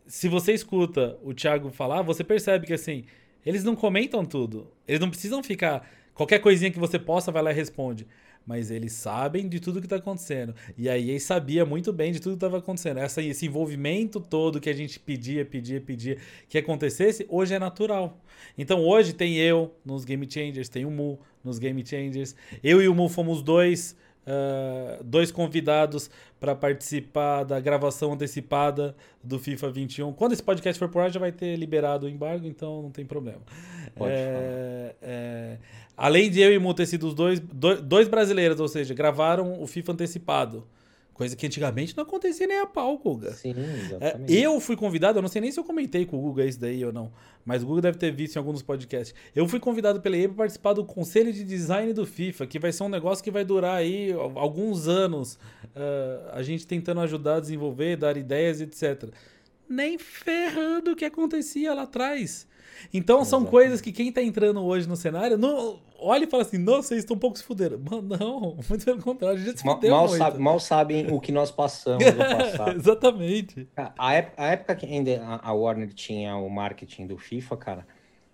Se 0.05 0.29
você 0.29 0.53
escuta 0.53 1.17
o 1.23 1.33
Thiago 1.33 1.71
falar, 1.71 2.03
você 2.03 2.23
percebe 2.23 2.67
que 2.67 2.73
assim, 2.73 3.03
eles 3.45 3.63
não 3.63 3.75
comentam 3.75 4.23
tudo, 4.23 4.67
eles 4.87 5.01
não 5.01 5.09
precisam 5.09 5.43
ficar, 5.43 5.89
qualquer 6.13 6.39
coisinha 6.39 6.71
que 6.71 6.79
você 6.79 6.99
possa, 6.99 7.31
vai 7.31 7.41
lá 7.41 7.51
e 7.51 7.55
responde. 7.55 8.07
Mas 8.45 8.69
eles 8.69 8.91
sabem 8.91 9.47
de 9.47 9.59
tudo 9.59 9.81
que 9.81 9.87
tá 9.87 9.95
acontecendo. 9.95 10.53
E 10.77 10.89
aí 10.89 11.09
ele 11.09 11.19
sabia 11.19 11.65
muito 11.65 11.93
bem 11.93 12.11
de 12.11 12.19
tudo 12.19 12.33
que 12.33 12.37
estava 12.37 12.57
acontecendo. 12.57 12.97
Essa, 12.97 13.21
esse 13.21 13.45
envolvimento 13.45 14.19
todo 14.19 14.59
que 14.59 14.69
a 14.69 14.73
gente 14.73 14.99
pedia, 14.99 15.45
pedia, 15.45 15.79
pedia 15.79 16.17
que 16.49 16.57
acontecesse, 16.57 17.25
hoje 17.29 17.53
é 17.53 17.59
natural. 17.59 18.17
Então 18.57 18.81
hoje 18.81 19.13
tem 19.13 19.37
eu 19.37 19.73
nos 19.85 20.03
Game 20.03 20.29
Changers, 20.29 20.67
tem 20.67 20.83
o 20.83 20.91
Mu 20.91 21.19
nos 21.41 21.57
Game 21.57 21.85
Changers. 21.85 22.35
Eu 22.61 22.81
e 22.81 22.87
o 22.89 22.93
Mu 22.93 23.07
fomos 23.07 23.41
dois, 23.41 23.95
ah, 24.27 24.99
dois 25.03 25.31
convidados 25.31 26.09
para 26.39 26.53
participar 26.53 27.43
da 27.43 27.59
gravação 27.59 28.11
antecipada 28.11 28.95
do 29.23 29.39
FIFA 29.39 29.69
21. 29.69 30.13
Quando 30.13 30.33
esse 30.33 30.43
podcast 30.43 30.77
for 30.77 30.89
por 30.89 31.01
ar, 31.01 31.09
já 31.09 31.19
vai 31.19 31.31
ter 31.31 31.55
liberado 31.55 32.05
o 32.05 32.09
embargo, 32.09 32.45
então 32.45 32.81
não 32.81 32.91
tem 32.91 33.05
problema. 33.05 33.39
Pode 33.95 34.13
É, 34.13 34.95
é, 35.01 35.57
além 35.95 36.29
de 36.29 36.41
eu 36.41 36.53
e 36.53 36.59
Mu 36.59 36.73
ter 36.73 36.85
sido 36.85 37.07
os 37.07 37.13
dois, 37.13 37.39
dois, 37.39 38.07
brasileiros, 38.07 38.59
ou 38.59 38.67
seja, 38.67 38.93
gravaram 38.93 39.61
o 39.61 39.67
FIFA 39.67 39.93
antecipado. 39.93 40.67
Coisa 41.13 41.35
que 41.35 41.45
antigamente 41.45 41.95
não 41.95 42.03
acontecia 42.03 42.47
nem 42.47 42.59
a 42.59 42.65
pau, 42.65 42.97
Guga. 42.97 43.33
Sim, 43.33 43.53
É, 43.55 43.85
exatamente. 43.85 44.35
eu 44.35 44.59
fui 44.59 44.75
convidado, 44.75 45.19
eu 45.19 45.21
não 45.21 45.29
sei 45.29 45.41
nem 45.41 45.51
se 45.51 45.59
eu 45.59 45.63
comentei 45.63 46.07
com 46.07 46.17
o 46.17 46.21
Guga 46.21 46.43
isso 46.43 46.59
daí 46.59 46.83
ou 46.83 46.91
não, 46.91 47.11
mas 47.45 47.61
o 47.61 47.67
Guga 47.67 47.81
deve 47.81 47.99
ter 47.99 48.11
visto 48.11 48.35
em 48.35 48.39
alguns 48.39 48.53
dos 48.53 48.63
podcasts. 48.63 49.13
Eu 49.35 49.47
fui 49.47 49.59
convidado 49.59 50.01
pela 50.01 50.17
EA 50.17 50.27
para 50.27 50.37
participar 50.37 50.73
do 50.73 50.83
conselho 50.83 51.31
de 51.31 51.43
design 51.43 51.93
do 51.93 52.03
FIFA, 52.03 52.47
que 52.47 52.57
vai 52.57 52.71
ser 52.71 52.83
um 52.83 52.89
negócio 52.89 53.23
que 53.23 53.29
vai 53.29 53.45
durar 53.45 53.75
aí 53.75 54.11
alguns 54.35 54.87
anos. 54.87 55.37
ah, 55.75 56.31
a 56.33 56.41
gente 56.41 56.65
tentando 56.65 57.01
ajudar 57.01 57.35
a 57.35 57.39
desenvolver, 57.39 57.95
dar 57.95 58.17
ideias, 58.17 58.59
etc. 58.59 59.13
Nem 59.69 59.99
ferrando 59.99 60.93
o 60.93 60.95
que 60.95 61.05
acontecia 61.05 61.75
lá 61.75 61.83
atrás. 61.83 62.47
Então 62.93 63.17
são 63.17 63.39
Exatamente. 63.39 63.49
coisas 63.51 63.81
que 63.81 63.91
quem 63.91 64.11
tá 64.11 64.21
entrando 64.21 64.63
hoje 64.63 64.87
no 64.87 64.95
cenário 64.95 65.37
não 65.37 65.79
olha 65.99 66.25
e 66.25 66.27
fala 66.27 66.43
assim: 66.43 66.57
nossa, 66.57 66.89
vocês 66.89 66.99
estão 66.99 67.15
um 67.15 67.19
pouco 67.19 67.37
se 67.37 67.43
fuderam. 67.43 67.79
Mano, 67.79 68.17
não, 68.19 68.57
muito 68.69 68.85
pelo 68.85 69.01
contrário, 69.01 69.39
a 69.39 69.43
gente 69.43 69.59
se 69.59 69.65
Ma- 69.65 69.75
fudeu 69.75 69.91
mal, 69.91 70.09
sabe- 70.09 70.39
mal 70.39 70.59
sabem 70.59 71.11
o 71.11 71.19
que 71.19 71.31
nós 71.31 71.49
passamos 71.51 72.05
no 72.05 72.17
passado. 72.37 72.75
Exatamente. 72.77 73.67
A 73.97 74.13
época, 74.13 74.41
a 74.43 74.47
época 74.47 74.75
que 74.75 74.85
ainda 74.85 75.39
a 75.41 75.53
Warner 75.53 75.93
tinha 75.93 76.35
o 76.35 76.49
marketing 76.49 77.07
do 77.07 77.17
FIFA, 77.17 77.57
cara, 77.57 77.87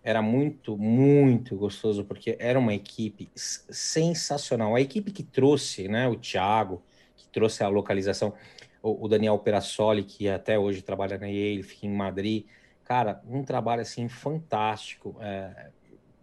era 0.04 0.22
muito, 0.22 0.78
muito 0.78 1.56
gostoso, 1.56 2.04
porque 2.06 2.36
era 2.40 2.58
uma 2.58 2.74
equipe 2.74 3.30
sensacional. 3.36 4.76
A 4.76 4.82
equipe 4.82 5.12
que 5.12 5.24
trouxe, 5.24 5.88
né, 5.88 6.08
o 6.08 6.16
Thiago, 6.16 6.82
que 7.16 7.28
trouxe 7.28 7.64
a 7.64 7.68
localização, 7.68 8.34
o, 8.82 9.06
o 9.06 9.08
Daniel 9.08 9.38
Perassoli, 9.40 10.04
que 10.04 10.28
até 10.30 10.58
hoje 10.58 10.82
trabalha 10.82 11.18
na 11.18 11.28
EA, 11.30 11.34
ele 11.54 11.64
fica 11.64 11.86
em 11.86 11.94
Madrid. 11.94 12.46
Cara, 12.90 13.22
um 13.30 13.44
trabalho 13.44 13.84
assim 13.84 14.10
fantástico, 14.10 15.16
é, 15.22 15.68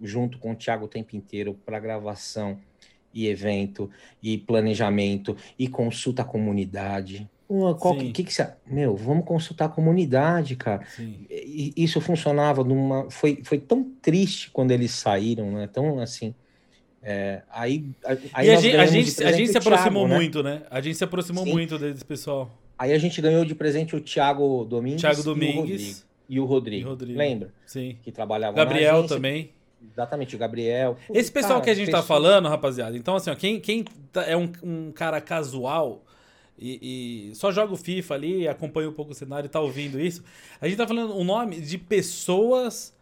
junto 0.03 0.37
com 0.37 0.51
o 0.51 0.55
Thiago 0.57 0.87
o 0.87 0.89
tempo 0.89 1.15
inteiro 1.15 1.57
para 1.65 1.79
gravação 1.79 2.59
e 3.15 3.29
evento 3.29 3.89
e 4.21 4.37
planejamento 4.37 5.37
e 5.57 5.69
consulta 5.69 6.23
à 6.23 6.25
comunidade. 6.25 7.31
Pô, 7.47 7.73
qual 7.77 7.97
que, 7.97 8.11
que, 8.11 8.25
que 8.25 8.35
você. 8.35 8.53
Meu, 8.67 8.97
vamos 8.97 9.25
consultar 9.25 9.67
a 9.67 9.69
comunidade, 9.69 10.57
cara. 10.57 10.85
E- 11.31 11.73
Isso 11.77 12.01
funcionava 12.01 12.65
numa. 12.65 13.09
Foi, 13.13 13.41
foi 13.45 13.61
tão 13.61 13.85
triste 14.03 14.51
quando 14.51 14.73
eles 14.73 14.91
saíram, 14.91 15.53
né? 15.53 15.69
Tão 15.69 16.01
assim. 16.01 16.35
é, 17.01 17.43
aí, 17.49 17.89
aí 18.35 18.49
e 18.49 18.51
a 18.51 18.57
gente, 18.57 18.77
a 18.77 18.87
gente, 18.87 19.23
a 19.23 19.31
gente 19.31 19.53
se 19.53 19.59
o 19.59 19.61
Thiago, 19.61 19.69
aproximou 19.69 20.09
né? 20.09 20.17
muito, 20.17 20.43
né? 20.43 20.63
A 20.69 20.81
gente 20.81 20.99
se 20.99 21.05
aproximou 21.05 21.45
Sim. 21.45 21.53
muito 21.53 21.79
desse 21.79 22.05
pessoal. 22.05 22.51
Aí 22.77 22.93
a 22.93 22.99
gente 22.99 23.23
ganhou 23.23 23.45
de 23.45 23.55
presente 23.55 23.95
o 23.95 24.01
Thiago 24.01 24.65
Domingues, 24.65 25.01
Thiago. 25.01 25.23
Domingues 25.23 26.06
E 26.29 26.41
o 26.41 26.45
Rodrigo. 26.45 26.87
e 26.87 26.89
Rodrigo. 26.89 27.19
Lembra? 27.19 27.53
Sim. 27.65 27.97
Que 28.03 28.11
trabalhava 28.11 28.57
na 28.57 28.65
Gabriel 28.65 28.97
agência. 28.99 29.17
também. 29.17 29.51
Exatamente, 29.93 30.35
o 30.35 30.39
Gabriel. 30.39 30.97
Esse 31.13 31.31
pessoal 31.31 31.55
cara, 31.55 31.65
que 31.65 31.71
a 31.71 31.75
gente 31.75 31.91
tá 31.91 31.99
pessoas- 31.99 32.07
falando, 32.09 32.49
rapaziada, 32.49 32.97
então 32.97 33.15
assim, 33.15 33.31
ó, 33.31 33.35
quem, 33.37 33.61
quem 33.61 33.85
tá- 34.13 34.25
é 34.25 34.37
um, 34.37 34.51
um 34.63 34.91
cara 34.91 35.21
casual, 35.21 36.03
e, 36.59 37.31
e, 37.31 37.35
só 37.37 37.53
joga 37.53 37.73
o 37.73 37.77
FIFA 37.77 38.15
ali, 38.15 38.49
acompanha 38.49 38.89
um 38.89 38.93
pouco 38.93 39.13
o 39.13 39.15
cenário 39.15 39.47
e 39.47 39.51
tá 39.51 39.61
ouvindo 39.61 40.01
isso. 40.01 40.25
A 40.61 40.67
gente 40.67 40.79
tá 40.79 40.89
falando 40.89 41.15
o 41.15 41.23
nome 41.23 41.61
de 41.61 41.77
pessoas 41.79 42.95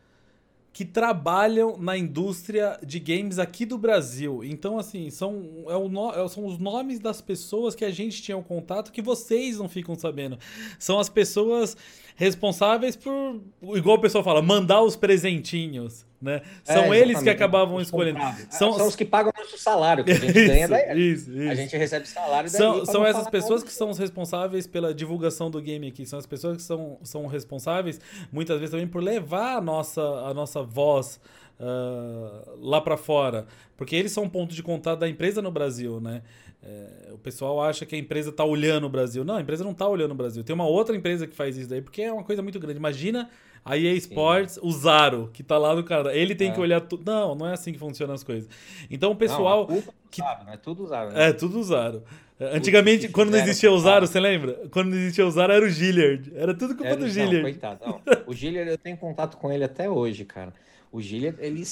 que 0.72 0.84
trabalham 0.84 1.78
na 1.78 1.96
indústria 1.96 2.76
de 2.84 2.98
games 2.98 3.38
aqui 3.38 3.64
do 3.64 3.78
Brasil. 3.78 4.42
Então, 4.42 4.76
assim, 4.76 5.08
são, 5.08 5.64
é 5.68 5.76
o 5.76 6.10
é, 6.10 6.28
são 6.28 6.44
os 6.44 6.58
nomes 6.58 6.98
das 6.98 7.20
pessoas 7.20 7.76
que 7.76 7.84
a 7.84 7.92
gente 7.92 8.20
tinha 8.20 8.36
um 8.36 8.42
contato 8.42 8.90
que 8.90 9.00
vocês 9.00 9.56
não 9.58 9.68
ficam 9.68 9.94
sabendo. 9.94 10.36
São 10.76 10.98
as 10.98 11.08
pessoas 11.08 11.76
responsáveis 12.14 12.96
por, 12.96 13.40
igual 13.74 13.96
o 13.96 14.00
pessoal 14.00 14.22
fala, 14.22 14.40
mandar 14.40 14.82
os 14.82 14.96
presentinhos. 14.96 16.06
Né? 16.22 16.40
São 16.62 16.94
é, 16.94 16.98
eles 16.98 17.22
que 17.22 17.28
acabavam 17.28 17.78
escolhendo. 17.80 18.18
São, 18.48 18.72
são 18.72 18.88
os 18.88 18.96
que 18.96 19.04
pagam 19.04 19.30
nosso 19.36 19.58
salário, 19.58 20.02
que 20.02 20.10
a 20.10 20.14
gente 20.14 20.38
isso, 20.38 20.46
ganha 20.46 20.66
daí. 20.66 21.12
Isso, 21.12 21.30
isso. 21.30 21.50
A 21.50 21.54
gente 21.54 21.76
recebe 21.76 22.08
salário 22.08 22.50
daí. 22.50 22.58
São, 22.58 22.86
são 22.86 23.06
essas 23.06 23.28
pessoas 23.28 23.62
que 23.62 23.70
são 23.70 23.90
os 23.90 23.98
responsáveis 23.98 24.66
pela 24.66 24.94
divulgação 24.94 25.50
do 25.50 25.60
game 25.60 25.86
aqui. 25.86 26.06
São 26.06 26.18
as 26.18 26.24
pessoas 26.24 26.56
que 26.56 26.62
são, 26.62 26.98
são 27.02 27.26
responsáveis, 27.26 28.00
muitas 28.32 28.58
vezes 28.58 28.70
também, 28.70 28.86
por 28.86 29.02
levar 29.02 29.58
a 29.58 29.60
nossa, 29.60 30.00
a 30.00 30.32
nossa 30.32 30.62
voz 30.62 31.20
uh, 31.60 32.58
lá 32.58 32.80
para 32.80 32.96
fora. 32.96 33.46
Porque 33.76 33.94
eles 33.94 34.12
são 34.12 34.24
um 34.24 34.28
ponto 34.28 34.54
de 34.54 34.62
contato 34.62 35.00
da 35.00 35.08
empresa 35.08 35.42
no 35.42 35.50
Brasil, 35.50 36.00
né? 36.00 36.22
É, 36.66 37.12
o 37.12 37.18
pessoal 37.18 37.62
acha 37.62 37.84
que 37.84 37.94
a 37.94 37.98
empresa 37.98 38.30
está 38.30 38.44
olhando 38.44 38.86
o 38.86 38.88
Brasil. 38.88 39.22
Não, 39.22 39.36
a 39.36 39.40
empresa 39.40 39.62
não 39.62 39.72
está 39.72 39.86
olhando 39.86 40.12
o 40.12 40.14
Brasil. 40.14 40.42
Tem 40.42 40.54
uma 40.54 40.66
outra 40.66 40.96
empresa 40.96 41.26
que 41.26 41.34
faz 41.34 41.56
isso 41.58 41.68
daí, 41.68 41.82
porque 41.82 42.02
é 42.02 42.12
uma 42.12 42.24
coisa 42.24 42.42
muito 42.42 42.58
grande. 42.58 42.78
Imagina 42.78 43.28
a 43.62 43.76
EA 43.76 43.92
Sports, 43.94 44.54
Sim. 44.54 44.60
o 44.62 44.72
Zaro, 44.72 45.30
que 45.32 45.42
tá 45.42 45.58
lá 45.58 45.74
no 45.74 45.84
cara. 45.84 46.14
Ele 46.16 46.34
tem 46.34 46.50
é. 46.50 46.52
que 46.52 46.60
olhar 46.60 46.80
tudo. 46.80 47.04
Não, 47.04 47.34
não 47.34 47.46
é 47.46 47.52
assim 47.52 47.72
que 47.72 47.78
funcionam 47.78 48.14
as 48.14 48.24
coisas. 48.24 48.48
Então 48.90 49.12
o 49.12 49.16
pessoal. 49.16 49.68
Não, 49.68 49.82
que... 50.10 50.22
Zaro, 50.22 50.50
é 50.50 50.56
tudo 50.56 50.86
Zaro. 50.86 51.10
Né? 51.10 51.28
É, 51.28 51.32
tudo 51.32 51.62
Zaro. 51.62 52.02
Antigamente, 52.40 53.08
quando 53.08 53.30
não 53.30 53.38
existia 53.38 53.70
o 53.70 53.78
Zaro, 53.78 54.06
você 54.06 54.18
lembra? 54.18 54.54
Quando 54.70 54.88
não 54.88 54.96
existia 54.96 55.24
o 55.24 55.30
Zaro, 55.30 55.52
era 55.52 55.64
o 55.64 55.68
Gilliard. 55.68 56.32
Era 56.34 56.52
tudo 56.52 56.74
culpa 56.74 56.90
era, 56.90 56.96
do 56.96 57.08
Gilliard. 57.08 57.36
Não, 57.36 57.42
coitado. 57.42 57.80
Não. 57.86 58.00
O 58.26 58.34
Gilliard, 58.34 58.70
eu 58.70 58.78
tenho 58.78 58.96
contato 58.96 59.36
com 59.36 59.52
ele 59.52 59.64
até 59.64 59.88
hoje, 59.88 60.24
cara. 60.24 60.52
O 60.94 61.00
Gilliard, 61.00 61.36
ele 61.40 61.64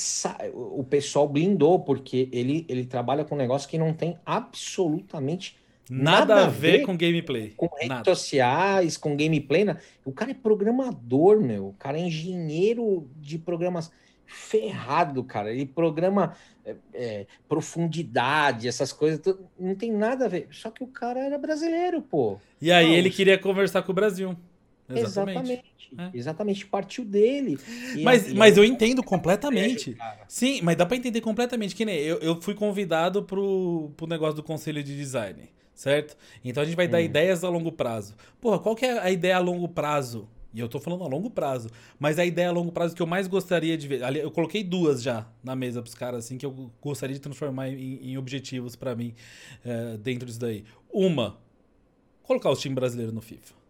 o 0.52 0.82
pessoal 0.82 1.28
blindou, 1.28 1.78
porque 1.78 2.28
ele, 2.32 2.66
ele 2.68 2.84
trabalha 2.84 3.24
com 3.24 3.36
um 3.36 3.38
negócio 3.38 3.68
que 3.68 3.78
não 3.78 3.94
tem 3.94 4.18
absolutamente 4.26 5.56
Nada, 5.88 6.34
Nada 6.34 6.46
a 6.46 6.48
ver, 6.48 6.78
ver, 6.78 6.86
com 6.86 6.96
gameplay. 6.96 7.52
Com 7.56 7.66
redes 7.66 7.88
Nada. 7.88 8.14
sociais, 8.14 8.96
com 8.96 9.16
gameplay. 9.16 9.64
Né? 9.64 9.76
O 10.04 10.10
cara 10.10 10.32
é 10.32 10.34
programador, 10.34 11.40
meu. 11.40 11.68
O 11.68 11.72
cara 11.74 11.98
é 11.98 12.00
engenheiro 12.00 13.08
de 13.16 13.38
programas 13.38 13.92
ferrado, 14.24 15.22
cara. 15.22 15.52
Ele 15.52 15.66
programa 15.66 16.34
é, 16.64 16.74
é, 16.92 17.26
profundidade, 17.48 18.66
essas 18.66 18.92
coisas. 18.92 19.20
Não 19.58 19.74
tem 19.76 19.92
nada 19.92 20.24
a 20.24 20.28
ver. 20.28 20.48
Só 20.50 20.70
que 20.70 20.82
o 20.82 20.88
cara 20.88 21.20
era 21.20 21.38
brasileiro, 21.38 22.00
pô. 22.00 22.38
E 22.60 22.72
aí 22.72 22.86
não, 22.86 22.94
ele 22.94 23.10
queria 23.10 23.38
conversar 23.38 23.82
com 23.82 23.92
o 23.92 23.94
Brasil. 23.94 24.36
Exatamente. 24.98 25.38
Exatamente. 25.38 25.72
É. 25.98 26.10
Exatamente, 26.14 26.66
partiu 26.66 27.04
dele. 27.04 27.58
mas, 28.02 28.30
a, 28.30 28.34
mas 28.34 28.56
eu 28.56 28.64
entendo 28.64 29.02
completamente. 29.02 29.96
Sim, 30.26 30.60
mas 30.62 30.76
dá 30.76 30.86
para 30.86 30.96
entender 30.96 31.20
completamente. 31.20 31.74
Que 31.74 31.84
nem 31.84 31.98
eu, 31.98 32.18
eu 32.18 32.40
fui 32.40 32.54
convidado 32.54 33.22
pro, 33.22 33.92
pro 33.96 34.06
negócio 34.06 34.36
do 34.36 34.42
conselho 34.42 34.82
de 34.82 34.96
design 34.96 35.50
certo? 35.74 36.16
Então 36.44 36.62
a 36.62 36.66
gente 36.66 36.76
vai 36.76 36.86
dar 36.86 36.98
hum. 36.98 37.02
ideias 37.02 37.42
a 37.42 37.48
longo 37.48 37.72
prazo. 37.72 38.14
Porra, 38.40 38.58
qual 38.58 38.76
que 38.76 38.84
é 38.84 39.00
a 39.00 39.10
ideia 39.10 39.36
a 39.36 39.40
longo 39.40 39.68
prazo? 39.68 40.28
E 40.54 40.60
eu 40.60 40.68
tô 40.68 40.78
falando 40.78 41.02
a 41.02 41.08
longo 41.08 41.30
prazo. 41.30 41.70
Mas 41.98 42.18
a 42.18 42.24
ideia 42.24 42.48
a 42.48 42.52
longo 42.52 42.70
prazo 42.70 42.94
que 42.94 43.02
eu 43.02 43.06
mais 43.06 43.26
gostaria 43.26 43.76
de 43.76 43.88
ver. 43.88 44.04
Ali, 44.04 44.20
eu 44.20 44.30
coloquei 44.30 44.62
duas 44.62 45.02
já 45.02 45.26
na 45.42 45.56
mesa 45.56 45.80
pros 45.80 45.94
caras, 45.94 46.24
assim, 46.24 46.36
que 46.36 46.44
eu 46.44 46.70
gostaria 46.80 47.14
de 47.14 47.20
transformar 47.20 47.68
em, 47.68 48.10
em 48.12 48.18
objetivos 48.18 48.76
para 48.76 48.94
mim 48.94 49.14
é, 49.64 49.96
dentro 49.96 50.26
disso 50.26 50.38
daí. 50.38 50.64
Uma, 50.92 51.38
colocar 52.22 52.50
o 52.50 52.56
time 52.56 52.74
brasileiro 52.74 53.12
no 53.12 53.22
FIFA. 53.22 53.61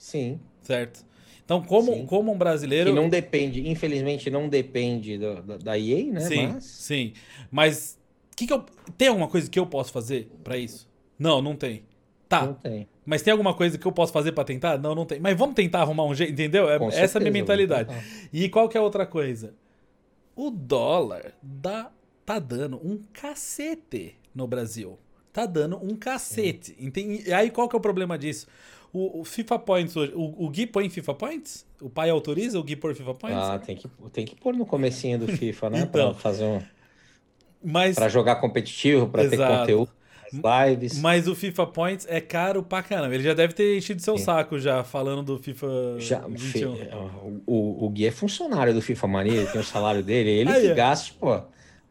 Sim. 0.00 0.40
Certo? 0.62 1.04
Então, 1.44 1.62
como, 1.62 2.06
como 2.06 2.32
um 2.32 2.38
brasileiro. 2.38 2.90
Que 2.90 2.96
não 2.96 3.08
depende, 3.08 3.68
infelizmente, 3.68 4.30
não 4.30 4.48
depende 4.48 5.18
do, 5.18 5.42
da, 5.42 5.56
da 5.58 5.78
EA, 5.78 6.04
né? 6.10 6.20
Sim, 6.20 6.46
Mas... 6.46 6.64
sim. 6.64 7.12
Mas 7.50 7.98
que 8.34 8.46
que 8.46 8.52
eu, 8.52 8.64
tem 8.96 9.08
alguma 9.08 9.28
coisa 9.28 9.50
que 9.50 9.58
eu 9.58 9.66
posso 9.66 9.92
fazer 9.92 10.30
para 10.42 10.56
isso? 10.56 10.88
Não, 11.18 11.42
não 11.42 11.54
tem. 11.54 11.84
Tá. 12.28 12.46
Não 12.46 12.54
tem. 12.54 12.88
Mas 13.04 13.20
tem 13.20 13.32
alguma 13.32 13.52
coisa 13.52 13.76
que 13.76 13.86
eu 13.86 13.92
posso 13.92 14.12
fazer 14.12 14.32
para 14.32 14.44
tentar? 14.44 14.78
Não, 14.78 14.94
não 14.94 15.04
tem. 15.04 15.20
Mas 15.20 15.36
vamos 15.36 15.54
tentar 15.54 15.80
arrumar 15.80 16.04
um 16.04 16.14
jeito, 16.14 16.32
entendeu? 16.32 16.70
É, 16.70 16.78
certeza, 16.78 17.00
essa 17.00 17.18
é 17.18 17.20
a 17.20 17.20
minha 17.20 17.32
mentalidade. 17.32 17.92
E 18.32 18.48
qual 18.48 18.68
que 18.68 18.78
é 18.78 18.80
a 18.80 18.82
outra 18.82 19.04
coisa? 19.04 19.52
O 20.34 20.50
dólar 20.50 21.34
dá, 21.42 21.90
tá 22.24 22.38
dando 22.38 22.76
um 22.76 23.02
cacete 23.12 24.14
no 24.34 24.46
Brasil. 24.46 24.98
Tá 25.32 25.44
dando 25.44 25.76
um 25.76 25.94
cacete. 25.94 26.74
Entende? 26.78 27.28
E 27.28 27.32
aí 27.32 27.50
qual 27.50 27.68
que 27.68 27.76
é 27.76 27.78
o 27.78 27.82
problema 27.82 28.16
disso? 28.16 28.46
O, 28.92 29.20
o, 29.20 29.24
FIFA 29.24 29.58
Points 29.58 29.96
hoje. 29.96 30.12
O, 30.14 30.46
o 30.46 30.48
Gui 30.48 30.66
põe 30.66 30.88
FIFA 30.90 31.14
Points? 31.14 31.66
O 31.80 31.88
pai 31.88 32.10
autoriza 32.10 32.58
o 32.58 32.62
Gui 32.62 32.76
pôr 32.76 32.94
FIFA 32.94 33.14
Points? 33.14 33.38
Ah, 33.38 33.58
tem 33.58 33.76
que, 33.76 33.88
tem 34.12 34.24
que 34.24 34.34
pôr 34.34 34.54
no 34.54 34.66
comecinho 34.66 35.18
do 35.18 35.28
FIFA, 35.28 35.70
né? 35.70 35.80
então, 35.88 36.10
pra 36.10 36.20
fazer 36.20 36.44
um. 36.44 36.60
Mas... 37.62 37.94
Pra 37.94 38.08
jogar 38.08 38.36
competitivo, 38.36 39.08
pra 39.08 39.28
ter 39.28 39.36
conteúdo 39.36 39.90
lives. 40.32 40.98
Mas 41.00 41.26
o 41.26 41.34
FIFA 41.34 41.66
Points 41.66 42.06
é 42.08 42.20
caro 42.20 42.62
pra 42.62 42.82
caramba. 42.82 43.14
Ele 43.14 43.24
já 43.24 43.34
deve 43.34 43.52
ter 43.52 43.76
enchido 43.76 44.00
seu 44.00 44.16
Sim. 44.16 44.24
saco 44.24 44.58
já, 44.58 44.84
falando 44.84 45.22
do 45.22 45.38
FIFA 45.38 45.66
já, 45.98 46.20
21. 46.20 46.76
É, 46.76 46.90
o, 47.46 47.84
o 47.84 47.90
Gui 47.90 48.06
é 48.06 48.10
funcionário 48.10 48.72
do 48.72 48.80
FIFA 48.80 49.06
Mania, 49.06 49.32
ele 49.32 49.46
tem 49.46 49.60
o 49.60 49.64
salário 49.64 50.02
dele, 50.02 50.30
ele 50.30 50.50
aí, 50.50 50.62
que 50.62 50.68
é. 50.68 50.74
gasta, 50.74 51.14
pô. 51.18 51.40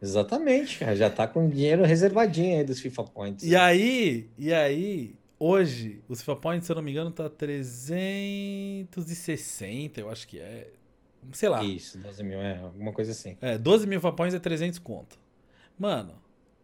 Exatamente, 0.02 0.78
já 0.96 1.10
tá 1.10 1.26
com 1.26 1.46
dinheiro 1.46 1.84
reservadinho 1.84 2.58
aí 2.58 2.64
dos 2.64 2.80
FIFA 2.80 3.04
Points. 3.04 3.44
E 3.44 3.54
aí, 3.54 4.30
e 4.38 4.52
aí, 4.52 5.14
hoje, 5.40 6.00
os 6.08 6.20
FIFA 6.20 6.36
Points, 6.36 6.66
se 6.66 6.72
eu 6.72 6.76
não 6.76 6.82
me 6.82 6.92
engano, 6.92 7.10
tá 7.10 7.28
360, 7.28 10.00
eu 10.00 10.08
acho 10.10 10.28
que 10.28 10.38
é. 10.38 10.70
Sei 11.32 11.48
lá. 11.48 11.64
Isso, 11.64 11.98
12 11.98 12.22
mil, 12.22 12.38
é, 12.38 12.58
alguma 12.58 12.92
coisa 12.92 13.10
assim. 13.10 13.36
É, 13.40 13.58
12 13.58 13.86
mil 13.86 13.98
FIFA 13.98 14.12
Points 14.12 14.34
é 14.34 14.38
300 14.38 14.78
conto. 14.78 15.18
Mano, 15.78 16.14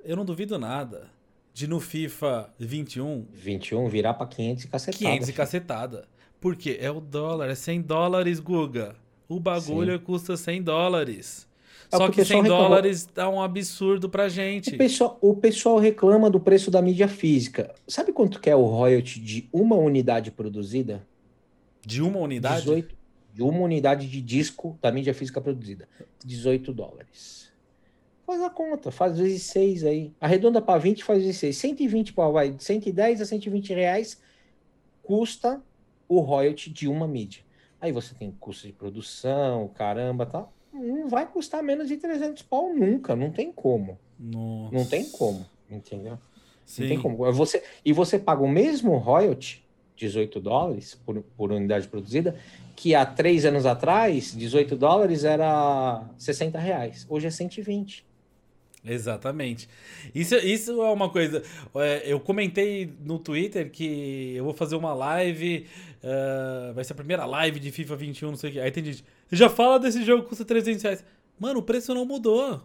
eu 0.05 0.14
não 0.14 0.24
duvido 0.24 0.59
nada 0.59 1.11
de 1.53 1.66
no 1.66 1.81
FIFA 1.81 2.53
21... 2.59 3.27
21 3.33 3.89
virar 3.89 4.14
pra 4.14 4.27
500 4.27 4.64
e 4.64 4.68
cacetada. 4.68 4.99
500 4.99 5.29
e 5.29 5.33
cacetada. 5.33 6.07
Por 6.39 6.55
quê? 6.55 6.77
É 6.81 6.91
o 6.91 7.01
dólar, 7.01 7.49
é 7.49 7.55
100 7.55 7.81
dólares, 7.83 8.39
Guga. 8.39 8.95
O 9.29 9.41
bagulho 9.41 9.99
Sim. 9.99 10.05
custa 10.05 10.37
100 10.37 10.62
dólares. 10.62 11.49
É 11.91 11.97
Só 11.97 12.09
que 12.09 12.24
100 12.24 12.45
dólares 12.45 13.07
dá 13.07 13.28
um 13.28 13.41
absurdo 13.41 14.09
pra 14.09 14.28
gente. 14.28 14.74
O 14.74 14.78
pessoal, 14.78 15.18
o 15.20 15.34
pessoal 15.34 15.78
reclama 15.78 16.28
do 16.28 16.41
preço 16.41 16.70
da 16.70 16.82
mídia 16.82 17.09
física. 17.09 17.74
Sabe 17.87 18.12
quanto 18.12 18.41
que 18.41 18.51
é 18.51 18.57
o 18.57 18.64
royalty 18.64 19.20
de 19.20 19.49
uma 19.53 19.76
unidade 19.76 20.30
produzida? 20.30 21.07
De 21.84 22.03
uma 22.03 22.18
unidade? 22.18 22.62
18, 22.62 22.97
de 23.32 23.43
uma 23.43 23.61
unidade 23.61 24.09
de 24.09 24.20
disco 24.20 24.78
da 24.82 24.91
mídia 24.91 25.14
física 25.14 25.41
produzida. 25.41 25.89
18 26.24 26.72
dólares. 26.72 27.53
Faz 28.26 28.43
a 28.43 28.51
conta, 28.51 28.91
faz 28.91 29.18
vezes 29.18 29.45
6 29.45 29.84
aí. 29.84 30.12
Arredonda 30.20 30.61
para 30.61 30.80
20, 30.80 31.05
faz 31.05 31.20
vezes 31.20 31.37
6. 31.37 31.57
120 31.57 32.12
para 32.12 32.28
vai, 32.28 32.51
de 32.51 32.64
110 32.64 33.20
a 33.20 33.24
120 33.24 33.72
reais 33.72 34.20
custa 35.07 35.62
o 36.09 36.18
royalty 36.20 36.70
de 36.70 36.89
uma 36.89 37.07
mídia. 37.07 37.43
Aí 37.80 37.93
você 37.93 38.14
tem 38.14 38.32
custo 38.32 38.66
de 38.66 38.72
produção, 38.72 39.68
caramba, 39.68 40.26
tá? 40.26 40.49
Não 40.77 41.09
vai 41.09 41.27
custar 41.27 41.62
menos 41.62 41.89
de 41.89 41.97
300 41.97 42.43
pau 42.43 42.72
nunca, 42.72 43.16
não 43.16 43.31
tem 43.31 43.53
como. 43.53 43.99
Nossa. 44.18 44.74
Não 44.74 44.85
tem 44.85 45.09
como, 45.11 45.47
entendeu? 45.70 46.18
Sim. 46.64 46.83
Não 46.83 46.89
tem 46.89 47.01
como. 47.01 47.33
Você, 47.33 47.62
e 47.85 47.93
você 47.93 48.18
paga 48.18 48.43
o 48.43 48.49
mesmo 48.49 48.97
royalty, 48.97 49.64
18 49.97 50.41
dólares 50.41 50.95
por, 51.07 51.22
por 51.37 51.53
unidade 51.53 51.89
produzida, 51.89 52.37
que 52.74 52.95
há 52.95 53.07
três 53.07 53.45
anos 53.45 53.64
atrás, 53.64 54.35
18 54.37 54.77
dólares 54.77 55.24
era 55.24 56.05
60 56.18 56.59
reais. 56.59 57.07
Hoje 57.09 57.27
é 57.27 57.31
120. 57.31 58.05
Exatamente. 58.85 59.68
Isso, 60.14 60.37
isso 60.37 60.83
é 60.83 60.91
uma 60.93 61.11
coisa. 61.11 61.43
É, 61.74 62.03
eu 62.05 62.20
comentei 62.20 62.93
no 63.01 63.18
Twitter 63.18 63.70
que 63.70 64.35
eu 64.37 64.45
vou 64.45 64.55
fazer 64.55 64.77
uma 64.77 64.95
live. 64.95 65.66
Uh, 66.03 66.72
vai 66.72 66.85
ser 66.85 66.93
a 66.93 66.97
primeira 66.97 67.24
live 67.24 67.59
de 67.59 67.72
FIFA 67.72 67.97
21, 67.97 68.29
não 68.29 68.37
sei 68.37 68.51
o 68.51 68.53
que. 68.53 68.61
Aí 68.61 68.70
tem 68.70 68.85
gente. 68.85 69.05
Já 69.31 69.49
fala 69.49 69.79
desse 69.79 70.05
jogo 70.05 70.22
que 70.22 70.31
custa 70.31 70.45
300 70.45 70.83
reais. 70.83 71.05
Mano, 71.39 71.61
o 71.61 71.62
preço 71.62 71.93
não 71.93 72.05
mudou. 72.05 72.62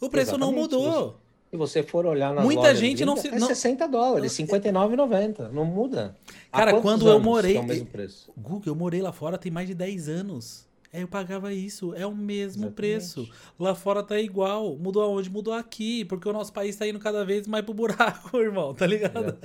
O 0.00 0.08
preço 0.08 0.32
Exatamente. 0.32 0.40
não 0.40 0.62
mudou. 0.62 1.20
Se 1.50 1.56
você 1.56 1.82
for 1.82 2.04
olhar 2.04 2.34
na 2.34 2.42
Muita 2.42 2.74
gente 2.74 3.04
não 3.04 3.16
se. 3.16 3.28
É 3.28 3.40
60 3.40 3.88
dólares, 3.88 4.36
R$ 4.36 4.46
59,90. 4.46 5.50
Não 5.50 5.64
muda. 5.64 6.14
Cara, 6.52 6.80
quando 6.80 7.08
eu 7.08 7.18
morei. 7.18 7.56
É 7.56 7.62
mesmo 7.62 7.86
preço? 7.86 8.30
Google, 8.36 8.62
eu 8.66 8.74
morei 8.74 9.00
lá 9.00 9.12
fora 9.12 9.38
tem 9.38 9.50
mais 9.50 9.66
de 9.66 9.74
10 9.74 10.08
anos. 10.08 10.67
É, 10.90 11.02
eu 11.02 11.08
pagava 11.08 11.52
isso, 11.52 11.94
é 11.94 12.06
o 12.06 12.14
mesmo 12.14 12.66
Exatamente. 12.66 12.74
preço. 12.74 13.30
Lá 13.58 13.74
fora 13.74 14.02
tá 14.02 14.18
igual. 14.18 14.76
Mudou 14.76 15.02
aonde? 15.02 15.28
Mudou 15.28 15.52
aqui, 15.52 16.04
porque 16.06 16.26
o 16.28 16.32
nosso 16.32 16.52
país 16.52 16.76
tá 16.76 16.86
indo 16.86 16.98
cada 16.98 17.24
vez 17.24 17.46
mais 17.46 17.64
pro 17.64 17.74
buraco, 17.74 18.36
irmão, 18.40 18.72
tá 18.72 18.86
ligado? 18.86 19.38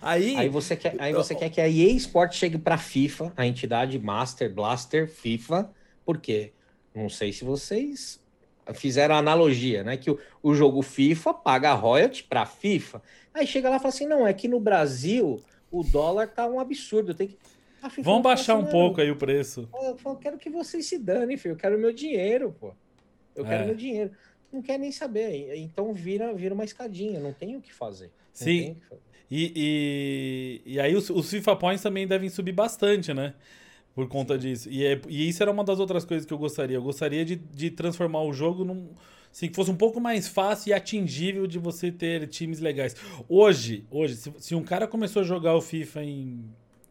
Aí, 0.00 0.36
aí 0.36 0.48
você 0.48 0.74
quer, 0.74 0.96
aí 0.98 1.12
você 1.12 1.34
quer 1.34 1.50
que 1.50 1.60
a 1.60 1.68
EA 1.68 1.90
Sport 1.92 2.32
chegue 2.32 2.56
pra 2.56 2.78
FIFA, 2.78 3.32
a 3.36 3.46
entidade 3.46 3.98
Master 3.98 4.52
Blaster 4.52 5.06
FIFA, 5.06 5.70
por 6.04 6.18
quê? 6.18 6.52
Não 6.94 7.10
sei 7.10 7.30
se 7.30 7.44
vocês 7.44 8.18
fizeram 8.74 9.14
a 9.14 9.18
analogia, 9.18 9.84
né? 9.84 9.96
Que 9.96 10.10
o, 10.10 10.18
o 10.42 10.54
jogo 10.54 10.80
FIFA 10.82 11.34
paga 11.34 11.74
royalty 11.74 12.24
para 12.24 12.42
a 12.42 12.46
FIFA. 12.46 13.02
Aí 13.34 13.46
chega 13.46 13.68
lá 13.68 13.76
e 13.76 13.78
fala 13.78 13.90
assim: 13.90 14.06
não, 14.06 14.26
é 14.26 14.32
que 14.32 14.48
no 14.48 14.58
Brasil 14.58 15.42
o 15.70 15.82
dólar 15.82 16.28
tá 16.28 16.46
um 16.46 16.58
absurdo. 16.58 17.14
Tem 17.14 17.28
que. 17.28 17.38
Vamos 18.02 18.22
baixar 18.22 18.56
um 18.56 18.64
pouco 18.64 19.00
aí 19.00 19.10
o 19.10 19.16
preço. 19.16 19.68
Eu, 19.74 19.96
eu 20.04 20.16
quero 20.16 20.38
que 20.38 20.50
vocês 20.50 20.86
se 20.86 20.98
danem, 20.98 21.36
filho. 21.36 21.52
Eu 21.52 21.56
quero 21.56 21.78
meu 21.78 21.92
dinheiro, 21.92 22.54
pô. 22.58 22.72
Eu 23.34 23.44
quero 23.44 23.64
é. 23.64 23.66
meu 23.66 23.74
dinheiro. 23.74 24.10
Não 24.52 24.62
quer 24.62 24.78
nem 24.78 24.90
saber. 24.90 25.54
Então 25.56 25.92
vira, 25.92 26.32
vira 26.32 26.54
uma 26.54 26.64
escadinha. 26.64 27.20
Não 27.20 27.32
tem 27.32 27.56
o 27.56 27.60
que 27.60 27.72
fazer. 27.72 28.10
Sim. 28.32 28.74
Que 28.74 28.86
fazer. 28.88 29.02
E, 29.30 29.52
e, 29.56 30.74
e, 30.74 30.80
aí 30.80 30.94
os, 30.94 31.10
os 31.10 31.28
FIFA 31.28 31.56
Points 31.56 31.82
também 31.82 32.06
devem 32.06 32.28
subir 32.28 32.52
bastante, 32.52 33.12
né? 33.12 33.34
Por 33.94 34.08
conta 34.08 34.34
Sim. 34.34 34.40
disso. 34.40 34.68
E, 34.70 34.84
é, 34.84 35.00
e 35.08 35.28
isso 35.28 35.42
era 35.42 35.50
uma 35.50 35.64
das 35.64 35.80
outras 35.80 36.04
coisas 36.04 36.24
que 36.26 36.32
eu 36.32 36.38
gostaria. 36.38 36.76
Eu 36.76 36.82
gostaria 36.82 37.24
de, 37.24 37.36
de 37.36 37.70
transformar 37.70 38.22
o 38.22 38.32
jogo 38.32 38.64
num. 38.64 38.90
Assim, 39.32 39.48
que 39.48 39.54
fosse 39.54 39.70
um 39.70 39.76
pouco 39.76 40.00
mais 40.00 40.26
fácil 40.26 40.70
e 40.70 40.72
atingível 40.72 41.46
de 41.46 41.58
você 41.58 41.92
ter 41.92 42.26
times 42.28 42.58
legais. 42.58 42.96
Hoje, 43.28 43.84
hoje, 43.90 44.16
se, 44.16 44.32
se 44.38 44.54
um 44.54 44.62
cara 44.62 44.86
começou 44.86 45.20
a 45.20 45.24
jogar 45.26 45.54
o 45.54 45.60
FIFA 45.60 46.04
em 46.04 46.44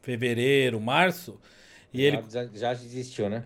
fevereiro, 0.05 0.79
março, 0.79 1.39
e 1.91 2.01
já, 2.01 2.07
ele. 2.07 2.23
Já, 2.29 2.45
já 2.53 2.73
desistiu, 2.73 3.27
né? 3.27 3.43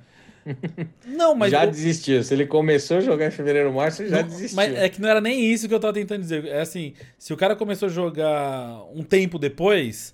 Não, 1.06 1.34
mas. 1.34 1.52
Já 1.52 1.64
eu... 1.66 1.72
desistiu. 1.72 2.24
Se 2.24 2.34
ele 2.34 2.46
começou 2.46 2.98
a 2.98 3.02
jogar 3.02 3.28
em 3.28 3.32
fevereiro, 3.32 3.72
março, 3.74 4.02
ele 4.02 4.10
já 4.10 4.22
não, 4.22 4.28
desistiu. 4.28 4.56
Mas 4.56 4.74
é 4.74 4.90
que 4.90 5.02
não 5.02 5.08
era 5.08 5.22
nem 5.22 5.46
isso 5.46 5.68
que 5.68 5.74
eu 5.74 5.80
tava 5.80 5.94
tentando 5.94 6.22
dizer. 6.22 6.46
É 6.46 6.62
assim, 6.62 6.94
se 7.18 7.34
o 7.34 7.38
cara 7.38 7.56
começou 7.56 7.88
a 7.88 7.92
jogar 7.92 8.84
um 8.94 9.04
tempo 9.04 9.40
depois, 9.40 10.14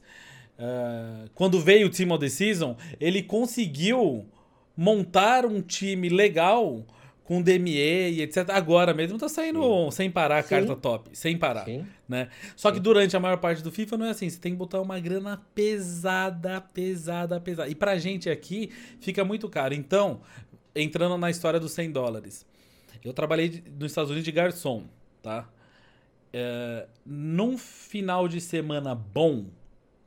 uh, 0.59 1.29
quando 1.33 1.59
veio 1.59 1.87
o 1.87 1.89
Team 1.89 2.11
of 2.11 2.19
the 2.19 2.29
Season, 2.29 2.75
ele 2.99 3.23
conseguiu 3.23 4.25
montar 4.75 5.45
um 5.45 5.61
time 5.61 6.09
legal 6.09 6.85
com 7.25 7.41
DME 7.41 8.11
e 8.11 8.21
etc. 8.21 8.51
Agora 8.51 8.93
mesmo 8.93 9.17
tá 9.17 9.27
saindo 9.27 9.61
Sim. 9.61 9.91
sem 9.91 10.11
parar 10.11 10.37
a 10.37 10.43
carta 10.43 10.73
Sim. 10.73 10.79
top, 10.79 11.09
sem 11.11 11.37
parar, 11.37 11.65
Sim. 11.65 11.85
né? 12.07 12.29
Só 12.55 12.71
que 12.71 12.79
durante 12.79 13.17
a 13.17 13.19
maior 13.19 13.37
parte 13.37 13.61
do 13.63 13.71
FIFA 13.71 13.97
não 13.97 14.05
é 14.05 14.11
assim, 14.11 14.29
você 14.29 14.39
tem 14.39 14.53
que 14.53 14.57
botar 14.57 14.79
uma 14.79 14.99
grana 14.99 15.41
pesada, 15.53 16.61
pesada, 16.61 17.41
pesada. 17.41 17.67
E 17.67 17.75
pra 17.75 17.97
gente 17.97 18.29
aqui 18.29 18.71
fica 19.01 19.25
muito 19.25 19.49
caro. 19.49 19.73
Então, 19.73 20.21
entrando 20.75 21.17
na 21.17 21.29
história 21.29 21.59
dos 21.59 21.71
100 21.71 21.91
dólares. 21.91 22.45
Eu 23.03 23.11
trabalhei 23.13 23.63
nos 23.77 23.91
Estados 23.91 24.11
Unidos 24.11 24.25
de 24.25 24.31
garçom, 24.31 24.83
tá? 25.21 25.49
É, 26.31 26.87
num 27.05 27.57
final 27.57 28.27
de 28.27 28.39
semana 28.39 28.93
bom, 28.93 29.45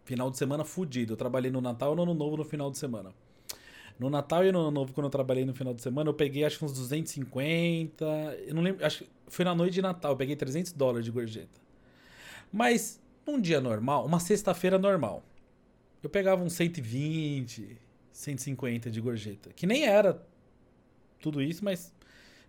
final 0.04 0.30
de 0.30 0.38
semana 0.38 0.64
fudido, 0.64 1.14
eu 1.14 1.16
trabalhei 1.16 1.50
no 1.50 1.60
Natal 1.60 1.92
e 1.92 1.96
no 1.96 2.02
Ano 2.02 2.14
Novo 2.14 2.36
no 2.36 2.44
final 2.44 2.70
de 2.70 2.78
semana. 2.78 3.10
No 3.98 4.08
Natal 4.08 4.44
e 4.44 4.52
no 4.52 4.60
Ano 4.60 4.70
Novo, 4.70 4.92
quando 4.92 5.06
eu 5.06 5.10
trabalhei 5.10 5.44
no 5.44 5.52
final 5.52 5.74
de 5.74 5.82
semana, 5.82 6.08
eu 6.08 6.14
peguei 6.14 6.44
acho 6.44 6.58
que 6.58 6.64
uns 6.64 6.72
250. 6.72 8.04
Eu 8.46 8.54
não 8.54 8.62
lembro, 8.62 8.84
acho 8.84 8.98
que 8.98 9.10
foi 9.26 9.44
na 9.44 9.54
noite 9.54 9.74
de 9.74 9.82
Natal, 9.82 10.12
eu 10.12 10.16
peguei 10.16 10.36
300 10.36 10.72
dólares 10.72 11.04
de 11.04 11.10
gorjeta. 11.10 11.60
Mas 12.52 13.00
num 13.26 13.40
dia 13.40 13.60
normal, 13.60 14.06
uma 14.06 14.20
sexta-feira 14.20 14.78
normal, 14.78 15.22
eu 16.02 16.08
pegava 16.08 16.42
uns 16.42 16.52
120, 16.54 17.76
150 18.12 18.90
de 18.90 19.00
gorjeta. 19.00 19.50
Que 19.52 19.66
nem 19.66 19.84
era 19.84 20.22
tudo 21.20 21.42
isso, 21.42 21.64
mas 21.64 21.92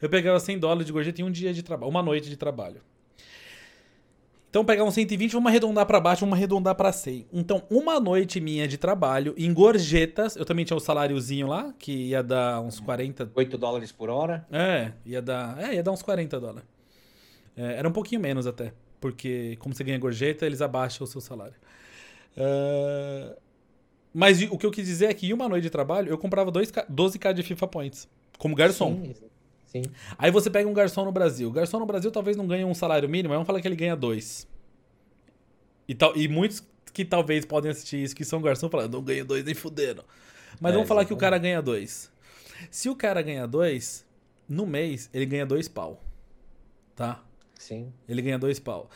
eu 0.02 0.10
pegava 0.10 0.40
100 0.40 0.60
dólares 0.60 0.86
de 0.86 0.94
gorjeta 0.94 1.22
em 1.22 1.24
um 1.24 1.32
dia 1.32 1.54
de 1.54 1.64
trabalho, 1.64 1.90
uma 1.90 2.04
noite 2.04 2.30
de 2.30 2.38
trabalho. 2.38 2.82
Então 4.50 4.66
pegar 4.66 4.84
um 4.84 4.90
120, 4.90 5.32
vamos 5.32 5.48
arredondar 5.48 5.86
para 5.86 6.00
baixo, 6.00 6.22
vamos 6.22 6.36
arredondar 6.36 6.74
para 6.74 6.92
100. 6.92 7.28
Então, 7.32 7.62
uma 7.70 8.00
noite 8.00 8.42
minha 8.42 8.68
de 8.68 8.78
trabalho 8.78 9.36
em 9.38 9.54
gorjetas, 9.54 10.36
eu 10.36 10.44
também 10.44 10.66
tinha 10.66 10.76
o 10.76 10.80
um 10.80 10.84
saláriozinho 10.84 11.46
lá, 11.46 11.72
que 11.78 11.92
ia 11.92 12.24
dar 12.24 12.60
uns 12.60 12.80
40... 12.80 13.32
8 13.36 13.58
dólares 13.60 13.92
por 13.92 14.10
hora? 14.10 14.48
É, 14.52 14.92
ia 15.06 15.22
dar, 15.22 15.62
é, 15.62 15.76
ia 15.76 15.84
dar 15.84 15.92
uns 15.92 16.02
40 16.02 16.40
dólares. 16.40 16.68
É, 17.56 17.74
era 17.76 17.88
um 17.88 17.92
pouquinho 17.92 18.20
menos 18.20 18.48
até, 18.48 18.74
porque 19.00 19.56
como 19.60 19.76
você 19.76 19.84
ganha 19.84 20.00
gorjeta, 20.00 20.48
eles 20.48 20.64
abaixam 20.64 21.06
o 21.06 21.08
seu 21.08 21.22
salário. 21.22 21.56
Uh, 22.36 23.36
mas 24.12 24.42
o 24.42 24.58
que 24.58 24.66
eu 24.66 24.72
quis 24.72 24.88
dizer 24.88 25.08
é 25.08 25.14
que 25.14 25.28
em 25.28 25.34
uma 25.34 25.48
noite 25.48 25.64
de 25.64 25.70
trabalho, 25.70 26.10
eu 26.10 26.18
comprava 26.18 26.52
12k 26.52 27.34
de 27.34 27.44
FIFA 27.44 27.68
Points, 27.68 28.10
como 28.40 28.56
garçom. 28.56 28.96
Sim, 28.96 29.29
Sim. 29.72 29.84
Aí 30.18 30.32
você 30.32 30.50
pega 30.50 30.68
um 30.68 30.74
garçom 30.74 31.06
no 31.06 31.12
Brasil. 31.12 31.48
O 31.48 31.52
garçom 31.52 31.80
no 31.80 31.86
Brasil 31.86 32.12
talvez 32.12 32.36
não 32.36 32.48
ganhe 32.48 32.66
um 32.66 32.74
salário 32.74 33.08
mínimo, 33.08 33.30
mas 33.30 33.36
vamos 33.36 33.48
falar 33.48 33.62
que 33.62 33.68
ele 33.68 33.76
ganha 33.76 33.96
dois. 33.96 34.48
E, 35.88 35.94
tal, 35.94 36.16
e 36.18 36.28
muitos 36.28 36.64
que 36.92 37.06
talvez 37.06 37.46
podem 37.46 37.70
assistir 37.70 38.04
isso, 38.04 38.16
que 38.16 38.26
são 38.26 38.42
garçom, 38.42 38.68
falam, 38.70 38.88
não 38.88 39.04
ganho 39.04 39.24
dois 39.24 39.46
nem 39.46 39.54
fudendo. 39.54 40.04
Mas 40.60 40.72
é, 40.72 40.74
vamos 40.74 40.88
falar 40.88 41.06
que 41.06 41.14
o 41.14 41.18
cara 41.18 41.38
ganha 41.38 41.62
dois. 41.62 42.12
Se 42.72 42.90
o 42.90 42.96
cara 42.96 43.22
ganha 43.22 43.48
dois, 43.48 44.06
no 44.48 44.66
mês 44.66 45.08
ele 45.14 45.28
ganha 45.28 45.46
dois 45.46 45.68
pau. 45.68 46.02
Tá? 46.96 47.24
Sim. 47.60 47.94
Ele 48.08 48.24
ganha 48.24 48.40
dois 48.40 48.60
pau. 48.60 48.90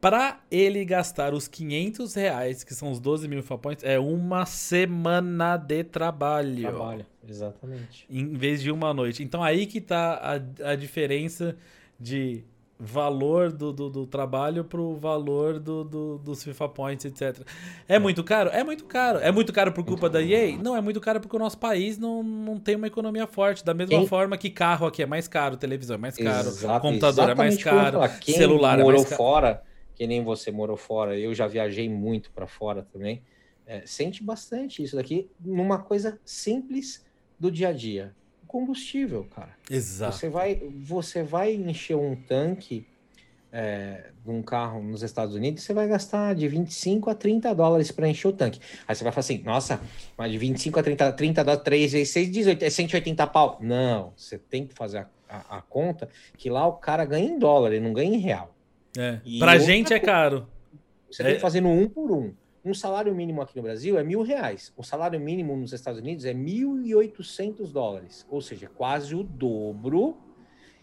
Pra 0.00 0.40
ele 0.50 0.84
gastar 0.84 1.32
os 1.32 1.48
500 1.48 2.14
reais, 2.14 2.62
que 2.62 2.74
são 2.74 2.90
os 2.90 3.00
12 3.00 3.26
mil 3.26 3.42
points, 3.42 3.84
é 3.84 3.98
uma 3.98 4.46
semana 4.46 5.56
de 5.56 5.82
trabalho. 5.82 6.62
Trabalho, 6.62 7.06
exatamente. 7.28 8.06
Em 8.08 8.34
vez 8.34 8.62
de 8.62 8.70
uma 8.70 8.92
noite. 8.94 9.22
Então 9.22 9.42
aí 9.42 9.66
que 9.66 9.80
tá 9.80 10.40
a, 10.62 10.70
a 10.72 10.74
diferença 10.74 11.56
de 11.98 12.44
valor 12.80 13.50
do, 13.50 13.72
do, 13.72 13.90
do 13.90 14.06
trabalho 14.06 14.62
pro 14.62 14.94
valor 14.94 15.58
do, 15.58 15.82
do, 15.82 16.18
dos 16.18 16.44
FIFA 16.44 16.68
Points, 16.68 17.04
etc. 17.04 17.44
É, 17.88 17.96
é 17.96 17.98
muito 17.98 18.22
caro? 18.22 18.50
É 18.50 18.62
muito 18.62 18.84
caro. 18.84 19.18
É 19.18 19.32
muito 19.32 19.52
caro 19.52 19.72
por 19.72 19.84
culpa 19.84 20.08
da 20.08 20.22
EA? 20.22 20.56
Não, 20.56 20.76
é 20.76 20.80
muito 20.80 21.00
caro 21.00 21.20
porque 21.20 21.34
o 21.34 21.38
nosso 21.40 21.58
país 21.58 21.98
não, 21.98 22.22
não 22.22 22.58
tem 22.58 22.76
uma 22.76 22.86
economia 22.86 23.26
forte. 23.26 23.64
Da 23.64 23.74
mesma 23.74 23.98
quem... 23.98 24.06
forma 24.06 24.38
que 24.38 24.48
carro 24.48 24.86
aqui 24.86 25.02
é 25.02 25.06
mais 25.06 25.26
caro, 25.26 25.56
televisão 25.56 25.96
é 25.96 25.98
mais 25.98 26.16
caro, 26.16 26.48
Exato, 26.48 26.80
computador 26.80 27.30
é 27.30 27.34
mais 27.34 27.62
caro, 27.62 27.98
celular 28.22 28.78
é 28.78 28.84
mais 28.84 29.04
caro. 29.04 29.16
fora 29.16 29.62
que 29.98 30.06
nem 30.06 30.22
você 30.22 30.52
morou 30.52 30.76
fora, 30.76 31.18
eu 31.18 31.34
já 31.34 31.48
viajei 31.48 31.88
muito 31.88 32.30
para 32.30 32.46
fora 32.46 32.86
também, 32.92 33.20
é, 33.66 33.82
sente 33.84 34.22
bastante 34.22 34.80
isso 34.80 34.94
daqui 34.94 35.28
numa 35.40 35.78
coisa 35.78 36.20
simples 36.24 37.04
do 37.38 37.50
dia 37.50 37.68
a 37.68 37.72
dia. 37.72 38.14
Combustível, 38.46 39.26
cara. 39.34 39.50
Exato. 39.70 40.16
Você 40.16 40.28
vai, 40.28 40.54
você 40.54 41.22
vai 41.22 41.54
encher 41.54 41.96
um 41.96 42.16
tanque 42.16 42.86
é, 43.52 44.10
de 44.24 44.30
um 44.30 44.42
carro 44.42 44.82
nos 44.82 45.02
Estados 45.02 45.34
Unidos, 45.34 45.62
você 45.62 45.72
vai 45.72 45.88
gastar 45.88 46.34
de 46.34 46.46
25 46.48 47.10
a 47.10 47.14
30 47.14 47.54
dólares 47.54 47.90
para 47.90 48.08
encher 48.08 48.28
o 48.28 48.32
tanque. 48.32 48.60
Aí 48.86 48.94
você 48.94 49.04
vai 49.04 49.12
falar 49.12 49.20
assim, 49.20 49.42
nossa, 49.42 49.80
mas 50.16 50.30
de 50.30 50.38
25 50.38 50.78
a 50.78 50.82
30, 50.82 51.12
30 51.12 51.44
dólares, 51.44 51.64
3 51.64 51.92
vezes 51.92 52.10
6, 52.10 52.30
18, 52.30 52.62
é 52.62 52.70
180 52.70 53.26
pau. 53.26 53.58
Não, 53.60 54.12
você 54.16 54.38
tem 54.38 54.66
que 54.66 54.74
fazer 54.74 54.98
a, 54.98 55.06
a, 55.28 55.58
a 55.58 55.62
conta 55.62 56.08
que 56.36 56.50
lá 56.50 56.66
o 56.66 56.74
cara 56.74 57.04
ganha 57.04 57.28
em 57.28 57.38
dólar, 57.38 57.72
ele 57.72 57.84
não 57.84 57.92
ganha 57.92 58.14
em 58.14 58.18
real. 58.18 58.54
É. 58.96 59.20
Pra 59.38 59.58
gente 59.58 59.92
é 59.92 60.00
caro. 60.00 60.46
Você 61.10 61.22
é... 61.22 61.26
tem 61.26 61.34
que 61.36 61.40
fazer 61.40 61.60
no 61.60 61.70
um 61.70 61.88
por 61.88 62.10
um. 62.10 62.32
Um 62.68 62.74
salário 62.74 63.14
mínimo 63.14 63.40
aqui 63.40 63.56
no 63.56 63.62
Brasil 63.62 63.98
é 63.98 64.04
mil 64.04 64.20
reais. 64.20 64.74
O 64.76 64.82
salário 64.82 65.18
mínimo 65.18 65.56
nos 65.56 65.72
Estados 65.72 65.98
Unidos 65.98 66.26
é 66.26 66.34
1.800 66.34 67.72
dólares, 67.72 68.26
ou 68.28 68.42
seja, 68.42 68.68
quase 68.68 69.14
o 69.14 69.22
dobro. 69.22 70.18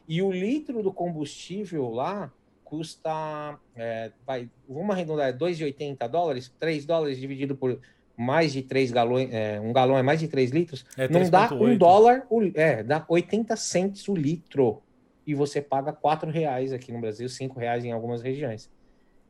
E 0.07 0.19
o 0.19 0.31
litro 0.31 0.81
do 0.81 0.91
combustível 0.91 1.91
lá 1.91 2.33
custa, 2.63 3.59
é, 3.75 4.11
vai, 4.25 4.49
vamos 4.67 4.89
arredondar, 4.89 5.37
2,80 5.37 6.07
dólares, 6.07 6.51
3 6.59 6.87
dólares 6.87 7.19
dividido 7.19 7.55
por 7.55 7.79
mais 8.17 8.51
de 8.51 8.63
3 8.63 8.91
galões, 8.91 9.31
é, 9.31 9.61
um 9.61 9.71
galão 9.71 9.95
é 9.95 10.01
mais 10.01 10.19
de 10.19 10.27
3 10.27 10.49
litros, 10.49 10.87
é, 10.97 11.07
não 11.07 11.29
dá 11.29 11.53
um 11.53 11.77
dólar, 11.77 12.25
é, 12.55 12.81
dá 12.81 13.05
80 13.07 13.55
centes 13.57 14.07
o 14.07 14.15
litro 14.15 14.81
e 15.27 15.35
você 15.35 15.61
paga 15.61 15.93
quatro 15.93 16.31
reais 16.31 16.73
aqui 16.73 16.91
no 16.91 16.99
Brasil, 16.99 17.29
cinco 17.29 17.59
reais 17.59 17.85
em 17.85 17.91
algumas 17.91 18.23
regiões. 18.23 18.71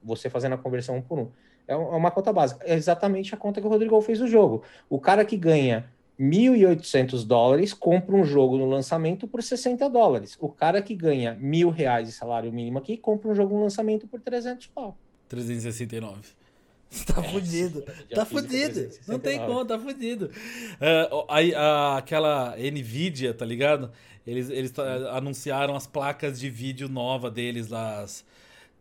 Você 0.01 0.29
fazendo 0.29 0.53
a 0.53 0.57
conversão 0.57 0.95
um 0.95 1.01
por 1.01 1.19
um. 1.19 1.31
É 1.67 1.75
uma 1.75 2.11
conta 2.11 2.31
básica. 2.31 2.63
É 2.65 2.75
exatamente 2.75 3.33
a 3.33 3.37
conta 3.37 3.59
que 3.59 3.67
o 3.67 3.69
Rodrigo 3.69 3.99
fez 4.01 4.19
no 4.19 4.27
jogo. 4.27 4.63
O 4.89 4.99
cara 4.99 5.25
que 5.25 5.35
ganha 5.35 5.89
1.800 6.19 7.25
dólares 7.25 7.73
compra 7.73 8.15
um 8.15 8.23
jogo 8.23 8.57
no 8.57 8.65
lançamento 8.65 9.27
por 9.27 9.43
60 9.43 9.89
dólares. 9.89 10.37
O 10.39 10.49
cara 10.49 10.81
que 10.81 10.95
ganha 10.95 11.35
mil 11.39 11.69
reais 11.69 12.07
de 12.07 12.13
salário 12.13 12.51
mínimo 12.51 12.77
aqui 12.77 12.97
compra 12.97 13.29
um 13.29 13.35
jogo 13.35 13.55
no 13.55 13.63
lançamento 13.63 14.07
por 14.07 14.21
300 14.21 14.67
pau. 14.67 14.97
369. 15.27 16.21
Tá 17.07 17.19
é, 17.19 17.27
fudido. 17.29 17.81
Tá 18.13 18.25
fudido. 18.25 18.89
Não 19.07 19.19
tem 19.19 19.39
como, 19.39 19.65
tá 19.65 19.77
fudido. 19.77 20.27
Uh, 20.27 21.25
aí, 21.27 21.51
uh, 21.51 21.97
aquela 21.97 22.55
Nvidia, 22.55 23.33
tá 23.33 23.43
ligado? 23.43 23.91
Eles, 24.25 24.49
eles 24.49 24.73
anunciaram 25.11 25.75
as 25.75 25.85
placas 25.85 26.39
de 26.39 26.49
vídeo 26.49 26.87
nova 26.87 27.29
deles 27.29 27.73
as 27.73 28.23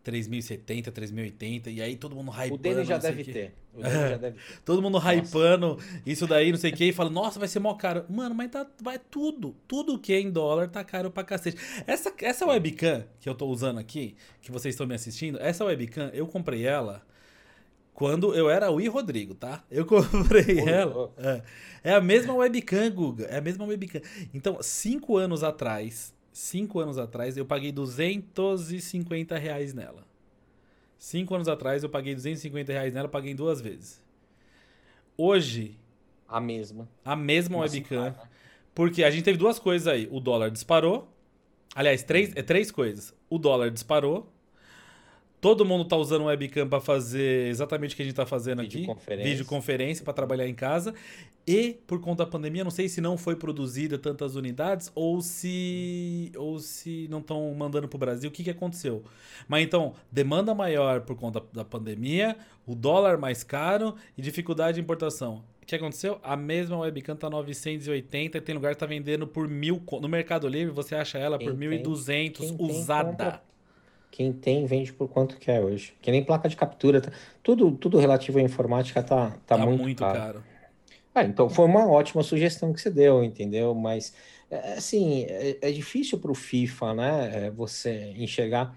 3070, 0.05 0.91
3080, 0.91 1.71
e 1.71 1.81
aí 1.81 1.95
todo 1.95 2.15
mundo 2.15 2.29
hypando. 2.29 2.53
O 2.53 2.57
dele 2.59 2.85
já 2.85 2.99
deve 2.99 3.23
ter. 3.23 3.55
É, 3.79 3.89
já 4.11 4.17
deve 4.17 4.37
ter. 4.37 4.61
Todo 4.63 4.79
mundo 4.79 4.93
nossa. 4.93 5.15
hypando 5.15 5.79
isso 6.05 6.27
daí, 6.27 6.51
não 6.51 6.59
sei 6.59 6.71
o 6.71 6.75
que, 6.75 6.85
e 6.85 6.93
fala, 6.93 7.09
nossa, 7.09 7.39
vai 7.39 7.47
ser 7.47 7.59
mó 7.59 7.73
caro. 7.73 8.05
Mano, 8.07 8.35
mas 8.35 8.51
tá, 8.51 8.67
vai 8.81 8.99
tudo. 8.99 9.55
Tudo 9.67 9.97
que 9.97 10.13
é 10.13 10.19
em 10.19 10.29
dólar 10.29 10.69
tá 10.69 10.83
caro 10.83 11.09
pra 11.09 11.23
cacete. 11.23 11.57
Essa, 11.87 12.13
essa 12.21 12.45
webcam 12.45 13.03
que 13.19 13.27
eu 13.27 13.33
tô 13.33 13.47
usando 13.47 13.79
aqui, 13.79 14.15
que 14.41 14.51
vocês 14.51 14.75
estão 14.75 14.85
me 14.85 14.93
assistindo, 14.93 15.39
essa 15.41 15.65
webcam, 15.65 16.11
eu 16.13 16.27
comprei 16.27 16.67
ela 16.67 17.01
quando 17.95 18.35
eu 18.35 18.47
era 18.47 18.69
o 18.69 18.79
I 18.79 18.87
Rodrigo, 18.87 19.33
tá? 19.33 19.63
Eu 19.71 19.87
comprei 19.87 20.59
ela. 20.59 21.11
É, 21.17 21.41
é, 21.83 21.93
a 21.95 22.01
mesma 22.01 22.35
webcam, 22.35 22.91
Guga. 22.91 23.25
É 23.25 23.37
a 23.37 23.41
mesma 23.41 23.65
webcam. 23.65 24.01
Então, 24.31 24.59
cinco 24.61 25.17
anos 25.17 25.43
atrás, 25.43 26.13
cinco 26.35 26.79
anos 26.79 26.97
atrás, 26.97 27.37
eu 27.37 27.45
paguei 27.45 27.71
250 27.71 29.37
reais 29.37 29.73
nela. 29.73 30.05
Cinco 30.97 31.33
anos 31.33 31.47
atrás, 31.47 31.81
eu 31.81 31.89
paguei 31.89 32.13
250 32.13 32.73
reais 32.73 32.93
nela, 32.93 33.07
paguei 33.07 33.33
duas 33.33 33.61
vezes. 33.61 34.03
Hoje. 35.17 35.77
A 36.27 36.41
mesma. 36.41 36.89
A 37.05 37.15
mesma 37.15 37.59
webcam. 37.59 38.13
Porque 38.73 39.03
a 39.03 39.09
gente 39.09 39.23
teve 39.23 39.37
duas 39.37 39.59
coisas 39.59 39.87
aí. 39.87 40.09
O 40.11 40.19
dólar 40.19 40.51
disparou. 40.51 41.07
Aliás, 41.73 42.03
três, 42.03 42.33
é 42.35 42.41
três 42.41 42.69
coisas. 42.69 43.13
O 43.29 43.37
dólar 43.37 43.71
disparou. 43.71 44.29
Todo 45.45 45.63
mundo 45.63 45.85
tá 45.85 45.95
usando 45.95 46.25
webcam 46.25 46.67
para 46.67 46.81
fazer 46.81 47.49
exatamente 47.49 47.93
o 47.93 47.95
que 47.95 48.01
a 48.01 48.05
gente 48.05 48.15
tá 48.15 48.25
fazendo 48.25 48.63
aqui. 48.63 48.87
Videoconferência 49.23 50.03
para 50.03 50.11
trabalhar 50.11 50.47
em 50.47 50.55
casa. 50.55 50.91
E 51.45 51.77
por 51.85 52.01
conta 52.01 52.25
da 52.25 52.31
pandemia, 52.31 52.63
não 52.63 52.71
sei 52.71 52.89
se 52.89 52.99
não 52.99 53.15
foi 53.15 53.35
produzida 53.35 53.99
tantas 53.99 54.35
unidades 54.35 54.91
ou 54.95 55.21
se 55.21 56.31
ou 56.35 56.57
se 56.57 57.07
não 57.11 57.19
estão 57.19 57.53
mandando 57.53 57.87
para 57.87 57.95
o 57.95 57.99
Brasil. 57.99 58.27
O 58.27 58.33
que, 58.33 58.43
que 58.43 58.49
aconteceu? 58.49 59.03
Mas 59.47 59.63
então, 59.63 59.93
demanda 60.11 60.55
maior 60.55 61.01
por 61.01 61.15
conta 61.15 61.43
da 61.53 61.63
pandemia, 61.63 62.35
o 62.65 62.73
dólar 62.73 63.19
mais 63.19 63.43
caro 63.43 63.93
e 64.17 64.23
dificuldade 64.23 64.77
de 64.77 64.81
importação. 64.81 65.43
O 65.61 65.65
que 65.67 65.75
aconteceu? 65.75 66.19
A 66.23 66.35
mesma 66.35 66.79
webcam 66.79 67.15
tá 67.15 67.29
980 67.29 68.39
e 68.39 68.41
tem 68.41 68.55
lugar 68.55 68.73
que 68.73 68.79
tá 68.79 68.87
vendendo 68.87 69.27
por 69.27 69.47
mil. 69.47 69.79
No 70.01 70.09
Mercado 70.09 70.47
Livre 70.47 70.73
você 70.73 70.95
acha 70.95 71.19
ela 71.19 71.37
por 71.37 71.55
1.200 71.55 72.55
usada. 72.59 73.43
Quem 74.15 74.31
tem, 74.31 74.65
vende 74.65 74.93
por 74.93 75.09
quanto 75.09 75.37
quer 75.37 75.59
hoje. 75.59 75.93
Que 76.01 76.09
nem 76.09 76.23
placa 76.23 76.47
de 76.47 76.55
captura. 76.55 77.01
Tá, 77.01 77.11
tudo, 77.43 77.69
tudo 77.73 77.99
relativo 77.99 78.39
à 78.39 78.41
informática 78.41 79.03
tá, 79.03 79.31
tá, 79.45 79.57
tá 79.57 79.65
muito, 79.65 79.81
muito 79.81 79.99
caro. 79.99 80.17
caro. 80.17 80.43
Ah, 81.13 81.25
então 81.25 81.49
foi 81.49 81.65
uma 81.65 81.85
ótima 81.85 82.23
sugestão 82.23 82.71
que 82.71 82.79
você 82.79 82.89
deu, 82.89 83.25
entendeu? 83.25 83.75
Mas, 83.75 84.13
é, 84.49 84.75
assim, 84.75 85.25
é, 85.27 85.57
é 85.61 85.69
difícil 85.69 86.17
para 86.17 86.31
o 86.31 86.33
FIFA, 86.33 86.93
né? 86.93 87.47
É, 87.47 87.51
você 87.51 88.13
enxergar. 88.15 88.73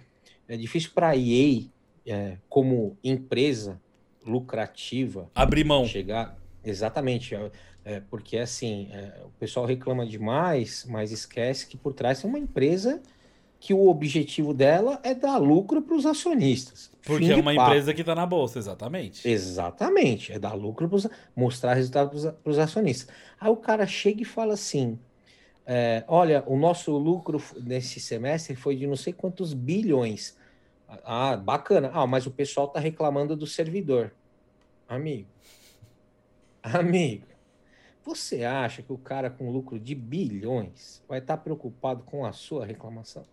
É 0.49 0.57
difícil 0.57 0.91
para 0.93 1.11
a 1.11 1.17
EA, 1.17 1.67
é, 2.05 2.37
como 2.49 2.99
empresa 3.05 3.81
lucrativa, 4.27 5.31
abrir 5.37 5.63
mão. 5.63 5.87
Chegar. 5.87 6.37
Exatamente. 6.65 7.37
É, 7.37 7.51
é 7.85 8.01
porque, 8.01 8.39
assim, 8.39 8.89
o 9.25 9.31
pessoal 9.39 9.67
reclama 9.67 10.05
demais, 10.05 10.85
mas 10.89 11.13
esquece 11.13 11.69
que 11.69 11.77
por 11.77 11.93
trás 11.93 12.21
tem 12.21 12.29
uma 12.29 12.41
empresa 12.41 13.01
que 13.61 13.75
o 13.75 13.89
objetivo 13.89 14.55
dela 14.55 15.01
é 15.03 15.15
dar 15.15 15.37
lucro 15.39 15.83
para 15.83 15.97
os 15.97 16.07
acionistas. 16.07 16.91
Porque 17.03 17.27
Fim 17.27 17.33
é 17.33 17.37
uma 17.37 17.55
empresa 17.55 17.93
que 17.93 18.03
está 18.03 18.15
na 18.15 18.27
bolsa, 18.27 18.59
exatamente. 18.59 19.29
Exatamente, 19.29 20.33
é 20.33 20.39
dar 20.39 20.55
lucro 20.55 20.89
para 20.89 21.11
mostrar 21.35 21.75
resultado 21.75 22.11
para 22.33 22.51
os 22.51 22.59
acionistas. 22.59 23.09
Aí 23.41 23.51
o 23.51 23.57
cara 23.57 23.87
chega 23.87 24.23
e 24.23 24.25
fala 24.25 24.55
assim: 24.55 24.99
é, 25.67 26.05
olha, 26.07 26.45
o 26.47 26.57
nosso 26.57 26.97
lucro 26.97 27.43
nesse 27.63 27.99
semestre 27.99 28.55
foi 28.55 28.77
de 28.77 28.87
não 28.87 28.97
sei 28.97 29.13
quantos 29.13 29.53
bilhões. 29.53 30.37
Ah, 31.05 31.37
bacana. 31.37 31.91
Ah, 31.93 32.07
mas 32.07 32.27
o 32.27 32.31
pessoal 32.31 32.67
está 32.67 32.79
reclamando 32.79 33.37
do 33.37 33.47
servidor. 33.47 34.13
Amigo, 34.89 35.29
amigo, 36.63 37.27
você 38.03 38.45
acha 38.45 38.83
que 38.83 38.93
o 38.93 38.97
cara 38.97 39.29
com 39.29 39.51
lucro 39.51 39.79
de 39.79 39.95
bilhões 39.95 41.03
vai 41.07 41.19
estar 41.19 41.37
tá 41.37 41.43
preocupado 41.43 42.03
com 42.05 42.25
a 42.25 42.33
sua 42.33 42.65
reclamação? 42.65 43.25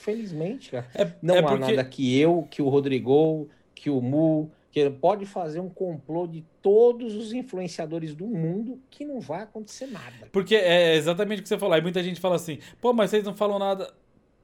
Felizmente, 0.00 0.70
cara. 0.70 0.88
É, 0.94 1.12
não 1.22 1.36
é 1.36 1.38
há 1.38 1.42
porque... 1.42 1.58
nada 1.58 1.84
que 1.84 2.18
eu, 2.18 2.46
que 2.50 2.62
o 2.62 2.68
Rodrigo, 2.68 3.48
que 3.74 3.90
o 3.90 4.00
Mu, 4.00 4.50
que 4.70 4.88
pode 4.88 5.26
fazer 5.26 5.60
um 5.60 5.68
complô 5.68 6.26
de 6.26 6.44
todos 6.62 7.14
os 7.14 7.32
influenciadores 7.32 8.14
do 8.14 8.26
mundo 8.26 8.80
que 8.88 9.04
não 9.04 9.20
vai 9.20 9.42
acontecer 9.42 9.86
nada. 9.86 10.28
Porque 10.32 10.54
é 10.54 10.94
exatamente 10.94 11.40
o 11.40 11.42
que 11.42 11.48
você 11.48 11.58
falou. 11.58 11.74
Aí 11.74 11.82
muita 11.82 12.02
gente 12.02 12.20
fala 12.20 12.36
assim, 12.36 12.58
pô, 12.80 12.92
mas 12.92 13.10
vocês 13.10 13.24
não 13.24 13.34
falam 13.34 13.58
nada. 13.58 13.92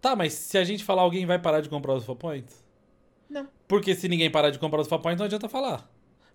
Tá, 0.01 0.15
mas 0.15 0.35
se 0.35 0.59
a 0.59 0.65
gente 0.65 0.85
falar, 0.85 1.03
alguém 1.03 1.25
vai 1.25 1.39
parar 1.39 1.61
de 1.61 1.69
comprar 1.69 1.95
os 1.95 2.05
Fapoints? 2.05 2.65
Não. 3.31 3.49
Porque 3.67 3.95
se 3.95 4.09
ninguém 4.09 4.31
parar 4.31 4.51
de 4.51 4.59
comprar 4.59 4.81
os 4.81 4.89
Fapoints, 4.89 5.19
não 5.19 5.27
adianta 5.27 5.49
falar. 5.49 5.89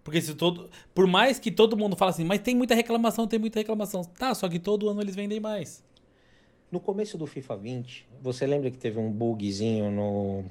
Porque 0.04 0.20
se 0.22 0.34
todo. 0.34 0.70
Por 0.96 1.06
mais 1.06 1.38
que 1.38 1.52
todo 1.52 1.78
mundo 1.78 1.96
fale 1.96 2.10
assim, 2.10 2.24
mas 2.24 2.40
tem 2.40 2.56
muita 2.56 2.74
reclamação, 2.74 3.28
tem 3.28 3.40
muita 3.40 3.60
reclamação. 3.60 4.04
Tá, 4.04 4.34
só 4.34 4.50
que 4.50 4.58
todo 4.58 4.90
ano 4.90 5.02
eles 5.02 5.16
vendem 5.16 5.40
mais. 5.40 5.84
No 6.72 6.80
começo 6.80 7.18
do 7.18 7.28
FIFA 7.28 7.58
20, 7.58 8.08
você 8.22 8.48
lembra 8.48 8.72
que 8.72 8.78
teve 8.78 8.98
um 8.98 9.12
bugzinho 9.12 9.92
no, 9.92 10.46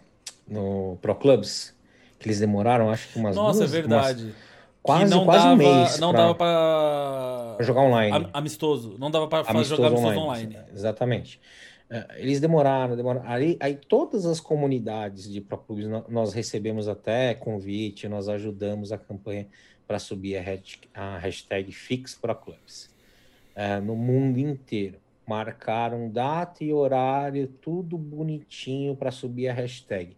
no 0.46 0.98
Pro 1.00 1.14
Clubs? 1.14 1.74
Que 2.18 2.28
eles 2.28 2.38
demoraram, 2.38 2.90
acho 2.90 3.08
que 3.08 3.18
umas 3.18 3.34
Nossa, 3.34 3.60
duas, 3.60 3.72
é 3.72 3.80
verdade. 3.80 4.24
Umas, 4.24 4.34
quase, 4.82 5.10
não 5.10 5.24
quase 5.24 5.44
dava, 5.44 5.54
um 5.54 5.56
mês. 5.56 5.98
Não 5.98 6.10
pra, 6.12 6.20
dava 6.20 6.34
pra 6.34 7.56
jogar 7.60 7.80
online. 7.80 8.28
Amistoso. 8.34 8.96
Não 8.98 9.10
dava 9.10 9.24
amistoso 9.34 9.76
jogar 9.76 9.88
amistoso 9.88 10.18
online. 10.18 10.56
online. 10.56 10.68
Exatamente. 10.74 11.40
É, 11.88 12.06
eles 12.18 12.38
demoraram, 12.38 12.94
demoraram. 12.94 13.26
Aí, 13.26 13.56
aí 13.58 13.74
todas 13.74 14.26
as 14.26 14.40
comunidades 14.40 15.26
de 15.26 15.40
Pro 15.40 15.56
Clubs, 15.56 15.86
nós 16.06 16.34
recebemos 16.34 16.86
até 16.86 17.32
convite, 17.32 18.06
nós 18.08 18.28
ajudamos 18.28 18.92
a 18.92 18.98
campanha 18.98 19.48
para 19.88 19.98
subir 19.98 20.36
a, 20.94 21.18
hashtag 21.18 21.72
FixProClubs 21.72 22.94
é, 23.54 23.80
no 23.80 23.96
mundo 23.96 24.38
inteiro 24.38 24.98
marcaram 25.30 26.10
data 26.10 26.64
e 26.64 26.72
horário, 26.72 27.46
tudo 27.46 27.96
bonitinho 27.96 28.96
para 28.96 29.12
subir 29.12 29.46
a 29.46 29.52
hashtag. 29.52 30.16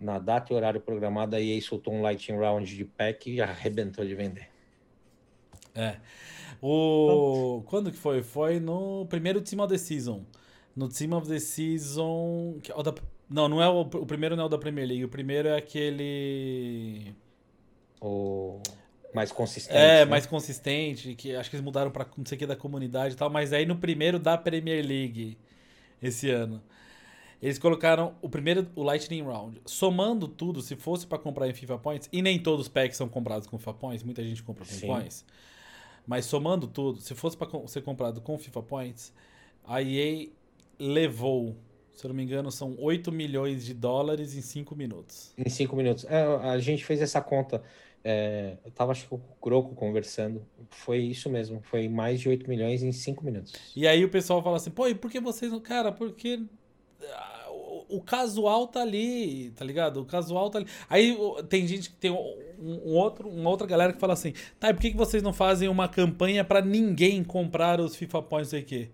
Na 0.00 0.18
data 0.18 0.52
e 0.52 0.56
horário 0.56 0.80
programado, 0.80 1.36
a 1.36 1.40
EA 1.40 1.60
soltou 1.62 1.94
um 1.94 2.02
Lightning 2.02 2.36
Round 2.36 2.76
de 2.76 2.84
pack 2.84 3.30
e 3.30 3.40
arrebentou 3.40 4.04
de 4.04 4.16
vender. 4.16 4.48
É. 5.72 5.98
O... 6.60 7.62
Quando 7.66 7.92
que 7.92 7.96
foi? 7.96 8.20
Foi 8.20 8.58
no 8.58 9.06
primeiro 9.06 9.40
Team 9.40 9.62
of 9.62 9.72
the 9.72 9.78
Season. 9.78 10.24
No 10.74 10.88
Team 10.88 11.12
of 11.12 11.28
the 11.28 11.38
Season. 11.38 12.56
Não, 13.30 13.48
não 13.48 13.62
é 13.62 13.68
o... 13.68 13.82
o 13.82 14.06
primeiro 14.06 14.34
não 14.34 14.42
é 14.42 14.46
o 14.46 14.48
da 14.48 14.58
Premier 14.58 14.88
League. 14.88 15.04
O 15.04 15.08
primeiro 15.08 15.46
é 15.46 15.56
aquele. 15.56 17.14
O 18.00 18.60
mais 19.14 19.32
consistente. 19.32 19.76
É, 19.76 20.00
né? 20.00 20.04
mais 20.04 20.26
consistente, 20.26 21.14
que 21.14 21.34
acho 21.34 21.48
que 21.50 21.56
eles 21.56 21.64
mudaram 21.64 21.90
para 21.90 22.06
não 22.16 22.26
sei 22.26 22.36
o 22.36 22.38
que 22.38 22.46
da 22.46 22.56
comunidade 22.56 23.14
e 23.14 23.16
tal, 23.16 23.30
mas 23.30 23.52
aí 23.52 23.64
no 23.64 23.76
primeiro 23.76 24.18
da 24.18 24.36
Premier 24.36 24.84
League 24.84 25.38
esse 26.02 26.30
ano. 26.30 26.62
Eles 27.40 27.58
colocaram 27.58 28.16
o 28.20 28.28
primeiro, 28.28 28.66
o 28.74 28.82
Lightning 28.82 29.22
Round. 29.22 29.60
Somando 29.64 30.26
tudo, 30.26 30.60
se 30.60 30.74
fosse 30.74 31.06
para 31.06 31.18
comprar 31.18 31.48
em 31.48 31.54
FIFA 31.54 31.78
Points, 31.78 32.08
e 32.12 32.20
nem 32.20 32.38
todos 32.38 32.66
os 32.66 32.68
packs 32.68 32.96
são 32.96 33.08
comprados 33.08 33.46
com 33.46 33.58
FIFA 33.58 33.74
Points, 33.74 34.02
muita 34.02 34.24
gente 34.24 34.42
compra 34.42 34.64
com 34.64 34.72
Sim. 34.72 34.88
Points. 34.88 35.24
Mas 36.04 36.24
somando 36.24 36.66
tudo, 36.66 37.00
se 37.00 37.14
fosse 37.14 37.36
para 37.36 37.48
ser 37.68 37.82
comprado 37.82 38.20
com 38.20 38.36
FIFA 38.38 38.62
Points, 38.62 39.12
a 39.64 39.80
EA 39.80 40.28
levou, 40.78 41.56
se 41.92 42.04
eu 42.04 42.08
não 42.08 42.16
me 42.16 42.24
engano, 42.24 42.50
são 42.50 42.74
8 42.78 43.12
milhões 43.12 43.64
de 43.64 43.74
dólares 43.74 44.34
em 44.34 44.40
5 44.40 44.74
minutos. 44.74 45.32
Em 45.38 45.48
5 45.48 45.76
minutos. 45.76 46.04
É, 46.06 46.24
a 46.24 46.58
gente 46.58 46.84
fez 46.84 47.00
essa 47.00 47.20
conta. 47.20 47.62
É, 48.10 48.56
eu 48.64 48.70
tava, 48.70 48.92
acho 48.92 49.06
com 49.06 49.16
o 49.16 49.20
Croco 49.38 49.74
conversando. 49.74 50.42
Foi 50.70 50.96
isso 50.96 51.28
mesmo. 51.28 51.60
Foi 51.60 51.90
mais 51.90 52.18
de 52.18 52.26
8 52.30 52.48
milhões 52.48 52.82
em 52.82 52.90
5 52.90 53.22
minutos. 53.22 53.52
E 53.76 53.86
aí 53.86 54.02
o 54.02 54.08
pessoal 54.08 54.42
fala 54.42 54.56
assim, 54.56 54.70
pô, 54.70 54.88
e 54.88 54.94
por 54.94 55.10
que 55.10 55.20
vocês 55.20 55.52
não. 55.52 55.60
Cara, 55.60 55.92
porque. 55.92 56.40
Ah, 57.02 57.48
o 57.86 58.00
casual 58.00 58.66
tá 58.66 58.80
ali, 58.80 59.50
tá 59.50 59.62
ligado? 59.62 60.00
O 60.00 60.06
casual 60.06 60.48
tá 60.48 60.56
ali. 60.56 60.66
Aí 60.88 61.14
tem 61.50 61.66
gente 61.66 61.90
que 61.90 61.96
tem 61.96 62.10
um, 62.10 62.38
um 62.58 62.94
outro, 62.94 63.28
uma 63.28 63.50
outra 63.50 63.66
galera 63.66 63.92
que 63.92 64.00
fala 64.00 64.14
assim: 64.14 64.32
tá, 64.58 64.70
e 64.70 64.72
por 64.72 64.80
que, 64.80 64.92
que 64.92 64.96
vocês 64.96 65.22
não 65.22 65.34
fazem 65.34 65.68
uma 65.68 65.86
campanha 65.86 66.42
para 66.42 66.62
ninguém 66.62 67.22
comprar 67.22 67.78
os 67.78 67.94
FIFA 67.94 68.22
Points 68.22 68.54
aí 68.54 68.62
que? 68.62 68.90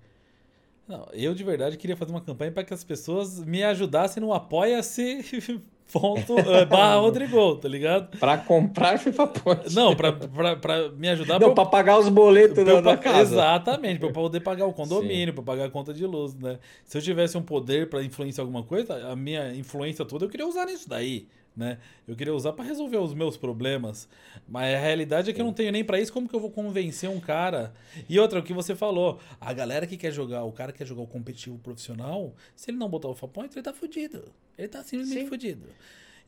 Não, 0.88 1.06
eu 1.12 1.34
de 1.36 1.44
verdade 1.44 1.76
queria 1.76 1.96
fazer 1.96 2.10
uma 2.10 2.20
campanha 2.20 2.50
para 2.50 2.64
que 2.64 2.74
as 2.74 2.82
pessoas 2.82 3.38
me 3.44 3.62
ajudassem 3.62 4.20
no 4.20 4.32
Apoia-se 4.32 5.20
ponto 5.92 6.34
uh, 6.34 6.66
barra 6.68 6.96
Rodrigo, 6.96 7.56
tá 7.56 7.68
ligado? 7.68 8.16
Pra 8.18 8.36
comprar 8.38 8.98
FIFA 8.98 9.26
Points. 9.28 9.74
Não, 9.74 9.94
pra, 9.94 10.12
pra, 10.12 10.56
pra 10.56 10.88
me 10.90 11.08
ajudar. 11.08 11.38
Não, 11.38 11.54
pra, 11.54 11.64
pra 11.64 11.66
pagar 11.66 11.98
os 11.98 12.08
boletos 12.08 12.64
da, 12.64 12.80
da 12.80 12.96
casa. 12.96 13.20
Exatamente, 13.34 14.00
pra 14.00 14.10
poder 14.10 14.40
pagar 14.40 14.66
o 14.66 14.72
condomínio, 14.72 15.28
Sim. 15.28 15.32
pra 15.34 15.42
pagar 15.42 15.66
a 15.66 15.70
conta 15.70 15.92
de 15.92 16.06
luz, 16.06 16.34
né? 16.34 16.58
Se 16.84 16.98
eu 16.98 17.02
tivesse 17.02 17.36
um 17.38 17.42
poder 17.42 17.88
pra 17.88 18.02
influenciar 18.02 18.42
alguma 18.42 18.62
coisa, 18.62 19.08
a 19.08 19.16
minha 19.16 19.54
influência 19.54 20.04
toda 20.04 20.24
eu 20.24 20.28
queria 20.28 20.46
usar 20.46 20.66
nisso 20.66 20.88
daí, 20.88 21.26
né? 21.56 21.78
Eu 22.06 22.16
queria 22.16 22.34
usar 22.34 22.52
para 22.52 22.64
resolver 22.64 22.96
os 22.96 23.14
meus 23.14 23.36
problemas, 23.36 24.08
mas 24.48 24.74
a 24.74 24.78
realidade 24.78 25.30
é 25.30 25.32
que 25.32 25.40
eu 25.40 25.44
não 25.44 25.52
tenho 25.52 25.70
nem 25.70 25.84
para 25.84 26.00
isso. 26.00 26.12
Como 26.12 26.28
que 26.28 26.34
eu 26.34 26.40
vou 26.40 26.50
convencer 26.50 27.08
um 27.08 27.20
cara? 27.20 27.72
E 28.08 28.18
outra, 28.18 28.40
o 28.40 28.42
que 28.42 28.52
você 28.52 28.74
falou, 28.74 29.20
a 29.40 29.52
galera 29.52 29.86
que 29.86 29.96
quer 29.96 30.12
jogar, 30.12 30.44
o 30.44 30.52
cara 30.52 30.72
que 30.72 30.78
quer 30.78 30.86
jogar 30.86 31.02
o 31.02 31.06
competitivo 31.06 31.58
profissional, 31.58 32.34
se 32.56 32.70
ele 32.70 32.78
não 32.78 32.88
botar 32.88 33.08
o 33.08 33.14
point, 33.14 33.54
ele 33.54 33.62
tá 33.62 33.72
fudido. 33.72 34.32
Ele 34.58 34.68
tá 34.68 34.82
simplesmente 34.82 35.22
Sim. 35.22 35.28
fudido. 35.28 35.66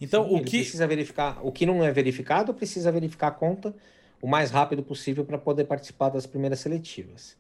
Então, 0.01 0.29
Sim, 0.29 0.37
o 0.37 0.45
que 0.45 0.59
precisa 0.59 0.87
verificar, 0.87 1.45
o 1.45 1.51
que 1.51 1.67
não 1.67 1.83
é 1.83 1.91
verificado, 1.91 2.53
precisa 2.55 2.93
verificar 2.93 3.29
a 3.29 3.33
conta 3.33 3.75
o 4.21 4.27
mais 4.27 4.51
rápido 4.51 4.83
possível 4.83 5.25
para 5.25 5.39
poder 5.39 5.65
participar 5.65 6.09
das 6.09 6.27
primeiras 6.27 6.61
seletivas. 6.61 7.37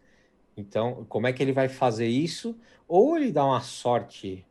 Então, 0.56 1.04
como 1.08 1.26
é 1.26 1.32
que 1.32 1.42
ele 1.42 1.52
vai 1.52 1.68
fazer 1.68 2.06
isso? 2.06 2.56
Ou 2.88 3.16
ele 3.16 3.30
dá 3.30 3.44
uma 3.44 3.60
sorte 3.60 4.44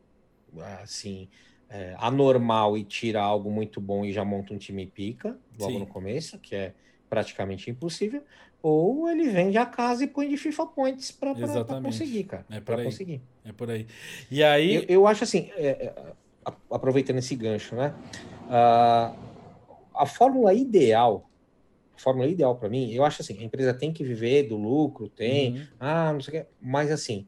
assim, 0.82 1.28
é, 1.68 1.94
anormal 1.98 2.76
e 2.76 2.84
tira 2.84 3.20
algo 3.20 3.50
muito 3.50 3.80
bom 3.80 4.04
e 4.04 4.12
já 4.12 4.24
monta 4.24 4.54
um 4.54 4.58
time 4.58 4.86
pica 4.86 5.38
logo 5.58 5.72
Sim. 5.72 5.78
no 5.80 5.86
começo, 5.86 6.38
que 6.38 6.54
é 6.54 6.74
praticamente 7.08 7.70
impossível, 7.70 8.22
ou 8.62 9.08
ele 9.08 9.28
vende 9.28 9.56
a 9.56 9.66
casa 9.66 10.04
e 10.04 10.06
põe 10.06 10.28
de 10.28 10.36
FIFA 10.36 10.66
Points 10.66 11.12
para 11.12 11.34
conseguir, 11.80 12.24
cara. 12.24 12.46
É 12.50 12.60
para 12.60 12.82
conseguir. 12.82 13.22
É 13.44 13.52
por 13.52 13.70
aí. 13.70 13.86
E 14.30 14.42
aí. 14.42 14.74
Eu, 14.74 14.84
eu 14.88 15.06
acho 15.06 15.24
assim, 15.24 15.50
é, 15.56 15.68
é, 15.86 16.12
aproveitando 16.70 17.18
esse 17.18 17.34
gancho, 17.34 17.74
né? 17.76 17.94
Uh, 18.46 19.16
a 19.94 20.06
fórmula 20.06 20.52
ideal, 20.52 21.30
a 21.94 21.98
fórmula 21.98 22.28
ideal 22.28 22.56
para 22.56 22.68
mim, 22.68 22.92
eu 22.92 23.04
acho 23.04 23.22
assim, 23.22 23.38
a 23.38 23.42
empresa 23.42 23.72
tem 23.72 23.92
que 23.92 24.04
viver 24.04 24.44
do 24.44 24.56
lucro, 24.56 25.08
tem, 25.08 25.54
uhum. 25.54 25.66
ah, 25.80 26.12
não 26.12 26.20
sei 26.20 26.40
o 26.40 26.42
que, 26.42 26.50
mas 26.60 26.90
assim, 26.90 27.26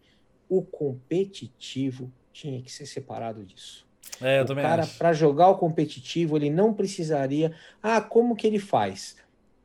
o 0.48 0.62
competitivo 0.62 2.12
tinha 2.32 2.60
que 2.62 2.70
ser 2.70 2.86
separado 2.86 3.44
disso. 3.44 3.87
É, 4.20 4.40
eu 4.40 4.44
o 4.44 4.46
também 4.46 4.64
cara, 4.64 4.86
para 4.98 5.12
jogar 5.12 5.48
o 5.48 5.56
competitivo, 5.56 6.36
ele 6.36 6.50
não 6.50 6.72
precisaria. 6.74 7.52
Ah, 7.82 8.00
como 8.00 8.36
que 8.36 8.46
ele 8.46 8.58
faz? 8.58 9.16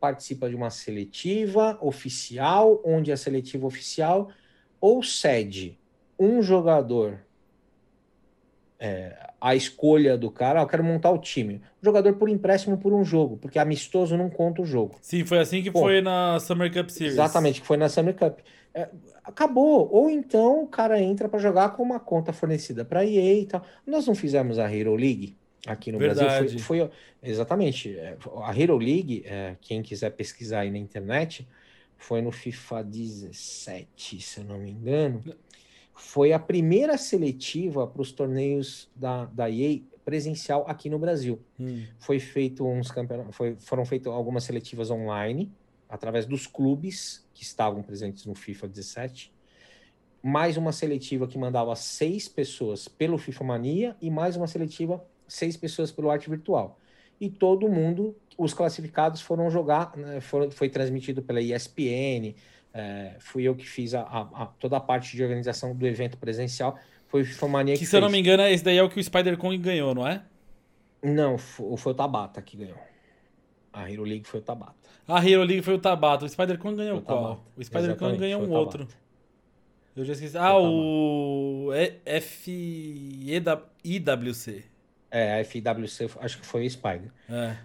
participa 0.04 0.50
de 0.50 0.56
uma 0.56 0.70
seletiva 0.70 1.78
oficial, 1.80 2.82
onde 2.84 3.10
a 3.10 3.16
seletiva 3.16 3.66
oficial 3.66 4.30
ou 4.82 5.02
cede 5.02 5.80
um 6.20 6.42
jogador 6.42 7.22
é, 8.78 9.30
a 9.40 9.56
escolha 9.56 10.18
do 10.18 10.30
cara, 10.30 10.60
ah, 10.60 10.64
eu 10.64 10.68
quero 10.68 10.84
montar 10.84 11.10
o 11.10 11.18
time. 11.18 11.62
O 11.82 11.86
jogador 11.86 12.16
por 12.16 12.28
empréstimo 12.28 12.78
por 12.78 12.92
um 12.92 13.06
jogo, 13.06 13.38
porque 13.38 13.58
amistoso 13.58 14.18
não 14.18 14.30
conta 14.30 14.62
o 14.62 14.66
jogo. 14.66 14.96
Sim, 15.02 15.24
foi 15.24 15.40
assim 15.40 15.64
que 15.64 15.72
Pô, 15.72 15.80
foi 15.80 16.02
na 16.02 16.38
Summer 16.42 16.70
Cup 16.74 16.90
Series. 16.90 17.14
Exatamente, 17.14 17.62
que 17.62 17.68
foi 17.68 17.78
na 17.78 17.88
Summer 17.88 18.14
Cup. 18.14 18.40
É, 18.74 18.90
acabou. 19.24 19.88
Ou 19.92 20.10
então 20.10 20.64
o 20.64 20.68
cara 20.68 21.00
entra 21.00 21.30
para 21.30 21.40
jogar 21.40 21.70
com 21.70 21.84
uma 21.84 22.00
conta 22.00 22.34
fornecida 22.34 22.84
para 22.84 23.06
EA 23.06 23.40
e 23.40 23.46
tal. 23.46 23.64
Nós 23.86 24.08
não 24.08 24.16
fizemos 24.16 24.58
a 24.58 24.74
Hero 24.74 24.96
League 24.96 25.38
aqui 25.66 25.92
no 25.92 26.00
Verdade. 26.00 26.40
Brasil. 26.40 26.60
Foi, 26.60 26.80
foi, 26.80 26.90
exatamente. 27.22 27.98
É, 27.98 28.18
a 28.44 28.60
Hero 28.60 28.78
League, 28.78 29.24
é, 29.26 29.56
quem 29.62 29.82
quiser 29.82 30.10
pesquisar 30.12 30.62
aí 30.62 30.72
na 30.72 30.78
internet, 30.78 31.48
foi 31.98 32.22
no 32.22 32.32
FIFA 32.32 32.84
17, 32.84 34.22
se 34.22 34.40
eu 34.40 34.46
não 34.46 34.58
me 34.58 34.72
engano. 34.72 35.24
Foi 35.94 36.34
a 36.34 36.40
primeira 36.40 36.98
seletiva 36.98 37.86
para 37.86 38.02
os 38.02 38.12
torneios 38.12 38.90
da, 38.96 39.26
da 39.26 39.50
EA 39.50 39.80
presencial 40.04 40.66
aqui 40.68 40.90
no 40.90 40.98
Brasil. 40.98 41.40
Hum. 41.60 41.86
Foi 42.00 42.20
feito 42.20 42.68
uns 42.68 42.92
campeonatos, 42.92 43.36
foi, 43.36 43.56
foram 43.60 43.86
feitas 43.86 44.12
algumas 44.12 44.44
seletivas 44.44 44.90
online 44.90 45.50
através 45.94 46.26
dos 46.26 46.48
clubes 46.48 47.24
que 47.34 47.44
estavam 47.44 47.84
presentes 47.84 48.26
no 48.26 48.34
FIFA 48.34 48.68
17 48.68 49.34
mais 50.24 50.56
uma 50.56 50.72
seletiva 50.72 51.28
que 51.28 51.38
mandava 51.38 51.76
seis 51.76 52.30
pessoas 52.30 52.88
pelo 52.88 53.18
FIFA 53.18 53.44
Mania 53.44 53.96
e 54.02 54.10
mais 54.10 54.38
uma 54.38 54.48
seletiva 54.48 55.06
seis 55.28 55.58
pessoas 55.58 55.92
pelo 55.92 56.10
arte 56.10 56.30
virtual. 56.30 56.80
E 57.20 57.30
todo 57.30 57.68
mundo, 57.68 58.16
os 58.38 58.54
classificados 58.54 59.20
foram 59.20 59.50
jogar, 59.50 59.96
né, 59.98 60.22
foram, 60.22 60.50
foi 60.50 60.70
transmitido 60.70 61.22
pela 61.22 61.42
ESPN, 61.42 62.36
é, 62.74 63.18
fui 63.20 63.44
eu 63.44 63.54
que 63.54 63.68
fiz 63.68 63.94
a, 63.94 64.02
a, 64.02 64.44
a, 64.44 64.46
toda 64.46 64.78
a 64.78 64.80
parte 64.80 65.16
de 65.16 65.22
organização 65.22 65.76
do 65.76 65.86
evento 65.86 66.18
presencial. 66.18 66.80
Foi 67.08 67.22
o 67.22 67.26
FIFA 67.26 67.48
Mania 67.50 67.74
que, 67.74 67.82
que 67.82 67.86
se 67.86 67.96
eu 67.96 68.02
não 68.02 68.10
me 68.10 68.18
engano, 68.18 68.44
esse 68.44 68.64
daí 68.64 68.78
é 68.78 68.84
o 68.84 68.90
que 68.90 69.00
o 69.00 69.04
Spider-Kong 69.04 69.58
ganhou, 69.58 69.94
não 69.94 70.08
é? 70.08 70.24
Não, 71.04 71.38
foi, 71.38 71.78
foi 71.78 71.92
o 71.92 71.96
Tabata 71.96 72.42
que 72.42 72.56
ganhou. 72.56 72.80
A 73.74 73.92
Hero 73.92 74.04
League 74.04 74.26
foi 74.26 74.40
o 74.40 74.44
Tabata. 74.44 74.83
A 75.08 75.20
Hero 75.20 75.44
League 75.44 75.62
foi 75.62 75.76
o 75.76 75.80
Tabata. 75.80 76.26
O 76.26 76.30
Spider-Kong 76.30 76.76
ganhou 76.76 77.00
o 77.00 77.02
qual? 77.02 77.44
O 77.58 77.64
Spider-Kong 77.64 78.18
ganhou 78.18 78.42
um 78.42 78.52
outro. 78.52 78.88
Eu 79.96 80.04
já 80.04 80.14
esqueci. 80.14 80.38
Ah, 80.38 80.58
o 80.58 81.70
FEWC. 82.06 83.44
É, 85.12 85.40
a 85.40 85.46
FWC, 85.46 86.10
acho 86.22 86.40
que 86.40 86.46
foi 86.46 86.66
o 86.66 86.70
Spider. 86.70 87.12
É. 87.30 87.56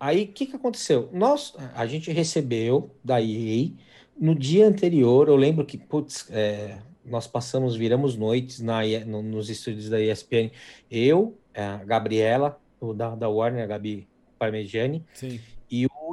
aí, 0.00 0.24
o 0.24 0.28
que, 0.28 0.46
que 0.46 0.56
aconteceu? 0.56 1.08
Nós, 1.12 1.54
a 1.72 1.86
gente 1.86 2.10
recebeu 2.10 2.90
da 3.04 3.22
EA, 3.22 3.70
no 4.18 4.34
dia 4.34 4.66
anterior, 4.66 5.28
eu 5.28 5.36
lembro 5.36 5.64
que, 5.64 5.78
putz, 5.78 6.28
é, 6.32 6.78
nós 7.04 7.28
passamos, 7.28 7.76
viramos 7.76 8.16
noites 8.16 8.58
na, 8.58 8.80
no, 9.06 9.22
nos 9.22 9.48
estúdios 9.48 9.88
da 9.88 10.00
ESPN. 10.00 10.50
Eu, 10.90 11.38
a 11.54 11.76
Gabriela, 11.84 12.60
o 12.80 12.92
da, 12.92 13.14
da 13.14 13.28
Warner, 13.28 13.62
a 13.62 13.66
Gabi 13.66 14.08
Parmegiani, 14.36 15.04
Sim. 15.12 15.38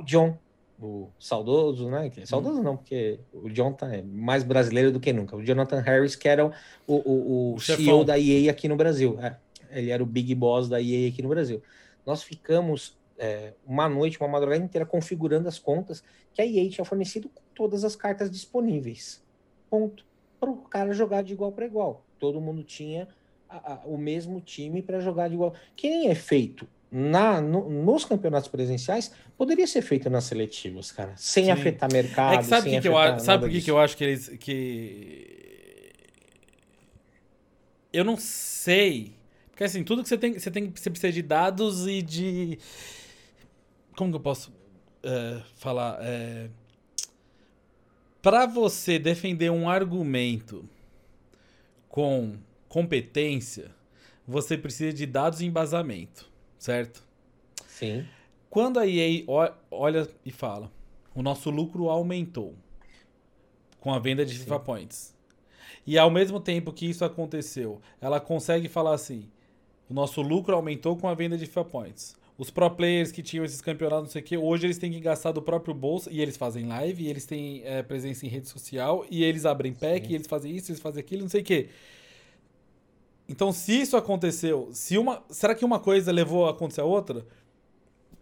O 0.02 0.06
John, 0.06 0.38
o 0.80 1.10
saudoso, 1.20 1.90
né? 1.90 2.12
Saudoso 2.26 2.60
hum. 2.60 2.64
não, 2.64 2.78
porque 2.78 3.20
o 3.32 3.50
John 3.50 3.72
tá 3.74 3.94
é 3.94 4.02
mais 4.02 4.44
brasileiro 4.44 4.92
do 4.92 5.00
que 5.00 5.14
nunca. 5.14 5.36
O 5.36 5.44
Jonathan 5.44 5.80
Harris, 5.80 6.16
que 6.16 6.28
era 6.28 6.46
o, 6.46 6.52
o, 6.88 6.94
o, 6.96 7.54
o 7.56 7.60
CEO 7.60 8.04
da 8.04 8.20
EA 8.20 8.52
aqui 8.52 8.68
no 8.68 8.76
Brasil. 8.76 9.18
É 9.22 9.36
ele 9.72 9.92
era 9.92 10.04
o 10.04 10.06
big 10.06 10.34
boss 10.36 10.68
da 10.68 10.82
EA 10.82 11.10
aqui 11.10 11.22
no 11.22 11.30
Brasil. 11.30 11.62
Nós 12.06 12.24
ficamos 12.24 12.98
é, 13.18 13.54
uma 13.66 13.88
noite, 13.88 14.20
uma 14.20 14.28
madrugada 14.28 14.64
inteira 14.64 14.86
configurando 14.86 15.48
as 15.48 15.58
contas 15.58 16.04
que 16.34 16.42
a 16.42 16.46
EA 16.46 16.70
tinha 16.70 16.86
fornecido 16.86 17.30
com 17.30 17.42
todas 17.56 17.84
as 17.84 17.96
cartas 17.96 18.30
disponíveis. 18.30 19.24
Ponto. 19.70 20.06
Para 20.40 20.50
o 20.50 20.58
cara 20.58 20.94
jogar 20.94 21.22
de 21.22 21.34
igual 21.34 21.52
para 21.52 21.66
igual. 21.66 22.04
Todo 22.20 22.42
mundo 22.42 22.64
tinha 22.64 23.08
a, 23.48 23.74
a, 23.74 23.76
o 23.86 23.98
mesmo 23.98 24.42
time 24.42 24.82
para 24.82 25.00
jogar 25.00 25.28
de 25.28 25.36
igual. 25.36 25.54
Que 25.76 25.90
nem 25.90 26.10
é 26.10 26.16
feito 26.16 26.68
na, 26.92 27.40
no, 27.40 27.70
nos 27.70 28.04
campeonatos 28.04 28.50
presenciais, 28.50 29.12
poderia 29.38 29.66
ser 29.66 29.82
feito 29.82 30.10
nas 30.10 30.26
seletivas, 30.26 30.92
cara, 30.92 31.14
sem 31.16 31.46
Sim. 31.46 31.52
afetar 31.52 31.92
mercado. 31.92 32.34
É 32.34 32.38
que 32.40 32.46
sabe, 32.46 32.70
que 32.70 32.82
que 32.82 32.88
eu, 32.88 33.20
sabe 33.20 33.44
por 33.44 33.50
que, 33.50 33.62
que 33.62 33.72
eu 33.72 33.80
acho 33.80 33.96
que 33.96 34.04
eles. 34.04 34.28
Que... 34.40 35.94
Eu 37.94 38.04
não 38.04 38.18
sei 38.18 39.14
porque 39.62 39.66
assim, 39.66 39.84
tudo 39.84 40.02
que 40.02 40.10
você 40.10 40.18
tem, 40.18 40.34
você 40.40 40.50
tem, 40.50 40.72
você 40.72 40.90
precisa 40.90 41.14
de 41.14 41.22
dados 41.22 41.86
e 41.86 42.02
de. 42.02 42.58
Como 43.96 44.10
que 44.10 44.16
eu 44.16 44.20
posso 44.20 44.52
é, 45.04 45.40
falar? 45.56 46.00
É, 46.02 46.50
para 48.24 48.48
você 48.48 48.98
defender 48.98 49.52
um 49.52 49.70
argumento 49.70 50.68
com 51.88 52.38
competência, 52.68 53.70
você 54.28 54.58
precisa 54.58 54.92
de 54.92 55.06
dados 55.06 55.42
e 55.42 55.46
embasamento, 55.46 56.31
certo? 56.62 57.04
Sim. 57.68 58.06
Quando 58.48 58.80
a 58.80 58.88
EA 58.88 59.24
olha 59.72 60.08
e 60.24 60.32
fala, 60.32 60.72
o 61.16 61.24
nosso 61.24 61.50
lucro 61.50 61.90
aumentou 61.90 62.54
com 63.80 63.92
a 63.92 63.98
venda 63.98 64.24
de 64.24 64.34
Sim. 64.34 64.44
FIFA 64.44 64.60
Points. 64.60 65.16
E 65.88 65.98
ao 65.98 66.12
mesmo 66.12 66.40
tempo 66.40 66.72
que 66.72 66.86
isso 66.86 67.04
aconteceu, 67.04 67.82
ela 68.00 68.20
consegue 68.20 68.70
falar 68.70 68.94
assim: 68.94 69.28
o 69.90 69.94
nosso 69.94 70.22
lucro 70.22 70.54
aumentou 70.54 70.96
com 70.96 71.08
a 71.08 71.16
venda 71.16 71.36
de 71.36 71.48
FIFA 71.48 71.66
Points. 71.66 72.16
Os 72.38 72.52
pro 72.52 72.70
players 72.70 73.12
que 73.12 73.24
tinham 73.24 73.44
esses 73.44 73.62
campeonatos, 73.62 74.06
não 74.06 74.12
sei 74.12 74.22
o 74.22 74.26
que, 74.26 74.38
hoje 74.38 74.68
eles 74.68 74.78
têm 74.78 74.92
que 74.92 75.00
gastar 75.00 75.32
do 75.32 75.42
próprio 75.42 75.74
bolso, 75.74 76.10
e 76.12 76.22
eles 76.22 76.38
fazem 76.38 76.68
live, 76.68 77.04
e 77.04 77.08
eles 77.08 77.26
têm 77.26 77.64
é, 77.66 77.82
presença 77.82 78.26
em 78.26 78.30
rede 78.30 78.48
social, 78.48 79.06
e 79.10 79.24
eles 79.24 79.46
abrem 79.46 79.74
pack, 79.74 80.06
Sim. 80.06 80.14
e 80.14 80.16
eles 80.16 80.28
fazem 80.28 80.56
isso, 80.56 80.72
eles 80.72 80.82
fazem 80.82 81.00
aquilo, 81.00 81.24
não 81.24 81.30
sei 81.30 81.42
o 81.42 81.44
que. 81.44 81.70
Então, 83.32 83.54
se 83.54 83.80
isso 83.80 83.96
aconteceu, 83.96 84.68
se 84.74 84.98
uma, 84.98 85.24
será 85.30 85.56
que 85.56 85.64
uma 85.64 85.80
coisa 85.80 86.12
levou 86.12 86.48
a 86.48 86.52
acontecer 86.52 86.82
a 86.82 86.86
outra? 86.86 87.26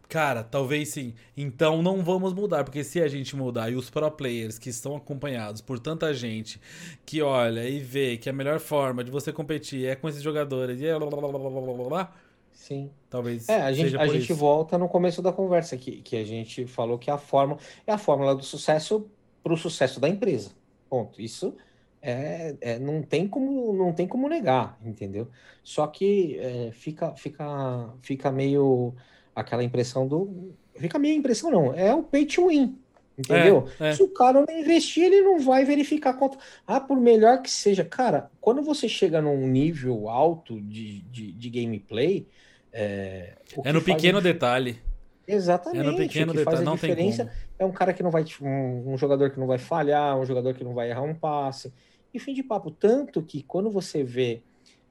Cara, 0.07 0.43
talvez 0.43 0.89
sim. 0.89 1.15
Então 1.35 1.81
não 1.81 2.03
vamos 2.03 2.31
mudar, 2.31 2.63
porque 2.63 2.83
se 2.83 3.01
a 3.01 3.07
gente 3.07 3.35
mudar 3.35 3.71
e 3.71 3.75
os 3.75 3.89
pro 3.89 4.09
players 4.11 4.59
que 4.59 4.69
estão 4.69 4.95
acompanhados 4.95 5.61
por 5.61 5.79
tanta 5.79 6.13
gente 6.13 6.61
que 7.05 7.23
olha 7.23 7.67
e 7.67 7.79
vê 7.79 8.17
que 8.17 8.29
a 8.29 8.33
melhor 8.33 8.59
forma 8.59 9.03
de 9.03 9.09
você 9.09 9.33
competir 9.33 9.87
é 9.87 9.95
com 9.95 10.07
esses 10.07 10.21
jogadores 10.21 10.79
e 10.79 10.85
é 10.85 10.97
blá, 10.97 11.07
blá, 11.07 11.19
blá, 11.19 11.39
blá, 11.39 11.49
blá, 11.49 11.89
blá, 11.89 12.13
Sim. 12.51 12.91
Talvez. 13.09 13.49
É, 13.49 13.61
a 13.61 13.71
gente, 13.71 13.97
a 13.97 14.05
gente 14.07 14.31
volta 14.31 14.77
no 14.77 14.87
começo 14.87 15.23
da 15.23 15.33
conversa 15.33 15.75
que, 15.75 16.03
que 16.03 16.15
a 16.17 16.23
gente 16.23 16.67
falou 16.67 16.99
que 16.99 17.09
a 17.09 17.17
fórmula 17.17 17.59
é 17.85 17.91
a 17.91 17.97
fórmula 17.97 18.35
do 18.35 18.43
sucesso 18.43 19.07
para 19.41 19.53
o 19.53 19.57
sucesso 19.57 19.99
da 19.99 20.07
empresa. 20.07 20.51
Ponto. 20.87 21.19
Isso 21.19 21.55
é, 22.01 22.55
é, 22.61 22.79
não 22.79 23.01
tem 23.01 23.27
como 23.27 23.73
não 23.73 23.91
tem 23.93 24.07
como 24.07 24.29
negar, 24.29 24.77
entendeu? 24.83 25.27
Só 25.63 25.87
que 25.87 26.37
é, 26.39 26.71
fica 26.71 27.15
fica 27.15 27.89
fica 28.01 28.31
meio 28.31 28.93
aquela 29.35 29.63
impressão 29.63 30.07
do. 30.07 30.53
Fica 30.75 30.99
minha 30.99 31.13
impressão, 31.13 31.51
não. 31.51 31.73
É 31.73 31.93
o 31.93 32.03
pay 32.03 32.25
to 32.25 32.47
win. 32.47 32.77
Entendeu? 33.17 33.67
É, 33.81 33.89
é. 33.89 33.93
Se 33.93 34.01
o 34.01 34.07
cara 34.07 34.45
não 34.47 34.57
investir, 34.57 35.03
ele 35.03 35.21
não 35.21 35.39
vai 35.39 35.65
verificar 35.65 36.13
quanto. 36.13 36.37
Ah, 36.65 36.79
por 36.79 36.97
melhor 36.97 37.41
que 37.41 37.51
seja. 37.51 37.83
Cara, 37.83 38.31
quando 38.39 38.61
você 38.61 38.87
chega 38.87 39.21
num 39.21 39.45
nível 39.45 40.07
alto 40.07 40.59
de, 40.61 41.01
de, 41.01 41.33
de 41.33 41.49
gameplay. 41.49 42.25
É, 42.71 43.33
é 43.65 43.73
no 43.73 43.81
pequeno 43.81 44.21
detalhe. 44.21 44.79
Exatamente. 45.27 45.79
É 45.79 45.83
no 45.83 45.97
pequeno 45.97 46.33
detalhe, 46.33 46.63
não 46.63 46.75
diferença 46.75 47.25
tem 47.25 47.33
como. 47.33 47.49
É 47.59 47.65
um 47.65 47.71
cara 47.71 47.93
que 47.93 48.01
não 48.01 48.09
vai. 48.09 48.23
Um, 48.41 48.93
um, 48.93 48.97
jogador 48.97 49.31
que 49.31 49.39
não 49.39 49.47
vai 49.47 49.57
falhar, 49.57 50.17
um 50.17 50.25
jogador 50.25 50.53
que 50.53 50.63
não 50.63 50.73
vai 50.73 50.89
errar 50.89 51.01
um 51.01 51.13
passe. 51.13 51.73
E 52.13 52.19
fim 52.19 52.33
de 52.33 52.43
papo. 52.43 52.71
Tanto 52.71 53.21
que 53.21 53.43
quando 53.43 53.69
você 53.69 54.03
vê 54.03 54.41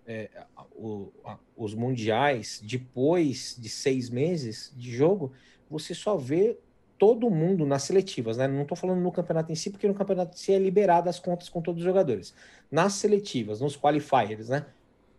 é, 0.07 0.31
o, 0.75 1.09
a, 1.25 1.39
os 1.57 1.75
mundiais, 1.75 2.61
depois 2.65 3.57
de 3.59 3.69
seis 3.69 4.09
meses 4.09 4.73
de 4.77 4.91
jogo, 4.91 5.33
você 5.71 5.95
só 5.95 6.17
vê 6.17 6.59
todo 6.99 7.31
mundo 7.31 7.65
nas 7.65 7.85
seletivas, 7.85 8.37
né? 8.37 8.49
Não 8.49 8.63
estou 8.63 8.77
falando 8.77 9.01
no 9.01 9.13
campeonato 9.13 9.53
em 9.53 9.55
si, 9.55 9.71
porque 9.71 9.87
no 9.87 9.95
campeonato 9.95 10.35
em 10.35 10.39
si 10.39 10.53
é 10.53 10.59
liberado 10.59 11.09
as 11.09 11.19
contas 11.19 11.49
com 11.49 11.63
todos 11.63 11.81
os 11.81 11.85
jogadores. 11.85 12.35
Nas 12.71 12.95
seletivas, 12.95 13.61
nos 13.61 13.77
qualifiers, 13.77 14.49
né? 14.49 14.67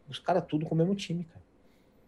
Os 0.10 0.20
caras 0.20 0.43
tudo 0.47 0.66
com 0.66 0.76
o 0.76 0.78
mesmo 0.78 0.95
time, 0.95 1.24
cara. 1.24 1.45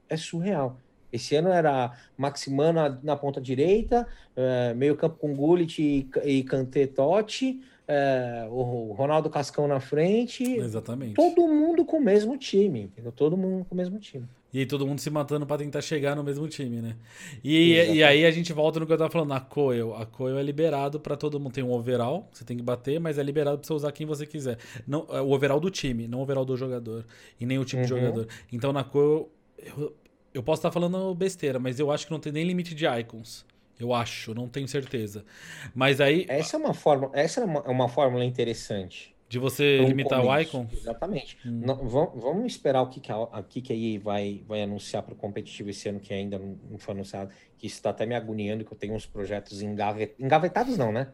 É 0.09 0.17
surreal. 0.17 0.77
Esse 1.11 1.35
ano 1.35 1.49
era 1.49 1.91
Maximano 2.17 2.99
na, 3.03 3.15
ponta 3.15 3.39
direita, 3.41 4.07
uh, 4.35 4.75
meio 4.75 4.95
campo 4.95 5.17
com 5.17 5.35
Gullit 5.35 5.81
e, 5.81 6.09
e 6.23 6.43
Kanté 6.43 6.87
Totti, 6.87 7.61
uh, 7.88 8.53
o 8.53 8.93
Ronaldo 8.93 9.29
Cascão 9.29 9.67
na 9.67 9.79
frente. 9.79 10.43
Exatamente. 10.43 11.15
Todo 11.15 11.47
mundo 11.47 11.86
com 11.86 11.97
o 11.97 12.01
mesmo 12.01 12.38
time, 12.38 12.84
entendeu? 12.84 13.11
Todo 13.11 13.38
mundo 13.38 13.65
com 13.65 13.75
o 13.75 13.77
mesmo 13.77 13.99
time. 13.99 14.27
E 14.53 14.59
aí 14.59 14.65
todo 14.65 14.86
mundo 14.86 14.99
se 14.99 15.09
matando 15.09 15.45
para 15.45 15.59
tentar 15.59 15.82
chegar 15.82 16.13
no 16.13 16.23
mesmo 16.23 16.45
time, 16.47 16.82
né? 16.82 16.97
E, 17.41 17.71
e 17.71 18.03
aí 18.03 18.25
a 18.25 18.32
gente 18.32 18.51
volta 18.51 18.82
no 18.82 18.86
que 18.86 18.91
eu 18.91 18.97
tava 18.97 19.09
falando, 19.09 19.32
a 19.34 19.39
Coil. 19.39 19.95
A 19.95 20.05
Coil 20.05 20.38
é 20.38 20.43
liberado 20.43 20.99
para 20.99 21.15
todo 21.15 21.39
mundo. 21.39 21.53
Tem 21.53 21.63
um 21.63 21.71
overall, 21.71 22.27
você 22.34 22.43
tem 22.43 22.57
que 22.57 22.63
bater, 22.63 22.99
mas 22.99 23.17
é 23.17 23.23
liberado 23.23 23.59
para 23.59 23.67
você 23.67 23.73
usar 23.73 23.91
quem 23.93 24.05
você 24.05 24.25
quiser. 24.25 24.57
Não, 24.86 25.07
é 25.09 25.21
o 25.21 25.32
overall 25.32 25.59
do 25.59 25.69
time, 25.71 26.05
não 26.05 26.19
o 26.19 26.21
overall 26.23 26.43
do 26.43 26.57
jogador. 26.57 27.05
E 27.39 27.45
nem 27.45 27.59
o 27.59 27.63
tipo 27.63 27.77
uhum. 27.77 27.84
de 27.84 27.89
jogador. 27.89 28.27
Então 28.51 28.73
na 28.73 28.84
Coil, 28.84 29.29
eu, 29.57 29.95
eu 30.34 30.43
posso 30.43 30.59
estar 30.59 30.69
tá 30.69 30.73
falando 30.73 31.15
besteira, 31.15 31.57
mas 31.57 31.79
eu 31.79 31.89
acho 31.89 32.05
que 32.05 32.11
não 32.11 32.19
tem 32.19 32.34
nem 32.34 32.43
limite 32.43 32.75
de 32.75 32.86
icons. 32.86 33.45
Eu 33.82 33.93
acho, 33.93 34.34
não 34.34 34.47
tenho 34.47 34.67
certeza. 34.67 35.25
Mas 35.73 35.99
aí. 35.99 36.25
Essa 36.27 36.57
é 36.57 36.59
uma 36.59 36.73
forma, 36.73 37.09
essa 37.13 37.41
é 37.41 37.45
uma, 37.45 37.63
é 37.65 37.69
uma 37.69 37.89
fórmula 37.89 38.23
interessante. 38.23 39.15
De 39.27 39.39
você 39.39 39.79
um 39.79 39.88
limitar 39.88 40.21
começo. 40.21 40.57
o 40.57 40.61
icon? 40.61 40.67
Exatamente. 40.73 41.38
Hum. 41.45 41.61
Não, 41.65 41.75
vamos, 41.88 42.21
vamos, 42.21 42.51
esperar 42.51 42.82
o 42.82 42.88
que, 42.88 42.99
que 42.99 43.11
a, 43.11 43.23
a, 43.32 43.41
que, 43.41 43.61
que 43.61 43.71
a 43.71 43.75
EA 43.75 43.97
vai, 43.97 44.43
vai 44.45 44.61
anunciar 44.61 45.03
para 45.03 45.13
o 45.13 45.15
competitivo 45.15 45.69
esse 45.69 45.88
ano, 45.88 46.01
que 46.01 46.13
ainda 46.13 46.38
não, 46.38 46.57
não 46.69 46.77
foi 46.77 46.93
anunciado, 46.93 47.32
que 47.57 47.65
isso 47.65 47.77
está 47.77 47.91
até 47.91 48.05
me 48.05 48.13
agoniando, 48.13 48.65
que 48.65 48.73
eu 48.73 48.77
tenho 48.77 48.93
uns 48.93 49.05
projetos 49.05 49.61
engavet... 49.61 50.13
engavetados, 50.19 50.77
não, 50.77 50.91
né? 50.91 51.07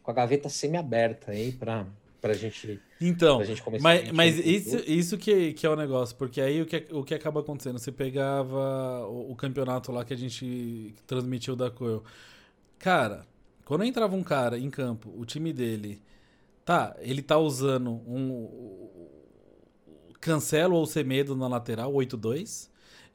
Com 0.00 0.12
a 0.12 0.14
gaveta 0.14 0.48
semi-aberta 0.48 1.32
aí 1.32 1.50
para 1.50 1.84
a 2.32 2.36
gente. 2.36 2.80
Então, 3.00 3.44
gente 3.44 3.62
mas, 3.80 4.10
mas 4.12 4.38
isso, 4.38 4.76
isso 4.86 5.18
que, 5.18 5.52
que 5.52 5.66
é 5.66 5.70
o 5.70 5.76
negócio, 5.76 6.16
porque 6.16 6.40
aí 6.40 6.62
o 6.62 6.66
que, 6.66 6.86
o 6.90 7.04
que 7.04 7.14
acaba 7.14 7.40
acontecendo? 7.40 7.78
Você 7.78 7.92
pegava 7.92 9.06
o, 9.06 9.32
o 9.32 9.36
campeonato 9.36 9.92
lá 9.92 10.04
que 10.04 10.14
a 10.14 10.16
gente 10.16 10.94
transmitiu 11.06 11.54
da 11.54 11.70
Coel. 11.70 12.02
Cara, 12.78 13.26
quando 13.64 13.84
entrava 13.84 14.14
um 14.14 14.22
cara 14.22 14.58
em 14.58 14.70
campo, 14.70 15.12
o 15.16 15.24
time 15.24 15.52
dele 15.52 16.00
Tá, 16.66 16.96
ele 16.98 17.22
tá 17.22 17.38
usando 17.38 17.92
um. 17.92 18.50
Cancelo 20.20 20.74
ou 20.74 20.84
Semedo 20.84 21.36
na 21.36 21.46
lateral, 21.46 21.92
8-2. 21.92 22.68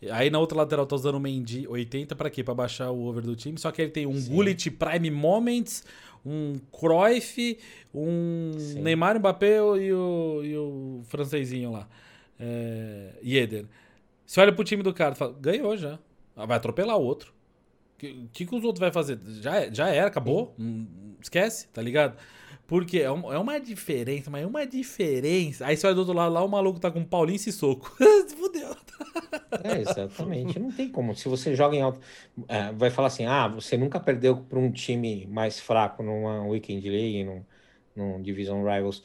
Aí 0.10 0.30
na 0.30 0.40
outra 0.40 0.58
lateral 0.58 0.86
tá 0.86 0.96
usando 0.96 1.16
o 1.16 1.20
Mendy 1.20 1.68
80 1.68 2.16
para 2.16 2.30
quê? 2.30 2.44
Para 2.44 2.56
baixar 2.56 2.90
o 2.90 3.04
over 3.04 3.24
do 3.24 3.36
time. 3.36 3.58
Só 3.60 3.72
que 3.72 3.82
ele 3.82 3.92
tem 3.92 4.08
um 4.08 4.16
Sim. 4.16 4.34
Gullit 4.34 4.72
Prime 4.72 5.12
Moments, 5.12 5.84
um 6.26 6.56
Cruyff, 6.72 7.60
um 7.94 8.54
Sim. 8.58 8.82
Neymar 8.82 9.20
Mbappé 9.20 9.58
e 9.58 9.94
o, 9.94 10.42
e 10.44 10.58
o 10.58 11.02
francesinho 11.06 11.72
lá. 11.72 11.88
É, 12.40 13.14
Yeder. 13.24 13.66
Você 14.26 14.40
olha 14.40 14.52
pro 14.52 14.64
time 14.64 14.82
do 14.82 14.94
cara 14.94 15.14
fala, 15.14 15.36
ganhou 15.40 15.78
já. 15.78 16.00
Ah, 16.36 16.46
vai 16.46 16.58
atropelar 16.58 16.98
o 16.98 17.04
outro. 17.04 17.34
O 17.96 18.00
que, 18.00 18.28
que, 18.34 18.46
que 18.48 18.56
os 18.56 18.64
outros 18.64 18.80
vai 18.80 18.92
fazer? 18.92 19.20
Já, 19.42 19.70
já 19.70 19.90
era, 19.90 20.08
acabou. 20.08 20.56
Hum, 20.58 20.88
esquece, 21.22 21.68
tá 21.68 21.82
ligado? 21.82 22.18
Porque 22.72 23.00
é, 23.00 23.04
é 23.04 23.10
uma 23.10 23.60
diferença, 23.60 24.32
mas 24.32 24.44
é 24.44 24.48
uma 24.48 24.66
diferença. 24.66 25.66
Aí 25.66 25.76
você 25.76 25.88
vai 25.88 25.94
do 25.94 26.00
outro 26.00 26.14
lado 26.14 26.32
lá, 26.34 26.42
o 26.42 26.48
maluco 26.48 26.80
tá 26.80 26.90
com 26.90 27.04
Paulinho 27.04 27.36
e 27.36 27.52
soco. 27.52 27.94
Fudeu. 28.34 28.74
É, 29.62 29.82
exatamente. 29.82 30.58
Não 30.58 30.72
tem 30.72 30.88
como. 30.88 31.14
Se 31.14 31.28
você 31.28 31.54
joga 31.54 31.76
em 31.76 31.82
alto. 31.82 32.00
É, 32.48 32.72
vai 32.72 32.90
falar 32.90 33.10
assim: 33.10 33.26
ah, 33.26 33.46
você 33.50 33.76
nunca 33.76 34.00
perdeu 34.00 34.38
para 34.38 34.58
um 34.58 34.72
time 34.72 35.28
mais 35.30 35.60
fraco 35.60 36.02
numa 36.02 36.46
Weekend 36.46 36.90
League, 36.90 37.26
num, 37.26 37.44
num 37.94 38.22
Division 38.22 38.64
Rivals. 38.64 39.04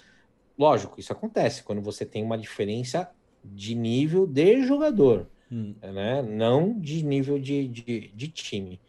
Lógico, 0.57 1.01
isso 1.01 1.13
acontece 1.13 1.65
quando 1.65 1.83
você 1.83 2.07
tem 2.07 2.23
uma 2.23 2.39
diferença 2.39 3.11
de 3.45 3.75
nível 3.75 4.29
de 4.29 4.63
jogador, 4.63 5.27
hum. 5.51 5.75
né? 5.83 6.23
não 6.23 6.79
de 6.79 7.03
nível 7.03 7.37
de, 7.37 7.67
de, 7.67 8.13
de 8.15 8.29
time. 8.29 8.81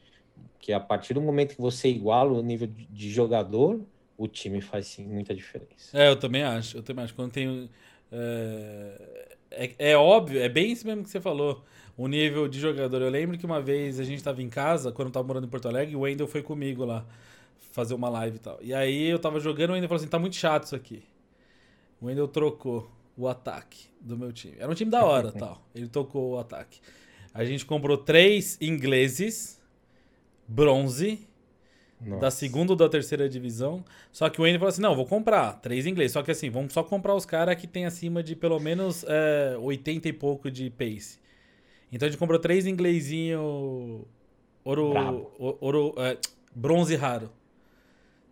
Que 0.59 0.71
a 0.71 0.79
partir 0.79 1.15
do 1.15 1.21
momento 1.21 1.55
que 1.55 1.61
você 1.61 1.89
iguala 1.89 2.31
o 2.31 2.43
nível 2.43 2.67
de 2.67 3.09
jogador 3.09 3.83
o 4.17 4.27
time 4.27 4.59
faz 4.59 4.87
sim 4.87 5.05
muita 5.05 5.35
diferença. 5.35 5.97
É, 5.97 6.09
eu 6.09 6.15
também 6.15 6.43
acho. 6.43 6.77
Eu 6.77 6.83
também 6.83 7.05
acho. 7.05 7.13
Quando 7.13 7.31
tem. 7.31 7.69
É, 8.11 9.27
é, 9.51 9.91
é, 9.91 9.97
óbvio, 9.97 10.41
é 10.41 10.49
bem 10.49 10.71
isso 10.71 10.85
mesmo 10.85 11.03
que 11.03 11.09
você 11.09 11.21
falou. 11.21 11.63
O 11.95 12.07
nível 12.07 12.47
de 12.47 12.59
jogador. 12.59 13.01
Eu 13.01 13.09
lembro 13.09 13.37
que 13.37 13.45
uma 13.45 13.61
vez 13.61 13.99
a 13.99 14.03
gente 14.03 14.17
estava 14.17 14.41
em 14.41 14.49
casa, 14.49 14.91
quando 14.91 15.07
eu 15.07 15.11
tava 15.11 15.27
morando 15.27 15.45
em 15.45 15.49
Porto 15.49 15.67
Alegre, 15.67 15.95
o 15.95 16.01
Wendel 16.01 16.27
foi 16.27 16.41
comigo 16.41 16.85
lá 16.85 17.05
fazer 17.71 17.93
uma 17.93 18.09
live 18.09 18.37
e 18.37 18.39
tal. 18.39 18.59
E 18.61 18.73
aí 18.73 19.07
eu 19.07 19.19
tava 19.19 19.39
jogando, 19.39 19.71
o 19.71 19.73
Wendel 19.73 19.87
falou 19.87 20.01
assim: 20.01 20.09
tá 20.09 20.19
muito 20.19 20.35
chato 20.35 20.63
isso 20.63 20.75
aqui. 20.75 21.03
O 22.01 22.07
Wendel 22.07 22.27
trocou 22.27 22.89
o 23.15 23.27
ataque 23.27 23.87
do 23.99 24.17
meu 24.17 24.31
time. 24.31 24.55
Era 24.59 24.71
um 24.71 24.75
time 24.75 24.91
da 24.91 25.03
hora 25.03 25.31
tal. 25.33 25.61
Ele 25.73 25.87
tocou 25.87 26.33
o 26.33 26.39
ataque. 26.39 26.79
A 27.33 27.43
gente 27.45 27.65
comprou 27.65 27.97
três 27.97 28.57
ingleses, 28.61 29.61
bronze 30.47 31.26
nossa. 32.01 32.21
da 32.21 32.31
segunda 32.31 32.73
ou 32.73 32.75
da 32.75 32.87
terceira 32.87 33.27
divisão. 33.27 33.83
Só 34.11 34.29
que 34.29 34.39
o 34.39 34.43
Wayne 34.43 34.57
falou 34.57 34.69
assim: 34.69 34.81
não, 34.81 34.95
vou 34.95 35.05
comprar 35.05 35.53
três 35.53 35.85
ingleses. 35.85 36.13
Só 36.13 36.21
que 36.21 36.31
assim, 36.31 36.49
vamos 36.49 36.73
só 36.73 36.83
comprar 36.83 37.15
os 37.15 37.25
caras 37.25 37.55
que 37.55 37.67
tem 37.67 37.85
acima 37.85 38.21
de 38.21 38.35
pelo 38.35 38.59
menos 38.59 39.03
é, 39.07 39.57
80 39.59 40.07
e 40.07 40.13
pouco 40.13 40.51
de 40.51 40.69
pace. 40.69 41.19
Então 41.91 42.05
a 42.07 42.09
gente 42.09 42.19
comprou 42.19 42.39
três 42.39 42.67
inglesinho 42.67 44.05
ouro, 44.63 45.31
ouro 45.61 45.93
é, 45.97 46.17
bronze 46.53 46.95
raro. 46.95 47.31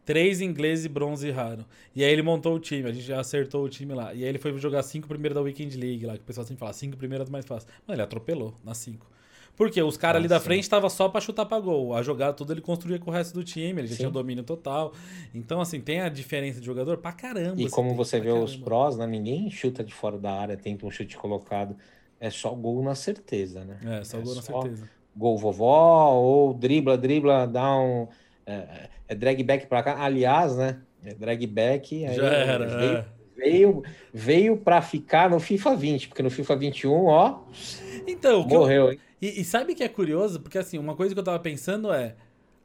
Três 0.04 0.40
ingleses 0.40 0.86
bronze 0.86 1.32
raro. 1.32 1.66
E 1.96 2.04
aí 2.04 2.12
ele 2.12 2.22
montou 2.22 2.56
o 2.56 2.60
time, 2.60 2.88
a 2.88 2.94
gente 2.94 3.06
já 3.06 3.20
acertou 3.20 3.64
o 3.64 3.70
time 3.70 3.94
lá. 3.94 4.14
E 4.14 4.24
aí 4.24 4.30
ele 4.30 4.38
foi 4.38 4.56
jogar 4.60 4.84
cinco 4.84 5.08
primeiras 5.08 5.34
da 5.36 5.42
Weekend 5.42 5.76
League 5.78 6.06
lá, 6.06 6.14
que 6.14 6.22
o 6.22 6.26
pessoal 6.26 6.46
sempre 6.46 6.60
fala, 6.60 6.74
cinco 6.74 6.96
primeiras 6.96 7.28
mais 7.28 7.44
fácil. 7.44 7.70
Mano, 7.88 7.96
ele 7.96 8.04
atropelou 8.04 8.54
nas 8.64 8.78
cinco. 8.78 9.10
Porque 9.56 9.82
os 9.82 9.96
caras 9.96 10.20
ali 10.20 10.28
da 10.28 10.40
frente 10.40 10.64
estavam 10.64 10.90
só 10.90 11.08
para 11.08 11.22
chutar 11.22 11.46
pra 11.46 11.60
gol. 11.60 11.96
A 11.96 12.04
jogada 12.04 12.34
toda 12.34 12.54
ele 12.54 12.62
construía 12.62 13.00
com 13.00 13.10
o 13.10 13.14
resto 13.14 13.34
do 13.34 13.44
time, 13.44 13.82
ele 13.82 13.88
já 13.88 13.94
sim. 13.94 14.00
tinha 14.00 14.10
domínio 14.10 14.44
total. 14.44 14.94
Então, 15.34 15.62
assim, 15.62 15.80
tem 15.80 16.02
a 16.02 16.10
diferença 16.10 16.60
de 16.60 16.66
jogador 16.66 16.98
pra 16.98 17.14
caramba. 17.14 17.62
E 17.62 17.70
como 17.70 17.96
você 17.96 18.20
vê 18.20 18.32
os 18.32 18.56
prós, 18.56 18.98
né? 18.98 19.08
Ninguém 19.08 19.50
chuta 19.50 19.84
de 19.84 19.94
fora 19.94 20.18
da 20.18 20.34
área, 20.34 20.58
tenta 20.58 20.86
um 20.86 20.92
chute 20.92 21.16
colocado. 21.16 21.76
É 22.20 22.30
só 22.30 22.50
gol 22.52 22.84
na 22.84 22.96
certeza, 22.96 23.64
né? 23.64 23.78
É, 24.00 24.04
só 24.04 24.18
é 24.18 24.22
gol 24.22 24.36
na 24.36 24.42
certeza. 24.42 24.90
Gol 25.16 25.38
vovó, 25.38 26.12
ou 26.14 26.54
dribla, 26.54 26.98
dribla, 26.98 27.48
dá 27.48 27.78
um. 27.78 28.08
É, 28.46 28.90
é 29.08 29.16
drag 29.16 29.42
back 29.42 29.68
pra 29.68 29.82
cá. 29.82 30.04
Aliás, 30.04 30.58
né? 30.58 30.82
É 31.04 31.14
drag 31.14 31.48
back. 31.48 32.02
Já 32.14 32.26
era. 32.26 32.66
Veio, 32.68 32.98
é. 32.98 33.06
veio, 33.38 33.84
veio 34.14 34.58
pra 34.58 34.82
ficar 34.82 35.30
no 35.30 35.40
FIFA 35.40 35.76
20, 35.78 36.08
porque 36.10 36.22
no 36.22 36.30
FIFA 36.30 36.56
21, 36.58 37.06
ó. 37.06 37.40
Então, 38.06 38.46
morreu, 38.46 38.88
eu... 38.88 38.92
hein? 38.92 39.00
E, 39.22 39.42
e 39.42 39.44
sabe 39.44 39.76
que 39.76 39.84
é 39.84 39.90
curioso? 39.90 40.40
Porque 40.40 40.58
assim, 40.58 40.78
uma 40.78 40.96
coisa 40.96 41.14
que 41.14 41.20
eu 41.20 41.24
tava 41.24 41.40
pensando 41.40 41.92
é, 41.92 42.16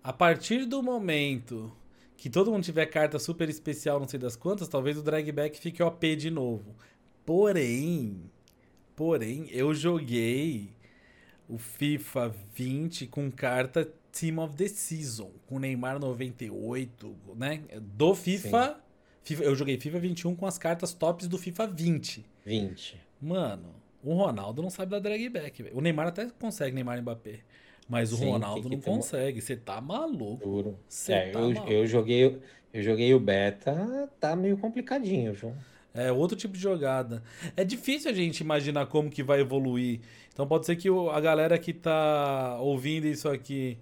a 0.03 0.12
partir 0.12 0.64
do 0.64 0.82
momento 0.82 1.72
que 2.16 2.28
todo 2.28 2.51
mundo 2.51 2.62
tiver 2.62 2.84
carta 2.86 3.18
super 3.18 3.48
especial, 3.48 3.98
não 3.98 4.07
sei 4.07 4.18
das 4.18 4.36
quantas, 4.36 4.68
talvez 4.68 4.98
o 4.98 5.03
drag 5.03 5.32
back 5.32 5.59
fique 5.59 5.82
OP 5.82 6.16
de 6.16 6.30
novo. 6.30 6.74
Porém, 7.24 8.30
porém, 8.94 9.48
eu 9.51 9.74
joguei 9.74 10.70
o 11.48 11.57
FIFA 11.57 12.34
20 12.55 13.07
com 13.07 13.30
carta 13.30 13.90
Team 14.12 14.38
of 14.38 14.55
the 14.55 14.68
Season, 14.68 15.30
com 15.46 15.59
Neymar 15.59 15.98
98, 15.98 17.16
né? 17.36 17.62
Do 17.80 18.14
FIFA, 18.14 18.78
FIFA, 19.22 19.44
eu 19.44 19.55
joguei 19.55 19.80
FIFA 19.80 19.98
21 20.01 20.36
com 20.36 20.46
as 20.46 20.59
cartas 20.59 20.92
tops 20.92 21.26
do 21.26 21.38
FIFA 21.38 21.68
20. 21.68 22.26
20. 22.44 23.01
Mano, 23.20 23.74
o 24.03 24.14
Ronaldo 24.14 24.62
não 24.62 24.70
sabe 24.70 24.90
dar 24.90 24.98
drag 24.98 25.28
back. 25.28 25.70
O 25.72 25.80
Neymar 25.80 26.09
até 26.09 26.28
consegue, 26.38 26.74
Neymar 26.74 26.98
e 26.98 27.01
Mbappé. 27.03 27.40
Mas 27.88 28.12
o 28.12 28.16
Sim, 28.16 28.30
Ronaldo 28.30 28.68
não 28.68 28.80
consegue. 28.80 29.40
Você 29.40 29.57
tá 29.57 29.80
maluco. 29.80 30.76
Você 30.88 31.12
é, 31.12 31.30
tá 31.30 31.40
eu, 31.40 31.51
maluco. 31.51 31.72
eu 31.72 31.86
joguei 31.86 32.40
eu 32.72 32.82
joguei 32.82 33.12
o 33.12 33.18
beta, 33.18 34.09
tá 34.20 34.36
meio 34.36 34.57
complicadinho, 34.57 35.32
viu? 35.32 35.53
É 35.92 36.12
outro 36.12 36.36
tipo 36.36 36.55
de 36.55 36.61
jogada. 36.61 37.20
É 37.57 37.64
difícil 37.64 38.11
a 38.11 38.14
gente 38.14 38.40
imaginar 38.40 38.86
como 38.86 39.11
que 39.11 39.24
vai 39.24 39.40
evoluir. 39.40 40.01
Então 40.32 40.46
pode 40.46 40.66
ser 40.66 40.76
que 40.76 40.88
a 40.88 41.20
galera 41.20 41.59
que 41.59 41.72
tá 41.72 42.59
ouvindo 42.61 43.07
isso 43.09 43.28
aqui 43.28 43.76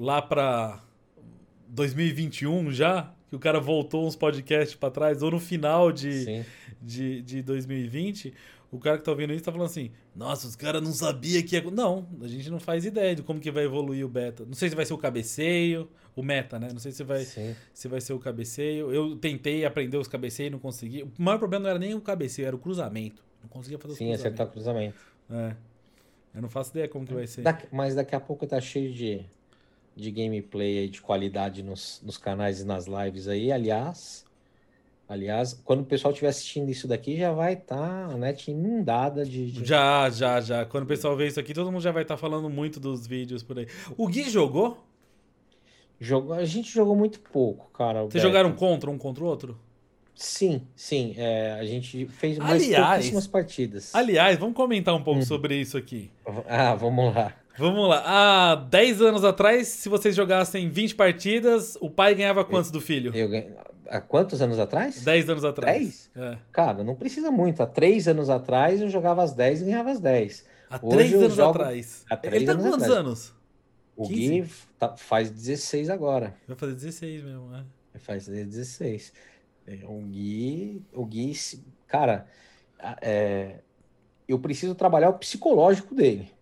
lá 0.00 0.22
para 0.22 0.82
2021 1.68 2.72
já, 2.72 3.12
que 3.28 3.36
o 3.36 3.38
cara 3.38 3.60
voltou 3.60 4.06
uns 4.06 4.16
podcasts 4.16 4.74
para 4.74 4.90
trás, 4.90 5.22
ou 5.22 5.30
no 5.30 5.38
final 5.38 5.92
de, 5.92 6.42
de, 6.80 7.20
de 7.20 7.42
2020, 7.42 8.32
o 8.74 8.78
cara 8.80 8.98
que 8.98 9.04
tá 9.04 9.12
ouvindo 9.12 9.32
isso 9.32 9.44
tá 9.44 9.52
falando 9.52 9.68
assim: 9.68 9.92
Nossa, 10.16 10.48
os 10.48 10.56
caras 10.56 10.82
não 10.82 10.92
sabiam 10.92 11.40
que 11.42 11.54
ia. 11.54 11.62
Não, 11.70 12.06
a 12.20 12.26
gente 12.26 12.50
não 12.50 12.58
faz 12.58 12.84
ideia 12.84 13.14
de 13.14 13.22
como 13.22 13.38
que 13.38 13.50
vai 13.50 13.64
evoluir 13.64 14.04
o 14.04 14.08
beta. 14.08 14.44
Não 14.44 14.54
sei 14.54 14.68
se 14.68 14.74
vai 14.74 14.84
ser 14.84 14.94
o 14.94 14.98
cabeceio, 14.98 15.88
o 16.16 16.22
meta, 16.24 16.58
né? 16.58 16.68
Não 16.72 16.80
sei 16.80 16.90
se 16.90 17.04
vai, 17.04 17.24
se 17.24 17.88
vai 17.88 18.00
ser 18.00 18.14
o 18.14 18.18
cabeceio. 18.18 18.92
Eu 18.92 19.14
tentei 19.14 19.64
aprender 19.64 19.96
os 19.96 20.08
cabeceios 20.08 20.48
e 20.48 20.50
não 20.50 20.58
consegui. 20.58 21.04
O 21.04 21.12
maior 21.18 21.38
problema 21.38 21.62
não 21.62 21.70
era 21.70 21.78
nem 21.78 21.94
o 21.94 22.00
cabeceio, 22.00 22.46
era 22.46 22.56
o 22.56 22.58
cruzamento. 22.58 23.22
Não 23.40 23.48
conseguia 23.48 23.78
fazer 23.78 23.94
Sim, 23.94 24.12
acertar 24.12 24.48
o 24.48 24.50
cruzamento. 24.50 24.98
É. 25.30 25.54
Eu 26.34 26.42
não 26.42 26.48
faço 26.48 26.70
ideia 26.70 26.88
como 26.88 27.06
que 27.06 27.14
vai 27.14 27.28
ser. 27.28 27.42
Daqui, 27.42 27.68
mas 27.70 27.94
daqui 27.94 28.16
a 28.16 28.20
pouco 28.20 28.44
tá 28.44 28.60
cheio 28.60 28.92
de, 28.92 29.24
de 29.94 30.10
gameplay 30.10 30.78
aí, 30.80 30.88
de 30.88 31.00
qualidade 31.00 31.62
nos, 31.62 32.00
nos 32.04 32.18
canais 32.18 32.60
e 32.60 32.64
nas 32.64 32.86
lives 32.86 33.28
aí. 33.28 33.52
Aliás, 33.52 34.24
Aliás, 35.06 35.52
quando 35.64 35.80
o 35.80 35.84
pessoal 35.84 36.12
estiver 36.12 36.28
assistindo 36.28 36.70
isso 36.70 36.88
daqui, 36.88 37.16
já 37.16 37.30
vai 37.30 37.52
estar 37.52 37.76
tá 37.76 38.14
a 38.14 38.16
net 38.16 38.50
inundada 38.50 39.24
de, 39.24 39.50
de, 39.50 39.64
Já, 39.64 40.08
já, 40.08 40.40
já. 40.40 40.64
Quando 40.64 40.84
o 40.84 40.86
pessoal 40.86 41.14
vê 41.14 41.26
isso 41.26 41.38
aqui, 41.38 41.52
todo 41.52 41.70
mundo 41.70 41.82
já 41.82 41.92
vai 41.92 42.02
estar 42.02 42.14
tá 42.14 42.18
falando 42.18 42.48
muito 42.48 42.80
dos 42.80 43.06
vídeos 43.06 43.42
por 43.42 43.58
aí. 43.58 43.66
O 43.98 44.08
Gui 44.08 44.28
jogou? 44.30 44.78
Jogou, 46.00 46.34
a 46.34 46.44
gente 46.44 46.72
jogou 46.72 46.96
muito 46.96 47.20
pouco, 47.20 47.70
cara. 47.70 48.02
Vocês 48.04 48.22
jogaram 48.22 48.52
contra 48.52 48.90
um 48.90 48.96
contra 48.96 49.22
o 49.22 49.26
outro? 49.26 49.58
Sim, 50.14 50.62
sim. 50.74 51.14
É, 51.18 51.52
a 51.52 51.64
gente 51.64 52.06
fez 52.06 52.38
aliás, 52.40 52.88
pouquíssimas 52.88 53.26
partidas. 53.26 53.94
Aliás, 53.94 54.38
vamos 54.38 54.54
comentar 54.54 54.94
um 54.94 55.02
pouco 55.02 55.20
hum. 55.20 55.24
sobre 55.24 55.56
isso 55.56 55.76
aqui. 55.76 56.10
Ah, 56.48 56.74
vamos 56.74 57.14
lá. 57.14 57.34
Vamos 57.56 57.88
lá. 57.88 58.02
Há 58.04 58.54
10 58.56 59.02
anos 59.02 59.24
atrás, 59.24 59.68
se 59.68 59.88
vocês 59.88 60.14
jogassem 60.14 60.68
20 60.68 60.94
partidas, 60.94 61.76
o 61.80 61.88
pai 61.88 62.14
ganhava 62.14 62.44
quantos 62.44 62.70
eu, 62.70 62.74
do 62.74 62.80
filho? 62.80 63.14
Eu 63.14 63.28
ganho... 63.28 63.54
Há 63.88 64.00
quantos 64.00 64.40
anos 64.40 64.58
atrás? 64.58 65.04
10 65.04 65.28
anos 65.30 65.44
atrás. 65.44 66.10
10? 66.14 66.32
É. 66.32 66.38
Cara, 66.50 66.82
não 66.82 66.94
precisa 66.94 67.30
muito. 67.30 67.62
Há 67.62 67.66
3 67.66 68.08
anos 68.08 68.30
atrás 68.30 68.80
eu 68.80 68.88
jogava 68.88 69.22
as 69.22 69.34
10 69.34 69.62
e 69.62 69.64
ganhava 69.66 69.90
as 69.90 70.00
10. 70.00 70.44
Há 70.70 70.78
3 70.78 71.14
anos 71.14 71.34
jogo... 71.34 71.50
atrás. 71.50 72.04
Há 72.08 72.16
3 72.16 72.34
Ele 72.34 72.46
tá 72.46 72.54
com 72.56 72.62
quantos 72.62 72.82
atrás. 72.82 72.98
anos? 72.98 73.34
O 73.96 74.08
15? 74.08 74.40
Gui 74.40 74.50
tá, 74.78 74.96
faz 74.96 75.30
16 75.30 75.90
agora. 75.90 76.34
Vai 76.48 76.56
fazer 76.56 76.74
16 76.74 77.22
mesmo, 77.22 77.48
né? 77.48 77.64
Fazer 77.98 78.44
16. 78.44 79.12
É, 79.66 79.78
o 79.84 80.00
Gui, 80.00 80.82
o 80.92 81.04
Gui, 81.06 81.32
cara, 81.86 82.26
é, 83.00 83.60
eu 84.26 84.38
preciso 84.38 84.74
trabalhar 84.74 85.10
o 85.10 85.14
psicológico 85.14 85.94
dele. 85.94 86.33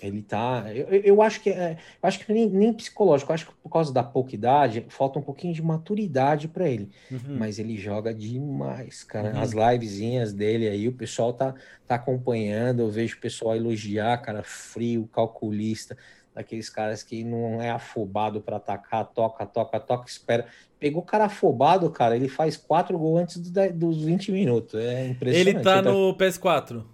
Ele 0.00 0.22
tá. 0.22 0.64
Eu, 0.74 0.88
eu 0.88 1.22
acho 1.22 1.40
que 1.40 1.50
é, 1.50 1.78
acho 2.02 2.18
que 2.18 2.32
nem, 2.32 2.48
nem 2.48 2.72
psicológico, 2.72 3.32
acho 3.32 3.46
que 3.46 3.52
por 3.62 3.70
causa 3.70 3.92
da 3.92 4.02
pouca 4.02 4.34
idade, 4.34 4.84
falta 4.88 5.18
um 5.18 5.22
pouquinho 5.22 5.54
de 5.54 5.62
maturidade 5.62 6.48
para 6.48 6.68
ele. 6.68 6.90
Uhum. 7.10 7.36
Mas 7.38 7.58
ele 7.58 7.76
joga 7.78 8.12
demais, 8.12 9.02
cara. 9.04 9.32
Uhum. 9.32 9.40
As 9.40 9.52
livezinhas 9.52 10.32
dele 10.34 10.68
aí, 10.68 10.86
o 10.86 10.92
pessoal 10.92 11.32
tá, 11.32 11.54
tá 11.86 11.94
acompanhando, 11.94 12.80
eu 12.80 12.90
vejo 12.90 13.16
o 13.16 13.20
pessoal 13.20 13.56
elogiar, 13.56 14.18
cara, 14.18 14.42
frio, 14.42 15.08
calculista, 15.10 15.96
daqueles 16.34 16.68
caras 16.68 17.02
que 17.02 17.24
não 17.24 17.62
é 17.62 17.70
afobado 17.70 18.42
para 18.42 18.56
atacar, 18.56 19.06
toca, 19.06 19.46
toca, 19.46 19.80
toca, 19.80 20.08
espera. 20.08 20.46
Pegou 20.78 21.02
o 21.02 21.06
cara 21.06 21.24
afobado, 21.24 21.88
cara, 21.88 22.14
ele 22.14 22.28
faz 22.28 22.54
quatro 22.54 22.98
gols 22.98 23.22
antes 23.22 23.38
do, 23.38 23.72
dos 23.72 24.02
20 24.02 24.30
minutos. 24.30 24.78
É 24.78 25.08
impressionante. 25.08 25.56
Ele 25.56 25.64
tá 25.64 25.80
no 25.80 26.14
PS4. 26.14 26.84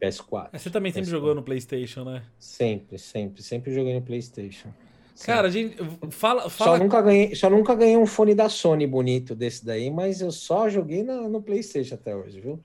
PS4. 0.00 0.50
Você 0.52 0.70
também 0.70 0.92
sempre 0.92 1.08
PS4. 1.08 1.12
jogou 1.12 1.34
no 1.34 1.42
PlayStation, 1.42 2.04
né? 2.04 2.22
Sempre, 2.38 2.98
sempre. 2.98 3.42
Sempre 3.42 3.74
joguei 3.74 3.94
no 3.94 4.02
PlayStation. 4.02 4.68
Cara, 5.24 5.48
a 5.48 5.50
gente. 5.50 5.76
Fala, 6.10 6.48
fala... 6.48 6.76
Só, 6.76 6.78
nunca 6.78 7.02
ganhei, 7.02 7.34
só 7.34 7.50
nunca 7.50 7.74
ganhei 7.74 7.96
um 7.96 8.06
fone 8.06 8.34
da 8.34 8.48
Sony 8.48 8.86
bonito 8.86 9.34
desse 9.34 9.64
daí, 9.64 9.90
mas 9.90 10.20
eu 10.20 10.30
só 10.30 10.68
joguei 10.68 11.02
no, 11.02 11.28
no 11.28 11.42
PlayStation 11.42 11.94
até 11.94 12.14
hoje, 12.14 12.40
viu? 12.40 12.60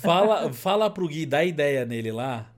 Fala, 0.00 0.52
fala 0.52 0.90
pro 0.90 1.06
Gui, 1.06 1.26
dá 1.26 1.44
ideia 1.44 1.84
nele 1.84 2.10
lá. 2.10 2.50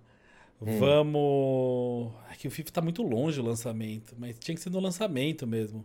Hum. 0.63 0.79
Vamos. 0.79 2.13
Aqui 2.31 2.49
o 2.49 2.51
FIFA 2.51 2.71
tá 2.71 2.81
muito 2.81 3.03
longe 3.03 3.41
o 3.41 3.45
lançamento, 3.45 4.15
mas 4.17 4.39
tinha 4.39 4.55
que 4.55 4.61
ser 4.61 4.71
no 4.71 4.81
lançamento 4.81 5.47
mesmo. 5.47 5.85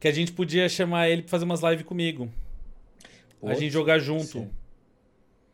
Que 0.00 0.08
a 0.08 0.12
gente 0.12 0.32
podia 0.32 0.68
chamar 0.68 1.08
ele 1.08 1.22
pra 1.22 1.30
fazer 1.30 1.44
umas 1.44 1.62
lives 1.62 1.84
comigo. 1.84 2.28
a 3.42 3.54
gente 3.54 3.70
jogar 3.70 3.98
junto. 3.98 4.24
Sim. 4.24 4.50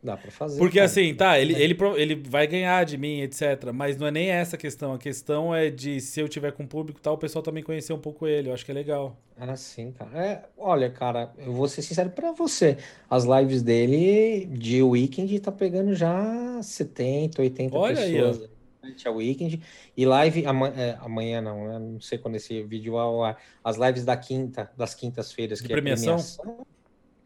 Dá 0.03 0.17
pra 0.17 0.31
fazer. 0.31 0.57
Porque 0.57 0.77
cara. 0.77 0.85
assim, 0.87 1.13
tá, 1.13 1.39
ele, 1.39 1.53
ele, 1.53 1.77
ele 1.95 2.15
vai 2.15 2.47
ganhar 2.47 2.83
de 2.85 2.97
mim, 2.97 3.21
etc. 3.21 3.71
Mas 3.71 3.97
não 3.97 4.07
é 4.07 4.11
nem 4.11 4.29
essa 4.29 4.55
a 4.55 4.59
questão. 4.59 4.93
A 4.93 4.97
questão 4.97 5.53
é 5.53 5.69
de 5.69 6.01
se 6.01 6.19
eu 6.19 6.27
tiver 6.27 6.51
com 6.53 6.65
público 6.65 6.99
e 6.99 7.01
tal, 7.01 7.13
o 7.13 7.17
pessoal 7.17 7.43
também 7.43 7.61
conhecer 7.61 7.93
um 7.93 7.99
pouco 7.99 8.25
ele. 8.25 8.49
Eu 8.49 8.53
acho 8.53 8.65
que 8.65 8.71
é 8.71 8.73
legal. 8.73 9.15
Ah, 9.37 9.55
sim, 9.55 9.91
cara. 9.91 10.09
É, 10.15 10.43
olha, 10.57 10.89
cara, 10.89 11.31
eu 11.37 11.53
vou 11.53 11.67
ser 11.67 11.83
sincero 11.83 12.09
pra 12.09 12.31
você. 12.31 12.77
As 13.07 13.25
lives 13.25 13.61
dele 13.61 14.47
de 14.47 14.81
weekend 14.81 15.39
tá 15.39 15.51
pegando 15.51 15.93
já 15.93 16.59
70, 16.63 17.39
80 17.39 17.77
olha 17.77 17.95
pessoas. 17.95 18.49
Aí, 18.83 18.95
ó. 19.05 19.11
weekend. 19.11 19.61
E 19.95 20.03
live 20.03 20.47
amanhã, 20.47 20.73
é, 20.77 20.97
amanhã 20.99 21.41
não, 21.41 21.67
né? 21.67 21.77
Não 21.77 22.01
sei 22.01 22.17
quando 22.17 22.37
esse 22.37 22.63
vídeo 22.63 22.97
ao 22.97 23.23
ar. 23.23 23.37
As 23.63 23.77
lives 23.77 24.03
da 24.03 24.17
quinta, 24.17 24.71
das 24.75 24.95
quintas-feiras, 24.95 25.61
que 25.61 25.67
premiação? 25.67 26.15
é 26.15 26.17
premiação. 26.17 26.65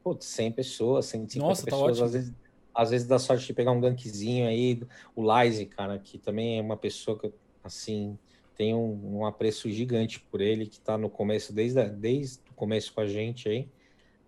Putz, 0.03 0.25
100 0.25 0.51
pessoas, 0.51 1.05
150 1.05 1.47
Nossa, 1.47 1.65
tá 1.65 1.71
pessoas, 1.71 1.99
tá 1.99 2.05
às 2.05 2.13
vezes 2.13 2.33
às 2.75 2.91
vezes 2.91 3.07
dá 3.07 3.17
sorte 3.17 3.47
de 3.47 3.53
pegar 3.53 3.71
um 3.71 3.79
gankzinho 3.79 4.47
aí, 4.47 4.81
o 5.15 5.23
Lize, 5.23 5.65
cara, 5.65 5.97
que 5.97 6.17
também 6.17 6.59
é 6.59 6.61
uma 6.61 6.75
pessoa 6.75 7.17
que, 7.17 7.31
assim, 7.63 8.17
tem 8.55 8.75
um, 8.75 9.19
um 9.19 9.25
apreço 9.25 9.69
gigante 9.69 10.19
por 10.19 10.41
ele, 10.41 10.67
que 10.67 10.79
tá 10.79 10.97
no 10.97 11.09
começo, 11.09 11.53
desde, 11.53 11.87
desde 11.89 12.39
o 12.51 12.53
começo 12.53 12.93
com 12.93 13.01
a 13.01 13.07
gente 13.07 13.47
aí, 13.47 13.69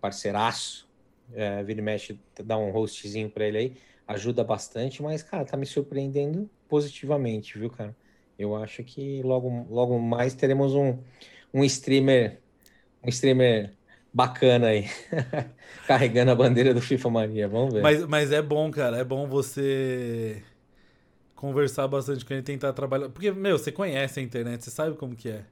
parceiraço, 0.00 0.88
é, 1.34 1.62
vira 1.62 1.80
e 1.80 1.82
mexe, 1.82 2.18
dá 2.44 2.56
um 2.56 2.70
hostzinho 2.70 3.30
para 3.30 3.46
ele 3.46 3.58
aí, 3.58 3.76
ajuda 4.06 4.42
bastante, 4.42 5.02
mas, 5.02 5.22
cara, 5.22 5.44
tá 5.44 5.56
me 5.56 5.66
surpreendendo 5.66 6.48
positivamente, 6.68 7.58
viu, 7.58 7.70
cara? 7.70 7.94
Eu 8.38 8.56
acho 8.56 8.82
que 8.84 9.22
logo, 9.22 9.66
logo 9.68 9.98
mais 9.98 10.34
teremos 10.34 10.74
um, 10.74 10.98
um 11.52 11.64
streamer, 11.64 12.40
um 13.02 13.08
streamer 13.08 13.77
bacana 14.12 14.68
aí. 14.68 14.88
Carregando 15.86 16.30
a 16.30 16.34
bandeira 16.34 16.74
do 16.74 16.80
FIFA 16.80 17.10
Mania, 17.10 17.48
vamos 17.48 17.74
ver. 17.74 17.82
Mas, 17.82 18.06
mas 18.06 18.32
é 18.32 18.42
bom, 18.42 18.70
cara, 18.70 18.98
é 18.98 19.04
bom 19.04 19.26
você 19.26 20.42
conversar 21.34 21.86
bastante 21.86 22.24
com 22.24 22.34
ele, 22.34 22.42
tentar 22.42 22.72
trabalhar. 22.72 23.08
Porque, 23.08 23.30
meu, 23.30 23.58
você 23.58 23.70
conhece 23.70 24.20
a 24.20 24.22
internet, 24.22 24.64
você 24.64 24.70
sabe 24.70 24.96
como 24.96 25.14
que 25.14 25.30
é. 25.30 25.44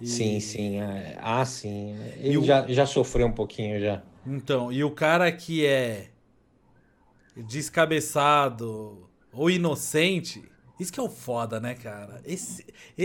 E... 0.00 0.06
Sim, 0.06 0.40
sim. 0.40 0.80
É... 0.80 1.16
Ah, 1.20 1.44
sim. 1.44 1.96
Ele 2.18 2.38
o... 2.38 2.44
já, 2.44 2.66
já 2.66 2.84
sofreu 2.84 3.26
um 3.26 3.32
pouquinho 3.32 3.80
já. 3.80 4.02
Então, 4.26 4.72
e 4.72 4.82
o 4.82 4.90
cara 4.90 5.30
que 5.30 5.64
é 5.64 6.08
descabeçado 7.36 9.08
ou 9.32 9.50
inocente, 9.50 10.42
isso 10.78 10.92
que 10.92 10.98
é 10.98 11.02
o 11.02 11.08
foda, 11.08 11.60
né, 11.60 11.74
cara? 11.74 12.20
Esse, 12.24 12.64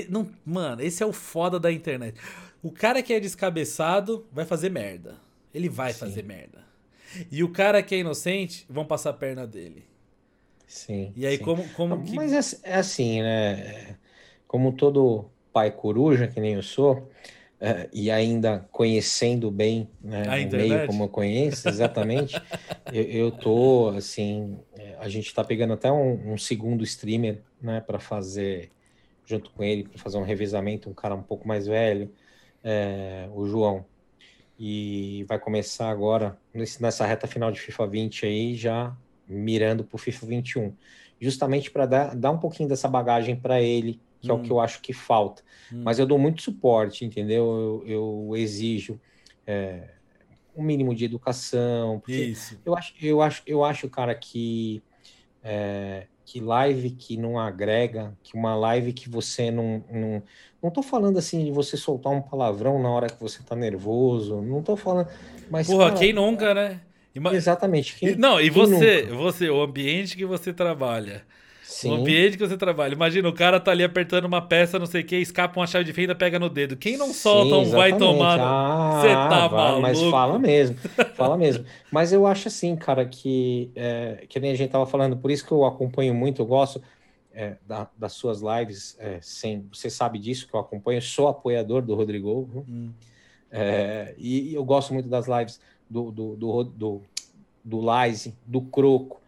não, 0.09 0.29
mano, 0.45 0.81
esse 0.81 1.03
é 1.03 1.05
o 1.05 1.13
foda 1.13 1.59
da 1.59 1.71
internet. 1.71 2.19
O 2.61 2.71
cara 2.71 3.01
que 3.01 3.13
é 3.13 3.19
descabeçado 3.19 4.27
vai 4.31 4.45
fazer 4.45 4.69
merda. 4.69 5.15
Ele 5.53 5.69
vai 5.69 5.93
Sim. 5.93 5.99
fazer 5.99 6.23
merda. 6.23 6.59
E 7.31 7.43
o 7.43 7.51
cara 7.51 7.81
que 7.81 7.95
é 7.95 7.99
inocente 7.99 8.65
vão 8.69 8.85
passar 8.85 9.11
a 9.11 9.13
perna 9.13 9.47
dele. 9.47 9.85
Sim. 10.67 11.11
E 11.15 11.25
aí, 11.25 11.37
sim. 11.37 11.43
como, 11.43 11.67
como 11.69 12.03
que... 12.03 12.13
Mas 12.13 12.31
é, 12.63 12.69
é, 12.71 12.75
assim, 12.75 13.21
né? 13.21 13.97
Como 14.47 14.71
todo 14.73 15.29
pai 15.51 15.71
coruja, 15.71 16.27
que 16.27 16.39
nem 16.39 16.53
eu 16.53 16.61
sou, 16.61 17.09
é, 17.59 17.89
e 17.91 18.09
ainda 18.09 18.67
conhecendo 18.71 19.51
bem 19.51 19.89
né, 20.01 20.23
o 20.23 20.55
meio 20.55 20.87
como 20.87 21.03
eu 21.03 21.09
conheço, 21.09 21.67
exatamente, 21.67 22.39
eu, 22.93 23.03
eu 23.03 23.31
tô, 23.31 23.89
assim, 23.89 24.57
é, 24.77 24.95
a 24.99 25.09
gente 25.09 25.33
tá 25.33 25.43
pegando 25.43 25.73
até 25.73 25.91
um, 25.91 26.33
um 26.33 26.37
segundo 26.37 26.83
streamer, 26.83 27.41
né, 27.61 27.81
para 27.81 27.99
fazer, 27.99 28.71
junto 29.25 29.51
com 29.51 29.63
ele, 29.63 29.83
para 29.83 29.97
fazer 29.97 30.17
um 30.17 30.23
revezamento, 30.23 30.89
um 30.89 30.93
cara 30.93 31.15
um 31.15 31.23
pouco 31.23 31.47
mais 31.47 31.67
velho, 31.67 32.11
é, 32.63 33.29
o 33.33 33.45
João. 33.45 33.85
E 34.57 35.25
vai 35.27 35.39
começar 35.39 35.89
agora, 35.89 36.37
nessa 36.53 37.05
reta 37.05 37.27
final 37.27 37.51
de 37.51 37.59
FIFA 37.59 37.87
20 37.87 38.25
aí, 38.25 38.55
já 38.55 38.95
mirando 39.27 39.83
para 39.83 39.95
o 39.95 39.99
FIFA 39.99 40.25
21. 40.25 40.73
Justamente 41.21 41.71
para 41.71 41.85
dar, 41.85 42.15
dar 42.15 42.31
um 42.31 42.37
pouquinho 42.37 42.67
dessa 42.67 42.87
bagagem 42.87 43.35
para 43.35 43.61
ele, 43.61 44.01
que 44.19 44.29
hum. 44.29 44.35
é 44.35 44.37
o 44.37 44.41
que 44.41 44.51
hum. 44.51 44.55
eu 44.55 44.59
acho 44.59 44.81
que 44.81 44.91
falta. 44.91 45.43
Hum. 45.71 45.81
Mas 45.83 45.99
eu 45.99 46.05
dou 46.05 46.19
muito 46.19 46.41
suporte, 46.41 47.05
entendeu? 47.05 47.83
Eu, 47.85 48.27
eu 48.29 48.35
exijo 48.35 48.99
é, 49.47 49.91
um 50.55 50.63
mínimo 50.63 50.93
de 50.93 51.05
educação. 51.05 52.01
Isso. 52.07 52.59
Eu 52.65 52.75
acho, 52.75 52.93
eu 53.01 53.21
acho, 53.21 53.43
eu 53.47 53.63
acho, 53.63 53.89
cara, 53.89 54.13
que 54.13 54.83
é, 55.43 56.07
que 56.29 56.39
live 56.39 56.91
que 56.91 57.17
não 57.17 57.39
agrega, 57.39 58.15
que 58.21 58.35
uma 58.35 58.55
live 58.55 58.93
que 58.93 59.09
você 59.09 59.49
não, 59.49 59.83
não. 59.91 60.21
Não 60.61 60.69
tô 60.69 60.83
falando 60.83 61.17
assim 61.17 61.43
de 61.43 61.51
você 61.51 61.75
soltar 61.75 62.13
um 62.13 62.21
palavrão 62.21 62.79
na 62.79 62.87
hora 62.87 63.07
que 63.07 63.19
você 63.19 63.41
tá 63.41 63.55
nervoso, 63.55 64.39
não 64.39 64.61
tô 64.61 64.75
falando. 64.75 65.07
Mas, 65.49 65.65
Porra, 65.65 65.87
cara, 65.87 65.99
quem 65.99 66.13
nunca, 66.13 66.53
né? 66.53 66.81
Exatamente. 67.33 67.95
Quem, 67.95 68.15
não, 68.15 68.39
e 68.39 68.47
você, 68.51 69.01
nunca? 69.01 69.15
você, 69.15 69.49
o 69.49 69.59
ambiente 69.59 70.15
que 70.15 70.23
você 70.23 70.53
trabalha. 70.53 71.23
Sim. 71.79 71.91
O 71.91 71.93
ambiente 71.93 72.37
que 72.37 72.45
você 72.45 72.57
trabalha. 72.57 72.93
Imagina, 72.93 73.29
o 73.29 73.33
cara 73.33 73.57
tá 73.57 73.71
ali 73.71 73.85
apertando 73.85 74.25
uma 74.25 74.41
peça, 74.41 74.77
não 74.77 74.85
sei 74.85 74.99
o 74.99 75.05
que, 75.05 75.15
escapa 75.15 75.57
uma 75.57 75.65
chave 75.65 75.85
de 75.85 75.93
fenda, 75.93 76.13
pega 76.13 76.37
no 76.37 76.49
dedo. 76.49 76.75
Quem 76.75 76.97
não 76.97 77.13
solta 77.13 77.55
Sim, 77.55 77.61
um 77.61 77.69
vai 77.69 77.97
tomar. 77.97 78.37
Ah, 78.37 78.99
você 78.99 79.07
tá 79.07 79.47
vai, 79.47 79.61
maluco. 79.61 79.81
Mas 79.81 80.01
fala 80.01 80.37
mesmo, 80.37 80.75
fala 81.15 81.37
mesmo. 81.37 81.63
Mas 81.89 82.11
eu 82.11 82.27
acho 82.27 82.49
assim, 82.49 82.75
cara, 82.75 83.05
que, 83.05 83.71
é, 83.77 84.25
que 84.27 84.41
nem 84.41 84.51
a 84.51 84.55
gente 84.55 84.69
tava 84.69 84.85
falando, 84.85 85.15
por 85.15 85.31
isso 85.31 85.45
que 85.45 85.53
eu 85.53 85.63
acompanho 85.63 86.13
muito, 86.13 86.41
eu 86.41 86.45
gosto 86.45 86.83
é, 87.33 87.55
da, 87.65 87.87
das 87.97 88.11
suas 88.11 88.41
lives, 88.41 88.97
é, 88.99 89.19
sem, 89.21 89.65
você 89.71 89.89
sabe 89.89 90.19
disso 90.19 90.49
que 90.49 90.53
eu 90.53 90.59
acompanho, 90.59 91.01
sou 91.01 91.29
apoiador 91.29 91.81
do 91.81 91.95
Rodrigo. 91.95 92.49
Hum. 92.67 92.91
É, 93.49 94.15
e 94.17 94.53
eu 94.53 94.65
gosto 94.65 94.93
muito 94.93 95.07
das 95.07 95.27
lives 95.29 95.61
do, 95.89 96.11
do, 96.11 96.35
do, 96.35 96.63
do, 96.65 97.01
do 97.63 97.79
Lize, 97.79 98.35
do 98.45 98.59
Croco 98.63 99.18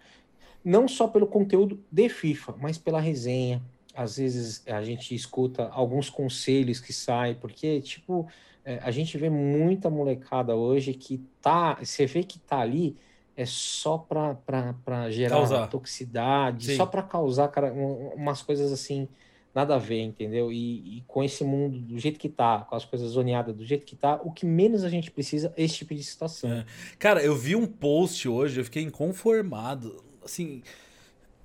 não 0.64 0.88
só 0.88 1.07
pelo 1.07 1.28
conteúdo 1.28 1.80
de 1.91 2.09
FIFA, 2.09 2.55
mas 2.59 2.78
pela 2.78 2.99
resenha, 2.99 3.62
às 3.95 4.18
vezes 4.18 4.64
a 4.68 4.82
gente 4.84 5.14
escuta 5.14 5.70
alguns 5.72 6.09
conselhos 6.09 6.80
que 6.80 6.93
saem, 6.93 7.36
porque, 7.36 7.82
tipo, 7.82 8.28
é, 8.64 8.80
a 8.82 8.91
gente 8.91 9.18
vê 9.18 9.30
muita 9.30 9.89
molecada 9.89 10.55
hoje 10.55 10.93
que 10.93 11.22
tá, 11.41 11.78
você 11.82 12.05
vê 12.05 12.24
que 12.24 12.39
tá 12.39 12.59
ali 12.59 12.95
é 13.36 13.45
só 13.45 13.97
para 13.97 15.09
gerar 15.09 15.38
causar. 15.38 15.68
toxicidade, 15.68 16.68
Sim. 16.68 16.78
só 16.78 16.86
para 16.86 17.01
causar 17.01 17.47
cara, 17.47 17.74
umas 17.74 18.41
coisas 18.41 18.72
assim, 18.72 19.07
nada 19.55 19.76
a 19.76 19.78
ver, 19.78 20.01
entendeu? 20.01 20.51
E, 20.51 20.97
e, 20.97 21.03
com 21.07 21.24
esse 21.24 21.43
mundo 21.43 21.80
do 21.80 21.97
jeito 21.97 22.20
que 22.20 22.30
tá, 22.30 22.59
com 22.70 22.76
as 22.76 22.86
coisas 22.86 23.12
zoneadas 23.12 23.55
do 23.55 23.66
jeito 23.66 23.86
que 23.86 23.95
tá, 23.95 24.20
o 24.24 24.32
que 24.32 24.45
menos 24.45 24.84
a 24.84 24.89
gente 24.89 25.09
precisa 25.09 25.53
é 25.57 25.64
esse 25.64 25.76
tipo 25.76 25.95
de 25.95 26.03
situação. 26.03 26.51
É. 26.51 26.66
Cara, 26.99 27.24
eu 27.24 27.36
vi 27.36 27.55
um 27.55 27.66
post 27.66 28.28
hoje, 28.28 28.59
eu 28.59 28.66
fiquei 28.66 28.84
inconformado. 28.84 30.11
Assim. 30.24 30.63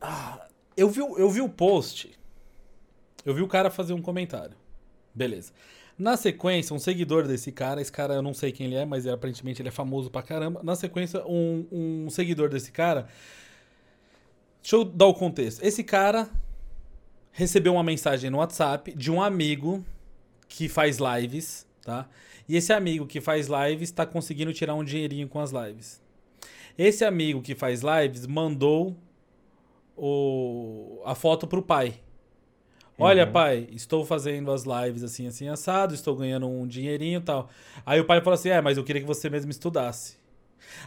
Ah, 0.01 0.47
eu, 0.77 0.89
vi, 0.89 1.01
eu 1.01 1.31
vi 1.31 1.41
o 1.41 1.49
post. 1.49 2.11
Eu 3.25 3.35
vi 3.35 3.43
o 3.43 3.49
cara 3.49 3.71
fazer 3.71 3.93
um 3.93 4.03
comentário. 4.03 4.57
Beleza. 5.15 5.53
Na 5.99 6.17
sequência, 6.17 6.75
um 6.75 6.79
seguidor 6.79 7.27
desse 7.27 7.51
cara, 7.51 7.81
esse 7.81 7.91
cara 7.91 8.15
eu 8.15 8.23
não 8.23 8.35
sei 8.35 8.53
quem 8.53 8.67
ele 8.67 8.77
é, 8.77 8.85
mas 8.85 9.07
aparentemente 9.07 9.63
ele 9.63 9.69
é 9.69 9.73
famoso 9.73 10.11
pra 10.11 10.23
caramba. 10.23 10.63
Na 10.63 10.77
sequência, 10.77 11.27
um, 11.27 11.67
um 11.73 12.11
seguidor 12.11 12.51
desse 12.51 12.71
cara. 12.71 13.09
Deixa 14.61 14.77
eu 14.77 14.85
dar 14.85 15.07
o 15.07 15.15
contexto. 15.15 15.63
Esse 15.63 15.83
cara 15.83 16.29
recebeu 17.33 17.73
uma 17.73 17.83
mensagem 17.83 18.29
no 18.29 18.39
WhatsApp 18.39 18.93
de 18.93 19.11
um 19.11 19.23
amigo 19.23 19.85
que 20.49 20.69
faz 20.69 20.99
lives, 20.99 21.67
tá? 21.83 22.09
E 22.49 22.57
esse 22.57 22.73
amigo 22.73 23.07
que 23.07 23.21
faz 23.21 23.49
lives 23.49 23.89
está 23.89 24.05
conseguindo 24.05 24.53
tirar 24.53 24.75
um 24.75 24.85
dinheirinho 24.85 25.29
com 25.29 25.41
as 25.41 25.51
lives. 25.51 26.01
Esse 26.79 27.05
amigo 27.05 27.41
que 27.41 27.55
faz 27.55 27.83
lives 27.83 28.27
mandou 28.27 28.97
o, 29.97 31.01
a 31.05 31.15
foto 31.15 31.47
pro 31.47 31.63
pai. 31.63 32.01
Olha, 32.99 33.27
uhum. 33.27 33.33
pai, 33.33 33.69
estou 33.73 34.05
fazendo 34.05 34.51
as 34.51 34.65
lives 34.65 35.03
assim, 35.03 35.27
assim, 35.27 35.49
assado, 35.49 35.95
estou 35.95 36.17
ganhando 36.17 36.49
um 36.49 36.67
dinheirinho 36.67 37.19
e 37.19 37.23
tal. 37.23 37.51
Aí 37.85 38.01
o 38.01 38.05
pai 38.05 38.21
falou 38.21 38.35
assim: 38.35 38.49
é, 38.49 38.61
mas 38.61 38.79
eu 38.79 38.85
queria 38.85 39.03
que 39.03 39.07
você 39.07 39.29
mesmo 39.29 39.51
estudasse. 39.51 40.17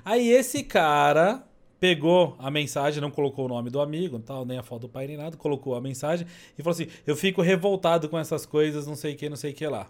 Aí 0.03 0.29
esse 0.29 0.63
cara 0.63 1.43
pegou 1.79 2.35
a 2.39 2.49
mensagem, 2.49 2.99
não 2.99 3.11
colocou 3.11 3.45
o 3.45 3.47
nome 3.47 3.69
do 3.69 3.79
amigo, 3.79 4.19
tal, 4.19 4.43
nem 4.43 4.57
a 4.57 4.63
foto 4.63 4.81
do 4.81 4.89
pai 4.89 5.07
nem 5.07 5.17
nada, 5.17 5.37
colocou 5.37 5.75
a 5.75 5.81
mensagem 5.81 6.25
e 6.57 6.63
falou 6.63 6.73
assim: 6.73 6.87
eu 7.05 7.15
fico 7.15 7.41
revoltado 7.41 8.09
com 8.09 8.17
essas 8.17 8.45
coisas, 8.45 8.87
não 8.87 8.95
sei 8.95 9.13
o 9.13 9.17
que, 9.17 9.29
não 9.29 9.37
sei 9.37 9.51
o 9.51 9.55
que 9.55 9.67
lá. 9.67 9.87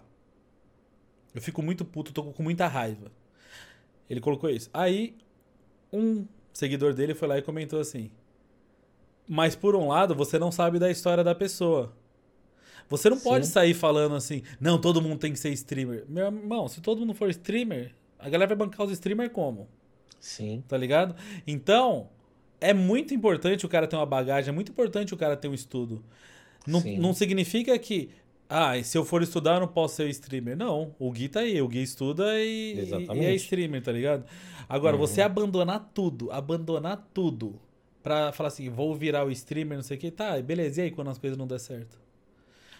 Eu 1.34 1.40
fico 1.40 1.62
muito 1.62 1.84
puto, 1.84 2.12
tô 2.12 2.24
com 2.24 2.42
muita 2.42 2.66
raiva. 2.66 3.10
Ele 4.08 4.20
colocou 4.20 4.50
isso. 4.50 4.68
Aí 4.74 5.16
um 5.92 6.26
seguidor 6.52 6.94
dele 6.94 7.14
foi 7.14 7.28
lá 7.28 7.38
e 7.38 7.42
comentou 7.42 7.80
assim: 7.80 8.10
mas 9.28 9.54
por 9.54 9.76
um 9.76 9.86
lado, 9.86 10.12
você 10.12 10.40
não 10.40 10.50
sabe 10.50 10.80
da 10.80 10.90
história 10.90 11.22
da 11.22 11.36
pessoa. 11.36 11.92
Você 12.88 13.08
não 13.08 13.16
Sim. 13.16 13.22
pode 13.22 13.46
sair 13.46 13.74
falando 13.74 14.16
assim, 14.16 14.42
não, 14.60 14.80
todo 14.80 15.00
mundo 15.00 15.20
tem 15.20 15.32
que 15.32 15.38
ser 15.38 15.50
streamer. 15.50 16.04
Meu 16.08 16.26
irmão, 16.26 16.66
se 16.66 16.80
todo 16.80 16.98
mundo 16.98 17.14
for 17.14 17.30
streamer, 17.30 17.94
a 18.18 18.28
galera 18.28 18.48
vai 18.48 18.56
bancar 18.56 18.84
os 18.84 18.90
streamers 18.90 19.32
como? 19.32 19.68
Sim. 20.18 20.64
Tá 20.66 20.76
ligado? 20.76 21.14
Então, 21.46 22.08
é 22.60 22.74
muito 22.74 23.14
importante 23.14 23.64
o 23.64 23.68
cara 23.68 23.86
ter 23.86 23.94
uma 23.94 24.04
bagagem, 24.04 24.50
é 24.50 24.52
muito 24.52 24.72
importante 24.72 25.14
o 25.14 25.16
cara 25.16 25.36
ter 25.36 25.46
um 25.46 25.54
estudo. 25.54 26.02
Não, 26.66 26.80
não 26.98 27.14
significa 27.14 27.78
que, 27.78 28.10
ah, 28.52 28.82
se 28.82 28.98
eu 28.98 29.04
for 29.04 29.22
estudar, 29.22 29.54
eu 29.54 29.60
não 29.60 29.68
posso 29.68 29.94
ser 29.94 30.08
streamer. 30.08 30.56
Não, 30.56 30.92
o 30.98 31.12
Gui 31.12 31.28
tá 31.28 31.40
aí, 31.40 31.62
o 31.62 31.68
Gui 31.68 31.84
estuda 31.84 32.24
e, 32.42 32.84
e 33.14 33.24
é 33.24 33.32
streamer, 33.36 33.80
tá 33.80 33.92
ligado? 33.92 34.24
Agora, 34.68 34.96
uhum. 34.96 35.00
você 35.00 35.22
abandonar 35.22 35.88
tudo, 35.94 36.32
abandonar 36.32 37.08
tudo, 37.14 37.54
pra 38.02 38.32
falar 38.32 38.48
assim, 38.48 38.68
vou 38.68 38.92
virar 38.92 39.24
o 39.24 39.30
streamer, 39.30 39.76
não 39.76 39.84
sei 39.84 39.96
o 39.96 40.00
que, 40.00 40.10
tá, 40.10 40.40
beleza, 40.42 40.80
e 40.80 40.84
aí 40.86 40.90
quando 40.90 41.10
as 41.10 41.18
coisas 41.18 41.38
não 41.38 41.46
der 41.46 41.60
certo? 41.60 41.96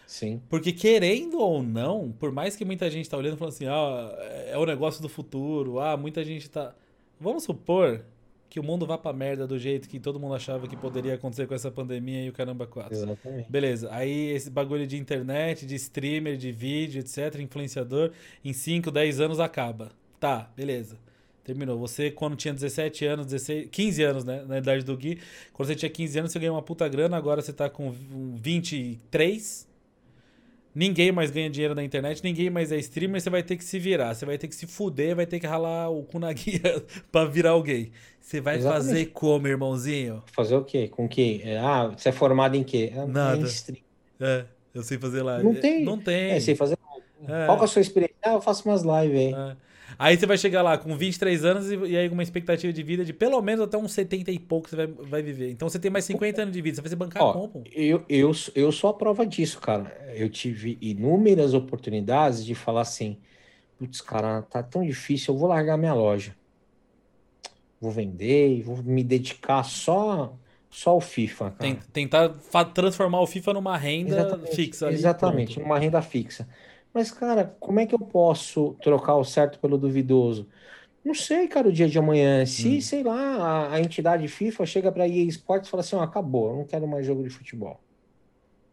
Sim. 0.08 0.42
Porque 0.48 0.72
querendo 0.72 1.38
ou 1.38 1.62
não, 1.62 2.10
por 2.18 2.32
mais 2.32 2.56
que 2.56 2.64
muita 2.64 2.90
gente 2.90 3.08
tá 3.08 3.16
olhando 3.16 3.34
e 3.34 3.38
falando 3.38 3.54
assim, 3.54 3.66
ah, 3.66 4.12
é 4.48 4.58
o 4.58 4.66
negócio 4.66 5.00
do 5.00 5.08
futuro, 5.08 5.78
ah, 5.78 5.96
muita 5.96 6.24
gente 6.24 6.50
tá. 6.50 6.74
Vamos 7.20 7.44
supor 7.44 8.04
que 8.50 8.58
o 8.58 8.64
mundo 8.64 8.84
vá 8.84 8.98
pra 8.98 9.12
merda 9.12 9.46
do 9.46 9.56
jeito 9.56 9.88
que 9.88 10.00
todo 10.00 10.18
mundo 10.18 10.34
achava 10.34 10.66
que 10.66 10.76
poderia 10.76 11.14
acontecer 11.14 11.46
com 11.46 11.54
essa 11.54 11.70
pandemia 11.70 12.24
e 12.24 12.28
o 12.28 12.32
caramba 12.32 12.66
4. 12.66 12.92
Exatamente. 12.92 13.48
Beleza. 13.48 13.88
Aí 13.92 14.30
esse 14.30 14.50
bagulho 14.50 14.88
de 14.88 14.98
internet, 14.98 15.64
de 15.64 15.76
streamer, 15.76 16.36
de 16.36 16.50
vídeo, 16.50 16.98
etc, 16.98 17.40
influenciador, 17.40 18.10
em 18.44 18.52
5, 18.52 18.90
10 18.90 19.20
anos 19.20 19.38
acaba. 19.38 19.92
Tá, 20.18 20.50
beleza. 20.56 20.98
Terminou. 21.44 21.78
Você, 21.78 22.10
quando 22.10 22.36
tinha 22.36 22.52
17 22.52 23.06
anos, 23.06 23.26
16, 23.26 23.68
15 23.70 24.02
anos, 24.02 24.24
né? 24.24 24.44
Na 24.46 24.58
idade 24.58 24.84
do 24.84 24.96
Gui. 24.96 25.20
Quando 25.52 25.68
você 25.68 25.76
tinha 25.76 25.88
15 25.88 26.18
anos, 26.18 26.32
você 26.32 26.38
ganhou 26.40 26.56
uma 26.56 26.62
puta 26.62 26.88
grana. 26.88 27.16
Agora 27.16 27.40
você 27.40 27.52
tá 27.52 27.70
com 27.70 27.90
23. 27.90 29.69
Ninguém 30.74 31.10
mais 31.10 31.30
ganha 31.30 31.50
dinheiro 31.50 31.74
na 31.74 31.82
internet, 31.82 32.22
ninguém 32.22 32.48
mais 32.48 32.70
é 32.70 32.76
streamer, 32.78 33.20
você 33.20 33.28
vai 33.28 33.42
ter 33.42 33.56
que 33.56 33.64
se 33.64 33.78
virar, 33.78 34.14
você 34.14 34.24
vai 34.24 34.38
ter 34.38 34.46
que 34.46 34.54
se 34.54 34.66
fuder, 34.66 35.16
vai 35.16 35.26
ter 35.26 35.40
que 35.40 35.46
ralar 35.46 35.90
o 35.90 36.04
cu 36.04 36.18
na 36.20 36.30
guia 36.34 36.84
pra 37.10 37.24
virar 37.24 37.50
alguém. 37.50 37.90
Você 38.20 38.40
vai 38.40 38.56
Exatamente. 38.58 38.86
fazer 38.86 39.06
como, 39.06 39.48
irmãozinho? 39.48 40.22
Fazer 40.32 40.54
o 40.54 40.64
quê? 40.64 40.86
Com 40.86 41.08
que? 41.08 41.40
É, 41.44 41.58
ah, 41.58 41.88
você 41.88 42.10
é 42.10 42.12
formado 42.12 42.54
em 42.54 42.62
quê? 42.62 42.92
É, 42.94 43.04
Nada. 43.04 43.44
É, 44.20 44.44
eu 44.72 44.82
sei 44.84 44.98
fazer 44.98 45.22
live. 45.22 45.44
Não 45.44 45.54
tem. 45.54 45.84
Não 45.84 45.98
tem. 45.98 46.30
É, 46.30 46.40
sei 46.40 46.54
fazer 46.54 46.78
live. 46.88 47.42
É. 47.42 47.46
Qual 47.46 47.56
que 47.56 47.64
é 47.64 47.66
a 47.66 47.68
sua 47.68 47.82
experiência? 47.82 48.16
Ah, 48.22 48.34
eu 48.34 48.40
faço 48.40 48.68
umas 48.68 48.82
lives 48.82 49.18
aí. 49.18 49.34
É. 49.34 49.56
Aí 50.00 50.16
você 50.16 50.24
vai 50.24 50.38
chegar 50.38 50.62
lá 50.62 50.78
com 50.78 50.96
23 50.96 51.44
anos 51.44 51.70
e, 51.70 51.76
e 51.76 51.94
aí 51.94 52.08
uma 52.08 52.22
expectativa 52.22 52.72
de 52.72 52.82
vida 52.82 53.04
de 53.04 53.12
pelo 53.12 53.42
menos 53.42 53.66
até 53.66 53.76
uns 53.76 53.92
70 53.92 54.30
e 54.30 54.38
pouco 54.38 54.66
você 54.66 54.74
vai, 54.74 54.86
vai 54.86 55.22
viver. 55.22 55.50
Então 55.50 55.68
você 55.68 55.78
tem 55.78 55.90
mais 55.90 56.06
50 56.06 56.40
anos 56.40 56.54
de 56.54 56.62
vida, 56.62 56.76
você 56.76 56.80
vai 56.80 56.88
se 56.88 56.96
bancar 56.96 57.22
Ó, 57.22 57.32
como? 57.34 57.64
Eu, 57.70 58.02
eu, 58.08 58.32
eu 58.54 58.72
sou 58.72 58.88
a 58.88 58.94
prova 58.94 59.26
disso, 59.26 59.60
cara. 59.60 59.94
Eu 60.14 60.30
tive 60.30 60.78
inúmeras 60.80 61.52
oportunidades 61.52 62.46
de 62.46 62.54
falar 62.54 62.80
assim: 62.80 63.18
putz, 63.78 64.00
cara, 64.00 64.40
tá 64.40 64.62
tão 64.62 64.82
difícil, 64.82 65.34
eu 65.34 65.38
vou 65.38 65.50
largar 65.50 65.76
minha 65.76 65.92
loja. 65.92 66.34
Vou 67.78 67.90
vender, 67.90 68.62
vou 68.62 68.82
me 68.82 69.04
dedicar 69.04 69.62
só 69.64 70.34
só 70.70 70.96
o 70.96 71.00
FIFA. 71.02 71.50
Cara. 71.50 71.78
Tentar 71.92 72.30
transformar 72.72 73.20
o 73.20 73.26
FIFA 73.26 73.52
numa 73.52 73.76
renda 73.76 74.20
exatamente, 74.20 74.56
fixa. 74.56 74.86
Ali, 74.86 74.94
exatamente, 74.94 75.54
pronto. 75.56 75.66
numa 75.66 75.78
renda 75.78 76.00
fixa. 76.00 76.48
Mas, 76.92 77.10
cara, 77.10 77.56
como 77.60 77.80
é 77.80 77.86
que 77.86 77.94
eu 77.94 77.98
posso 77.98 78.76
trocar 78.82 79.16
o 79.16 79.24
certo 79.24 79.58
pelo 79.58 79.78
duvidoso? 79.78 80.48
Não 81.04 81.14
sei, 81.14 81.48
cara, 81.48 81.68
o 81.68 81.72
dia 81.72 81.88
de 81.88 81.98
amanhã. 81.98 82.44
Se, 82.44 82.68
hum. 82.76 82.80
sei 82.80 83.02
lá, 83.02 83.36
a, 83.36 83.74
a, 83.74 83.80
entidade 83.80 84.26
FIFA 84.28 84.66
chega 84.66 84.92
para 84.92 85.08
EA 85.08 85.24
Sports 85.24 85.68
e 85.68 85.70
fala 85.70 85.80
assim: 85.82 85.96
ó, 85.96 86.02
acabou, 86.02 86.50
eu 86.50 86.56
não 86.56 86.64
quero 86.64 86.86
mais 86.86 87.06
jogo 87.06 87.22
de 87.22 87.30
futebol. 87.30 87.80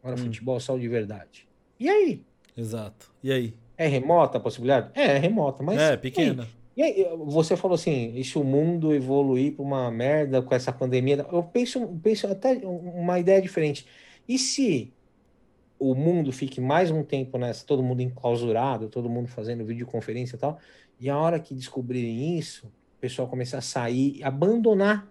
Agora 0.02 0.20
hum. 0.20 0.26
futebol 0.26 0.60
só 0.60 0.78
de 0.78 0.88
verdade. 0.88 1.48
E 1.80 1.90
aí? 1.90 2.24
Exato. 2.56 3.12
E 3.24 3.32
aí? 3.32 3.54
É 3.78 3.88
remota 3.88 4.40
a 4.40 4.42
possibilidade? 4.42 4.90
É, 4.96 5.16
é 5.16 5.18
remota, 5.18 5.64
mas. 5.64 5.80
É, 5.80 5.96
pequena. 5.96 6.48
E 6.76 6.82
aí? 6.84 7.00
e 7.00 7.06
aí? 7.06 7.18
você 7.18 7.56
falou 7.56 7.76
assim: 7.76 8.14
e 8.16 8.24
se 8.24 8.38
o 8.38 8.44
mundo 8.44 8.94
evoluir 8.94 9.54
para 9.54 9.64
uma 9.64 9.90
merda 9.90 10.42
com 10.42 10.54
essa 10.54 10.74
pandemia? 10.74 11.26
Eu 11.32 11.44
penso, 11.44 11.88
penso 12.04 12.28
até 12.28 12.60
uma 12.66 13.20
ideia 13.20 13.42
diferente. 13.42 13.86
E 14.28 14.38
se 14.38 14.92
o 15.80 15.94
mundo 15.94 16.32
fique 16.32 16.60
mais 16.60 16.92
um 16.92 17.04
tempo 17.04 17.38
nessa, 17.38 17.66
todo 17.66 17.84
mundo 17.84 18.02
enclausurado, 18.02 18.90
todo 18.90 19.10
mundo 19.10 19.28
fazendo 19.28 19.66
videoconferência 19.66 20.36
e 20.36 20.40
tal, 20.40 20.60
e 21.00 21.10
a 21.10 21.18
hora 21.18 21.40
que 21.40 21.54
descobrirem 21.54 22.38
isso, 22.38 22.68
o 22.68 23.00
pessoal 23.00 23.28
começar 23.28 23.60
a 23.60 23.62
sair, 23.62 24.24
abandonar. 24.24 25.08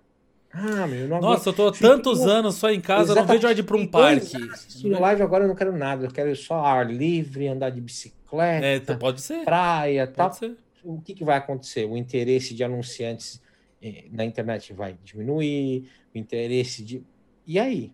Ah, 0.52 0.86
meu, 0.86 1.06
não 1.06 1.20
Nossa, 1.20 1.50
eu 1.50 1.52
tô 1.52 1.68
há 1.68 1.72
tantos 1.72 2.22
anos 2.22 2.54
só 2.54 2.70
em 2.70 2.80
casa, 2.80 3.12
Exatamente. 3.12 3.28
não 3.28 3.34
vejo 3.34 3.46
hora 3.46 3.54
de 3.54 3.60
ir 3.60 3.64
pra 3.64 3.76
um 3.76 3.86
parque. 3.86 4.36
Assistindo 4.50 4.98
live 4.98 5.22
agora 5.22 5.44
eu 5.44 5.48
não 5.48 5.54
quero 5.54 5.76
nada, 5.76 6.06
eu 6.06 6.10
quero 6.10 6.34
só 6.34 6.64
ar 6.64 6.90
livre, 6.90 7.46
andar 7.46 7.70
de 7.70 7.80
bicicleta, 7.80 8.66
é, 8.66 8.76
então 8.76 8.98
pode 8.98 9.20
ser. 9.20 9.44
praia, 9.44 10.06
tal. 10.06 10.32
Ser. 10.32 10.56
O 10.82 11.00
que, 11.00 11.14
que 11.14 11.24
vai 11.24 11.36
acontecer? 11.36 11.84
O 11.84 11.96
interesse 11.96 12.54
de 12.54 12.64
anunciantes 12.64 13.42
eh, 13.82 14.04
na 14.10 14.24
internet 14.24 14.72
vai 14.72 14.96
diminuir, 15.04 15.88
o 16.14 16.18
interesse 16.18 16.82
de. 16.82 17.04
E 17.46 17.58
aí? 17.58 17.92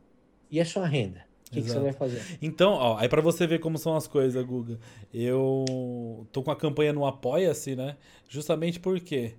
E 0.50 0.60
a 0.60 0.64
sua 0.64 0.86
renda? 0.86 1.31
O 1.52 1.54
que, 1.54 1.60
que, 1.60 1.68
você 1.68 1.78
vai 1.78 1.92
fazer? 1.92 2.38
Então, 2.40 2.72
ó, 2.72 2.96
aí 2.96 3.10
para 3.10 3.20
você 3.20 3.46
ver 3.46 3.60
como 3.60 3.76
são 3.76 3.94
as 3.94 4.06
coisas, 4.06 4.42
Guga, 4.42 4.80
eu 5.12 6.26
tô 6.32 6.42
com 6.42 6.50
a 6.50 6.56
campanha 6.56 6.94
no 6.94 7.04
Apoia-se, 7.04 7.76
né? 7.76 7.98
Justamente 8.26 8.80
porque 8.80 9.34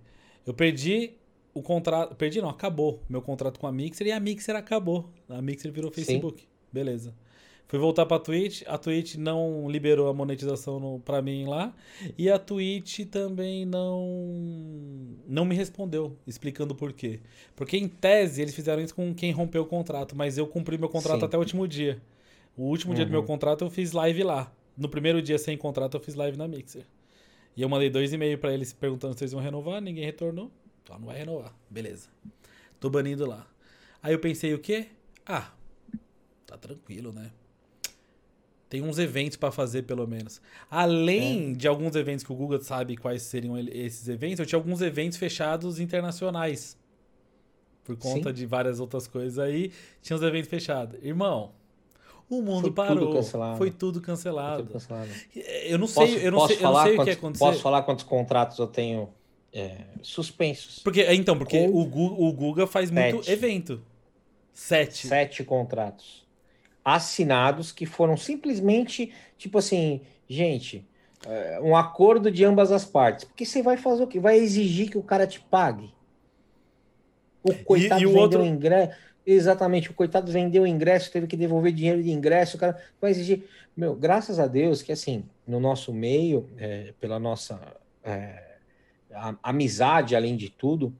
eu 0.45 0.53
perdi 0.53 1.13
o 1.55 1.63
contrato. 1.63 2.15
Perdi, 2.15 2.39
não, 2.39 2.49
acabou 2.49 3.01
meu 3.09 3.19
contrato 3.19 3.59
com 3.59 3.65
a 3.65 3.71
Mixer 3.71 4.05
e 4.05 4.11
a 4.11 4.19
Mixer 4.19 4.55
acabou. 4.55 5.09
A 5.27 5.41
Mixer 5.41 5.71
virou 5.71 5.91
Facebook. 5.91 6.41
Sim. 6.41 6.47
Beleza. 6.71 7.15
Fui 7.67 7.79
voltar 7.79 8.05
pra 8.05 8.19
Twitch, 8.19 8.61
a 8.67 8.77
Twitch 8.77 9.15
não 9.15 9.69
liberou 9.69 10.07
a 10.07 10.13
monetização 10.13 10.79
no, 10.79 10.99
pra 10.99 11.21
mim 11.21 11.45
lá. 11.45 11.73
E 12.17 12.29
a 12.29 12.37
Twitch 12.37 12.99
também 13.09 13.65
não 13.65 15.17
não 15.27 15.43
me 15.43 15.55
respondeu, 15.55 16.15
explicando 16.27 16.75
por 16.75 16.93
quê. 16.93 17.19
Porque 17.55 17.77
em 17.77 17.87
tese 17.87 18.41
eles 18.41 18.53
fizeram 18.53 18.83
isso 18.83 18.93
com 18.93 19.13
quem 19.13 19.31
rompeu 19.31 19.63
o 19.63 19.65
contrato, 19.65 20.15
mas 20.15 20.37
eu 20.37 20.45
cumpri 20.45 20.77
meu 20.77 20.89
contrato 20.89 21.21
Sim. 21.21 21.25
até 21.25 21.37
o 21.37 21.39
último 21.39 21.67
dia. 21.67 22.01
O 22.55 22.63
último 22.63 22.91
uhum. 22.91 22.95
dia 22.95 23.05
do 23.05 23.11
meu 23.11 23.21
uhum. 23.21 23.25
contrato 23.25 23.63
eu 23.63 23.69
fiz 23.69 23.91
live 23.91 24.23
lá. 24.23 24.53
No 24.77 24.87
primeiro 24.87 25.21
dia 25.21 25.37
sem 25.37 25.57
contrato 25.57 25.97
eu 25.97 26.01
fiz 26.01 26.13
live 26.15 26.37
na 26.37 26.47
Mixer. 26.47 26.85
E 27.55 27.61
eu 27.61 27.69
mandei 27.69 27.89
dois 27.89 28.11
e-mails 28.13 28.39
pra 28.39 28.53
eles 28.53 28.73
perguntando 28.73 29.17
se 29.17 29.23
eles 29.23 29.33
iam 29.33 29.41
renovar, 29.41 29.81
ninguém 29.81 30.05
retornou. 30.05 30.51
Então 30.83 30.99
não 30.99 31.07
vai 31.07 31.17
renovar. 31.17 31.55
Beleza. 31.69 32.09
Tô 32.79 32.89
banindo 32.89 33.25
lá. 33.25 33.47
Aí 34.01 34.13
eu 34.13 34.19
pensei 34.19 34.53
o 34.53 34.59
quê? 34.59 34.87
Ah, 35.25 35.51
tá 36.45 36.57
tranquilo, 36.57 37.13
né? 37.13 37.31
Tem 38.73 38.81
uns 38.81 38.97
eventos 38.97 39.37
para 39.37 39.51
fazer, 39.51 39.83
pelo 39.83 40.07
menos. 40.07 40.41
Além 40.67 41.51
é. 41.51 41.55
de 41.55 41.67
alguns 41.67 41.95
eventos 41.95 42.25
que 42.25 42.31
o 42.31 42.35
Google 42.35 42.59
sabe 42.59 42.97
quais 42.97 43.21
seriam 43.21 43.55
esses 43.55 44.07
eventos, 44.07 44.39
eu 44.39 44.47
tinha 44.47 44.57
alguns 44.57 44.81
eventos 44.81 45.15
fechados 45.15 45.79
internacionais. 45.79 46.75
Por 47.83 47.95
conta 47.95 48.29
Sim. 48.29 48.33
de 48.33 48.47
várias 48.47 48.79
outras 48.79 49.05
coisas 49.05 49.37
aí, 49.37 49.71
tinha 50.01 50.17
os 50.17 50.23
eventos 50.23 50.49
fechados. 50.49 50.97
Irmão, 51.03 51.51
o 52.27 52.41
mundo 52.41 52.61
foi 52.61 52.71
parou. 52.71 52.95
Tudo 52.95 53.11
foi 53.11 53.13
tudo 53.13 53.13
cancelado. 53.13 53.57
Foi 53.57 53.71
tudo 53.71 54.01
cancelado. 54.01 54.67
Eu 55.65 55.77
não 55.77 55.85
sei, 55.85 56.07
posso, 56.07 56.17
eu 56.17 56.31
não 56.31 56.47
sei, 56.47 56.57
eu 56.57 56.61
não 56.63 56.83
sei 56.83 56.97
o 56.97 57.03
que 57.03 57.09
aconteceu. 57.11 57.47
Posso 57.47 57.61
falar 57.61 57.83
quantos 57.83 58.05
contratos 58.05 58.57
eu 58.57 58.65
tenho 58.65 59.07
é, 59.53 59.81
suspensos? 60.01 60.79
Porque, 60.79 61.05
então, 61.13 61.37
porque 61.37 61.59
o, 61.59 61.77
o 61.77 62.33
Guga 62.33 62.65
faz 62.65 62.89
Sete. 62.89 63.13
muito 63.13 63.29
evento. 63.29 63.83
Sete. 64.51 65.07
Sete 65.07 65.43
contratos 65.43 66.22
assinados 66.83 67.71
que 67.71 67.85
foram 67.85 68.17
simplesmente, 68.17 69.13
tipo 69.37 69.57
assim, 69.57 70.01
gente, 70.27 70.85
é, 71.25 71.59
um 71.61 71.75
acordo 71.75 72.29
de 72.29 72.43
ambas 72.43 72.71
as 72.71 72.85
partes. 72.85 73.25
Porque 73.25 73.45
você 73.45 73.61
vai 73.61 73.77
fazer 73.77 74.03
o 74.03 74.07
quê? 74.07 74.19
Vai 74.19 74.37
exigir 74.37 74.89
que 74.89 74.97
o 74.97 75.03
cara 75.03 75.25
te 75.25 75.39
pague? 75.39 75.93
O 77.43 77.53
coitado 77.63 78.01
e, 78.01 78.03
e 78.03 78.05
o 78.05 78.09
vendeu 78.09 78.21
outro... 78.21 78.45
ingresso. 78.45 78.95
Exatamente, 79.25 79.89
o 79.89 79.93
coitado 79.93 80.29
vendeu 80.29 80.63
o 80.63 80.67
ingresso, 80.67 81.09
teve 81.09 81.27
que 81.27 81.37
devolver 81.37 81.71
dinheiro 81.71 82.03
de 82.03 82.11
ingresso, 82.11 82.57
o 82.57 82.59
cara 82.59 82.77
vai 82.99 83.11
exigir. 83.11 83.47
Meu, 83.75 83.95
graças 83.95 84.37
a 84.37 84.47
Deus 84.47 84.81
que 84.81 84.91
assim, 84.91 85.23
no 85.47 85.61
nosso 85.61 85.93
meio, 85.93 86.49
é, 86.57 86.93
pela 86.99 87.17
nossa 87.19 87.57
é, 88.03 88.57
amizade, 89.41 90.13
além 90.13 90.35
de 90.35 90.49
tudo, 90.49 90.93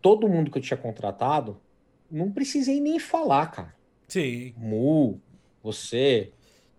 todo 0.00 0.26
mundo 0.26 0.50
que 0.50 0.56
eu 0.56 0.62
tinha 0.62 0.76
contratado, 0.76 1.60
não 2.10 2.30
precisei 2.30 2.80
nem 2.80 2.98
falar, 2.98 3.48
cara. 3.48 3.74
Sim. 4.10 4.52
Mu, 4.56 5.20
você, 5.62 6.32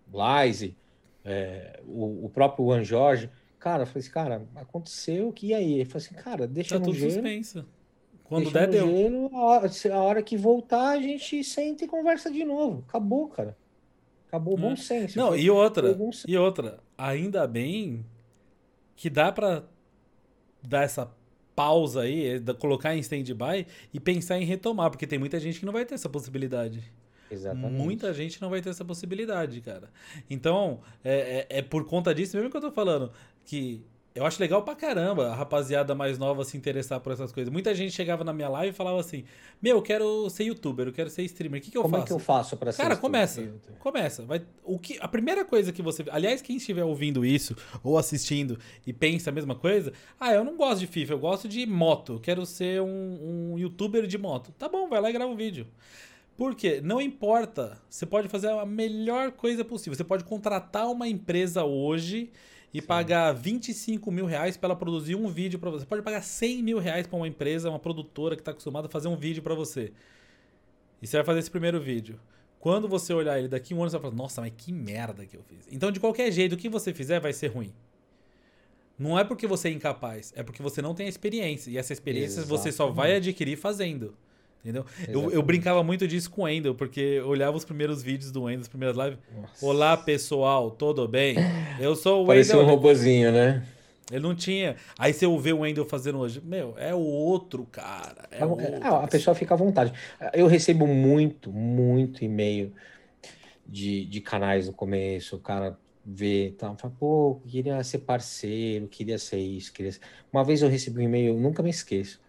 Blaise, 0.06 0.76
é, 1.24 1.80
o, 1.86 2.26
o, 2.26 2.28
próprio 2.28 2.66
Juan 2.66 2.84
Jorge. 2.84 3.30
Cara, 3.58 3.82
eu 3.82 3.86
falei 3.86 4.00
assim, 4.00 4.10
cara, 4.10 4.42
aconteceu 4.56 5.32
que 5.32 5.48
e 5.48 5.54
aí? 5.54 5.72
Ele 5.74 5.84
falou 5.84 6.04
assim, 6.04 6.14
cara, 6.14 6.46
deixa 6.46 6.74
tá 6.74 6.78
no 6.78 6.86
tudo 6.86 6.98
gelo. 6.98 7.12
Suspenso. 7.12 7.66
Quando 8.24 8.50
der, 8.50 8.68
deu. 8.68 8.86
Gelo, 8.86 9.30
a, 9.34 9.40
hora, 9.40 9.70
a 9.92 9.98
hora 9.98 10.22
que 10.22 10.36
voltar, 10.36 10.90
a 10.90 11.00
gente 11.00 11.42
senta 11.42 11.84
e 11.84 11.88
conversa 11.88 12.30
de 12.30 12.44
novo. 12.44 12.84
Acabou, 12.88 13.28
cara. 13.28 13.56
Acabou 14.28 14.54
o 14.54 14.56
bom 14.56 14.72
é. 14.72 14.76
senso. 14.76 15.18
Não, 15.18 15.36
e 15.36 15.50
outra, 15.50 15.96
e 16.26 16.36
outra, 16.36 16.80
ainda 16.96 17.46
bem 17.46 18.04
que 18.96 19.10
dá 19.10 19.30
para 19.30 19.64
dar 20.62 20.82
essa 20.82 21.10
pausa 21.54 22.02
aí, 22.02 22.40
colocar 22.58 22.94
em 22.94 23.00
stand-by 23.00 23.66
e 23.92 24.00
pensar 24.00 24.38
em 24.38 24.44
retomar, 24.44 24.90
porque 24.90 25.06
tem 25.06 25.18
muita 25.18 25.38
gente 25.38 25.60
que 25.60 25.66
não 25.66 25.72
vai 25.72 25.84
ter 25.84 25.94
essa 25.94 26.08
possibilidade. 26.08 26.82
Exatamente. 27.32 27.72
Muita 27.72 28.12
gente 28.12 28.40
não 28.40 28.50
vai 28.50 28.60
ter 28.60 28.70
essa 28.70 28.84
possibilidade, 28.84 29.60
cara. 29.60 29.90
Então, 30.28 30.80
é, 31.02 31.46
é, 31.48 31.58
é, 31.58 31.62
por 31.62 31.84
conta 31.86 32.14
disso 32.14 32.36
mesmo 32.36 32.50
que 32.50 32.56
eu 32.56 32.60
tô 32.60 32.70
falando, 32.70 33.10
que 33.44 33.84
eu 34.14 34.26
acho 34.26 34.40
legal 34.40 34.62
pra 34.62 34.74
caramba 34.74 35.28
a 35.28 35.34
rapaziada 35.34 35.94
mais 35.94 36.18
nova 36.18 36.44
se 36.44 36.56
interessar 36.56 37.00
por 37.00 37.12
essas 37.12 37.32
coisas. 37.32 37.50
Muita 37.50 37.74
gente 37.74 37.92
chegava 37.92 38.22
na 38.22 38.32
minha 38.32 38.48
live 38.48 38.70
e 38.70 38.76
falava 38.76 39.00
assim: 39.00 39.24
Meu, 39.60 39.76
eu 39.76 39.82
quero 39.82 40.28
ser 40.28 40.44
youtuber, 40.44 40.86
eu 40.86 40.92
quero 40.92 41.08
ser 41.08 41.22
streamer. 41.22 41.60
O 41.60 41.64
que, 41.64 41.70
que 41.70 41.78
eu 41.78 41.82
Como 41.82 41.94
faço? 41.94 42.06
Como 42.08 42.16
é 42.16 42.18
que 42.18 42.22
eu 42.22 42.24
faço 42.24 42.56
pra 42.56 42.72
ser 42.72 42.82
Cara, 42.82 42.96
começa. 42.96 43.42
Começa. 43.78 44.22
Vai, 44.24 44.42
o 44.64 44.78
que, 44.78 44.98
a 45.00 45.08
primeira 45.08 45.44
coisa 45.44 45.72
que 45.72 45.80
você. 45.80 46.04
Aliás, 46.10 46.42
quem 46.42 46.56
estiver 46.56 46.84
ouvindo 46.84 47.24
isso 47.24 47.56
ou 47.82 47.96
assistindo 47.96 48.58
e 48.86 48.92
pensa 48.92 49.30
a 49.30 49.32
mesma 49.32 49.54
coisa, 49.54 49.92
ah, 50.20 50.32
eu 50.34 50.44
não 50.44 50.56
gosto 50.56 50.80
de 50.80 50.86
FIFA, 50.86 51.14
eu 51.14 51.18
gosto 51.18 51.48
de 51.48 51.64
moto. 51.64 52.14
Eu 52.14 52.20
quero 52.20 52.44
ser 52.44 52.82
um, 52.82 53.52
um 53.52 53.58
youtuber 53.58 54.06
de 54.06 54.18
moto. 54.18 54.52
Tá 54.58 54.68
bom, 54.68 54.88
vai 54.88 55.00
lá 55.00 55.08
e 55.08 55.12
grava 55.12 55.30
um 55.30 55.36
vídeo. 55.36 55.66
Porque 56.36 56.80
não 56.80 57.00
importa, 57.00 57.80
você 57.88 58.06
pode 58.06 58.28
fazer 58.28 58.48
a 58.50 58.64
melhor 58.66 59.32
coisa 59.32 59.64
possível. 59.64 59.94
Você 59.94 60.04
pode 60.04 60.24
contratar 60.24 60.90
uma 60.90 61.06
empresa 61.06 61.64
hoje 61.64 62.30
e 62.72 62.80
Sim. 62.80 62.86
pagar 62.86 63.32
25 63.32 64.10
mil 64.10 64.24
reais 64.24 64.56
para 64.56 64.68
ela 64.68 64.76
produzir 64.76 65.14
um 65.14 65.28
vídeo 65.28 65.58
para 65.58 65.70
você. 65.70 65.80
Você 65.80 65.88
pode 65.88 66.02
pagar 66.02 66.22
100 66.22 66.62
mil 66.62 66.78
reais 66.78 67.06
para 67.06 67.16
uma 67.16 67.28
empresa, 67.28 67.68
uma 67.68 67.78
produtora 67.78 68.34
que 68.34 68.40
está 68.40 68.50
acostumada 68.50 68.86
a 68.86 68.90
fazer 68.90 69.08
um 69.08 69.16
vídeo 69.16 69.42
para 69.42 69.54
você. 69.54 69.92
E 71.02 71.06
você 71.06 71.18
vai 71.18 71.24
fazer 71.24 71.40
esse 71.40 71.50
primeiro 71.50 71.80
vídeo. 71.80 72.18
Quando 72.58 72.88
você 72.88 73.12
olhar 73.12 73.38
ele 73.38 73.48
daqui 73.48 73.74
um 73.74 73.80
ano, 73.80 73.90
você 73.90 73.98
vai 73.98 74.02
falar, 74.02 74.14
nossa, 74.14 74.40
mas 74.40 74.52
que 74.56 74.72
merda 74.72 75.26
que 75.26 75.36
eu 75.36 75.42
fiz. 75.42 75.66
Então, 75.70 75.90
de 75.90 75.98
qualquer 75.98 76.30
jeito, 76.30 76.54
o 76.54 76.56
que 76.56 76.68
você 76.68 76.94
fizer 76.94 77.20
vai 77.20 77.32
ser 77.32 77.48
ruim. 77.48 77.72
Não 78.98 79.18
é 79.18 79.24
porque 79.24 79.48
você 79.48 79.68
é 79.68 79.72
incapaz, 79.72 80.32
é 80.36 80.44
porque 80.44 80.62
você 80.62 80.80
não 80.80 80.94
tem 80.94 81.06
a 81.06 81.08
experiência. 81.08 81.70
E 81.70 81.76
essa 81.76 81.92
experiência 81.92 82.40
Exatamente. 82.40 82.62
você 82.62 82.70
só 82.72 82.88
vai 82.88 83.16
adquirir 83.16 83.56
fazendo. 83.56 84.16
Entendeu? 84.62 84.86
Eu, 85.08 85.30
eu, 85.32 85.42
brincava 85.42 85.82
muito 85.82 86.06
disso 86.06 86.30
com 86.30 86.42
o 86.42 86.44
Wendel, 86.44 86.72
porque 86.72 87.00
eu 87.00 87.26
olhava 87.26 87.56
os 87.56 87.64
primeiros 87.64 88.00
vídeos 88.00 88.30
do 88.30 88.44
Wendel, 88.44 88.60
as 88.60 88.68
primeiras 88.68 88.96
lives. 88.96 89.18
Nossa. 89.36 89.66
Olá, 89.66 89.96
pessoal, 89.96 90.70
tudo 90.70 91.08
bem? 91.08 91.34
Eu 91.80 91.96
sou 91.96 92.22
o. 92.22 92.26
Parecia 92.28 92.56
um 92.56 92.64
robozinho, 92.64 93.32
né? 93.32 93.66
Ele 94.08 94.20
não 94.20 94.36
tinha. 94.36 94.76
Aí 94.96 95.12
você 95.12 95.26
vê 95.38 95.52
o 95.52 95.60
Wendel 95.60 95.84
fazendo 95.84 96.18
hoje. 96.18 96.40
Meu, 96.44 96.74
é 96.78 96.94
o 96.94 97.00
outro 97.00 97.66
cara. 97.72 98.28
É, 98.30 98.42
é 98.42 98.46
outro. 98.46 98.66
É, 98.66 98.86
a 98.86 99.08
pessoa 99.08 99.34
fica 99.34 99.54
à 99.54 99.56
vontade. 99.56 99.92
Eu 100.32 100.46
recebo 100.46 100.86
muito, 100.86 101.50
muito 101.50 102.22
e-mail 102.22 102.72
de, 103.66 104.04
de 104.04 104.20
canais 104.20 104.68
no 104.68 104.72
começo. 104.72 105.34
O 105.34 105.40
cara 105.40 105.76
vê, 106.04 106.54
tá, 106.56 106.72
fala, 106.76 106.94
pô, 107.00 107.40
queria 107.48 107.82
ser 107.82 107.98
parceiro, 107.98 108.86
queria 108.86 109.18
ser 109.18 109.38
isso, 109.38 109.72
queria 109.72 109.92
ser... 109.92 110.00
Uma 110.32 110.44
vez 110.44 110.62
eu 110.62 110.68
recebi 110.68 111.00
um 111.00 111.04
e-mail, 111.04 111.34
nunca 111.34 111.62
me 111.62 111.70
esqueço. 111.70 112.20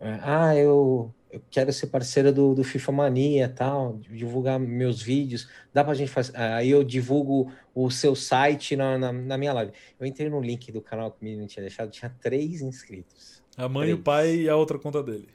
É, 0.00 0.18
ah, 0.22 0.56
eu 0.56 1.14
eu 1.36 1.42
quero 1.50 1.70
ser 1.70 1.88
parceira 1.88 2.32
do, 2.32 2.54
do 2.54 2.64
FIFA 2.64 2.92
Mania 2.92 3.46
tal, 3.46 3.98
divulgar 3.98 4.58
meus 4.58 5.02
vídeos, 5.02 5.50
dá 5.72 5.84
pra 5.84 5.92
gente 5.92 6.10
fazer, 6.10 6.34
aí 6.34 6.70
eu 6.70 6.82
divulgo 6.82 7.52
o 7.74 7.90
seu 7.90 8.16
site 8.16 8.74
na, 8.74 8.96
na, 8.96 9.12
na, 9.12 9.36
minha 9.36 9.52
live. 9.52 9.70
Eu 10.00 10.06
entrei 10.06 10.30
no 10.30 10.40
link 10.40 10.72
do 10.72 10.80
canal 10.80 11.10
que 11.10 11.20
o 11.20 11.24
menino 11.24 11.46
tinha 11.46 11.60
deixado, 11.60 11.90
tinha 11.90 12.10
três 12.22 12.62
inscritos. 12.62 13.42
A 13.54 13.68
mãe, 13.68 13.88
três. 13.88 14.00
o 14.00 14.02
pai 14.02 14.34
e 14.34 14.48
a 14.48 14.56
outra 14.56 14.78
conta 14.78 15.02
dele. 15.02 15.28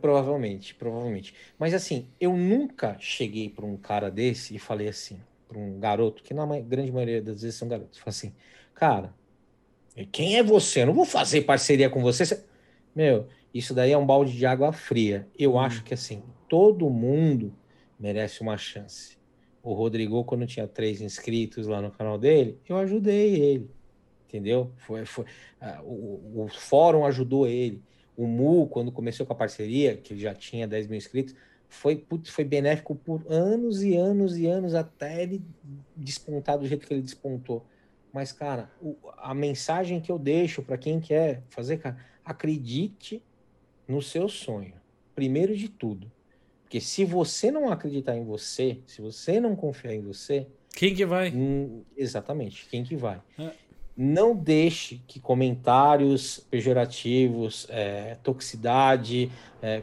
Provavelmente, 0.00 0.76
provavelmente. 0.76 1.34
Mas 1.58 1.74
assim, 1.74 2.06
eu 2.20 2.36
nunca 2.36 2.96
cheguei 3.00 3.48
para 3.48 3.66
um 3.66 3.76
cara 3.76 4.08
desse 4.08 4.54
e 4.54 4.60
falei 4.60 4.86
assim, 4.86 5.18
para 5.48 5.58
um 5.58 5.80
garoto, 5.80 6.22
que 6.22 6.32
na 6.32 6.46
grande 6.60 6.92
maioria 6.92 7.20
das 7.20 7.42
vezes 7.42 7.58
são 7.58 7.66
garotos, 7.66 7.98
falei 7.98 8.10
assim, 8.10 8.32
cara, 8.74 9.12
quem 10.12 10.36
é 10.36 10.42
você? 10.42 10.82
Eu 10.82 10.86
não 10.86 10.94
vou 10.94 11.04
fazer 11.04 11.40
parceria 11.42 11.90
com 11.90 12.00
você. 12.00 12.44
Meu, 12.94 13.26
isso 13.56 13.74
daí 13.74 13.92
é 13.92 13.98
um 13.98 14.06
balde 14.06 14.32
de 14.32 14.44
água 14.44 14.72
fria. 14.72 15.26
Eu 15.38 15.54
hum. 15.54 15.58
acho 15.58 15.82
que 15.84 15.94
assim, 15.94 16.22
todo 16.48 16.90
mundo 16.90 17.54
merece 17.98 18.40
uma 18.40 18.56
chance. 18.56 19.16
O 19.62 19.72
Rodrigo, 19.72 20.22
quando 20.24 20.46
tinha 20.46 20.66
três 20.66 21.00
inscritos 21.00 21.66
lá 21.66 21.80
no 21.80 21.90
canal 21.90 22.18
dele, 22.18 22.58
eu 22.68 22.76
ajudei 22.76 23.34
ele. 23.34 23.70
Entendeu? 24.28 24.70
Foi, 24.76 25.04
foi, 25.04 25.24
uh, 25.24 25.82
o, 25.82 26.44
o, 26.44 26.48
fórum 26.48 27.04
ajudou 27.04 27.46
ele. 27.46 27.82
O 28.16 28.26
Mu, 28.26 28.66
quando 28.68 28.92
começou 28.92 29.26
com 29.26 29.32
a 29.32 29.36
parceria, 29.36 29.96
que 29.96 30.12
ele 30.12 30.20
já 30.20 30.34
tinha 30.34 30.66
10 30.66 30.86
mil 30.88 30.96
inscritos, 30.96 31.34
foi, 31.68 31.96
putz, 31.96 32.30
foi 32.30 32.44
benéfico 32.44 32.94
por 32.94 33.24
anos 33.28 33.82
e 33.82 33.96
anos 33.96 34.36
e 34.36 34.46
anos 34.46 34.74
até 34.74 35.22
ele 35.22 35.42
despontar 35.96 36.58
do 36.58 36.66
jeito 36.66 36.86
que 36.86 36.94
ele 36.94 37.02
despontou. 37.02 37.64
Mas, 38.12 38.32
cara, 38.32 38.70
o, 38.80 38.96
a 39.18 39.34
mensagem 39.34 40.00
que 40.00 40.10
eu 40.10 40.18
deixo 40.18 40.62
para 40.62 40.78
quem 40.78 41.00
quer 41.00 41.42
fazer, 41.48 41.78
cara, 41.78 41.96
acredite 42.24 43.22
no 43.88 44.02
seu 44.02 44.28
sonho, 44.28 44.74
primeiro 45.14 45.56
de 45.56 45.68
tudo. 45.68 46.10
Porque 46.62 46.80
se 46.80 47.04
você 47.04 47.50
não 47.50 47.70
acreditar 47.70 48.16
em 48.16 48.24
você, 48.24 48.80
se 48.86 49.00
você 49.00 49.38
não 49.38 49.54
confiar 49.54 49.94
em 49.94 50.00
você. 50.00 50.46
Quem 50.74 50.94
que 50.94 51.06
vai? 51.06 51.30
Hum, 51.30 51.82
exatamente, 51.96 52.66
quem 52.68 52.82
que 52.82 52.96
vai? 52.96 53.20
É. 53.38 53.50
Não 53.96 54.36
deixe 54.36 55.00
que 55.06 55.20
comentários 55.20 56.38
pejorativos, 56.50 57.66
é, 57.70 58.16
toxicidade, 58.22 59.30
é, 59.62 59.80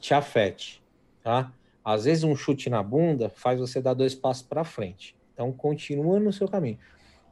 te 0.00 0.14
afete. 0.14 0.82
Tá? 1.22 1.52
Às 1.84 2.04
vezes 2.04 2.24
um 2.24 2.34
chute 2.34 2.68
na 2.68 2.82
bunda 2.82 3.28
faz 3.28 3.60
você 3.60 3.80
dar 3.80 3.94
dois 3.94 4.14
passos 4.14 4.42
para 4.42 4.64
frente. 4.64 5.14
Então 5.34 5.52
continua 5.52 6.18
no 6.18 6.32
seu 6.32 6.48
caminho. 6.48 6.78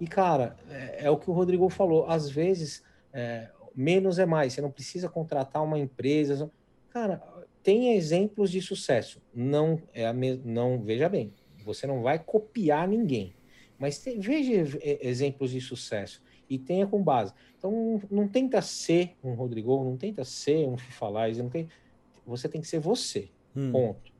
E 0.00 0.06
cara, 0.06 0.56
é, 0.70 1.06
é 1.06 1.10
o 1.10 1.16
que 1.16 1.28
o 1.28 1.32
Rodrigo 1.32 1.68
falou. 1.68 2.06
Às 2.06 2.30
vezes 2.30 2.84
é, 3.12 3.48
menos 3.74 4.18
é 4.18 4.26
mais. 4.26 4.52
Você 4.52 4.60
não 4.60 4.70
precisa 4.70 5.08
contratar 5.08 5.62
uma 5.62 5.78
empresa. 5.78 6.50
Cara, 6.90 7.22
tem 7.62 7.94
exemplos 7.94 8.50
de 8.50 8.60
sucesso. 8.60 9.20
Não 9.34 9.80
é 9.92 10.06
a 10.06 10.12
me... 10.12 10.36
não 10.44 10.80
veja 10.80 11.08
bem. 11.08 11.32
Você 11.64 11.86
não 11.86 12.02
vai 12.02 12.18
copiar 12.18 12.88
ninguém, 12.88 13.34
mas 13.78 13.98
tem, 13.98 14.18
veja 14.18 14.78
exemplos 14.82 15.50
de 15.50 15.60
sucesso 15.60 16.22
e 16.48 16.58
tenha 16.58 16.86
com 16.86 17.02
base. 17.02 17.32
Então 17.56 18.00
não 18.10 18.26
tenta 18.26 18.60
ser 18.60 19.16
um 19.22 19.34
Rodrigo, 19.34 19.84
não 19.84 19.96
tenta 19.96 20.24
ser 20.24 20.66
um 20.66 20.76
Fifalize, 20.76 21.42
não 21.42 21.50
tem. 21.50 21.68
Você 22.26 22.48
tem 22.48 22.60
que 22.60 22.66
ser 22.66 22.80
você. 22.80 23.28
Hum. 23.54 23.70
Ponto. 23.70 24.10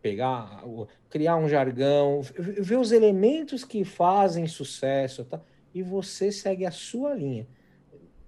Pegar, 0.00 0.64
criar 1.08 1.36
um 1.36 1.48
jargão, 1.48 2.20
ver 2.22 2.76
os 2.76 2.90
elementos 2.90 3.64
que 3.64 3.84
fazem 3.84 4.48
sucesso, 4.48 5.24
tá? 5.24 5.40
E 5.72 5.80
você 5.80 6.32
segue 6.32 6.66
a 6.66 6.72
sua 6.72 7.14
linha. 7.14 7.46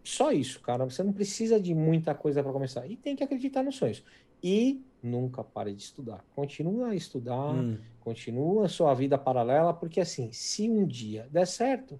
Só 0.05 0.31
isso, 0.31 0.61
cara. 0.61 0.85
Você 0.85 1.03
não 1.03 1.13
precisa 1.13 1.59
de 1.59 1.75
muita 1.75 2.15
coisa 2.15 2.43
para 2.43 2.53
começar. 2.53 2.87
E 2.87 2.95
tem 2.95 3.17
que 3.17 3.25
acreditar 3.25 3.63
nos 3.63 3.77
sonhos. 3.77 4.05
E 4.43 4.83
nunca 5.03 5.43
pare 5.43 5.73
de 5.75 5.83
estudar. 5.83 6.23
Continua 6.37 6.91
a 6.91 6.95
estudar, 6.95 7.55
hum. 7.55 7.79
continua 8.01 8.67
a 8.67 8.69
sua 8.69 8.93
vida 8.93 9.17
paralela, 9.17 9.73
porque 9.73 10.01
assim, 10.01 10.31
se 10.33 10.69
um 10.69 10.87
dia 10.87 11.27
der 11.33 11.47
certo, 11.47 11.99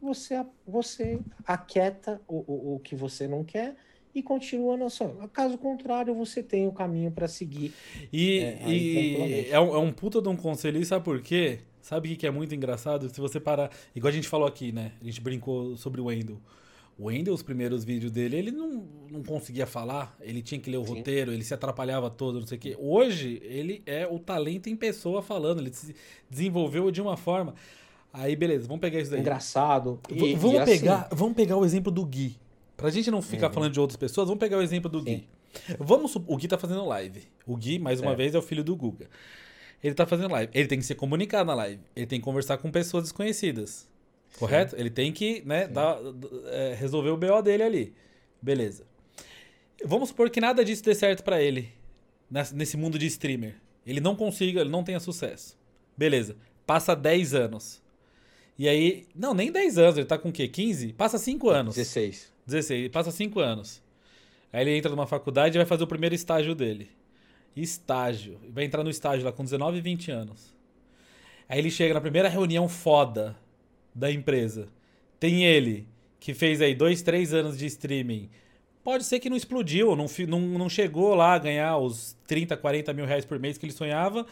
você, 0.00 0.46
você 0.66 1.20
aquieta 1.44 2.20
o, 2.28 2.36
o, 2.46 2.74
o 2.76 2.78
que 2.78 2.94
você 2.94 3.26
não 3.26 3.44
quer 3.44 3.76
e 4.14 4.22
continua 4.22 4.76
na 4.76 4.88
sua. 4.88 5.28
Caso 5.32 5.58
contrário, 5.58 6.14
você 6.14 6.42
tem 6.42 6.66
o 6.66 6.72
caminho 6.72 7.10
para 7.10 7.28
seguir. 7.28 7.72
E, 8.12 8.38
é, 8.38 8.68
e 8.68 9.48
é, 9.50 9.60
um, 9.60 9.74
é 9.74 9.78
um 9.78 9.92
puta 9.92 10.22
de 10.22 10.28
um 10.28 10.36
conselho, 10.36 10.84
sabe 10.84 11.04
por 11.04 11.20
quê? 11.20 11.60
Sabe 11.82 12.12
o 12.12 12.16
que 12.16 12.26
é 12.26 12.30
muito 12.30 12.54
engraçado? 12.54 13.08
Se 13.08 13.20
você 13.20 13.40
parar. 13.40 13.70
Igual 13.94 14.10
a 14.10 14.14
gente 14.14 14.28
falou 14.28 14.46
aqui, 14.46 14.70
né? 14.70 14.92
A 15.00 15.04
gente 15.04 15.20
brincou 15.20 15.76
sobre 15.76 16.00
o 16.00 16.04
Wendel. 16.04 16.38
O 17.00 17.06
Wendel, 17.06 17.32
os 17.32 17.42
primeiros 17.42 17.82
vídeos 17.82 18.12
dele, 18.12 18.36
ele 18.36 18.50
não, 18.50 18.84
não 19.10 19.22
conseguia 19.22 19.66
falar, 19.66 20.14
ele 20.20 20.42
tinha 20.42 20.60
que 20.60 20.70
ler 20.70 20.76
o 20.76 20.84
Sim. 20.84 20.96
roteiro, 20.96 21.32
ele 21.32 21.42
se 21.42 21.54
atrapalhava 21.54 22.10
todo, 22.10 22.38
não 22.38 22.46
sei 22.46 22.58
o 22.58 22.60
quê. 22.60 22.76
Hoje, 22.78 23.40
ele 23.42 23.82
é 23.86 24.06
o 24.06 24.18
talento 24.18 24.68
em 24.68 24.76
pessoa 24.76 25.22
falando, 25.22 25.60
ele 25.60 25.72
se 25.72 25.96
desenvolveu 26.28 26.90
de 26.90 27.00
uma 27.00 27.16
forma. 27.16 27.54
Aí, 28.12 28.36
beleza, 28.36 28.68
vamos 28.68 28.82
pegar 28.82 29.00
isso 29.00 29.10
daí. 29.10 29.20
Engraçado. 29.20 29.98
E, 30.10 30.34
vamos, 30.34 30.60
e 30.60 30.64
pegar, 30.66 31.06
assim... 31.06 31.16
vamos 31.16 31.34
pegar 31.34 31.56
o 31.56 31.64
exemplo 31.64 31.90
do 31.90 32.04
Gui. 32.04 32.36
Pra 32.76 32.90
gente 32.90 33.10
não 33.10 33.22
ficar 33.22 33.46
uhum. 33.46 33.54
falando 33.54 33.72
de 33.72 33.80
outras 33.80 33.96
pessoas, 33.96 34.28
vamos 34.28 34.40
pegar 34.40 34.58
o 34.58 34.62
exemplo 34.62 34.90
do 34.90 34.98
Sim. 34.98 35.04
Gui. 35.04 35.28
Vamos, 35.78 36.14
o 36.14 36.36
Gui 36.36 36.48
tá 36.48 36.58
fazendo 36.58 36.84
live. 36.84 37.22
O 37.46 37.56
Gui, 37.56 37.78
mais 37.78 38.02
uma 38.02 38.14
vez, 38.14 38.34
é 38.34 38.38
o 38.38 38.42
filho 38.42 38.62
do 38.62 38.76
Guga. 38.76 39.08
Ele 39.82 39.94
tá 39.94 40.04
fazendo 40.04 40.30
live. 40.32 40.52
Ele 40.52 40.68
tem 40.68 40.78
que 40.78 40.84
se 40.84 40.94
comunicar 40.94 41.46
na 41.46 41.54
live. 41.54 41.80
Ele 41.96 42.06
tem 42.06 42.20
que 42.20 42.24
conversar 42.24 42.58
com 42.58 42.70
pessoas 42.70 43.04
desconhecidas. 43.04 43.88
Correto? 44.38 44.76
Ele 44.76 44.90
tem 44.90 45.12
que 45.12 45.42
né, 45.44 45.66
dar, 45.66 45.98
é, 46.46 46.74
resolver 46.74 47.10
o 47.10 47.16
BO 47.16 47.42
dele 47.42 47.62
ali. 47.62 47.94
Beleza. 48.40 48.86
Vamos 49.84 50.10
supor 50.10 50.30
que 50.30 50.40
nada 50.40 50.64
disso 50.64 50.84
dê 50.84 50.94
certo 50.94 51.22
para 51.22 51.42
ele 51.42 51.72
nesse 52.30 52.76
mundo 52.76 52.98
de 52.98 53.06
streamer. 53.06 53.56
Ele 53.86 54.00
não 54.00 54.14
consiga, 54.14 54.60
ele 54.60 54.70
não 54.70 54.84
tenha 54.84 55.00
sucesso. 55.00 55.58
Beleza. 55.96 56.36
Passa 56.66 56.94
10 56.94 57.34
anos. 57.34 57.82
E 58.58 58.68
aí. 58.68 59.06
Não, 59.14 59.34
nem 59.34 59.50
10 59.50 59.78
anos, 59.78 59.96
ele 59.96 60.06
tá 60.06 60.18
com 60.18 60.28
o 60.28 60.32
quê? 60.32 60.46
15? 60.46 60.92
Passa 60.92 61.18
5 61.18 61.48
anos. 61.50 61.74
16. 61.74 62.32
16. 62.46 62.88
Passa 62.90 63.10
5 63.10 63.40
anos. 63.40 63.82
Aí 64.52 64.62
ele 64.62 64.76
entra 64.76 64.90
numa 64.90 65.06
faculdade 65.06 65.56
e 65.56 65.58
vai 65.58 65.66
fazer 65.66 65.84
o 65.84 65.86
primeiro 65.86 66.14
estágio 66.14 66.54
dele. 66.54 66.90
Estágio. 67.56 68.38
Vai 68.50 68.64
entrar 68.64 68.84
no 68.84 68.90
estágio 68.90 69.24
lá 69.24 69.32
com 69.32 69.42
19 69.42 69.78
e 69.78 69.80
20 69.80 70.10
anos. 70.10 70.54
Aí 71.48 71.58
ele 71.58 71.70
chega 71.70 71.94
na 71.94 72.00
primeira 72.00 72.28
reunião 72.28 72.68
foda 72.68 73.36
da 73.94 74.10
empresa. 74.10 74.68
Tem 75.18 75.44
ele, 75.44 75.86
que 76.18 76.34
fez 76.34 76.60
aí 76.60 76.74
dois, 76.74 77.02
três 77.02 77.32
anos 77.34 77.58
de 77.58 77.66
streaming. 77.66 78.28
Pode 78.82 79.04
ser 79.04 79.20
que 79.20 79.28
não 79.28 79.36
explodiu, 79.36 79.94
não, 79.94 80.06
não, 80.26 80.40
não 80.40 80.68
chegou 80.68 81.14
lá 81.14 81.34
a 81.34 81.38
ganhar 81.38 81.76
os 81.78 82.16
30, 82.26 82.56
40 82.56 82.92
mil 82.92 83.04
reais 83.04 83.24
por 83.24 83.38
mês 83.38 83.58
que 83.58 83.66
ele 83.66 83.72
sonhava, 83.72 84.26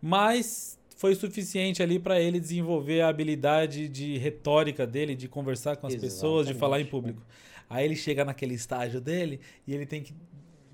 mas 0.00 0.78
foi 0.96 1.14
suficiente 1.14 1.82
ali 1.82 1.98
para 1.98 2.20
ele 2.20 2.38
desenvolver 2.40 3.00
a 3.00 3.08
habilidade 3.08 3.88
de 3.88 4.18
retórica 4.18 4.86
dele, 4.86 5.14
de 5.14 5.28
conversar 5.28 5.76
com 5.76 5.86
as 5.86 5.94
Exatamente. 5.94 6.14
pessoas, 6.14 6.46
de 6.46 6.54
falar 6.54 6.80
em 6.80 6.86
público. 6.86 7.22
Aí 7.68 7.84
ele 7.84 7.96
chega 7.96 8.24
naquele 8.24 8.54
estágio 8.54 9.00
dele 9.00 9.40
e 9.66 9.74
ele 9.74 9.86
tem 9.86 10.02
que 10.02 10.12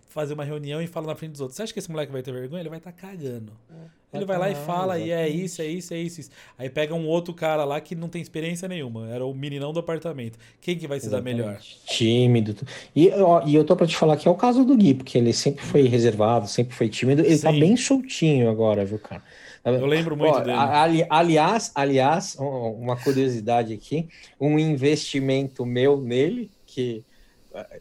fazer 0.09 0.33
uma 0.35 0.45
reunião 0.45 0.81
e 0.81 0.87
fala 0.87 1.09
na 1.09 1.15
frente 1.15 1.33
dos 1.33 1.41
outros. 1.43 1.57
Você 1.57 1.63
acha 1.63 1.73
que 1.73 1.79
esse 1.79 1.91
moleque 1.91 2.11
vai 2.11 2.23
ter 2.23 2.33
vergonha? 2.33 2.63
Ele 2.63 2.71
vai 2.71 2.79
estar 2.79 2.91
tá 2.91 2.99
cagando. 2.99 3.53
É, 3.71 3.75
ele 4.17 4.25
vai 4.25 4.39
lá 4.39 4.51
e 4.51 4.55
fala, 4.55 4.99
e 4.99 5.11
é 5.11 5.29
isso, 5.29 5.63
é 5.63 5.67
isso, 5.67 5.95
é 5.95 5.99
isso. 5.99 6.31
Aí 6.59 6.69
pega 6.69 6.95
um 6.95 7.07
outro 7.07 7.33
cara 7.35 7.65
lá 7.65 7.81
que 7.81 7.95
não 7.95 8.09
tem 8.09 8.21
experiência 8.21 8.69
nenhuma. 8.69 9.09
Era 9.09 9.25
o 9.25 9.35
meninão 9.35 9.73
do 9.73 9.81
apartamento. 9.81 10.39
Quem 10.61 10.77
que 10.77 10.87
vai 10.87 10.99
se 11.01 11.07
exatamente. 11.07 11.37
dar 11.39 11.45
melhor? 11.45 11.61
Tímido. 11.87 12.57
E, 12.95 13.11
ó, 13.11 13.43
e 13.47 13.55
eu 13.55 13.65
tô 13.65 13.77
pra 13.77 13.87
te 13.87 13.97
falar 13.97 14.17
que 14.17 14.27
é 14.27 14.31
o 14.31 14.35
caso 14.35 14.65
do 14.65 14.77
Gui, 14.77 14.95
porque 14.95 15.19
ele 15.19 15.33
sempre 15.33 15.65
foi 15.65 15.83
reservado, 15.83 16.49
sempre 16.49 16.75
foi 16.75 16.89
tímido. 16.89 17.23
Ele 17.23 17.31
tá 17.31 17.37
Sim. 17.37 17.43
tá 17.43 17.53
bem 17.53 17.77
soltinho 17.77 18.51
agora, 18.51 18.85
viu, 18.85 18.99
cara? 18.99 19.23
Eu 19.65 19.87
lembro 19.87 20.17
muito 20.17 20.37
ó, 20.37 20.41
dele. 20.41 20.53
Ali, 20.53 21.07
aliás, 21.11 21.73
aliás, 21.75 22.37
uma 22.39 22.97
curiosidade 22.97 23.75
aqui, 23.75 24.09
um 24.41 24.59
investimento 24.59 25.67
meu 25.67 26.01
nele, 26.01 26.51
que 26.65 27.05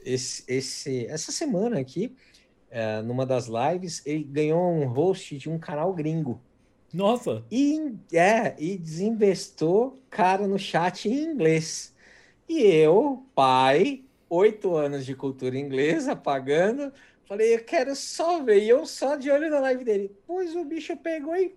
esse, 0.03 0.43
esse, 0.47 1.05
essa 1.07 1.31
semana 1.31 1.79
aqui, 1.79 2.15
é, 2.69 3.01
numa 3.01 3.25
das 3.25 3.47
lives, 3.47 4.01
ele 4.05 4.23
ganhou 4.23 4.71
um 4.71 4.87
host 4.87 5.37
de 5.37 5.49
um 5.49 5.57
canal 5.57 5.93
gringo. 5.93 6.41
Nossa! 6.93 7.43
E, 7.51 7.93
é, 8.13 8.55
e 8.57 8.77
desinvestou 8.77 9.99
cara 10.09 10.47
no 10.47 10.57
chat 10.57 11.09
em 11.09 11.23
inglês. 11.23 11.93
E 12.47 12.61
eu, 12.61 13.25
pai, 13.33 14.03
oito 14.29 14.75
anos 14.75 15.05
de 15.05 15.15
cultura 15.15 15.57
inglesa, 15.57 16.15
pagando, 16.15 16.93
falei, 17.27 17.55
eu 17.55 17.63
quero 17.63 17.95
só 17.95 18.41
ver. 18.41 18.63
E 18.63 18.69
eu 18.69 18.85
só 18.85 19.15
de 19.15 19.29
olho 19.29 19.49
na 19.49 19.59
live 19.59 19.83
dele. 19.83 20.11
Pois 20.25 20.55
o 20.55 20.63
bicho 20.63 20.95
pegou 20.97 21.35
e 21.35 21.55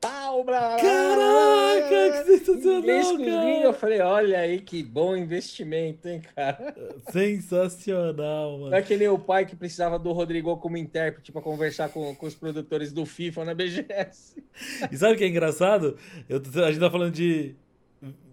pau, 0.00 0.42
blá, 0.42 0.76
Caraca, 0.80 2.24
que 2.24 2.38
sensacional, 2.38 3.18
cara. 3.18 3.62
Eu 3.62 3.72
falei, 3.74 4.00
olha 4.00 4.38
aí 4.38 4.60
que 4.60 4.82
bom 4.82 5.14
investimento, 5.14 6.08
hein, 6.08 6.22
cara. 6.34 6.74
Sensacional, 7.12 8.52
mano. 8.52 8.70
Não 8.70 8.76
é 8.76 8.82
que 8.82 8.96
nem 8.96 9.08
o 9.08 9.18
pai 9.18 9.44
que 9.44 9.54
precisava 9.54 9.98
do 9.98 10.12
Rodrigo 10.12 10.56
como 10.56 10.76
intérprete 10.76 11.30
para 11.30 11.42
conversar 11.42 11.90
com, 11.90 12.14
com 12.14 12.26
os 12.26 12.34
produtores 12.34 12.92
do 12.92 13.04
FIFA 13.04 13.44
na 13.44 13.54
BGS. 13.54 14.42
E 14.90 14.96
sabe 14.96 15.14
o 15.14 15.18
que 15.18 15.24
é 15.24 15.28
engraçado? 15.28 15.98
Eu, 16.28 16.40
a 16.64 16.70
gente 16.70 16.80
tá 16.80 16.90
falando 16.90 17.12
de 17.12 17.54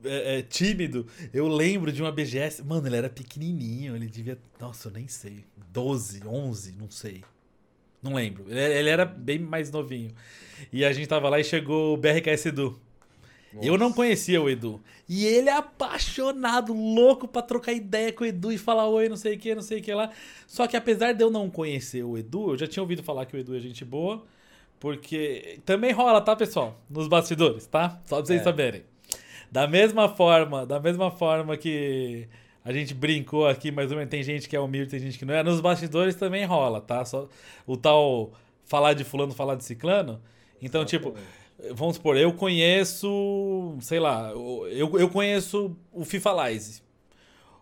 é, 0.03 0.39
é, 0.39 0.41
tímido. 0.41 1.06
Eu 1.34 1.48
lembro 1.48 1.91
de 1.91 2.02
uma 2.02 2.11
BGS. 2.11 2.64
Mano, 2.64 2.88
ele 2.88 2.95
era 2.95 3.10
pequenininho. 3.10 3.95
Ele 3.95 4.07
devia. 4.07 4.38
Nossa, 4.60 4.88
eu 4.88 4.94
nem 4.94 5.07
sei. 5.07 5.44
12, 5.72 6.26
11, 6.26 6.72
não 6.73 6.89
sei. 6.89 7.23
Não 8.02 8.14
lembro. 8.14 8.45
Ele, 8.49 8.90
era 8.90 9.06
bem 9.06 9.40
mais 9.40 9.72
novinho. 9.72 10.11
E 10.72 10.86
a 10.86 10.91
gente 10.91 11.07
tava 11.07 11.30
lá 11.30 11.40
e 11.40 11.44
chegou 11.44 11.94
o 11.94 11.98
BRKS 11.98 12.48
Edu. 12.48 12.80
Nossa. 13.53 13.68
Eu 13.68 13.78
não 13.78 13.94
conhecia 13.94 14.41
o 14.41 14.49
Edu. 14.49 14.82
E 15.07 15.26
ele 15.26 15.49
é 15.49 15.53
apaixonado, 15.53 16.74
louco 16.74 17.28
pra 17.28 17.41
trocar 17.41 17.72
ideia 17.74 18.11
com 18.11 18.24
o 18.24 18.28
Edu 18.28 18.52
e 18.52 18.57
falar 18.57 18.88
oi, 18.88 19.07
não 19.07 19.15
sei 19.15 19.36
o 19.36 19.40
que, 19.40 19.56
não 19.56 19.61
sei 19.61 19.80
o 19.80 19.82
que 19.82 19.94
lá. 19.94 20.11
Só 20.45 20.68
que 20.68 20.76
apesar 20.76 21.14
de 21.14 21.24
eu 21.24 21.32
não 21.32 21.49
conhecer 21.49 22.03
o 22.03 22.18
Edu, 22.18 22.52
eu 22.52 22.57
já 22.57 22.68
tinha 22.68 22.84
ouvido 22.84 23.02
falar 23.03 23.26
que 23.26 23.36
o 23.36 23.40
Edu 23.40 23.56
é 23.56 23.60
gente 23.60 23.86
boa. 23.86 24.24
Porque 24.80 25.60
também 25.65 25.91
rola, 25.91 26.22
tá, 26.22 26.36
pessoal? 26.36 26.80
Nos 26.90 27.07
bastidores, 27.07 27.65
tá? 27.65 27.99
Só 28.06 28.18
pra 28.18 28.26
vocês 28.26 28.41
é. 28.41 28.44
saberem. 28.44 28.84
Da 29.52 29.68
mesma 29.68 30.10
forma, 30.10 30.65
da 30.65 30.80
mesma 30.80 31.10
forma 31.10 31.57
que 31.57 32.28
a 32.68 32.73
gente 32.73 32.94
brincou 32.94 33.48
aqui, 33.48 33.72
mas 33.72 33.89
tem 34.10 34.22
gente 34.22 34.49
que 34.49 34.53
é 34.53 34.60
humilde, 34.60 34.91
tem 34.91 34.99
gente 34.99 35.18
que 35.18 35.23
não 35.23 35.34
é. 35.34 35.41
Nos 35.41 35.61
bastidores 35.61 36.15
também 36.15 36.44
rola, 36.44 36.81
tá? 36.81 37.06
Só 37.06 37.30
o 37.65 37.77
tal 37.77 38.34
falar 38.65 38.94
de 38.94 39.06
fulano, 39.06 39.31
falar 39.34 39.56
de 39.56 39.64
ciclano. 39.64 40.22
Então, 40.61 40.84
tipo, 40.84 41.15
vamos 41.73 41.95
supor, 41.95 42.18
eu 42.18 42.34
conheço, 42.34 43.77
sei 43.80 44.02
lá, 44.02 44.31
eu, 44.31 44.99
eu 44.99 45.10
conheço 45.10 45.77
o 45.94 46.03
FIFA 46.03 46.49
Lize. 46.49 46.81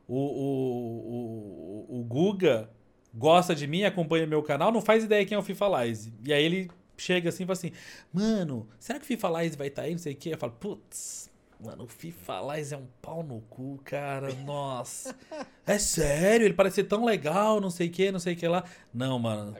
O, 0.07 0.17
o, 0.17 1.85
o, 1.87 1.99
o 1.99 2.03
Guga 2.03 2.67
gosta 3.13 3.53
de 3.53 3.67
mim, 3.67 3.83
acompanha 3.83 4.25
meu 4.25 4.41
canal, 4.41 4.71
não 4.71 4.81
faz 4.81 5.03
ideia 5.03 5.23
quem 5.23 5.35
é 5.35 5.39
o 5.39 5.43
FIFA 5.43 5.83
Lize. 5.83 6.11
E 6.25 6.33
aí 6.33 6.43
ele 6.43 6.71
chega 6.97 7.29
assim 7.29 7.43
e 7.43 7.45
fala 7.45 7.53
assim, 7.59 7.71
mano, 8.11 8.67
será 8.79 8.97
que 8.97 9.05
o 9.05 9.07
FIFA 9.07 9.43
Lize 9.43 9.55
vai 9.55 9.67
estar 9.67 9.83
tá 9.83 9.87
aí? 9.87 9.91
Não 9.91 9.99
sei 9.99 10.13
o 10.13 10.15
que. 10.15 10.31
Eu 10.31 10.37
falo, 10.39 10.53
putz, 10.53 11.29
mano, 11.59 11.83
o 11.83 11.87
FIFA 11.87 12.55
Lize 12.55 12.73
é 12.73 12.77
um 12.77 12.87
pau 13.01 13.23
no 13.23 13.41
cu, 13.41 13.79
cara, 13.83 14.33
nossa. 14.45 15.15
é 15.65 15.77
sério, 15.77 16.45
ele 16.45 16.53
parece 16.53 16.83
tão 16.83 17.05
legal, 17.05 17.59
não 17.61 17.69
sei 17.69 17.87
o 17.87 17.91
que, 17.91 18.11
não 18.11 18.19
sei 18.19 18.33
o 18.33 18.37
que 18.37 18.47
lá. 18.47 18.63
Não, 18.93 19.19
mano, 19.19 19.55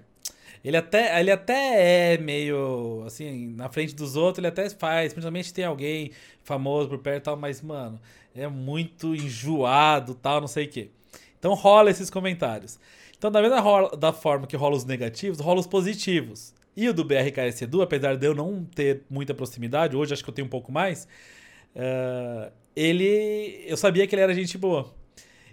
ele 0.64 0.78
até, 0.78 1.20
ele 1.20 1.30
até 1.30 2.14
é 2.14 2.18
meio, 2.18 3.04
assim, 3.06 3.50
na 3.50 3.70
frente 3.70 3.94
dos 3.94 4.16
outros, 4.16 4.40
ele 4.40 4.48
até 4.48 4.68
faz. 4.70 5.14
Principalmente 5.14 5.54
tem 5.54 5.64
alguém 5.64 6.12
famoso 6.44 6.90
por 6.90 6.98
perto 6.98 7.22
e 7.22 7.26
tal, 7.26 7.38
mas, 7.38 7.62
mano, 7.62 8.00
é 8.34 8.48
muito 8.48 9.14
enjoado 9.14 10.16
tal, 10.16 10.42
não 10.42 10.48
sei 10.48 10.66
o 10.66 10.70
quê. 10.70 10.90
Então 11.38 11.54
rola 11.54 11.92
esses 11.92 12.10
comentários. 12.10 12.80
Então, 13.16 13.30
da 13.30 13.42
mesma 13.42 13.60
rola, 13.60 13.96
da 13.96 14.12
forma 14.12 14.48
que 14.48 14.56
rola 14.56 14.76
os 14.76 14.86
negativos, 14.86 15.40
rola 15.40 15.60
os 15.60 15.68
positivos. 15.68 16.54
E 16.76 16.90
o 16.90 16.94
do 16.94 17.06
BRKS 17.06 17.62
Edu, 17.62 17.82
apesar 17.82 18.18
de 18.18 18.26
eu 18.26 18.36
não 18.36 18.66
ter 18.66 19.04
muita 19.10 19.34
proximidade, 19.34 19.96
hoje 19.96 20.14
acho 20.14 20.24
que 20.24 20.30
eu 20.30 20.34
tenho 20.34 20.48
um 20.48 20.50
pouco 20.50 20.72
mais, 20.72 21.08
uh, 21.76 22.52
ele. 22.76 23.64
Eu 23.68 23.78
sabia 23.78 24.08
que 24.08 24.16
ele 24.16 24.22
era 24.22 24.34
gente 24.34 24.58
boa. 24.58 24.94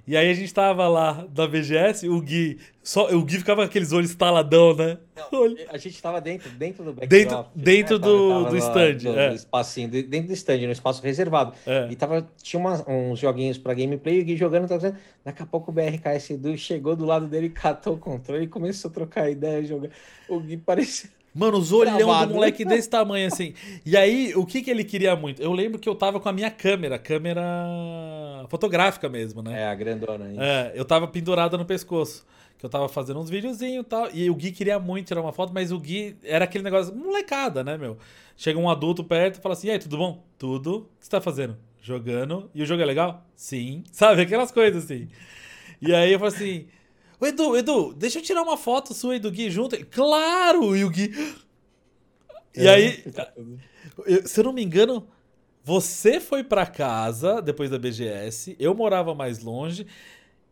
E 0.04 0.16
aí 0.16 0.28
a 0.28 0.34
gente 0.34 0.52
tava 0.52 0.88
lá 0.88 1.24
da 1.30 1.46
BGS, 1.46 2.08
o 2.08 2.20
Gui. 2.20 2.58
Só, 2.82 3.08
o 3.14 3.22
Gui 3.24 3.38
ficava 3.38 3.62
com 3.62 3.66
aqueles 3.68 3.92
olhos 3.92 4.10
estaladão, 4.10 4.74
né? 4.74 4.98
Não, 5.30 5.44
a 5.70 5.78
gente 5.78 6.02
tava 6.02 6.20
dentro, 6.20 6.50
dentro 6.50 6.82
do 6.82 6.92
backdrop. 6.92 7.50
Dentro, 7.54 7.94
dentro 7.94 7.98
né? 7.98 8.04
do, 8.04 8.28
tava, 8.28 8.44
tava 8.44 8.50
do 8.50 8.58
stand. 8.58 9.10
No, 9.12 9.18
é. 9.18 9.34
espacinho, 9.34 9.88
dentro 9.88 10.26
do 10.26 10.32
stand, 10.32 10.58
no 10.58 10.72
espaço 10.72 11.00
reservado. 11.00 11.54
É. 11.64 11.86
E 11.88 11.94
tava, 11.94 12.28
tinha 12.42 12.58
uma, 12.58 12.84
uns 12.90 13.20
joguinhos 13.20 13.58
pra 13.58 13.74
gameplay, 13.74 14.20
o 14.20 14.24
Gui 14.24 14.36
jogando, 14.36 14.66
tava 14.66 14.80
dizendo, 14.80 14.98
daqui 15.24 15.40
a 15.40 15.46
pouco 15.46 15.70
o 15.70 15.74
BRKS 15.74 16.30
Edu 16.30 16.58
chegou 16.58 16.96
do 16.96 17.04
lado 17.04 17.28
dele, 17.28 17.48
catou 17.48 17.94
o 17.94 17.98
controle 17.98 18.44
e 18.44 18.48
começou 18.48 18.90
a 18.90 18.94
trocar 18.94 19.30
ideia, 19.30 19.64
jogar. 19.64 19.90
O 20.28 20.40
Gui 20.40 20.56
parecia 20.56 21.10
Mano, 21.34 21.56
os 21.56 21.72
olhão 21.72 21.96
Travado. 21.96 22.26
do 22.26 22.34
moleque 22.34 22.64
desse 22.64 22.90
tamanho, 22.90 23.26
assim. 23.26 23.54
E 23.86 23.96
aí, 23.96 24.34
o 24.36 24.44
que 24.44 24.60
que 24.60 24.70
ele 24.70 24.84
queria 24.84 25.16
muito? 25.16 25.40
Eu 25.40 25.52
lembro 25.52 25.78
que 25.78 25.88
eu 25.88 25.94
tava 25.94 26.20
com 26.20 26.28
a 26.28 26.32
minha 26.32 26.50
câmera, 26.50 26.98
câmera 26.98 27.42
fotográfica 28.48 29.08
mesmo, 29.08 29.42
né? 29.42 29.62
É, 29.62 29.66
a 29.66 29.74
grandona. 29.74 30.30
Isso. 30.30 30.40
É, 30.40 30.72
eu 30.74 30.84
tava 30.84 31.08
pendurada 31.08 31.56
no 31.56 31.64
pescoço. 31.64 32.26
Que 32.58 32.66
eu 32.66 32.70
tava 32.70 32.88
fazendo 32.88 33.18
uns 33.18 33.28
videozinhos 33.28 33.84
e 33.84 33.88
tal. 33.88 34.08
E 34.12 34.30
o 34.30 34.34
Gui 34.36 34.52
queria 34.52 34.78
muito 34.78 35.08
tirar 35.08 35.20
uma 35.20 35.32
foto, 35.32 35.52
mas 35.52 35.72
o 35.72 35.80
Gui 35.80 36.16
era 36.22 36.44
aquele 36.44 36.62
negócio, 36.62 36.94
molecada, 36.94 37.64
né, 37.64 37.76
meu? 37.76 37.98
Chega 38.36 38.58
um 38.58 38.70
adulto 38.70 39.02
perto 39.02 39.38
e 39.38 39.42
fala 39.42 39.54
assim: 39.54 39.68
e 39.68 39.70
aí, 39.72 39.78
tudo 39.78 39.96
bom? 39.96 40.22
Tudo. 40.38 40.76
O 40.76 40.80
que 41.00 41.06
você 41.06 41.10
tá 41.10 41.20
fazendo? 41.20 41.56
Jogando. 41.80 42.48
E 42.54 42.62
o 42.62 42.66
jogo 42.66 42.80
é 42.82 42.84
legal? 42.84 43.26
Sim. 43.34 43.82
Sabe? 43.90 44.22
Aquelas 44.22 44.52
coisas 44.52 44.84
assim. 44.84 45.08
E 45.80 45.92
aí 45.92 46.12
eu 46.12 46.18
falo 46.20 46.32
assim. 46.32 46.66
Ô, 47.22 47.26
Edu, 47.26 47.56
Edu, 47.56 47.94
deixa 47.94 48.18
eu 48.18 48.22
tirar 48.22 48.42
uma 48.42 48.56
foto 48.56 48.92
sua 48.92 49.14
e 49.14 49.20
do 49.20 49.30
Gui 49.30 49.48
junto. 49.48 49.76
Claro! 49.86 50.76
E 50.76 50.84
o 50.84 50.90
Gui. 50.90 51.12
E 52.52 52.66
é, 52.66 52.68
aí, 52.68 53.04
eu, 54.04 54.26
se 54.26 54.40
eu 54.40 54.42
não 54.42 54.52
me 54.52 54.60
engano, 54.60 55.06
você 55.62 56.18
foi 56.18 56.42
para 56.42 56.66
casa 56.66 57.40
depois 57.40 57.70
da 57.70 57.78
BGS, 57.78 58.56
eu 58.58 58.74
morava 58.74 59.14
mais 59.14 59.38
longe. 59.38 59.86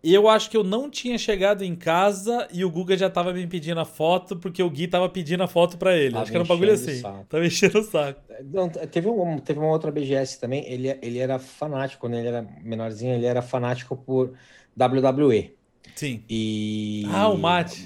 E 0.01 0.15
eu 0.15 0.29
acho 0.29 0.49
que 0.49 0.57
eu 0.57 0.63
não 0.63 0.89
tinha 0.89 1.19
chegado 1.19 1.65
em 1.65 1.75
casa 1.75 2.47
e 2.53 2.65
o 2.65 2.71
Guga 2.71 2.97
já 2.97 3.11
tava 3.11 3.33
me 3.33 3.45
pedindo 3.49 3.81
a 3.81 3.85
foto 3.85 4.37
porque 4.37 4.63
o 4.63 4.71
Gui 4.71 4.87
tava 4.87 5.09
pedindo 5.09 5.43
a 5.43 5.49
foto 5.49 5.77
para 5.77 5.97
ele. 5.97 6.13
Tava 6.13 6.23
acho 6.23 6.31
que 6.31 6.37
era 6.37 6.45
um 6.45 6.47
bagulho 6.47 6.73
assim. 6.73 7.03
Tava 7.29 7.45
enchendo 7.45 7.81
o 7.81 7.83
saco. 7.83 8.21
Não, 8.45 8.69
teve, 8.69 9.09
um, 9.09 9.39
teve 9.39 9.59
uma 9.59 9.71
outra 9.71 9.91
BGS 9.91 10.39
também. 10.39 10.65
Ele, 10.71 10.97
ele 11.03 11.19
era 11.19 11.41
fanático, 11.41 12.01
quando 12.01 12.15
ele 12.15 12.29
era 12.29 12.47
menorzinho, 12.63 13.13
ele 13.13 13.27
era 13.27 13.43
fanático 13.43 13.97
por 13.97 14.33
WWE. 14.81 15.59
Sim. 16.01 16.25
E... 16.31 17.05
Ah, 17.13 17.29
o 17.29 17.37
Matt. 17.37 17.77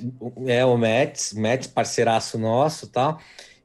É, 0.46 0.64
o 0.64 0.78
Matt, 0.78 1.32
Matt, 1.32 1.66
parceiraço 1.70 2.38
nosso 2.38 2.86
tal. 2.86 3.18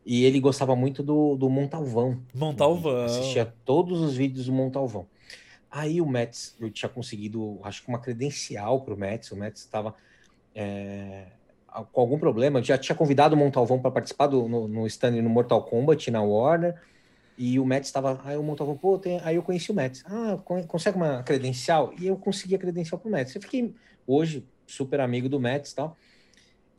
E 0.04 0.26
ele 0.26 0.40
gostava 0.40 0.76
muito 0.76 1.04
do, 1.04 1.36
do 1.36 1.48
Montalvão. 1.52 2.20
Montalvão. 2.34 3.06
Assistia 3.06 3.54
todos 3.64 4.02
os 4.02 4.16
vídeos 4.16 4.48
do 4.48 4.52
Montalvão. 4.52 5.06
Aí 5.70 6.02
o 6.02 6.08
Mets, 6.08 6.56
eu 6.60 6.72
tinha 6.72 6.90
conseguido, 6.90 7.60
acho 7.62 7.84
que 7.84 7.90
uma 7.90 8.00
credencial 8.00 8.82
para 8.82 8.96
o 8.96 8.98
Mets. 8.98 9.32
O 9.32 9.36
Mets 9.36 9.62
estava 9.62 9.94
é, 10.56 11.26
com 11.92 12.02
algum 12.02 12.18
problema. 12.18 12.58
Eu 12.58 12.64
já 12.64 12.76
tinha 12.76 12.96
convidado 12.96 13.36
o 13.36 13.38
Montalvão 13.38 13.80
para 13.80 13.92
participar 13.92 14.26
do, 14.26 14.50
no, 14.50 14.68
no 14.68 14.88
stand 14.88 15.22
no 15.22 15.30
Mortal 15.30 15.62
Kombat 15.62 16.10
na 16.10 16.24
Warner. 16.24 16.74
E 17.38 17.60
o 17.60 17.66
Mets 17.68 17.90
estava. 17.90 18.20
Aí 18.26 18.36
o 18.36 18.42
Montalvão, 18.42 18.76
pô, 18.76 18.98
tem... 18.98 19.22
aí 19.24 19.36
eu 19.36 19.44
conheci 19.44 19.70
o 19.70 19.76
Mets. 19.76 20.04
Ah, 20.08 20.40
consegue 20.68 20.98
uma 20.98 21.22
credencial? 21.22 21.94
E 22.00 22.08
eu 22.08 22.18
consegui 22.18 22.56
a 22.56 22.58
credencial 22.58 22.98
para 22.98 23.08
o 23.08 23.12
Mets. 23.12 23.36
Eu 23.36 23.42
fiquei 23.44 23.76
hoje 24.10 24.46
super 24.66 25.00
amigo 25.00 25.30
do 25.30 25.40
Mets 25.40 25.72
e 25.72 25.76
tal. 25.76 25.98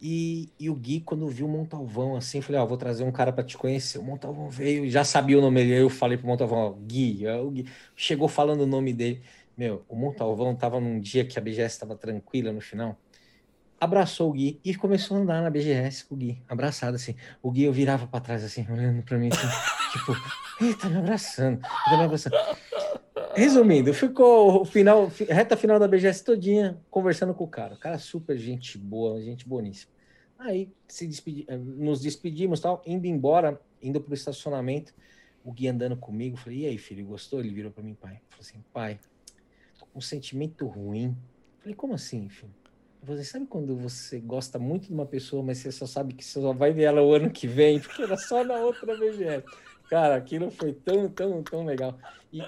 E, 0.02 0.48
e 0.58 0.70
o 0.70 0.74
Gui, 0.74 1.00
quando 1.00 1.28
viu 1.28 1.46
o 1.46 1.48
Montalvão 1.48 2.16
assim, 2.16 2.40
falei: 2.40 2.60
Ó, 2.60 2.64
oh, 2.64 2.66
vou 2.66 2.78
trazer 2.78 3.04
um 3.04 3.12
cara 3.12 3.32
para 3.32 3.44
te 3.44 3.56
conhecer. 3.58 3.98
O 3.98 4.02
Montalvão 4.02 4.48
veio, 4.48 4.88
já 4.90 5.04
sabia 5.04 5.38
o 5.38 5.42
nome 5.42 5.60
dele. 5.60 5.82
Eu 5.82 5.90
falei 5.90 6.16
pro 6.16 6.26
Montalvão: 6.26 6.58
ó, 6.58 6.70
Gui, 6.72 7.26
é 7.26 7.36
o 7.36 7.50
Gui. 7.50 7.66
Chegou 7.94 8.26
falando 8.26 8.62
o 8.62 8.66
nome 8.66 8.94
dele. 8.94 9.22
Meu, 9.56 9.84
o 9.88 9.94
Montalvão 9.94 10.54
tava 10.54 10.80
num 10.80 10.98
dia 10.98 11.24
que 11.24 11.38
a 11.38 11.42
BGS 11.42 11.74
estava 11.74 11.94
tranquila 11.94 12.50
no 12.50 12.62
final. 12.62 12.98
Abraçou 13.78 14.30
o 14.30 14.32
Gui 14.32 14.58
e 14.64 14.74
começou 14.74 15.16
a 15.16 15.20
andar 15.20 15.42
na 15.42 15.50
BGS 15.50 16.04
com 16.06 16.14
o 16.14 16.18
Gui, 16.18 16.42
abraçado 16.48 16.96
assim. 16.96 17.14
O 17.42 17.50
Gui 17.50 17.64
eu 17.64 17.72
virava 17.72 18.06
para 18.06 18.20
trás 18.20 18.44
assim, 18.44 18.66
olhando 18.70 19.02
para 19.02 19.18
mim 19.18 19.28
assim, 19.32 19.46
tipo, 19.92 20.16
ele 20.60 20.74
tá 20.74 20.88
me 20.88 20.96
abraçando, 20.96 21.60
tá 21.60 21.96
me 21.96 22.04
abraçando. 22.04 22.36
Resumindo, 23.34 23.94
ficou 23.94 24.62
o 24.62 24.64
final, 24.64 25.10
reta 25.28 25.56
final 25.56 25.78
da 25.78 25.86
BGS 25.86 26.24
todinha 26.24 26.80
conversando 26.90 27.32
com 27.32 27.44
o 27.44 27.48
cara. 27.48 27.74
O 27.74 27.78
cara 27.78 27.98
super 27.98 28.36
gente 28.36 28.76
boa, 28.76 29.20
gente 29.20 29.48
boníssima. 29.48 29.92
Aí 30.38 30.72
se 30.88 31.06
despedi, 31.06 31.44
eh, 31.46 31.56
nos 31.56 32.00
despedimos, 32.00 32.60
tal, 32.60 32.82
indo 32.86 33.06
embora, 33.06 33.60
indo 33.82 34.00
pro 34.00 34.14
estacionamento, 34.14 34.94
o 35.44 35.52
Gui 35.52 35.68
andando 35.68 35.96
comigo, 35.96 36.36
falei: 36.36 36.60
"E 36.60 36.66
aí, 36.66 36.78
filho, 36.78 37.04
gostou?" 37.04 37.40
Ele 37.40 37.50
virou 37.50 37.70
para 37.70 37.82
mim, 37.82 37.94
pai. 37.94 38.20
Falou 38.28 38.40
assim: 38.40 38.64
"Pai, 38.72 38.98
tô 39.78 39.86
com 39.86 39.98
um 39.98 40.02
sentimento 40.02 40.66
ruim." 40.66 41.16
Falei: 41.60 41.74
"Como 41.74 41.94
assim, 41.94 42.28
filho?" 42.28 42.54
Você 43.02 43.24
sabe 43.24 43.46
quando 43.46 43.74
você 43.76 44.20
gosta 44.20 44.58
muito 44.58 44.88
de 44.88 44.92
uma 44.92 45.06
pessoa, 45.06 45.42
mas 45.42 45.58
você 45.58 45.72
só 45.72 45.86
sabe 45.86 46.12
que 46.12 46.22
você 46.22 46.40
só 46.40 46.52
vai 46.52 46.72
ver 46.72 46.82
ela 46.82 47.02
o 47.02 47.14
ano 47.14 47.30
que 47.30 47.46
vem, 47.46 47.80
porque 47.80 48.02
era 48.02 48.16
só 48.16 48.44
na 48.44 48.56
outra 48.56 48.94
BGS. 48.94 49.44
Cara, 49.90 50.14
aquilo 50.14 50.52
foi 50.52 50.72
tão, 50.72 51.08
tão, 51.08 51.42
tão 51.42 51.64
legal. 51.64 51.98
E, 52.32 52.40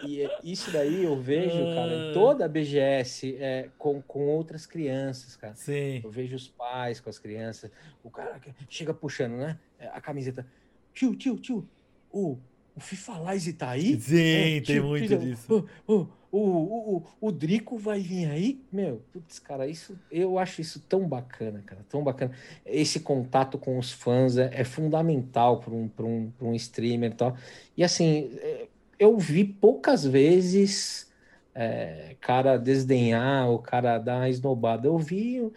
e 0.45 0.53
isso 0.53 0.71
daí 0.71 1.03
eu 1.03 1.21
vejo, 1.21 1.59
cara, 1.75 1.93
em 1.93 2.11
ah. 2.11 2.15
toda 2.15 2.45
a 2.45 2.49
BGS 2.49 3.37
é, 3.37 3.69
com, 3.77 4.01
com 4.01 4.29
outras 4.29 4.65
crianças, 4.65 5.35
cara. 5.35 5.53
Sim. 5.57 6.01
Eu 6.05 6.11
vejo 6.11 6.37
os 6.37 6.47
pais 6.47 7.01
com 7.01 7.11
as 7.11 7.19
crianças. 7.19 7.69
O 8.01 8.09
cara 8.09 8.41
chega 8.71 8.95
puxando, 8.95 9.33
né? 9.33 9.59
A 9.93 10.01
camiseta. 10.01 10.47
Tio, 10.95 11.17
tio, 11.17 11.37
tio, 11.37 11.69
o, 12.13 12.39
o 12.75 12.81
FIFA 12.81 13.19
Live 13.19 13.53
tá 13.53 13.71
aí? 13.71 14.01
Sim, 14.01 14.17
é, 14.17 14.45
tem 14.61 14.63
tio, 14.63 14.85
muito 14.85 15.07
tio, 15.07 15.19
disso. 15.19 15.69
O, 15.87 15.95
o, 15.95 16.09
o, 16.31 16.97
o, 16.97 17.05
o 17.21 17.33
Drico 17.33 17.77
vai 17.77 18.01
vir 18.01 18.31
aí? 18.31 18.65
Meu, 18.73 19.03
putz, 19.13 19.39
cara, 19.39 19.67
isso 19.67 19.99
eu 20.11 20.39
acho 20.39 20.61
isso 20.61 20.81
tão 20.89 21.07
bacana, 21.07 21.63
cara, 21.65 21.85
tão 21.89 22.03
bacana. 22.03 22.33
Esse 22.65 23.01
contato 23.01 23.59
com 23.59 23.79
os 23.79 23.93
fãs 23.93 24.37
é, 24.39 24.51
é 24.53 24.65
fundamental 24.65 25.61
para 25.61 25.75
um, 25.75 25.91
um, 26.01 26.33
um 26.41 26.55
streamer 26.55 27.13
e 27.13 27.15
tal. 27.15 27.37
E 27.77 27.85
assim, 27.85 28.31
é, 28.39 28.69
eu 28.99 29.19
vi 29.19 29.45
poucas 29.45 30.05
vezes 30.05 31.13
é, 31.55 32.17
cara 32.21 32.57
desdenhar, 32.57 33.51
o 33.51 33.59
cara 33.59 33.99
dar 33.99 34.17
uma 34.17 34.29
esnobada. 34.29 34.89
Eu 34.89 34.99
vi 34.99 35.51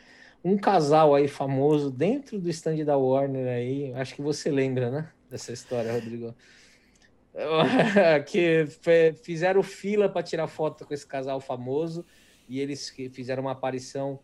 um 0.44 0.58
casal 0.58 1.16
aí 1.16 1.28
famoso 1.28 1.90
dentro 1.90 2.40
do 2.40 2.50
stand 2.50 2.84
da 2.84 2.98
Warner 2.98 3.48
aí, 3.48 3.94
acho 3.94 4.16
que 4.16 4.22
você 4.22 4.52
lembra, 4.52 4.92
né? 4.92 5.10
Dessa 5.30 5.54
história, 5.54 5.94
Rodrigo. 5.94 6.36
que 8.28 8.66
fizeram 9.22 9.62
fila 9.62 10.07
para 10.07 10.24
tirar 10.24 10.48
foto 10.48 10.86
com 10.86 10.94
esse 10.94 11.06
casal 11.06 11.40
famoso 11.41 12.06
e 12.48 12.60
eles 12.60 12.90
fizeram 13.12 13.44
uma 13.44 13.52
aparição 13.52 14.20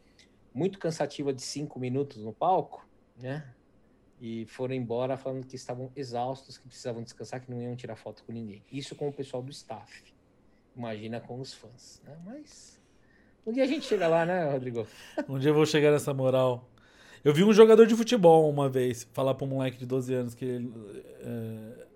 muito 0.53 0.79
cansativa 0.79 1.33
de 1.33 1.41
cinco 1.41 1.79
minutos 1.79 2.23
no 2.23 2.33
palco, 2.33 2.87
né? 3.17 3.53
e 4.21 4.45
foram 4.45 4.75
embora 4.75 5.17
falando 5.17 5.47
que 5.47 5.55
estavam 5.55 5.91
exaustos, 5.95 6.55
que 6.55 6.67
precisavam 6.67 7.01
descansar, 7.01 7.41
que 7.41 7.49
não 7.49 7.59
iam 7.59 7.75
tirar 7.75 7.95
foto 7.95 8.23
com 8.23 8.31
ninguém. 8.31 8.63
Isso 8.71 8.95
com 8.95 9.07
o 9.07 9.11
pessoal 9.11 9.41
do 9.41 9.49
staff. 9.49 10.03
Imagina 10.77 11.19
com 11.19 11.39
os 11.39 11.53
fãs. 11.53 11.99
Né? 12.05 12.15
Mas 12.23 12.79
um 13.43 13.51
dia 13.51 13.63
a 13.63 13.67
gente 13.67 13.87
chega 13.87 14.07
lá, 14.07 14.23
né, 14.23 14.51
Rodrigo? 14.51 14.85
um 15.27 15.39
dia 15.39 15.49
eu 15.49 15.55
vou 15.55 15.65
chegar 15.65 15.91
nessa 15.91 16.13
moral. 16.13 16.69
Eu 17.23 17.33
vi 17.33 17.43
um 17.43 17.51
jogador 17.51 17.87
de 17.87 17.95
futebol 17.95 18.47
uma 18.47 18.69
vez 18.69 19.07
falar 19.11 19.33
para 19.33 19.45
um 19.45 19.49
moleque 19.49 19.79
de 19.79 19.87
12 19.87 20.13
anos 20.13 20.35
que 20.35 20.45
ele 20.45 20.71
é, 21.21 21.87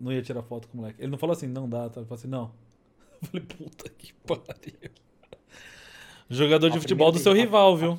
não 0.00 0.12
ia 0.12 0.22
tirar 0.22 0.42
foto 0.42 0.68
com 0.68 0.78
o 0.78 0.80
moleque. 0.80 1.00
Ele 1.00 1.10
não 1.10 1.18
falou 1.18 1.34
assim, 1.34 1.46
não 1.46 1.68
dá, 1.68 1.88
tá? 1.88 2.00
ele 2.00 2.06
falou 2.06 2.18
assim, 2.18 2.28
não. 2.28 2.50
Eu 3.20 3.28
falei, 3.28 3.46
puta 3.46 3.90
que 3.98 4.12
pariu. 4.26 4.90
Jogador 6.30 6.70
de 6.70 6.78
futebol 6.78 7.10
do 7.10 7.18
seu 7.18 7.32
rival, 7.32 7.76
viu? 7.76 7.98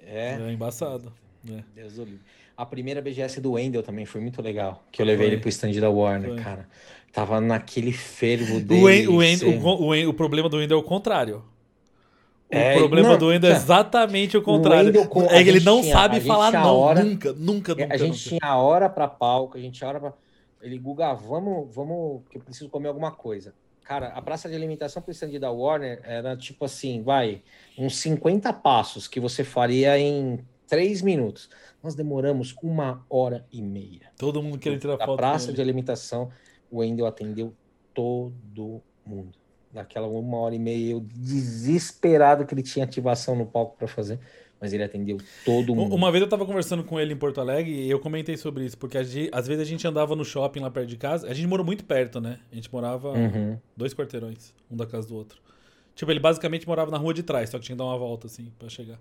É. 0.00 0.34
É 0.34 0.52
embaçado. 0.52 1.12
É. 1.48 1.62
Deus 1.74 1.94
do. 1.94 2.08
A 2.56 2.64
primeira 2.64 3.02
BGS 3.02 3.40
do 3.40 3.52
Wendel 3.52 3.82
também 3.82 4.06
foi 4.06 4.20
muito 4.20 4.40
legal. 4.40 4.84
Que 4.92 5.02
eu 5.02 5.06
levei 5.06 5.26
foi. 5.26 5.34
ele 5.34 5.40
pro 5.40 5.48
stand 5.48 5.72
da 5.72 5.90
Warner, 5.90 6.30
foi. 6.30 6.38
cara. 6.38 6.68
Tava 7.12 7.40
naquele 7.40 7.92
fervo 7.92 8.60
dele. 8.60 9.08
O, 9.08 9.16
Wendel, 9.16 9.48
o, 9.50 9.82
o, 9.82 10.08
o, 10.08 10.14
problema 10.14 10.48
do 10.48 10.56
Wendel 10.56 10.78
é 10.78 10.80
o 10.80 10.84
contrário. 10.84 11.44
O 12.50 12.56
é, 12.56 12.76
problema 12.76 13.10
não, 13.10 13.18
do 13.18 13.26
Wendel 13.26 13.50
é 13.50 13.54
exatamente 13.54 14.36
o 14.36 14.42
contrário. 14.42 14.92
O 14.92 15.22
é 15.24 15.42
que 15.42 15.48
ele 15.48 15.60
não 15.60 15.80
tinha, 15.80 15.92
sabe 15.92 16.20
falar 16.20 16.52
não. 16.52 16.76
Hora, 16.76 17.02
nunca, 17.02 17.32
nunca, 17.32 17.74
nunca. 17.74 17.94
A 17.94 17.96
gente 17.96 18.10
nunca. 18.10 18.38
tinha 18.40 18.50
a 18.50 18.56
hora 18.56 18.88
pra 18.88 19.08
palco, 19.08 19.58
a 19.58 19.60
gente 19.60 19.78
tinha 19.78 19.88
hora 19.88 20.00
pra. 20.00 20.12
Ele, 20.64 20.78
Guga, 20.78 21.12
vamos, 21.12 21.74
vamos, 21.74 22.22
que 22.30 22.38
eu 22.38 22.42
preciso 22.42 22.70
comer 22.70 22.88
alguma 22.88 23.12
coisa. 23.12 23.54
Cara, 23.84 24.08
a 24.08 24.22
praça 24.22 24.48
de 24.48 24.54
alimentação 24.54 25.04
stand 25.08 25.38
da 25.38 25.50
Warner 25.50 26.00
era 26.04 26.34
tipo 26.36 26.64
assim, 26.64 27.02
vai, 27.02 27.42
uns 27.76 27.98
50 27.98 28.50
passos 28.54 29.06
que 29.06 29.20
você 29.20 29.44
faria 29.44 29.98
em 29.98 30.42
3 30.66 31.02
minutos. 31.02 31.50
Nós 31.82 31.94
demoramos 31.94 32.56
uma 32.62 33.04
hora 33.10 33.46
e 33.52 33.60
meia. 33.60 34.10
Todo 34.16 34.42
mundo 34.42 34.58
queria 34.58 34.78
tirar 34.78 34.96
foto. 34.96 35.10
Na 35.10 35.16
praça 35.16 35.52
de 35.52 35.60
alimentação, 35.60 36.30
o 36.70 36.78
Wendel 36.78 37.06
atendeu 37.06 37.54
todo 37.92 38.82
mundo. 39.04 39.38
Naquela 39.70 40.06
uma 40.06 40.38
hora 40.38 40.54
e 40.54 40.58
meia, 40.58 40.92
eu 40.92 41.00
desesperado 41.00 42.46
que 42.46 42.54
ele 42.54 42.62
tinha 42.62 42.86
ativação 42.86 43.36
no 43.36 43.44
palco 43.44 43.76
para 43.76 43.86
fazer, 43.86 44.18
mas 44.64 44.72
ele 44.72 44.82
atendeu 44.82 45.18
todo 45.44 45.74
mundo. 45.74 45.94
Uma 45.94 46.10
vez 46.10 46.22
eu 46.22 46.28
tava 46.28 46.46
conversando 46.46 46.82
com 46.82 46.98
ele 46.98 47.12
em 47.12 47.16
Porto 47.18 47.38
Alegre 47.38 47.70
e 47.70 47.90
eu 47.90 48.00
comentei 48.00 48.34
sobre 48.34 48.64
isso, 48.64 48.78
porque 48.78 49.04
gente, 49.04 49.28
às 49.30 49.46
vezes 49.46 49.62
a 49.62 49.66
gente 49.66 49.86
andava 49.86 50.16
no 50.16 50.24
shopping 50.24 50.60
lá 50.60 50.70
perto 50.70 50.88
de 50.88 50.96
casa, 50.96 51.28
a 51.28 51.34
gente 51.34 51.46
morou 51.46 51.66
muito 51.66 51.84
perto, 51.84 52.18
né? 52.18 52.38
A 52.50 52.54
gente 52.54 52.72
morava 52.72 53.10
uhum. 53.10 53.58
dois 53.76 53.92
quarteirões, 53.92 54.54
um 54.70 54.76
da 54.76 54.86
casa 54.86 55.06
do 55.06 55.16
outro. 55.16 55.38
Tipo, 55.94 56.10
ele 56.10 56.18
basicamente 56.18 56.66
morava 56.66 56.90
na 56.90 56.96
rua 56.96 57.12
de 57.12 57.22
trás, 57.22 57.50
só 57.50 57.58
que 57.58 57.66
tinha 57.66 57.76
que 57.76 57.78
dar 57.78 57.84
uma 57.84 57.98
volta, 57.98 58.26
assim, 58.26 58.50
para 58.58 58.70
chegar. 58.70 58.98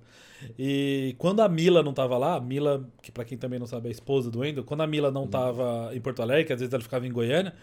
E 0.60 1.16
quando 1.18 1.40
a 1.40 1.48
Mila 1.48 1.82
não 1.82 1.94
tava 1.94 2.18
lá, 2.18 2.36
a 2.36 2.42
Mila, 2.42 2.86
que 3.02 3.10
para 3.10 3.24
quem 3.24 3.38
também 3.38 3.58
não 3.58 3.66
sabe 3.66 3.88
é 3.88 3.90
a 3.90 3.92
esposa 3.92 4.30
do 4.30 4.40
Wendel, 4.40 4.66
quando 4.66 4.82
a 4.82 4.88
Mila 4.88 5.10
não 5.10 5.26
tava 5.26 5.92
em 5.94 6.02
Porto 6.02 6.22
Alegre, 6.22 6.44
que 6.44 6.52
às 6.52 6.60
vezes 6.60 6.74
ela 6.74 6.84
ficava 6.84 7.08
em 7.08 7.12
Goiânia, 7.12 7.54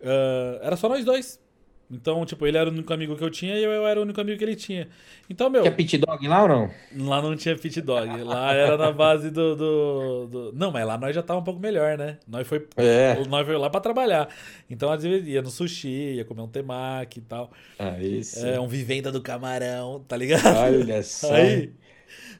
uh, 0.00 0.62
era 0.62 0.76
só 0.76 0.88
nós 0.88 1.04
dois. 1.04 1.42
Então, 1.94 2.24
tipo, 2.26 2.46
ele 2.46 2.58
era 2.58 2.68
o 2.68 2.72
único 2.72 2.92
amigo 2.92 3.16
que 3.16 3.22
eu 3.22 3.30
tinha 3.30 3.56
e 3.56 3.62
eu 3.62 3.86
era 3.86 4.00
o 4.00 4.02
único 4.02 4.20
amigo 4.20 4.36
que 4.36 4.44
ele 4.44 4.56
tinha. 4.56 4.88
Então, 5.30 5.48
meu. 5.48 5.62
Tinha 5.62 5.72
pit 5.72 5.96
dog 5.98 6.26
lá 6.26 6.42
ou 6.42 6.48
não? 6.48 6.70
Lá 7.06 7.22
não 7.22 7.36
tinha 7.36 7.56
pit 7.56 7.80
dog. 7.80 8.22
Lá 8.22 8.52
era 8.52 8.76
na 8.76 8.90
base 8.90 9.30
do, 9.30 9.54
do, 9.54 10.26
do... 10.26 10.52
Não, 10.54 10.70
mas 10.72 10.84
lá 10.86 10.98
nós 10.98 11.14
já 11.14 11.22
tava 11.22 11.40
um 11.40 11.44
pouco 11.44 11.60
melhor, 11.60 11.96
né? 11.96 12.18
Nós 12.26 12.46
foi, 12.46 12.66
É. 12.76 13.16
nós 13.28 13.46
foi 13.46 13.56
lá 13.56 13.70
pra 13.70 13.80
trabalhar. 13.80 14.28
Então, 14.68 14.90
às 14.90 15.02
vezes, 15.02 15.28
ia 15.28 15.40
no 15.40 15.50
sushi, 15.50 16.16
ia 16.16 16.24
comer 16.24 16.42
um 16.42 16.48
temaki 16.48 17.20
e 17.20 17.22
tal. 17.22 17.52
Aí 17.78 18.24
sim. 18.24 18.48
É, 18.48 18.60
um 18.60 18.66
vivenda 18.66 19.12
do 19.12 19.22
camarão, 19.22 20.04
tá 20.06 20.16
ligado? 20.16 20.56
Olha 20.58 21.02
só. 21.02 21.32
Aí, 21.32 21.72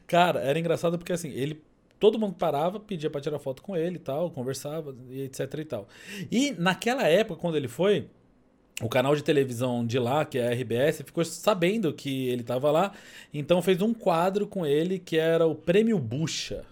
cara, 0.06 0.40
era 0.40 0.58
engraçado 0.58 0.98
porque 0.98 1.12
assim, 1.12 1.30
ele. 1.30 1.62
Todo 2.00 2.18
mundo 2.18 2.34
parava, 2.34 2.78
pedia 2.80 3.08
pra 3.08 3.20
tirar 3.20 3.38
foto 3.38 3.62
com 3.62 3.74
ele 3.74 3.96
e 3.96 3.98
tal, 3.98 4.28
conversava, 4.30 4.94
e 5.08 5.22
etc 5.22 5.54
e 5.58 5.64
tal. 5.64 5.88
E 6.30 6.50
naquela 6.58 7.08
época, 7.08 7.40
quando 7.40 7.56
ele 7.56 7.68
foi, 7.68 8.08
o 8.82 8.88
canal 8.88 9.14
de 9.14 9.22
televisão 9.22 9.86
de 9.86 9.98
lá, 9.98 10.24
que 10.24 10.38
é 10.38 10.48
a 10.48 10.52
RBS, 10.52 10.98
ficou 10.98 11.24
sabendo 11.24 11.92
que 11.92 12.28
ele 12.28 12.42
tava 12.42 12.70
lá, 12.70 12.92
então 13.32 13.62
fez 13.62 13.80
um 13.80 13.94
quadro 13.94 14.46
com 14.46 14.66
ele 14.66 14.98
que 14.98 15.16
era 15.16 15.46
o 15.46 15.54
Prêmio 15.54 15.98
Bucha, 15.98 16.64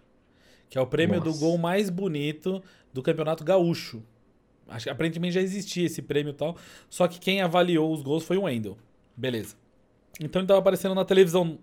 que 0.69 0.77
é 0.77 0.81
o 0.81 0.87
prêmio 0.87 1.21
do 1.21 1.27
Nossa. 1.27 1.41
gol 1.41 1.59
mais 1.59 1.91
bonito 1.91 2.63
do 2.93 3.03
Campeonato 3.03 3.45
Gaúcho. 3.45 4.03
Acho 4.69 4.85
que 4.85 4.91
aparentemente 4.91 5.35
já 5.35 5.41
existia 5.41 5.87
esse 5.87 6.03
prêmio 6.03 6.31
e 6.31 6.35
tal, 6.35 6.57
só 6.89 7.07
que 7.07 7.21
quem 7.21 7.41
avaliou 7.41 7.93
os 7.93 8.03
gols 8.03 8.25
foi 8.25 8.37
o 8.37 8.43
Wendel. 8.43 8.77
Beleza. 9.17 9.55
Então 10.21 10.41
ele 10.41 10.49
tava 10.49 10.61
aparecendo 10.61 10.95
na 10.95 11.05
televisão 11.05 11.59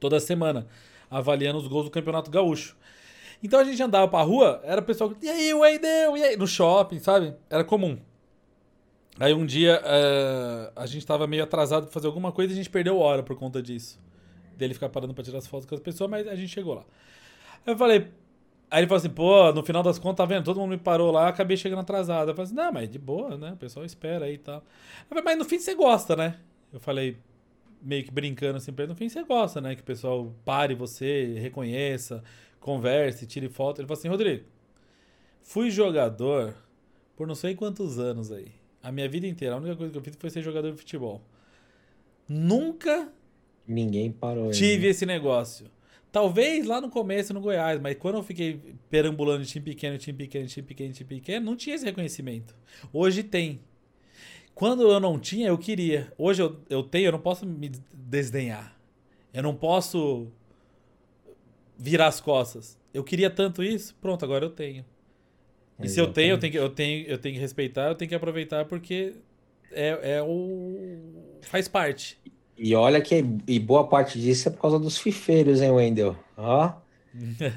toda 0.00 0.18
semana, 0.18 0.66
avaliando 1.10 1.58
os 1.58 1.68
gols 1.68 1.84
do 1.84 1.90
Campeonato 1.90 2.30
Gaúcho. 2.30 2.76
Então 3.42 3.60
a 3.60 3.64
gente 3.64 3.82
andava 3.82 4.08
pra 4.08 4.22
rua, 4.22 4.60
era 4.64 4.80
o 4.80 4.84
pessoal, 4.84 5.14
e 5.20 5.28
aí, 5.28 5.52
Wendel, 5.52 6.16
e 6.16 6.22
aí? 6.22 6.36
No 6.36 6.46
shopping, 6.46 6.98
sabe? 6.98 7.34
Era 7.50 7.62
comum. 7.62 7.98
Aí 9.18 9.34
um 9.34 9.44
dia 9.44 9.80
eh, 9.84 10.72
a 10.74 10.86
gente 10.86 11.06
tava 11.06 11.26
meio 11.26 11.44
atrasado 11.44 11.84
pra 11.84 11.92
fazer 11.92 12.06
alguma 12.06 12.32
coisa 12.32 12.52
e 12.52 12.54
a 12.54 12.56
gente 12.56 12.70
perdeu 12.70 12.98
hora 12.98 13.22
por 13.22 13.36
conta 13.36 13.62
disso. 13.62 14.00
Dele 14.56 14.74
ficar 14.74 14.88
parando 14.88 15.12
pra 15.14 15.22
tirar 15.22 15.38
as 15.38 15.46
fotos 15.46 15.66
com 15.66 15.74
as 15.74 15.80
pessoas, 15.80 16.10
mas 16.10 16.26
a 16.26 16.34
gente 16.34 16.48
chegou 16.48 16.74
lá. 16.74 16.84
Aí 17.66 17.72
eu 17.72 17.76
falei. 17.76 18.08
Aí 18.70 18.80
ele 18.80 18.86
falou 18.86 18.98
assim, 18.98 19.10
pô, 19.10 19.52
no 19.52 19.62
final 19.62 19.82
das 19.82 19.98
contas, 19.98 20.16
tá 20.16 20.24
vendo? 20.24 20.44
Todo 20.44 20.58
mundo 20.58 20.70
me 20.70 20.78
parou 20.78 21.10
lá, 21.12 21.28
acabei 21.28 21.58
chegando 21.58 21.80
atrasado. 21.80 22.30
Eu 22.30 22.34
falei 22.34 22.46
assim, 22.46 22.54
não, 22.54 22.72
mas 22.72 22.88
de 22.88 22.98
boa, 22.98 23.36
né? 23.36 23.52
O 23.52 23.56
pessoal 23.56 23.84
espera 23.84 24.24
aí 24.24 24.34
e 24.34 24.38
tal. 24.38 24.64
Falei, 25.08 25.22
mas 25.22 25.38
no 25.38 25.44
fim 25.44 25.58
você 25.58 25.74
gosta, 25.74 26.16
né? 26.16 26.38
Eu 26.72 26.80
falei, 26.80 27.18
meio 27.82 28.02
que 28.02 28.10
brincando 28.10 28.56
assim 28.56 28.72
pra 28.72 28.84
ele, 28.84 28.92
no 28.92 28.96
fim 28.96 29.10
você 29.10 29.22
gosta, 29.24 29.60
né? 29.60 29.74
Que 29.74 29.82
o 29.82 29.84
pessoal 29.84 30.32
pare 30.42 30.74
você, 30.74 31.34
reconheça, 31.38 32.24
converse, 32.60 33.26
tire 33.26 33.50
foto. 33.50 33.80
Ele 33.80 33.86
falou 33.86 33.98
assim, 33.98 34.08
Rodrigo, 34.08 34.46
fui 35.42 35.70
jogador 35.70 36.54
por 37.14 37.26
não 37.26 37.34
sei 37.34 37.54
quantos 37.54 37.98
anos 37.98 38.32
aí. 38.32 38.61
A 38.82 38.90
minha 38.90 39.08
vida 39.08 39.26
inteira, 39.26 39.54
a 39.54 39.58
única 39.58 39.76
coisa 39.76 39.92
que 39.92 39.98
eu 39.98 40.02
fiz 40.02 40.16
foi 40.16 40.30
ser 40.30 40.42
jogador 40.42 40.72
de 40.72 40.78
futebol. 40.78 41.22
Nunca 42.28 43.12
Ninguém 43.66 44.10
parou. 44.10 44.50
tive 44.50 44.88
esse 44.88 45.06
negócio. 45.06 45.70
Talvez 46.10 46.66
lá 46.66 46.80
no 46.80 46.90
começo 46.90 47.32
no 47.32 47.40
Goiás, 47.40 47.80
mas 47.80 47.96
quando 47.96 48.16
eu 48.16 48.22
fiquei 48.22 48.60
perambulando 48.90 49.42
de 49.44 49.48
time 49.50 49.64
pequeno, 49.64 49.96
time 49.96 50.18
pequeno, 50.18 50.46
time 50.46 50.66
pequeno, 50.66 50.92
time 50.92 51.08
pequeno, 51.08 51.46
não 51.46 51.56
tinha 51.56 51.74
esse 51.74 51.84
reconhecimento. 51.84 52.54
Hoje 52.92 53.22
tem. 53.22 53.60
Quando 54.54 54.82
eu 54.82 55.00
não 55.00 55.18
tinha, 55.18 55.48
eu 55.48 55.56
queria. 55.56 56.12
Hoje 56.18 56.42
eu, 56.42 56.60
eu 56.68 56.82
tenho, 56.82 57.06
eu 57.06 57.12
não 57.12 57.18
posso 57.18 57.46
me 57.46 57.70
desdenhar. 57.94 58.78
Eu 59.32 59.42
não 59.42 59.54
posso 59.54 60.26
virar 61.78 62.08
as 62.08 62.20
costas. 62.20 62.78
Eu 62.92 63.02
queria 63.02 63.30
tanto 63.30 63.62
isso, 63.62 63.94
pronto, 64.00 64.22
agora 64.24 64.44
eu 64.44 64.50
tenho. 64.50 64.84
E 65.82 65.88
se 65.88 66.00
eu 66.00 66.06
tenho, 66.12 66.32
eu 66.34 66.38
tenho, 66.38 66.52
que, 66.52 66.58
eu, 66.58 66.70
tenho, 66.74 67.06
eu 67.08 67.18
tenho 67.18 67.34
que 67.34 67.40
respeitar, 67.40 67.88
eu 67.88 67.94
tenho 67.96 68.08
que 68.08 68.14
aproveitar 68.14 68.64
porque 68.66 69.14
é, 69.70 70.16
é 70.18 70.22
o. 70.22 71.40
faz 71.42 71.68
parte. 71.68 72.20
E 72.56 72.74
olha 72.74 73.00
que 73.02 73.24
e 73.48 73.58
boa 73.58 73.88
parte 73.88 74.20
disso 74.20 74.48
é 74.48 74.52
por 74.52 74.60
causa 74.60 74.78
dos 74.78 74.98
fifeiros, 74.98 75.60
hein, 75.60 75.70
Wendel? 75.70 76.16
Ó, 76.36 76.72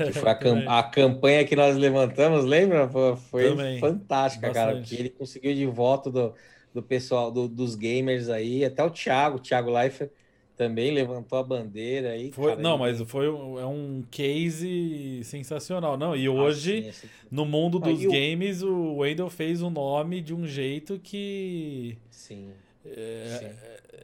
que 0.04 0.14
foi 0.14 0.32
a, 0.32 0.36
cam- 0.40 0.64
a 0.68 0.84
campanha 0.84 1.46
que 1.48 1.56
nós 1.56 1.78
levantamos, 1.78 2.46
lembra? 2.46 2.90
Foi, 3.18 3.68
fantástica, 3.80 4.52
cara. 4.52 4.76
Bastante. 4.76 4.78
Porque 4.78 4.96
ele 4.96 5.10
conseguiu 5.12 5.54
de 5.56 5.66
voto 5.68 6.12
do, 6.12 6.36
do 6.74 6.84
pessoal, 6.84 7.32
do- 7.32 7.50
dos 7.50 7.76
gamers 7.76 8.30
aí, 8.30 8.66
até 8.66 8.84
o 8.84 8.92
Thiago, 8.92 9.38
o 9.38 9.42
Thiago 9.42 9.72
Leifert 9.72 10.12
também 10.56 10.92
levantou 10.92 11.38
a 11.40 11.44
bandeira 11.44 12.12
aí. 12.12 12.32
Foi- 12.32 12.52
cara, 12.52 12.62
não, 12.62 12.78
mas 12.78 13.02
foi 13.04 13.30
um, 13.30 13.60
é 13.60 13.66
um 13.66 14.04
case 14.12 15.22
sensacional. 15.24 15.98
Não, 15.98 16.16
e 16.16 16.28
Ah, 16.28 16.32
hoje, 16.34 16.92
no 17.32 17.46
mundo 17.46 17.80
Ah, 17.82 17.86
dos 17.88 18.04
o- 18.06 18.10
games, 18.12 18.62
o 18.62 18.96
Wendell 18.98 19.30
fez 19.30 19.62
o 19.62 19.70
nome 19.70 20.22
de 20.22 20.34
um 20.34 20.46
jeito 20.48 21.00
que. 21.00 21.98
Sim, 22.10 22.54
É, 22.86 23.38
sim. 23.40 23.46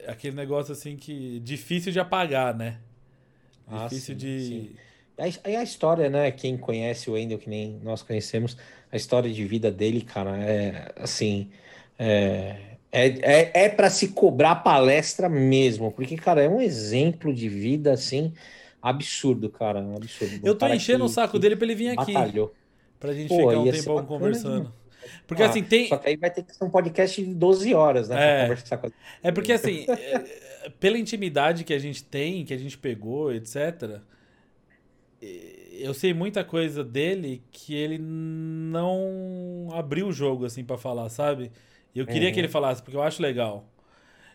é 0.05 0.11
aquele 0.11 0.35
negócio 0.35 0.71
assim 0.73 0.95
que. 0.97 1.39
difícil 1.41 1.91
de 1.91 1.99
apagar, 1.99 2.55
né? 2.55 2.79
Ah, 3.67 3.85
Difícil 3.85 4.15
sim, 4.15 4.19
de. 4.19 4.39
sim. 4.39 4.75
Aí 5.43 5.55
a 5.55 5.63
história, 5.63 6.09
né? 6.09 6.31
Quem 6.31 6.57
conhece 6.57 7.09
o 7.09 7.13
Wendel, 7.13 7.37
que 7.37 7.49
nem 7.49 7.79
nós 7.83 8.01
conhecemos, 8.01 8.57
a 8.91 8.95
história 8.95 9.31
de 9.31 9.45
vida 9.45 9.71
dele, 9.71 10.01
cara, 10.01 10.37
é 10.43 10.91
assim. 10.97 11.51
É, 11.99 12.70
é, 12.91 13.07
é, 13.21 13.51
é 13.65 13.69
para 13.69 13.89
se 13.89 14.09
cobrar 14.09 14.55
palestra 14.55 15.29
mesmo, 15.29 15.91
porque, 15.91 16.17
cara, 16.17 16.41
é 16.41 16.49
um 16.49 16.59
exemplo 16.59 17.33
de 17.33 17.47
vida, 17.47 17.93
assim, 17.93 18.33
absurdo, 18.81 19.49
cara. 19.49 19.79
Absurdo. 19.95 20.45
Eu 20.45 20.55
tô 20.55 20.67
enchendo 20.67 21.05
o 21.05 21.09
saco 21.09 21.39
dele 21.39 21.55
pra 21.55 21.65
ele 21.65 21.75
vir 21.75 21.89
aqui. 21.97 22.13
Batalhou. 22.13 22.53
Pra 22.99 23.13
gente 23.13 23.29
Pô, 23.29 23.49
ficar 23.49 23.59
um 23.59 23.71
tempão 23.71 24.05
conversando. 24.05 24.73
Porque 25.25 25.41
Ah, 25.41 25.49
assim, 25.49 25.63
tem. 25.63 25.87
Só 25.87 25.97
que 25.97 26.09
aí 26.09 26.17
vai 26.17 26.29
ter 26.29 26.43
que 26.43 26.55
ser 26.55 26.63
um 26.63 26.69
podcast 26.69 27.23
de 27.23 27.33
12 27.33 27.73
horas, 27.73 28.09
né? 28.09 28.15
É. 28.15 28.35
Pra 28.35 28.43
conversar 28.43 28.77
com 28.77 28.87
a... 28.87 28.91
É 29.23 29.31
porque 29.31 29.51
assim, 29.53 29.85
é, 29.87 30.69
pela 30.79 30.97
intimidade 30.97 31.63
que 31.63 31.73
a 31.73 31.79
gente 31.79 32.03
tem, 32.03 32.45
que 32.45 32.53
a 32.53 32.57
gente 32.57 32.77
pegou, 32.77 33.33
etc. 33.33 33.99
Eu 35.71 35.93
sei 35.93 36.13
muita 36.13 36.43
coisa 36.43 36.83
dele 36.83 37.41
que 37.51 37.73
ele 37.73 37.97
não 37.97 39.69
abriu 39.73 40.07
o 40.07 40.13
jogo 40.13 40.45
assim 40.45 40.63
pra 40.63 40.77
falar, 40.77 41.09
sabe? 41.09 41.51
Eu 41.95 42.05
queria 42.05 42.27
Uhum. 42.29 42.33
que 42.33 42.39
ele 42.39 42.47
falasse 42.47 42.81
porque 42.81 42.95
eu 42.97 43.01
acho 43.01 43.21
legal. 43.21 43.65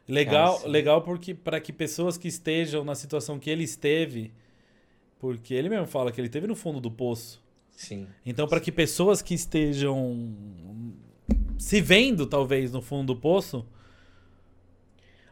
Legal, 0.09 0.61
Ah, 0.65 0.69
legal 0.69 1.03
porque 1.03 1.35
para 1.35 1.61
que 1.61 1.73
pessoas 1.73 2.16
que 2.16 2.28
estejam 2.28 2.85
na 2.85 2.95
situação 2.95 3.39
que 3.39 3.51
ele 3.51 3.65
esteve, 3.65 4.33
porque 5.19 5.53
ele 5.55 5.69
mesmo 5.69 5.87
fala 5.87 6.12
que 6.12 6.20
ele 6.20 6.28
esteve 6.28 6.47
no 6.47 6.55
fundo 6.55 6.81
do 6.81 6.91
poço. 6.91 7.43
Sim. 7.73 8.07
Então, 8.24 8.47
para 8.47 8.61
que 8.61 8.70
pessoas 8.70 9.20
que 9.20 9.35
estejam 9.35 10.95
se 11.59 11.81
vendo, 11.81 12.27
talvez, 12.27 12.70
no 12.73 12.81
fundo 12.81 13.15
do 13.15 13.20
poço, 13.20 13.66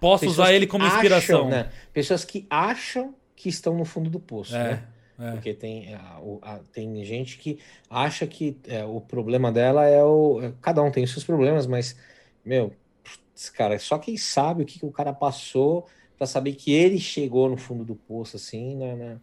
possa 0.01 0.27
Pessoas 0.27 0.39
usar 0.49 0.53
ele 0.53 0.67
como 0.67 0.85
acham, 0.85 0.97
inspiração. 0.97 1.49
né? 1.49 1.71
Pessoas 1.93 2.25
que 2.25 2.47
acham 2.51 3.15
que 3.37 3.49
estão 3.49 3.77
no 3.77 3.85
fundo 3.85 4.11
do 4.11 4.21
poço, 4.21 4.55
É, 4.57 4.65
né? 4.65 4.89
é. 5.19 5.31
Porque 5.33 5.55
tem, 5.55 5.95
a- 5.95 6.21
a- 6.43 6.61
tem 6.73 7.05
gente 7.05 7.39
que 7.39 7.59
acha 7.89 8.27
que 8.27 8.57
é, 8.67 8.85
o 8.85 9.01
problema 9.01 9.51
dela 9.53 9.87
é 9.87 10.03
o. 10.03 10.41
é, 10.43 10.53
Cada 10.61 10.83
um 10.83 10.91
tem 10.91 11.05
os 11.05 11.11
seus 11.13 11.25
problemas, 11.25 11.67
mas, 11.67 11.97
meu, 12.45 12.71
putz, 13.03 13.51
cara, 13.51 13.79
só 13.79 13.99
quem 13.99 14.16
sabe 14.16 14.62
o 14.62 14.66
que, 14.66 14.79
que 14.79 14.87
o 14.87 14.93
cara 14.93 15.12
passou 15.12 15.89
pra 16.16 16.27
saber 16.27 16.55
que 16.55 16.73
ele 16.73 16.99
chegou 16.99 17.49
no 17.49 17.57
fundo 17.57 17.85
do 17.85 17.97
poço, 17.97 18.37
assim, 18.37 18.77
na, 18.77 18.97
na, 18.97 19.21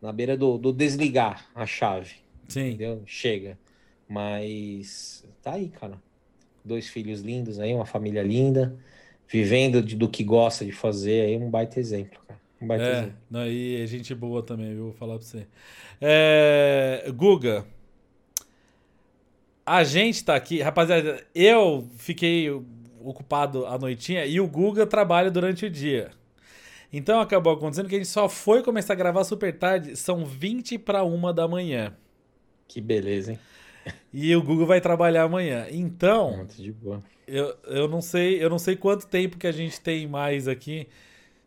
na 0.00 0.12
beira 0.12 0.36
do, 0.36 0.58
do 0.58 0.72
desligar 0.72 1.50
a 1.54 1.66
chave, 1.66 2.16
Sim. 2.48 2.68
entendeu? 2.68 3.02
Chega. 3.06 3.58
Mas 4.08 5.24
tá 5.42 5.54
aí, 5.54 5.68
cara. 5.70 6.02
Dois 6.64 6.88
filhos 6.88 7.20
lindos 7.20 7.58
aí, 7.58 7.74
uma 7.74 7.86
família 7.86 8.22
linda, 8.22 8.78
vivendo 9.28 9.82
de- 9.82 9.96
do 9.96 10.08
que 10.08 10.22
gosta 10.24 10.64
de 10.64 10.72
fazer 10.72 11.26
aí, 11.26 11.36
um 11.36 11.50
baita 11.50 11.80
exemplo, 11.80 12.20
cara. 12.26 12.40
Um 12.60 12.66
baita 12.68 12.84
É, 12.84 12.92
exemplo. 12.92 13.18
não, 13.30 13.46
e 13.46 13.82
é 13.82 13.86
gente 13.86 14.14
boa 14.14 14.42
também, 14.44 14.74
viu? 14.74 14.84
Vou 14.86 14.92
falar 14.92 15.16
pra 15.18 15.26
você. 15.26 15.46
É, 16.00 17.04
Guga, 17.14 17.66
a 19.64 19.84
gente 19.84 20.24
tá 20.24 20.34
aqui, 20.34 20.60
rapaziada, 20.60 21.24
eu 21.34 21.88
fiquei 21.96 22.50
ocupado 23.00 23.66
à 23.66 23.78
noitinha 23.78 24.24
e 24.26 24.40
o 24.40 24.46
Guga 24.46 24.86
trabalha 24.86 25.30
durante 25.30 25.66
o 25.66 25.70
dia. 25.70 26.10
Então 26.92 27.20
acabou 27.20 27.54
acontecendo 27.54 27.88
que 27.88 27.94
a 27.94 27.98
gente 27.98 28.08
só 28.08 28.28
foi 28.28 28.62
começar 28.62 28.92
a 28.92 28.96
gravar 28.96 29.24
super 29.24 29.56
tarde, 29.56 29.96
são 29.96 30.24
20 30.24 30.78
para 30.78 31.02
uma 31.04 31.32
da 31.32 31.48
manhã. 31.48 31.94
Que 32.68 32.80
beleza, 32.80 33.32
hein? 33.32 33.38
E 34.12 34.34
o 34.36 34.42
Guga 34.42 34.64
vai 34.64 34.80
trabalhar 34.80 35.24
amanhã. 35.24 35.66
Então, 35.70 36.36
Muito 36.36 36.54
de 36.54 36.70
boa. 36.70 37.02
eu, 37.26 37.56
eu 37.64 37.88
não 37.88 38.00
sei, 38.00 38.42
eu 38.42 38.48
não 38.48 38.58
sei 38.58 38.76
quanto 38.76 39.06
tempo 39.08 39.36
que 39.38 39.46
a 39.46 39.50
gente 39.52 39.80
tem 39.80 40.06
mais 40.06 40.46
aqui. 40.46 40.86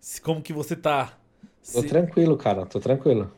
se- 0.01 0.19
Como 0.19 0.41
que 0.41 0.51
você 0.51 0.75
tá? 0.75 1.17
Tô 1.71 1.81
tranquilo, 1.83 2.35
cara, 2.35 2.65
tô 2.65 2.79
tranquilo. 2.79 3.31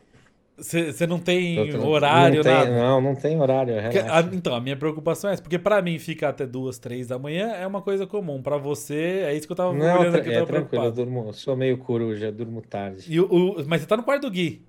Você 0.58 1.06
não 1.06 1.18
Tô 1.18 1.24
tem 1.26 1.70
tran- 1.70 1.84
horário, 1.86 2.36
não 2.36 2.42
tem, 2.42 2.52
nada? 2.52 2.70
Não, 2.70 3.00
não 3.00 3.14
tem 3.14 3.40
horário, 3.40 3.74
relaxa. 3.80 4.12
a- 4.12 4.34
então, 4.34 4.54
a 4.54 4.60
minha 4.60 4.76
preocupação 4.76 5.30
é 5.30 5.34
essa, 5.34 5.42
porque 5.42 5.58
pra 5.58 5.80
mim 5.80 5.98
ficar 5.98 6.30
até 6.30 6.44
duas, 6.46 6.78
três 6.78 7.06
da 7.06 7.18
manhã 7.18 7.52
é 7.52 7.66
uma 7.66 7.80
coisa 7.80 8.06
comum. 8.06 8.42
Pra 8.42 8.56
você, 8.56 9.22
é 9.24 9.34
isso 9.34 9.46
que 9.46 9.52
eu 9.52 9.56
tava 9.56 9.72
Não, 9.72 10.00
olhando 10.00 10.16
aqui, 10.16 10.28
eu 10.28 10.32
é 10.32 10.34
tava 10.36 10.46
tranquilo, 10.46 10.84
eu 10.84 10.92
durmo, 10.92 11.24
eu 11.28 11.32
sou 11.32 11.56
meio 11.56 11.78
coruja, 11.78 12.26
eu 12.26 12.32
durmo 12.32 12.60
tarde. 12.60 13.04
E 13.08 13.20
o, 13.20 13.26
o- 13.26 13.64
mas 13.68 13.82
você 13.82 13.86
tá 13.86 13.96
no 13.96 14.02
quarto 14.02 14.22
do 14.22 14.30
Gui. 14.30 14.62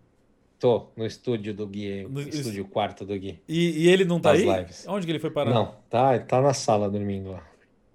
Tô 0.59 0.87
no 0.95 1.05
estúdio 1.05 1.53
do 1.53 1.65
Gui, 1.65 2.05
No- 2.09 2.19
estúdio 2.21 2.65
quarto 2.65 3.05
do 3.05 3.17
Gui. 3.17 3.39
E, 3.47 3.85
e 3.85 3.89
ele 3.89 4.03
não 4.05 4.19
tá 4.19 4.31
aí? 4.31 4.43
lives. 4.43 4.85
Onde 4.87 5.05
que 5.05 5.11
ele 5.11 5.19
foi 5.19 5.31
parar? 5.31 5.51
Não, 5.53 5.73
tá, 5.89 6.19
tá 6.19 6.41
na 6.41 6.53
sala 6.53 6.89
dormindo 6.89 7.31
lá. 7.31 7.43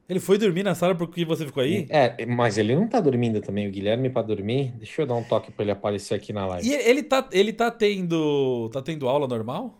Ele 0.08 0.20
foi 0.20 0.36
dormir 0.36 0.62
na 0.62 0.74
sala 0.74 0.94
porque 0.94 1.24
você 1.24 1.46
ficou 1.46 1.62
aí? 1.62 1.86
É, 1.88 2.26
mas 2.26 2.58
ele 2.58 2.74
não 2.74 2.86
tá 2.86 3.00
dormindo 3.00 3.40
também, 3.40 3.66
o 3.66 3.70
Guilherme 3.70 4.10
pra 4.10 4.20
dormir. 4.20 4.72
Deixa 4.76 5.00
eu 5.02 5.06
dar 5.06 5.14
um 5.14 5.24
toque 5.24 5.50
pra 5.50 5.62
ele 5.64 5.70
aparecer 5.70 6.14
aqui 6.14 6.32
na 6.32 6.44
live. 6.46 6.68
E 6.68 6.74
ele 6.74 7.02
tá, 7.02 7.26
ele 7.32 7.52
tá 7.52 7.70
tendo. 7.70 8.68
tá 8.70 8.82
tendo 8.82 9.08
aula 9.08 9.26
normal? 9.26 9.78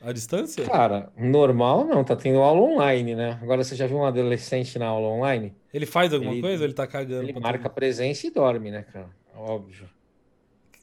À 0.00 0.12
distância? 0.12 0.64
Cara, 0.64 1.12
normal 1.16 1.84
não, 1.84 2.02
tá 2.04 2.14
tendo 2.16 2.38
aula 2.40 2.60
online, 2.60 3.14
né? 3.14 3.38
Agora 3.42 3.62
você 3.62 3.74
já 3.76 3.86
viu 3.86 3.98
um 3.98 4.04
adolescente 4.04 4.78
na 4.78 4.86
aula 4.86 5.08
online? 5.08 5.54
Ele 5.72 5.86
faz 5.86 6.12
alguma 6.12 6.32
Ele- 6.32 6.40
coisa 6.40 6.62
ou 6.62 6.66
ele 6.66 6.74
tá 6.74 6.86
cagando? 6.86 7.28
Ele 7.28 7.38
marca 7.38 7.68
presença 7.70 8.26
e 8.26 8.30
dorme, 8.30 8.70
né, 8.70 8.82
cara? 8.92 9.10
Óbvio? 9.36 9.88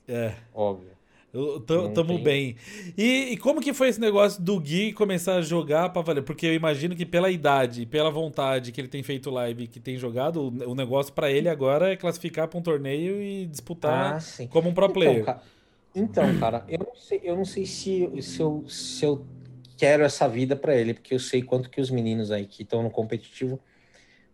É. 0.07 0.33
óbvio. 0.53 0.89
Eu- 1.31 1.59
tam- 1.59 1.83
Não 1.83 1.93
Tamo 1.93 2.13
tem. 2.15 2.23
bem. 2.23 2.55
E, 2.97 3.33
e 3.33 3.37
como 3.37 3.61
que 3.61 3.71
foi 3.73 3.89
esse 3.89 3.99
negócio 3.99 4.41
do 4.41 4.59
Gui 4.59 4.93
começar 4.93 5.35
a 5.35 5.41
jogar 5.41 5.89
pra 5.89 6.01
valer? 6.01 6.23
Porque 6.23 6.45
eu 6.47 6.53
imagino 6.55 6.95
que 6.95 7.05
pela 7.05 7.29
idade, 7.29 7.85
pela 7.85 8.09
vontade 8.09 8.71
que 8.71 8.81
ele 8.81 8.87
tem 8.87 9.03
feito 9.03 9.29
live, 9.29 9.67
que 9.67 9.79
tem 9.79 9.97
jogado, 9.97 10.41
o 10.41 10.71
o 10.71 10.75
negócio 10.75 11.13
pra 11.13 11.29
ele 11.31 11.47
agora 11.47 11.91
é 11.91 11.95
classificar 11.95 12.47
pra 12.47 12.57
um 12.57 12.61
torneio 12.63 13.21
e 13.21 13.45
disputar 13.45 14.17
Ah, 14.17 14.47
como 14.49 14.69
um 14.69 14.73
pro 14.73 14.89
player. 14.91 15.21
Então, 15.21 15.25
ca- 15.35 15.43
então, 15.95 16.39
cara, 16.39 16.65
eu 16.67 16.79
não 16.79 16.95
sei, 16.95 17.21
eu 17.23 17.35
não 17.35 17.45
sei 17.45 17.65
se, 17.65 18.09
se, 18.21 18.41
eu, 18.41 18.63
se 18.67 19.05
eu 19.05 19.25
quero 19.77 20.03
essa 20.03 20.27
vida 20.27 20.55
pra 20.55 20.75
ele, 20.75 20.93
porque 20.93 21.13
eu 21.13 21.19
sei 21.19 21.41
quanto 21.43 21.69
que 21.69 21.79
os 21.81 21.89
meninos 21.91 22.31
aí 22.31 22.45
que 22.47 22.63
estão 22.63 22.81
no 22.83 22.89
competitivo 22.89 23.59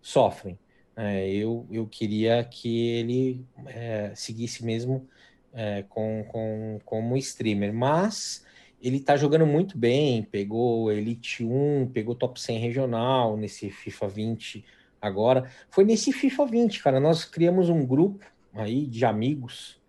sofrem. 0.02 0.58
É, 0.96 1.30
eu, 1.30 1.68
eu 1.70 1.86
queria 1.88 2.44
que 2.44 2.90
ele 2.90 3.46
é, 3.68 4.14
seguisse 4.16 4.64
mesmo 4.66 5.08
é, 5.56 5.84
com, 5.90 6.24
com, 6.28 6.80
como 6.86 7.18
streamer, 7.18 7.74
mas 7.74 8.46
ele 8.82 9.00
tá 9.00 9.18
jogando 9.18 9.46
muito 9.46 9.78
bem, 9.78 10.22
pegou 10.24 10.92
Elite 10.92 11.44
1, 11.44 11.90
pegou 11.94 12.14
top 12.14 12.40
100 12.40 12.60
regional 12.60 13.38
nesse 13.38 13.70
FIFA 13.72 14.08
20 14.08 14.66
agora. 15.02 15.50
Foi 15.70 15.86
nesse 15.86 16.12
FIFA 16.12 16.46
20, 16.46 16.84
cara, 16.84 17.00
nós 17.00 17.26
criamos 17.26 17.70
um 17.70 17.86
grupo 17.86 18.26
aí 18.54 18.86
de 18.86 19.06
amigos, 19.06 19.80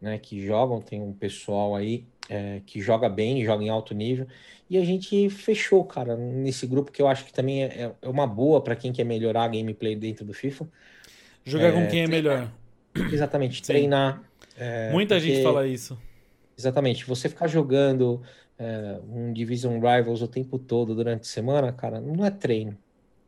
né, 0.00 0.18
que 0.18 0.44
jogam, 0.44 0.80
tem 0.80 1.00
um 1.00 1.12
pessoal 1.12 1.74
aí 1.74 2.04
é, 2.28 2.60
que 2.66 2.80
joga 2.80 3.08
bem, 3.08 3.44
joga 3.44 3.64
em 3.64 3.68
alto 3.68 3.94
nível, 3.94 4.26
e 4.68 4.76
a 4.76 4.84
gente 4.84 5.30
fechou, 5.30 5.84
cara, 5.84 6.16
nesse 6.16 6.66
grupo 6.66 6.90
que 6.90 7.00
eu 7.00 7.08
acho 7.08 7.24
que 7.24 7.32
também 7.32 7.64
é, 7.64 7.94
é 8.02 8.08
uma 8.08 8.26
boa 8.26 8.60
para 8.60 8.76
quem 8.76 8.92
quer 8.92 9.04
melhorar 9.04 9.44
a 9.44 9.48
gameplay 9.48 9.94
dentro 9.96 10.24
do 10.24 10.34
FIFA. 10.34 10.68
Jogar 11.44 11.72
com 11.72 11.80
É, 11.80 11.86
quem 11.86 12.02
é 12.02 12.06
melhor. 12.08 12.50
Exatamente, 12.94 13.56
Sim. 13.56 13.62
treinar. 13.62 14.22
É, 14.58 14.90
Muita 14.92 15.18
gente 15.20 15.34
porque- 15.34 15.44
fala 15.44 15.66
isso. 15.66 15.98
Exatamente, 16.58 17.04
você 17.04 17.28
ficar 17.28 17.46
jogando 17.46 18.22
é, 18.58 18.98
um 19.10 19.32
Division 19.32 19.74
Rivals 19.74 20.22
o 20.22 20.28
tempo 20.28 20.58
todo 20.58 20.94
durante 20.94 21.22
a 21.22 21.24
semana, 21.24 21.70
cara, 21.72 22.00
não 22.00 22.24
é 22.24 22.30
treino. 22.30 22.76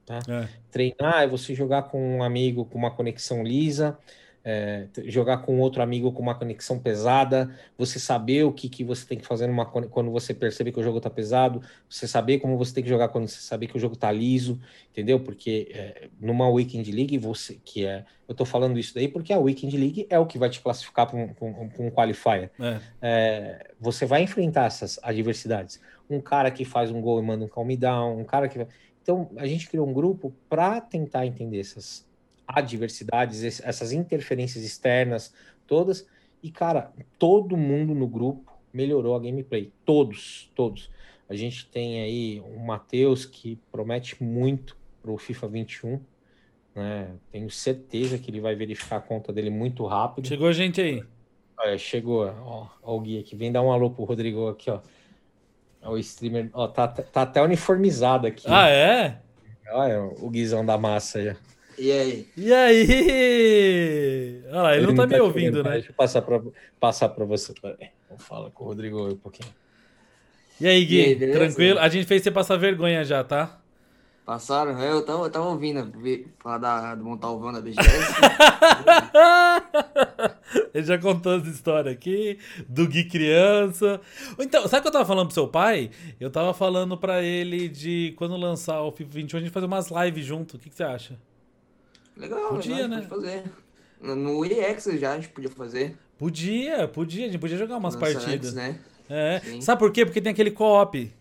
É. 0.09 0.49
Treinar 0.71 1.23
é 1.23 1.27
você 1.27 1.55
jogar 1.55 1.83
com 1.83 2.17
um 2.17 2.23
amigo 2.23 2.65
com 2.65 2.79
uma 2.79 2.91
conexão 2.91 3.43
lisa, 3.43 3.99
é, 4.45 4.87
jogar 5.05 5.39
com 5.39 5.59
outro 5.61 5.83
amigo 5.83 6.13
com 6.13 6.23
uma 6.23 6.35
conexão 6.35 6.79
pesada, 6.79 7.55
você 7.77 7.99
saber 7.99 8.45
o 8.45 8.53
que, 8.53 8.69
que 8.69 8.85
você 8.85 9.07
tem 9.07 9.19
que 9.19 9.27
fazer 9.27 9.47
numa, 9.47 9.67
quando 9.67 10.11
você 10.11 10.33
percebe 10.33 10.73
que 10.73 10.81
o 10.81 10.83
jogo 10.83 11.01
tá 11.01 11.11
pesado, 11.11 11.61
você 11.89 12.07
saber 12.07 12.39
como 12.39 12.57
você 12.57 12.75
tem 12.75 12.83
que 12.83 12.89
jogar 12.89 13.09
quando 13.09 13.29
você 13.29 13.41
saber 13.41 13.67
que 13.67 13.77
o 13.77 13.81
jogo 13.81 13.97
tá 13.97 14.11
liso, 14.11 14.61
entendeu? 14.91 15.21
Porque 15.21 15.69
é, 15.73 16.09
numa 16.21 16.49
Weekend 16.49 16.91
League, 16.91 17.19
você 17.19 17.59
que 17.65 17.85
é. 17.85 18.05
Eu 18.27 18.35
tô 18.35 18.45
falando 18.45 18.79
isso 18.79 18.95
daí 18.95 19.09
porque 19.09 19.33
a 19.33 19.39
Weekend 19.39 19.77
League 19.77 20.07
é 20.11 20.19
o 20.19 20.27
que 20.27 20.39
vai 20.39 20.51
te 20.51 20.61
classificar 20.61 21.07
para 21.07 21.17
um, 21.17 21.35
um, 21.41 21.87
um 21.87 21.91
qualifier 21.91 22.51
É. 22.61 22.81
é, 23.01 23.71
você 23.81 24.05
vai 24.05 24.23
enfrentar 24.23 24.67
essas 24.67 24.99
adversidades. 25.03 25.81
Um 26.11 26.21
cara 26.21 26.51
que 26.51 26.65
faz 26.65 26.91
um 26.91 27.01
gol 27.01 27.19
e 27.19 27.23
manda 27.23 27.45
um 27.45 27.49
calm 27.49 27.69
down, 27.77 28.19
um 28.19 28.25
cara 28.25 28.49
que. 28.49 28.67
Então, 29.03 29.31
a 29.37 29.47
gente 29.47 29.69
criou 29.69 29.89
um 29.89 29.93
grupo 29.93 30.35
para 30.49 30.81
tentar 30.81 31.27
entender 31.27 31.61
essas 31.61 32.07
adversidades, 32.49 33.61
essas 33.61 33.93
interferências 33.93 34.65
externas 34.65 35.35
todas. 35.67 36.07
E, 36.43 36.51
cara, 36.51 36.93
todo 37.19 37.57
mundo 37.57 37.95
no 37.95 38.07
grupo 38.07 38.53
melhorou 38.73 39.15
a 39.15 39.21
gameplay. 39.21 39.73
Todos, 39.85 40.51
todos. 40.55 40.91
A 41.29 41.35
gente 41.35 41.67
tem 41.67 42.01
aí 42.01 42.41
o 42.41 42.59
Matheus, 42.59 43.27
que 43.27 43.59
promete 43.71 44.23
muito 44.23 44.77
para 45.03 45.11
o 45.11 45.19
FIFA 45.19 45.49
21. 45.49 46.01
Né? 46.75 47.11
Tenho 47.31 47.51
certeza 47.51 48.19
que 48.19 48.31
ele 48.31 48.41
vai 48.41 48.55
verificar 48.55 48.97
a 48.97 49.01
conta 49.01 49.33
dele 49.33 49.51
muito 49.51 49.85
rápido. 49.85 50.27
Chegou 50.27 50.53
gente 50.53 50.81
aí. 50.81 51.03
Chegou, 51.77 52.27
ó, 52.27 52.67
ó 52.83 52.97
o 52.97 53.01
Gui 53.01 53.19
aqui. 53.19 53.37
Vem 53.37 53.53
dar 53.53 53.63
um 53.63 53.73
alô 53.73 53.91
pro 53.91 54.05
Rodrigo 54.05 54.49
aqui, 54.49 54.71
ó. 54.71 54.81
Ó, 55.83 55.93
O 55.93 55.99
streamer, 55.99 56.51
ó, 56.53 56.69
tá, 56.69 56.89
tá 56.89 57.23
até 57.23 57.43
uniformizado 57.43 58.27
aqui. 58.27 58.47
Ah, 58.49 58.69
é? 58.69 59.21
Olha 59.71 60.03
o 60.03 60.31
Guizão 60.31 60.65
da 60.65 60.79
massa 60.79 61.19
aí. 61.19 61.37
E 61.79 61.93
aí? 61.93 62.29
E 62.37 62.53
aí? 62.53 64.43
Olha 64.49 64.63
lá, 64.63 64.77
ele, 64.77 64.87
não 64.87 64.95
tá 64.95 65.07
me 65.07 65.15
te 65.15 65.21
ouvindo, 65.21 65.59
vendo, 65.59 65.65
né? 65.65 65.73
Deixa 65.75 65.91
eu 65.91 65.95
passar 65.95 66.23
pra, 66.23 66.41
passar 66.81 67.09
pra 67.11 67.25
você. 67.25 67.55
Falar 68.19 68.51
com 68.51 68.65
o 68.65 68.67
Rodrigo 68.67 69.09
um 69.09 69.17
pouquinho. 69.17 69.49
E 70.61 70.67
aí, 70.67 70.85
Gui? 70.85 70.97
E 71.01 71.05
aí, 71.05 71.15
beleza? 71.15 71.39
Tranquilo? 71.39 71.79
A 71.79 71.89
gente 71.89 72.07
fez 72.07 72.23
você 72.23 72.31
passar 72.33 72.57
vergonha 72.57 73.05
já, 73.05 73.23
tá? 73.23 73.61
Passaram? 74.27 74.79
Eu 74.83 75.03
tava, 75.05 75.25
eu 75.25 75.31
tava 75.31 75.47
ouvindo 75.47 75.91
vi- 76.01 76.27
falar 76.41 76.59
da, 76.59 76.95
do 76.95 77.05
Montalvão 77.05 77.53
da 77.53 77.61
BGS. 77.63 77.79
Ele 80.75 80.85
já 80.85 80.99
contou 80.99 81.37
essa 81.39 81.49
história 81.49 81.91
aqui, 81.93 82.39
do 82.69 82.87
Gui 82.87 83.05
criança. 83.05 84.01
Então, 84.39 84.67
sabe 84.69 84.81
o 84.81 84.83
que 84.83 84.89
eu 84.89 84.93
tava 84.93 85.07
falando 85.07 85.27
pro 85.27 85.35
seu 85.35 85.49
pai? 85.49 85.91
Eu 86.21 86.31
tava 86.31 86.53
falando 86.53 86.97
pra 86.97 87.23
ele 87.23 87.69
de 87.69 88.13
quando 88.17 88.37
lançar 88.37 88.81
o 88.83 88.93
FIFA 88.93 89.11
21, 89.13 89.39
a 89.39 89.43
gente 89.43 89.53
fazer 89.53 89.67
umas 89.67 89.91
lives 89.91 90.25
junto. 90.27 90.57
O 90.57 90.59
que, 90.59 90.69
que 90.69 90.77
você 90.77 90.85
acha? 90.85 91.19
Legal, 92.19 92.49
Podia, 92.51 92.75
legal, 92.75 92.89
né? 92.89 92.97
pode 92.97 93.09
fazer. 93.09 93.45
No- 94.01 94.45
EX 94.45 94.85
já 94.99 95.13
a 95.13 95.17
gente 95.17 95.29
podia 95.29 95.51
fazer. 95.51 95.97
Podia, 96.19 96.87
podia, 96.89 97.25
a 97.27 97.29
gente 97.31 97.39
podia 97.41 97.57
jogar 97.57 97.77
umas 97.79 97.95
Lança 97.95 98.07
partidas. 98.07 98.35
antes, 98.35 98.55
né? 98.55 98.79
É. 99.09 99.41
Sim. 99.45 99.61
Sabe 99.61 99.79
por 99.79 99.91
quê? 99.93 100.05
Porque 100.05 100.21
tem 100.21 100.33
aquele 100.33 100.51
co-op. 100.51 101.13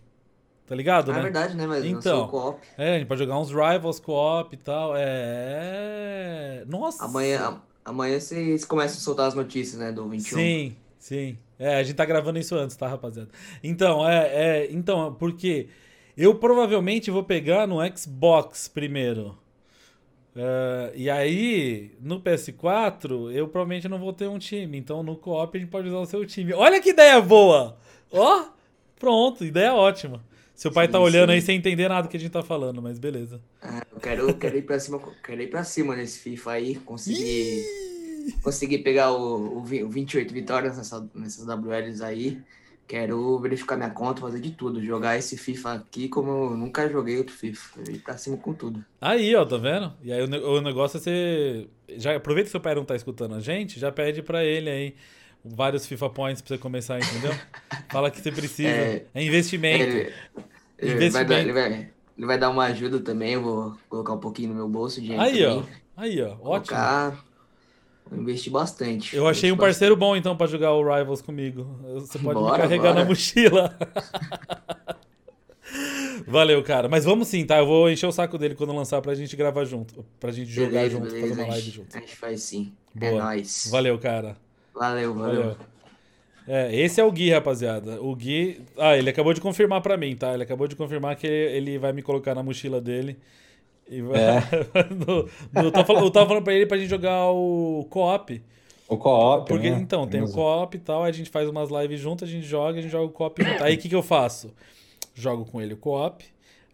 Tá 0.66 0.76
ligado, 0.76 1.12
Ah, 1.12 1.14
né? 1.14 1.20
é 1.20 1.24
verdade, 1.24 1.56
né? 1.56 1.66
Mas 1.66 1.86
Então. 1.86 2.28
co-op. 2.28 2.60
É, 2.78 2.96
a 2.96 2.98
gente 3.00 3.08
pode 3.08 3.20
jogar 3.20 3.40
uns 3.40 3.50
rivals 3.52 4.00
co-op 4.00 4.54
e 4.54 4.58
tal. 4.58 4.94
É. 4.98 6.64
Nossa! 6.68 7.06
Amanhã, 7.06 7.62
amanhã 7.86 8.20
vocês 8.20 8.66
começam 8.66 8.98
a 8.98 9.02
soltar 9.02 9.28
as 9.28 9.34
notícias, 9.34 9.80
né? 9.80 9.92
Do 9.92 10.08
21. 10.10 10.38
Sim, 10.38 10.76
sim. 11.00 11.38
É, 11.60 11.76
a 11.78 11.84
gente 11.84 11.96
tá 11.96 12.06
gravando 12.06 12.38
isso 12.38 12.56
antes, 12.56 12.76
tá, 12.76 12.88
rapaziada? 12.88 13.30
Então, 13.64 14.08
é, 14.08 14.28
é, 14.66 14.72
então, 14.72 15.14
porque 15.16 15.68
eu 16.16 16.36
provavelmente 16.36 17.10
vou 17.10 17.24
pegar 17.24 17.66
no 17.68 17.78
Xbox 17.98 18.68
primeiro. 18.68 19.38
É, 20.38 20.92
e 20.96 21.10
aí, 21.10 21.92
no 22.00 22.22
PS4, 22.22 23.32
eu 23.34 23.48
provavelmente 23.48 23.88
não 23.88 23.98
vou 23.98 24.14
ter 24.14 24.28
um 24.28 24.38
time. 24.38 24.78
Então, 24.78 25.02
no 25.02 25.16
co-op, 25.16 25.58
a 25.58 25.60
gente 25.60 25.70
pode 25.70 25.88
usar 25.88 25.98
o 25.98 26.06
seu 26.06 26.24
time. 26.26 26.54
Olha 26.54 26.80
que 26.80 26.92
ideia 26.92 27.20
boa! 27.20 27.76
Ó, 28.12 28.46
pronto, 29.00 29.44
ideia 29.44 29.74
ótima. 29.74 30.24
Seu 30.54 30.72
pai 30.72 30.86
Sim, 30.86 30.92
tá 30.92 31.00
olhando 31.00 31.30
sim. 31.30 31.36
aí 31.36 31.42
sem 31.42 31.58
entender 31.58 31.90
nada 31.90 32.08
que 32.08 32.18
a 32.18 32.20
gente 32.20 32.32
tá 32.32 32.44
falando, 32.44 32.82
mas 32.82 33.00
beleza. 33.00 33.42
Ah, 33.62 33.82
eu 33.92 34.00
quero, 34.00 34.34
quero 34.36 34.58
ir 34.58 34.64
pra 34.64 34.80
cima, 34.80 35.00
quero 35.24 35.42
ir 35.42 35.48
pra 35.48 35.64
cima 35.64 35.96
nesse 35.96 36.20
FIFA 36.20 36.52
aí, 36.52 36.76
conseguir, 36.76 37.64
conseguir 38.42 38.80
pegar 38.80 39.12
o, 39.12 39.60
o 39.60 39.64
28 39.64 40.34
vitórias 40.34 40.78
nessa, 40.78 41.08
nessas 41.14 41.46
WLs 41.46 42.02
aí. 42.02 42.42
Quero 42.88 43.38
verificar 43.40 43.76
minha 43.76 43.90
conta, 43.90 44.22
fazer 44.22 44.40
de 44.40 44.52
tudo, 44.52 44.82
jogar 44.84 45.18
esse 45.18 45.38
FIFA 45.38 45.74
aqui 45.74 46.08
como 46.08 46.30
eu 46.32 46.58
nunca 46.58 46.88
joguei 46.90 47.18
outro 47.18 47.36
FIFA. 47.36 47.82
Ir 47.92 48.00
pra 48.00 48.18
cima 48.18 48.38
com 48.38 48.54
tudo. 48.54 48.84
Aí, 49.02 49.36
ó, 49.36 49.46
tá 49.46 49.58
vendo? 49.58 49.94
E 50.02 50.12
aí 50.12 50.22
o, 50.24 50.28
ne- 50.28 50.40
o 50.40 50.62
negócio 50.62 50.98
é 50.98 51.02
você. 51.02 51.68
Já 51.98 52.16
aproveita 52.16 52.48
que 52.48 52.52
seu 52.52 52.62
pai 52.62 52.76
não 52.76 52.86
tá 52.86 52.96
escutando 52.96 53.36
a 53.36 53.40
gente, 53.42 53.80
já 53.80 53.92
pede 53.92 54.22
pra 54.24 54.44
ele 54.44 54.70
aí 54.70 54.96
vários 55.44 55.86
FIFA 55.86 56.10
Points 56.10 56.42
pra 56.42 56.56
você 56.56 56.58
começar, 56.62 57.00
entendeu? 57.00 57.32
Fala 57.92 58.10
que 58.10 58.20
você 58.22 58.32
precisa. 58.32 58.70
É, 58.70 59.06
É, 59.14 59.24
investimento. 59.24 59.84
Ele, 59.84 60.14
ele 60.78 61.10
vai 61.10 61.26
Investimento. 61.26 61.30
dar, 61.30 61.40
ele, 61.42 61.54
vai, 61.54 61.94
ele 62.18 62.26
vai 62.26 62.38
dar 62.40 62.50
uma 62.50 62.66
ajuda 62.66 63.00
também, 63.02 63.34
eu 63.34 63.42
vou 63.42 63.78
colocar 63.90 64.14
um 64.14 64.20
pouquinho 64.20 64.50
no 64.50 64.56
meu 64.56 64.70
bolso, 64.70 65.02
dinheiro 65.02 65.24
Aí, 65.24 65.46
ó. 65.46 65.62
também. 65.62 65.82
Aí, 65.96 66.22
ó. 66.22 66.28
Ótimo. 66.42 66.44
Colocar, 66.44 67.26
vou 68.10 68.20
investir 68.20 68.52
bastante. 68.52 69.16
Eu 69.16 69.28
achei 69.28 69.50
um 69.50 69.54
investir 69.54 69.68
parceiro 69.68 69.96
bom, 69.96 70.16
então, 70.16 70.36
pra 70.36 70.48
jogar 70.48 70.74
o 70.74 70.82
Rivals 70.84 71.22
comigo. 71.22 71.66
Você 71.96 72.20
pode 72.20 72.40
me 72.40 72.46
Bora, 72.46 72.64
carregar 72.64 72.90
na 72.94 73.02
bora. 73.02 73.06
mochila. 73.06 73.78
Valeu, 76.28 76.62
cara. 76.64 76.88
Mas 76.90 77.06
vamos 77.06 77.28
sim, 77.28 77.46
tá? 77.46 77.58
Eu 77.60 77.66
vou 77.66 77.90
encher 77.90 78.08
o 78.08 78.12
saco 78.12 78.38
dele 78.38 78.56
quando 78.56 78.74
lançar 78.74 79.02
pra 79.02 79.14
gente 79.16 79.36
gravar 79.36 79.66
junto. 79.66 80.06
Pra 80.20 80.32
gente 80.32 80.50
jogar 80.52 80.70
Beleza, 80.70 80.90
junto, 80.92 81.04
beleza, 81.06 81.28
fazer 81.30 81.42
uma 81.42 81.50
live 81.52 81.70
junto. 81.72 81.98
A 81.98 82.00
gente 82.00 82.16
faz 82.16 82.42
sim. 82.42 82.74
Boa. 82.94 83.12
É 83.12 83.16
nóis. 83.16 83.68
Valeu, 83.72 83.98
cara. 84.00 84.36
Valeu, 84.74 85.14
valeu. 85.14 85.42
Valeu. 85.42 85.58
É, 86.48 86.74
esse 86.74 87.02
é 87.02 87.04
o 87.04 87.12
Gui, 87.12 87.30
rapaziada. 87.30 88.02
O 88.02 88.16
Gui. 88.16 88.62
Ah, 88.78 88.98
ele 88.98 89.10
acabou 89.10 89.34
de 89.34 89.42
confirmar 89.42 89.82
pra 89.82 89.98
mim, 89.98 90.16
tá? 90.16 90.34
Ele 90.34 90.44
acabou 90.44 90.68
de 90.68 90.76
confirmar 90.76 91.16
que 91.18 91.28
ele 91.28 91.78
vai 91.78 91.92
me 91.92 92.02
colocar 92.02 92.34
na 92.34 92.42
mochila 92.42 92.80
dele. 92.80 93.18
É. 93.90 94.84
no, 94.94 95.24
no- 95.54 95.68
eu, 95.68 95.72
tava 95.72 95.86
falando, 95.86 96.04
eu 96.06 96.12
tava 96.12 96.28
falando 96.28 96.44
pra 96.44 96.54
ele 96.54 96.66
pra 96.66 96.78
gente 96.78 96.90
jogar 96.90 97.30
o 97.32 97.86
co-op. 97.90 98.42
O 98.90 98.98
co-op, 98.98 99.48
Porque, 99.48 99.70
né? 99.70 99.78
então, 99.82 100.08
tem 100.08 100.22
o 100.22 100.24
Temos- 100.26 100.34
co-op 100.36 100.76
e 100.76 100.80
tal, 100.80 101.04
a 101.04 101.12
gente 101.12 101.30
faz 101.30 101.48
umas 101.50 101.70
lives 101.70 102.00
juntas, 102.00 102.28
a 102.28 102.32
gente 102.32 102.46
joga, 102.46 102.80
a 102.80 102.82
gente 102.82 102.92
joga 102.92 103.06
o 103.06 103.10
co-op 103.10 103.44
junto. 103.44 103.64
Aí 103.64 103.76
o 103.76 103.78
que, 103.78 103.90
que 103.90 103.96
eu 103.96 104.04
faço? 104.04 104.54
Jogo 105.14 105.46
com 105.46 105.62
ele 105.62 105.74
o 105.74 105.78
co-op, 105.78 106.24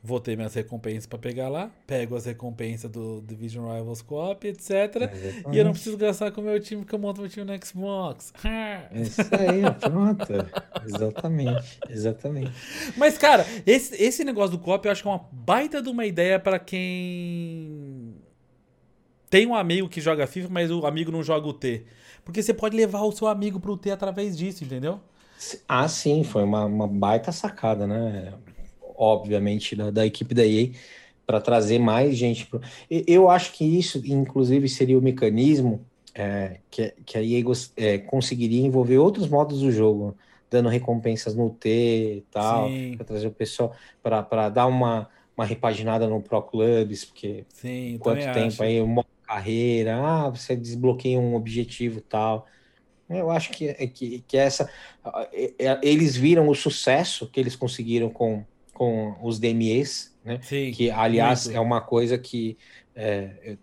vou 0.03 0.19
ter 0.19 0.35
minhas 0.35 0.53
recompensas 0.53 1.05
pra 1.05 1.17
pegar 1.17 1.47
lá, 1.47 1.71
pego 1.87 2.15
as 2.17 2.25
recompensas 2.25 2.91
do 2.91 3.21
Division 3.21 3.73
Rivals 3.73 4.01
Co-op, 4.01 4.45
etc. 4.45 4.69
Exatamente. 4.69 5.43
E 5.53 5.57
eu 5.57 5.63
não 5.63 5.71
preciso 5.71 5.95
gastar 5.97 6.29
com 6.31 6.41
o 6.41 6.43
meu 6.43 6.59
time, 6.59 6.81
porque 6.81 6.93
eu 6.93 6.99
monto 6.99 7.21
meu 7.21 7.29
time 7.29 7.45
no 7.45 7.65
Xbox. 7.65 8.33
É 8.43 9.01
Isso 9.01 9.21
aí, 9.21 9.61
pronto. 9.79 10.33
exatamente, 10.85 11.79
exatamente. 11.89 12.51
Mas, 12.97 13.17
cara, 13.17 13.45
esse, 13.65 13.95
esse 13.95 14.25
negócio 14.25 14.57
do 14.57 14.61
co-op 14.61 14.85
eu 14.85 14.91
acho 14.91 15.01
que 15.01 15.07
é 15.07 15.11
uma 15.11 15.25
baita 15.31 15.81
de 15.81 15.87
uma 15.87 16.05
ideia 16.05 16.37
pra 16.37 16.59
quem 16.59 18.13
tem 19.29 19.47
um 19.47 19.55
amigo 19.55 19.87
que 19.87 20.01
joga 20.01 20.27
FIFA, 20.27 20.49
mas 20.51 20.69
o 20.69 20.85
amigo 20.85 21.11
não 21.11 21.23
joga 21.23 21.47
o 21.47 21.53
T. 21.53 21.85
Porque 22.25 22.43
você 22.43 22.53
pode 22.53 22.75
levar 22.75 23.01
o 23.03 23.11
seu 23.11 23.27
amigo 23.27 23.59
pro 23.59 23.77
T 23.77 23.89
através 23.89 24.37
disso, 24.37 24.65
entendeu? 24.65 24.99
Ah, 25.67 25.87
sim, 25.87 26.23
foi 26.23 26.43
uma, 26.43 26.65
uma 26.65 26.87
baita 26.87 27.31
sacada, 27.31 27.87
né? 27.87 28.33
Obviamente, 28.95 29.75
da, 29.75 29.91
da 29.91 30.05
equipe 30.05 30.33
da 30.33 30.45
EA 30.45 30.71
para 31.25 31.41
trazer 31.41 31.79
mais 31.79 32.15
gente. 32.17 32.45
Pro... 32.47 32.59
Eu 32.89 33.29
acho 33.29 33.53
que 33.53 33.63
isso, 33.65 33.99
inclusive, 34.05 34.67
seria 34.69 34.97
o 34.97 35.01
mecanismo 35.01 35.85
é, 36.13 36.59
que, 36.69 36.91
que 37.05 37.17
a 37.17 37.21
EA 37.23 37.43
é, 37.77 37.97
conseguiria 37.99 38.61
envolver 38.65 38.97
outros 38.97 39.27
modos 39.27 39.61
do 39.61 39.71
jogo, 39.71 40.17
dando 40.49 40.69
recompensas 40.69 41.35
no 41.35 41.49
T 41.49 42.17
e 42.17 42.21
tal, 42.31 42.71
para 42.95 43.05
trazer 43.05 43.27
o 43.27 43.31
pessoal, 43.33 43.75
para 44.01 44.49
dar 44.49 44.67
uma, 44.67 45.09
uma 45.35 45.45
repaginada 45.45 46.07
no 46.07 46.21
Pro 46.21 46.41
Clubs, 46.43 47.05
porque 47.05 47.45
Sim, 47.49 47.97
quanto 47.99 48.29
tempo 48.29 48.61
acho. 48.61 48.63
aí, 48.63 48.81
um 48.81 48.87
modo 48.87 49.07
carreira, 49.23 49.97
ah, 49.97 50.29
você 50.29 50.55
desbloqueia 50.55 51.19
um 51.19 51.35
objetivo 51.35 51.99
e 51.99 52.01
tal. 52.01 52.47
Eu 53.09 53.29
acho 53.29 53.51
que, 53.51 53.67
é 53.69 53.87
que, 53.87 54.21
que 54.21 54.37
essa. 54.37 54.69
é- 55.31 55.53
é- 55.65 55.79
Eles 55.83 56.15
viram 56.15 56.47
o 56.49 56.55
sucesso 56.55 57.29
que 57.29 57.39
eles 57.39 57.55
conseguiram 57.55 58.09
com, 58.09 58.45
com 58.83 59.17
os 59.21 59.39
DMEs, 59.39 60.17
né? 60.23 60.39
Sim, 60.41 60.71
Que, 60.71 60.89
aliás, 60.91 61.45
muito. 61.45 61.57
é 61.57 61.59
uma 61.59 61.81
coisa 61.81 62.17
que 62.17 62.57
é, 62.95 63.35
eu 63.43 63.57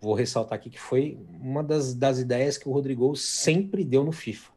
vou 0.00 0.14
ressaltar 0.14 0.58
aqui 0.58 0.70
que 0.70 0.80
foi 0.80 1.18
uma 1.40 1.62
das, 1.62 1.94
das 1.94 2.18
ideias 2.18 2.58
que 2.58 2.68
o 2.68 2.72
Rodrigo 2.72 3.14
sempre 3.16 3.84
deu 3.84 4.04
no 4.04 4.12
FIFA. 4.12 4.52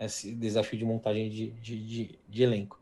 Esse 0.00 0.34
desafio 0.34 0.78
de 0.78 0.84
montagem 0.84 1.28
de, 1.28 1.50
de, 1.52 1.86
de, 1.86 2.18
de 2.28 2.42
elenco. 2.42 2.80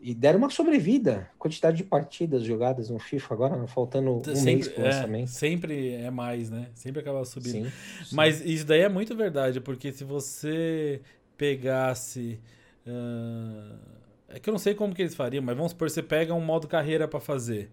E 0.00 0.14
deram 0.14 0.38
uma 0.38 0.50
sobrevida, 0.50 1.30
quantidade 1.38 1.76
de 1.76 1.84
partidas 1.84 2.42
jogadas 2.44 2.90
no 2.90 2.98
FIFA 2.98 3.34
agora, 3.34 3.66
faltando 3.68 4.10
um 4.32 4.42
mês 4.42 4.66
sempre, 4.66 4.70
para 4.70 4.82
o 4.82 4.86
é, 4.86 4.88
lançamento. 4.88 5.30
sempre 5.30 5.92
é 5.94 6.10
mais, 6.10 6.50
né? 6.50 6.70
Sempre 6.74 7.00
acaba 7.00 7.24
subindo. 7.24 7.62
Sim, 7.66 7.72
sim. 8.04 8.16
Mas 8.16 8.40
isso 8.44 8.66
daí 8.66 8.80
é 8.80 8.88
muito 8.88 9.14
verdade, 9.16 9.60
porque 9.60 9.92
se 9.92 10.04
você 10.04 11.02
pegasse. 11.36 12.40
ah, 12.86 14.01
é 14.34 14.40
que 14.40 14.48
eu 14.48 14.52
não 14.52 14.58
sei 14.58 14.74
como 14.74 14.94
que 14.94 15.02
eles 15.02 15.14
fariam, 15.14 15.42
mas 15.42 15.56
vamos 15.56 15.72
supor, 15.72 15.90
você 15.90 16.02
pega 16.02 16.34
um 16.34 16.40
modo 16.40 16.66
carreira 16.66 17.06
pra 17.06 17.20
fazer. 17.20 17.70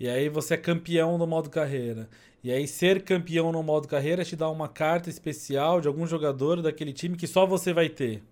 E 0.00 0.08
aí 0.08 0.28
você 0.28 0.54
é 0.54 0.56
campeão 0.56 1.16
no 1.18 1.26
modo 1.26 1.48
carreira. 1.50 2.08
E 2.42 2.50
aí 2.50 2.66
ser 2.66 3.02
campeão 3.02 3.52
no 3.52 3.62
modo 3.62 3.86
carreira 3.86 4.24
te 4.24 4.34
dá 4.34 4.50
uma 4.50 4.68
carta 4.68 5.08
especial 5.08 5.80
de 5.80 5.86
algum 5.86 6.06
jogador 6.06 6.60
daquele 6.60 6.92
time 6.92 7.16
que 7.16 7.26
só 7.26 7.46
você 7.46 7.72
vai 7.72 7.88
ter. 7.88 8.22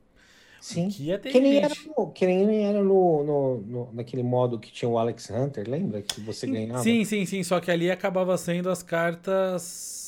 Sim. 0.61 0.89
Que 0.89 1.05
ia 1.05 1.19
ter 1.19 1.31
Que 1.31 1.41
nem 1.41 1.59
era, 1.59 1.75
no, 1.97 2.11
que 2.11 2.27
nem 2.27 2.67
era 2.67 2.83
no, 2.83 3.25
no, 3.25 3.59
no- 3.61 3.89
naquele 3.93 4.23
modo 4.23 4.59
que 4.59 4.71
tinha 4.71 4.89
o 4.89 4.99
Alex 4.99 5.31
Hunter, 5.31 5.69
lembra? 5.69 6.03
Que 6.03 6.21
você 6.21 6.47
ganhava? 6.47 6.83
Sim, 6.83 7.05
sim, 7.05 7.25
sim. 7.25 7.43
Só 7.43 7.61
que 7.61 7.71
ali 7.71 7.91
acabava 7.91 8.37
sendo 8.37 8.69
as 8.69 8.83
cartas 8.83 10.01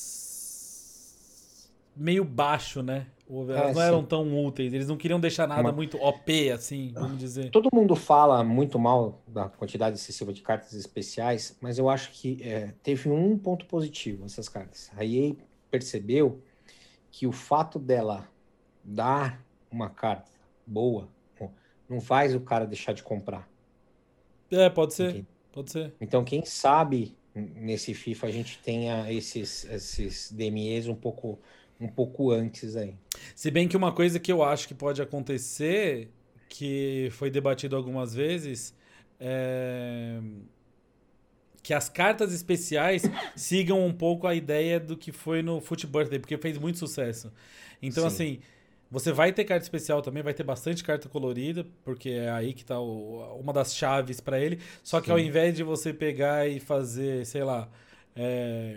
meio 1.97 2.25
baixo, 2.25 2.83
né? 2.83 3.07
Elas 3.33 3.51
É, 3.51 3.67
não 3.69 3.75
sim. 3.75 3.81
eram 3.81 4.05
tão 4.05 4.45
úteis. 4.45 4.73
Eles 4.73 4.87
não 4.89 4.97
queriam 4.97 5.19
deixar 5.19 5.47
nada 5.49 5.61
Uma- 5.63 5.73
muito 5.73 5.97
OP, 5.97 6.51
assim, 6.51 6.93
vamos 6.95 7.19
dizer. 7.19 7.51
Todo 7.51 7.69
mundo 7.73 7.97
fala 7.97 8.45
muito 8.45 8.79
mal 8.79 9.23
da 9.27 9.49
quantidade 9.49 9.97
excessiva 9.97 10.33
de 10.33 10.43
cartas 10.43 10.73
especiais, 10.75 11.57
mas 11.61 11.79
eu 11.79 11.89
acho 11.89 12.11
que 12.13 12.39
é, 12.43 12.75
teve 12.83 13.09
um 13.09 13.39
ponto 13.39 13.65
positivo 13.67 14.25
essas 14.27 14.49
cartas. 14.49 14.91
A 14.97 15.05
EA 15.05 15.35
percebeu 15.71 16.43
que 17.11 17.27
o 17.27 17.33
fato 17.33 17.79
dela 17.79 18.29
dar 18.85 19.43
uma 19.71 19.89
carta 19.89 20.31
boa 20.67 21.09
não 21.89 22.01
faz 22.01 22.35
o 22.35 22.41
cara 22.41 22.67
deixar 22.67 22.93
de 22.93 23.03
comprar. 23.03 23.49
É, 24.51 24.69
pode 24.71 24.95
ser. 24.95 25.25
Pode 25.53 25.71
ser. 25.71 25.95
Então, 26.01 26.25
quem 26.25 26.45
sabe 26.45 27.15
nesse 27.35 27.93
FIFA 27.95 28.27
a 28.27 28.31
gente 28.31 28.59
tenha 28.59 29.11
esses, 29.13 29.65
esses 29.67 30.31
DMEs 30.33 30.89
um 30.89 30.95
pouco, 30.95 31.39
um 31.83 31.89
pouco 31.89 32.31
antes 32.31 32.77
aí. 32.77 32.95
Se 33.35 33.51
bem 33.51 33.67
que 33.69 33.77
uma 33.77 33.93
coisa 33.93 34.19
que 34.21 34.31
eu 34.31 34.43
acho 34.43 34.69
que 34.69 34.75
pode 34.75 35.03
acontecer, 35.03 36.11
que 36.49 37.09
foi 37.13 37.31
debatido 37.31 37.77
algumas 37.77 38.15
vezes, 38.15 38.75
é 39.21 40.21
que 41.63 41.73
as 41.73 41.89
cartas 41.89 42.33
especiais 42.33 43.03
sigam 43.37 43.87
um 43.87 43.93
pouco 43.93 44.27
a 44.27 44.35
ideia 44.35 44.81
do 44.81 44.97
que 44.97 45.13
foi 45.13 45.43
no 45.43 45.61
Foot 45.61 45.87
Birthday, 45.87 46.19
porque 46.19 46.37
fez 46.37 46.59
muito 46.59 46.79
sucesso. 46.79 47.33
Então, 47.81 48.03
Sim. 48.03 48.07
assim, 48.09 48.39
você 48.91 49.13
vai 49.13 49.33
ter 49.33 49.45
carta 49.45 49.63
especial 49.63 50.03
também, 50.03 50.23
vai 50.23 50.35
ter 50.35 50.43
bastante 50.43 50.83
carta 50.83 51.09
colorida, 51.09 51.65
porque 51.85 52.11
é 52.11 52.31
aí 52.31 52.53
que 52.53 52.65
tá 52.65 52.81
o- 52.81 53.39
uma 53.41 53.53
das 53.53 53.75
chaves 53.77 54.21
pra 54.21 54.41
ele. 54.41 54.59
Só 54.83 55.01
que 55.01 55.11
ao 55.11 55.19
Sim. 55.19 55.27
invés 55.27 55.55
de 55.55 55.63
você 55.63 55.93
pegar 55.93 56.49
e 56.49 56.59
fazer, 56.59 57.25
sei 57.27 57.45
lá, 57.45 57.69
é, 58.17 58.77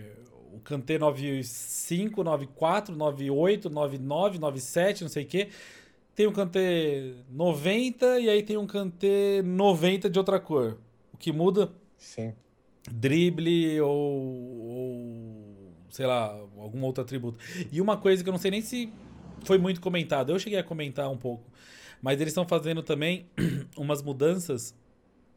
o 0.56 0.60
Kanté 0.61 0.98
95, 0.98 2.23
94, 2.23 2.95
98, 2.95 3.69
99, 3.69 4.40
97, 4.40 5.02
não 5.03 5.10
sei 5.10 5.23
o 5.23 5.27
quê. 5.27 5.49
Tem 6.15 6.27
um 6.27 6.32
Kanté 6.32 7.14
90 7.30 8.19
e 8.19 8.30
aí 8.30 8.41
tem 8.41 8.57
um 8.57 8.65
Kanté 8.65 9.41
90 9.41 10.10
de 10.10 10.18
outra 10.18 10.40
cor. 10.40 10.77
O 11.14 11.18
que 11.18 11.32
muda, 11.32 11.72
Sim. 11.98 12.34
drible 12.90 13.82
ou, 13.82 13.91
ou, 13.91 15.73
sei 15.90 16.06
lá, 16.06 16.27
algum 16.57 16.82
outro 16.84 17.03
atributo. 17.03 17.38
E 17.72 17.82
uma 17.82 17.98
coisa 17.98 18.23
que 18.23 18.30
eu 18.30 18.34
não 18.34 18.40
sei 18.40 18.52
nem 18.52 18.61
se 18.61 18.91
foi 19.44 19.57
muito 19.57 19.82
comentado, 19.82 20.32
eu 20.32 20.40
cheguei 20.40 20.57
a 20.57 20.64
comentar 20.64 21.10
um 21.11 21.18
pouco, 21.18 21.44
mas 22.02 22.19
eles 22.19 22.32
estão 22.32 22.48
fazendo 22.48 22.82
também 22.82 23.26
umas 23.77 24.02
mudanças 24.02 24.73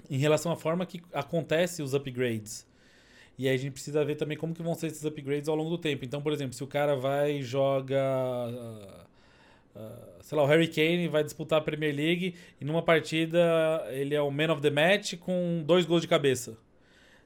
em 0.08 0.16
relação 0.16 0.52
à 0.52 0.56
forma 0.56 0.86
que 0.86 1.02
acontece 1.12 1.82
os 1.82 1.92
upgrades. 1.92 2.67
E 3.38 3.46
aí 3.48 3.54
a 3.54 3.58
gente 3.58 3.72
precisa 3.72 4.04
ver 4.04 4.16
também 4.16 4.36
como 4.36 4.52
que 4.52 4.62
vão 4.62 4.74
ser 4.74 4.88
esses 4.88 5.04
upgrades 5.04 5.48
ao 5.48 5.54
longo 5.54 5.70
do 5.70 5.78
tempo. 5.78 6.04
Então, 6.04 6.20
por 6.20 6.32
exemplo, 6.32 6.54
se 6.54 6.64
o 6.64 6.66
cara 6.66 6.96
vai 6.96 7.36
e 7.38 7.42
joga. 7.42 7.96
ah, 8.00 9.04
ah, 9.76 10.08
sei 10.22 10.36
lá, 10.36 10.42
o 10.44 10.46
Harry 10.46 10.68
Kane 10.68 11.08
vai 11.08 11.22
disputar 11.22 11.58
a 11.60 11.62
Premier 11.62 11.94
League 11.94 12.34
e 12.60 12.64
numa 12.64 12.82
partida 12.82 13.38
ele 13.90 14.14
é 14.14 14.20
o 14.20 14.30
man 14.30 14.52
of 14.52 14.60
the 14.60 14.70
match 14.70 15.14
com 15.18 15.62
dois 15.64 15.86
gols 15.86 16.02
de 16.02 16.08
cabeça. 16.08 16.56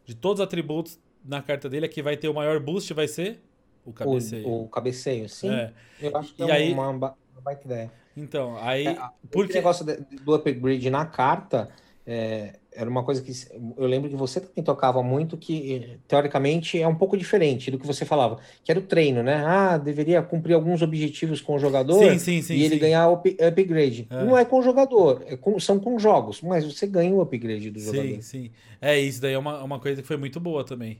De 0.04 0.14
todos 0.14 0.40
os 0.40 0.44
atributos 0.44 0.98
na 1.24 1.40
carta 1.40 1.68
dele, 1.68 1.86
aqui 1.86 2.02
vai 2.02 2.16
ter 2.16 2.28
o 2.28 2.34
maior 2.34 2.60
boost, 2.60 2.92
vai 2.92 3.08
ser 3.08 3.40
o 3.84 3.92
cabeceio. 3.92 4.46
O, 4.46 4.64
o 4.64 4.68
cabeceio, 4.68 5.28
sim. 5.28 5.50
É. 5.50 5.72
Eu 6.00 6.16
acho 6.16 6.34
que 6.34 6.42
E 6.42 6.50
é 6.50 6.52
aí- 6.52 6.72
uma, 6.72 6.88
uma 6.90 7.16
baita 7.42 7.64
ideia. 7.64 7.90
Então, 8.16 8.56
aí. 8.58 8.86
É, 8.86 8.90
a- 8.90 9.12
porque- 9.30 9.52
Esse 9.52 9.58
negócio 9.58 9.86
do 9.86 10.34
upgrade 10.34 10.90
na 10.90 11.06
carta 11.06 11.70
é, 12.06 12.54
era 12.74 12.88
uma 12.88 13.04
coisa 13.04 13.22
que 13.22 13.30
eu 13.76 13.86
lembro 13.86 14.08
que 14.10 14.16
você 14.16 14.40
também 14.40 14.64
tocava 14.64 15.02
muito, 15.02 15.36
que 15.36 15.98
teoricamente 16.08 16.80
é 16.80 16.88
um 16.88 16.94
pouco 16.94 17.16
diferente 17.16 17.70
do 17.70 17.78
que 17.78 17.86
você 17.86 18.04
falava, 18.04 18.40
que 18.64 18.72
era 18.72 18.80
o 18.80 18.82
treino, 18.82 19.22
né? 19.22 19.44
Ah, 19.44 19.76
deveria 19.78 20.20
cumprir 20.22 20.54
alguns 20.54 20.82
objetivos 20.82 21.40
com 21.40 21.54
o 21.54 21.58
jogador 21.58 21.98
Sim, 22.12 22.18
sim, 22.18 22.42
sim. 22.42 22.54
e 22.54 22.64
ele 22.64 22.78
ganhar 22.78 23.08
up- 23.08 23.36
upgrade. 23.40 24.06
É. 24.10 24.24
Não 24.24 24.36
é 24.36 24.44
com 24.44 24.58
o 24.58 24.62
jogador, 24.62 25.22
é 25.26 25.36
com- 25.36 25.60
são 25.60 25.78
com 25.78 25.98
jogos, 25.98 26.40
mas 26.40 26.64
você 26.64 26.86
ganha 26.86 27.12
o 27.12 27.20
upgrade 27.20 27.70
do 27.70 27.78
jogador. 27.78 28.02
Sim, 28.06 28.20
sim. 28.22 28.50
É, 28.80 28.98
isso 28.98 29.20
daí 29.20 29.34
é 29.34 29.38
uma, 29.38 29.62
uma 29.62 29.78
coisa 29.78 30.00
que 30.02 30.08
foi 30.08 30.16
muito 30.16 30.40
boa 30.40 30.64
também. 30.64 30.98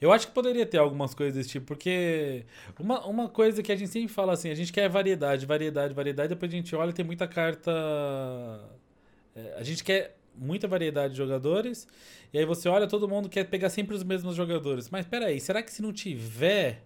Eu 0.00 0.10
acho 0.10 0.26
que 0.26 0.32
poderia 0.32 0.66
ter 0.66 0.78
algumas 0.78 1.14
coisas 1.14 1.34
desse 1.36 1.50
tipo, 1.50 1.66
porque 1.66 2.44
uma, 2.80 3.06
uma 3.06 3.28
coisa 3.28 3.62
que 3.62 3.70
a 3.70 3.76
gente 3.76 3.88
sempre 3.92 4.08
fala 4.08 4.32
assim, 4.32 4.50
a 4.50 4.54
gente 4.56 4.72
quer 4.72 4.88
variedade, 4.88 5.46
variedade, 5.46 5.94
variedade, 5.94 6.30
depois 6.30 6.50
a 6.52 6.56
gente 6.56 6.74
olha 6.74 6.90
e 6.90 6.92
tem 6.92 7.04
muita 7.04 7.28
carta. 7.28 7.70
é, 9.36 9.54
a 9.58 9.62
gente 9.62 9.84
quer 9.84 10.16
muita 10.34 10.66
variedade 10.66 11.12
de 11.12 11.18
jogadores, 11.18 11.86
e 12.32 12.38
aí 12.38 12.44
você 12.44 12.68
olha, 12.68 12.86
todo 12.86 13.08
mundo 13.08 13.28
quer 13.28 13.44
pegar 13.44 13.70
sempre 13.70 13.94
os 13.94 14.02
mesmos 14.02 14.34
jogadores. 14.34 14.88
Mas 14.90 15.06
peraí, 15.06 15.40
será 15.40 15.62
que 15.62 15.72
se 15.72 15.82
não 15.82 15.92
tiver 15.92 16.82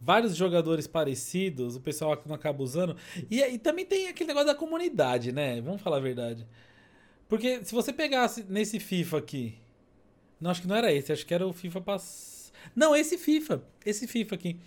vários 0.00 0.34
jogadores 0.34 0.86
parecidos, 0.86 1.76
o 1.76 1.80
pessoal 1.80 2.20
não 2.26 2.34
acaba 2.34 2.62
usando? 2.62 2.96
E, 3.30 3.40
e 3.42 3.58
também 3.58 3.84
tem 3.84 4.08
aquele 4.08 4.28
negócio 4.28 4.48
da 4.48 4.54
comunidade, 4.54 5.32
né? 5.32 5.60
Vamos 5.60 5.82
falar 5.82 5.96
a 5.98 6.00
verdade. 6.00 6.46
Porque 7.28 7.64
se 7.64 7.74
você 7.74 7.92
pegasse 7.92 8.44
nesse 8.48 8.80
FIFA 8.80 9.18
aqui. 9.18 9.54
Não, 10.40 10.50
acho 10.50 10.62
que 10.62 10.68
não 10.68 10.76
era 10.76 10.92
esse, 10.92 11.12
acho 11.12 11.26
que 11.26 11.34
era 11.34 11.46
o 11.46 11.52
FIFA 11.52 11.80
pass... 11.82 12.52
Não, 12.74 12.94
esse 12.96 13.18
FIFA. 13.18 13.62
Esse 13.84 14.06
FIFA 14.06 14.34
aqui. 14.34 14.60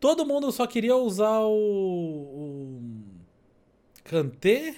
Todo 0.00 0.26
mundo 0.26 0.50
só 0.50 0.66
queria 0.66 0.96
usar 0.96 1.40
o. 1.40 1.52
o 1.52 2.80
Kanté. 4.02 4.74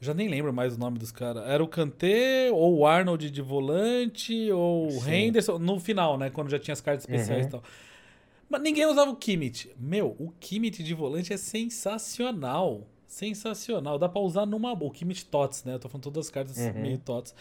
Já 0.00 0.12
nem 0.12 0.28
lembro 0.28 0.52
mais 0.52 0.76
o 0.76 0.78
nome 0.78 0.98
dos 0.98 1.10
caras. 1.10 1.46
Era 1.48 1.62
o 1.64 1.68
Kanté, 1.68 2.50
ou 2.52 2.78
o 2.78 2.86
Arnold 2.86 3.30
de 3.30 3.40
volante, 3.42 4.50
ou 4.52 4.88
o. 4.92 5.08
Henderson. 5.08 5.58
No 5.58 5.80
final, 5.80 6.18
né? 6.18 6.28
Quando 6.30 6.50
já 6.50 6.58
tinha 6.58 6.72
as 6.74 6.80
cartas 6.80 7.04
especiais 7.04 7.42
Uhum. 7.44 7.48
e 7.48 7.50
tal. 7.52 7.62
Mas 8.48 8.60
ninguém 8.62 8.86
usava 8.86 9.10
o 9.10 9.16
Kimmich. 9.16 9.70
Meu, 9.78 10.14
o 10.18 10.30
Kimmich 10.38 10.82
de 10.82 10.94
volante 10.94 11.32
é 11.32 11.36
sensacional. 11.36 12.86
sensacional. 13.06 13.98
Dá 13.98 14.08
pra 14.08 14.20
usar 14.20 14.44
numa 14.46 14.74
boa. 14.74 14.90
O 14.90 14.92
Kimit 14.94 15.24
Tots, 15.26 15.64
né? 15.64 15.74
Eu 15.74 15.78
tô 15.78 15.88
falando 15.88 16.04
todas 16.04 16.26
as 16.26 16.30
cartas 16.30 16.56
uhum. 16.58 16.82
meio 16.82 16.98
Tots. 16.98 17.34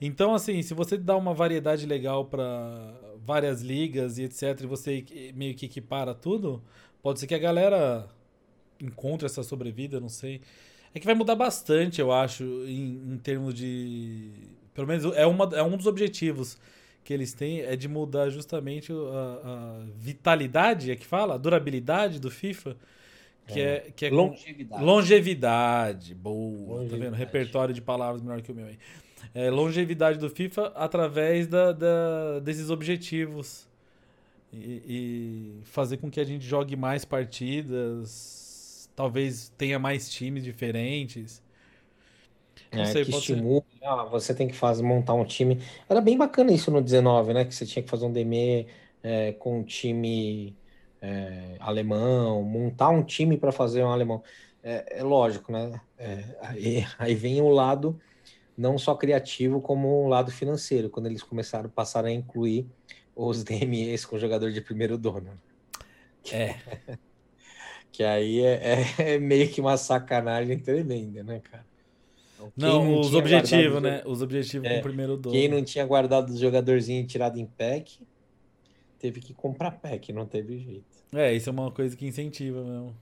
Então, 0.00 0.34
assim, 0.34 0.60
se 0.60 0.74
você 0.74 0.96
dá 0.98 1.16
uma 1.16 1.32
variedade 1.32 1.86
legal 1.86 2.24
para 2.26 2.92
várias 3.24 3.62
ligas 3.62 4.18
e 4.18 4.24
etc, 4.24 4.60
e 4.62 4.66
você 4.66 5.04
meio 5.34 5.54
que 5.54 5.66
equipara 5.66 6.14
tudo, 6.14 6.62
pode 7.02 7.20
ser 7.20 7.26
que 7.26 7.34
a 7.34 7.38
galera 7.38 8.06
encontre 8.80 9.24
essa 9.24 9.42
sobrevida, 9.42 9.98
não 10.00 10.08
sei. 10.08 10.40
É 10.94 11.00
que 11.00 11.06
vai 11.06 11.14
mudar 11.14 11.34
bastante, 11.34 12.00
eu 12.00 12.12
acho, 12.12 12.44
em, 12.44 13.14
em 13.14 13.18
termos 13.18 13.52
de. 13.52 14.30
Pelo 14.72 14.86
menos 14.86 15.04
é, 15.16 15.26
uma, 15.26 15.50
é 15.54 15.62
um 15.62 15.76
dos 15.76 15.86
objetivos 15.86 16.56
que 17.04 17.12
eles 17.12 17.34
têm 17.34 17.60
é 17.60 17.76
de 17.76 17.86
mudar 17.86 18.30
justamente 18.30 18.92
a, 18.92 18.96
a 18.96 19.84
vitalidade, 19.96 20.90
é 20.90 20.96
que 20.96 21.06
fala? 21.06 21.34
A 21.34 21.38
durabilidade 21.38 22.18
do 22.18 22.30
FIFA. 22.30 22.76
Que 23.46 23.60
é, 23.60 23.74
é 23.74 23.92
que 23.94 24.06
é 24.06 24.10
longevidade. 24.10 24.84
Longevidade. 24.84 26.14
Boa. 26.14 26.78
Longevidade. 26.78 26.90
Tá 26.90 26.96
vendo? 26.96 27.14
Repertório 27.14 27.74
de 27.74 27.82
palavras 27.82 28.22
melhor 28.22 28.40
que 28.40 28.50
o 28.50 28.54
meu 28.54 28.66
aí. 28.66 28.78
É, 29.34 29.50
longevidade 29.50 30.18
do 30.18 30.30
FIFA 30.30 30.72
através 30.74 31.46
da, 31.46 31.72
da 31.72 32.40
desses 32.40 32.70
objetivos. 32.70 33.68
E, 34.52 34.82
e, 34.86 35.64
fazer 35.64 35.96
com 35.96 36.08
que 36.08 36.20
a 36.20 36.24
gente 36.24 36.46
jogue 36.46 36.76
mais 36.76 37.04
partidas. 37.04 38.43
Talvez 38.94 39.52
tenha 39.56 39.78
mais 39.78 40.08
times 40.10 40.44
diferentes. 40.44 41.42
Não 42.72 42.82
é, 42.82 42.86
sei, 42.86 43.04
que 43.04 43.10
estimule. 43.10 43.64
Ah, 43.82 44.04
você 44.04 44.34
tem 44.34 44.48
que 44.48 44.54
fazer, 44.54 44.82
montar 44.82 45.14
um 45.14 45.24
time. 45.24 45.60
Era 45.88 46.00
bem 46.00 46.16
bacana 46.16 46.52
isso 46.52 46.70
no 46.70 46.80
19, 46.80 47.32
né? 47.32 47.44
Que 47.44 47.54
você 47.54 47.66
tinha 47.66 47.82
que 47.82 47.90
fazer 47.90 48.04
um 48.06 48.12
DME 48.12 48.66
é, 49.02 49.32
com 49.32 49.60
um 49.60 49.62
time 49.62 50.56
é, 51.00 51.56
alemão, 51.60 52.42
montar 52.42 52.88
um 52.88 53.02
time 53.02 53.36
para 53.36 53.52
fazer 53.52 53.82
um 53.82 53.90
alemão. 53.90 54.22
É, 54.62 55.00
é 55.00 55.02
lógico, 55.02 55.52
né? 55.52 55.80
É, 55.98 56.24
aí, 56.40 56.86
aí, 56.98 57.14
vem 57.14 57.40
o 57.40 57.48
lado 57.48 58.00
não 58.56 58.78
só 58.78 58.94
criativo, 58.94 59.60
como 59.60 59.88
o 60.04 60.08
lado 60.08 60.30
financeiro, 60.30 60.88
quando 60.88 61.06
eles 61.06 61.22
começaram 61.22 61.66
a 61.66 61.72
passar 61.72 62.04
a 62.04 62.10
incluir 62.10 62.66
os 63.14 63.42
DMEs 63.44 64.04
com 64.04 64.18
jogador 64.18 64.50
de 64.52 64.60
primeiro 64.60 64.96
dono. 64.96 65.38
É. 66.32 66.54
que 67.94 68.02
aí 68.02 68.40
é, 68.40 68.84
é, 68.98 69.14
é 69.14 69.18
meio 69.18 69.48
que 69.48 69.60
uma 69.60 69.76
sacanagem 69.76 70.58
tremenda, 70.58 71.22
né, 71.22 71.40
cara? 71.40 71.64
Então, 72.34 72.52
não, 72.56 72.84
não, 72.84 73.00
os 73.00 73.14
objetivos, 73.14 73.80
né? 73.80 74.02
Os 74.04 74.20
objetivos 74.20 74.68
é, 74.68 74.74
com 74.74 74.80
o 74.80 74.82
primeiro 74.82 75.16
dono. 75.16 75.32
Quem 75.32 75.48
não 75.48 75.62
tinha 75.62 75.86
guardado 75.86 76.30
os 76.30 76.40
jogadorzinhos 76.40 77.10
tirado 77.10 77.38
em 77.38 77.46
pack, 77.46 78.00
teve 78.98 79.20
que 79.20 79.32
comprar 79.32 79.70
pack, 79.70 80.12
não 80.12 80.26
teve 80.26 80.58
jeito. 80.58 80.84
É, 81.12 81.32
isso 81.32 81.48
é 81.48 81.52
uma 81.52 81.70
coisa 81.70 81.96
que 81.96 82.04
incentiva 82.04 82.62
mesmo. 82.64 82.96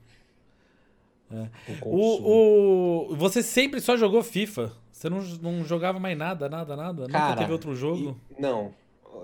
É. 1.31 1.49
O, 1.81 3.09
o, 3.11 3.15
você 3.15 3.41
sempre 3.41 3.81
só 3.81 3.97
jogou 3.97 4.21
FIFA? 4.21 4.71
Você 4.91 5.09
não, 5.09 5.19
não 5.41 5.65
jogava 5.65 5.99
mais 5.99 6.15
nada, 6.15 6.47
nada, 6.47 6.75
nada? 6.75 7.07
Cara, 7.07 7.29
Nunca 7.29 7.41
teve 7.41 7.51
outro 7.51 7.75
jogo? 7.75 8.15
E, 8.37 8.39
não. 8.41 8.71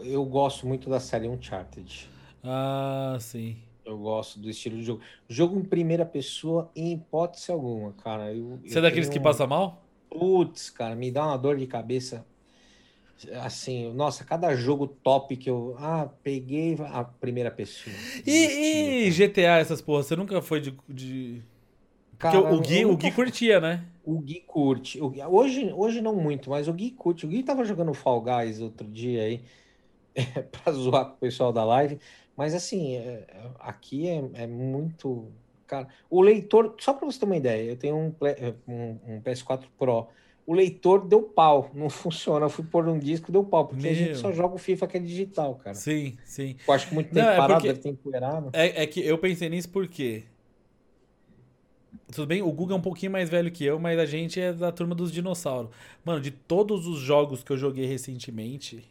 Eu 0.01 0.25
gosto 0.25 0.65
muito 0.65 0.89
da 0.89 0.99
série 0.99 1.27
Uncharted. 1.27 2.09
Ah, 2.43 3.15
sim. 3.19 3.57
Eu 3.89 3.97
gosto 3.97 4.39
do 4.39 4.49
estilo 4.49 4.77
de 4.77 4.83
jogo. 4.83 5.01
Jogo 5.27 5.59
em 5.59 5.63
primeira 5.63 6.05
pessoa, 6.05 6.69
em 6.75 6.93
hipótese 6.93 7.51
alguma, 7.51 7.91
cara. 7.93 8.31
Eu, 8.31 8.59
você 8.63 8.75
eu 8.75 8.79
é 8.79 8.81
daqueles 8.83 9.09
tenho... 9.09 9.19
que 9.19 9.23
passa 9.23 9.47
mal? 9.47 9.83
Putz, 10.09 10.69
cara, 10.69 10.95
me 10.95 11.09
dá 11.09 11.25
uma 11.25 11.37
dor 11.37 11.57
de 11.57 11.65
cabeça. 11.65 12.23
Assim, 13.41 13.91
nossa, 13.93 14.23
cada 14.23 14.55
jogo 14.55 14.87
top 14.87 15.35
que 15.35 15.49
eu. 15.49 15.75
Ah, 15.79 16.07
peguei 16.23 16.77
a 16.91 17.03
primeira 17.03 17.49
pessoa. 17.49 17.95
E, 18.25 19.07
e 19.07 19.11
GTA, 19.11 19.57
essas 19.57 19.81
porras, 19.81 20.05
você 20.05 20.15
nunca 20.15 20.39
foi 20.41 20.61
de. 20.61 20.77
de... 20.87 21.41
Porque 22.11 22.37
cara, 22.37 22.53
o, 22.53 22.59
Gui, 22.61 22.85
o 22.85 22.95
Gui 22.95 23.11
curtia, 23.11 23.59
né? 23.59 23.85
O 24.05 24.19
Gui 24.19 24.43
curte. 24.45 25.01
O 25.01 25.09
Gui, 25.09 25.23
hoje, 25.23 25.73
hoje 25.73 25.99
não 25.99 26.15
muito, 26.15 26.49
mas 26.49 26.67
o 26.67 26.73
Gui 26.73 26.91
curte. 26.91 27.25
O 27.25 27.29
Gui 27.29 27.41
tava 27.41 27.65
jogando 27.65 27.93
Fall 27.93 28.21
Guys 28.21 28.61
outro 28.61 28.87
dia 28.87 29.23
aí, 29.23 29.41
pra 30.51 30.71
zoar 30.71 31.05
com 31.05 31.13
o 31.13 31.17
pessoal 31.17 31.51
da 31.51 31.63
live. 31.63 31.99
Mas 32.39 32.55
assim, 32.55 32.95
é, 32.95 33.27
aqui 33.59 34.07
é, 34.07 34.23
é 34.43 34.47
muito 34.47 35.27
Cara, 35.67 35.89
o 36.09 36.21
leitor, 36.21 36.73
só 36.79 36.93
para 36.93 37.05
você 37.05 37.19
ter 37.19 37.25
uma 37.25 37.35
ideia, 37.35 37.69
eu 37.69 37.75
tenho 37.75 37.95
um, 37.95 38.15
um, 38.65 38.97
um, 39.07 39.21
PS4 39.21 39.65
Pro. 39.77 40.07
O 40.47 40.53
leitor 40.53 41.05
deu 41.05 41.21
pau, 41.21 41.69
não 41.75 41.89
funciona. 41.89 42.45
Eu 42.45 42.49
fui 42.49 42.63
pôr 42.63 42.87
um 42.87 42.97
disco, 42.97 43.29
deu 43.29 43.43
pau, 43.43 43.67
porque 43.67 43.83
Meu. 43.83 43.91
a 43.91 43.93
gente 43.93 44.15
só 44.15 44.31
joga 44.31 44.55
o 44.55 44.57
FIFA 44.57 44.87
que 44.87 44.97
é 44.97 44.99
digital, 45.01 45.55
cara. 45.55 45.75
Sim, 45.75 46.17
sim. 46.23 46.55
Eu 46.65 46.73
acho 46.73 46.87
que 46.87 46.93
muito 46.95 47.13
tempo 47.13 47.27
não, 47.27 47.33
é 47.33 47.37
parado, 47.37 47.61
deve 47.61 47.79
ter 47.79 47.89
empoeirado. 47.89 48.49
É, 48.53 48.83
é 48.83 48.87
que 48.87 49.05
eu 49.05 49.17
pensei 49.17 49.49
nisso 49.49 49.69
porque. 49.69 50.23
Tudo 52.11 52.25
bem, 52.25 52.41
o 52.41 52.51
Google 52.51 52.77
é 52.77 52.79
um 52.79 52.81
pouquinho 52.81 53.11
mais 53.11 53.29
velho 53.29 53.51
que 53.51 53.65
eu, 53.65 53.77
mas 53.77 53.99
a 53.99 54.05
gente 54.05 54.39
é 54.39 54.53
da 54.53 54.71
turma 54.71 54.95
dos 54.95 55.11
dinossauros. 55.11 55.69
Mano, 56.05 56.21
de 56.21 56.31
todos 56.31 56.87
os 56.87 56.99
jogos 56.99 57.43
que 57.43 57.51
eu 57.51 57.57
joguei 57.57 57.85
recentemente, 57.85 58.89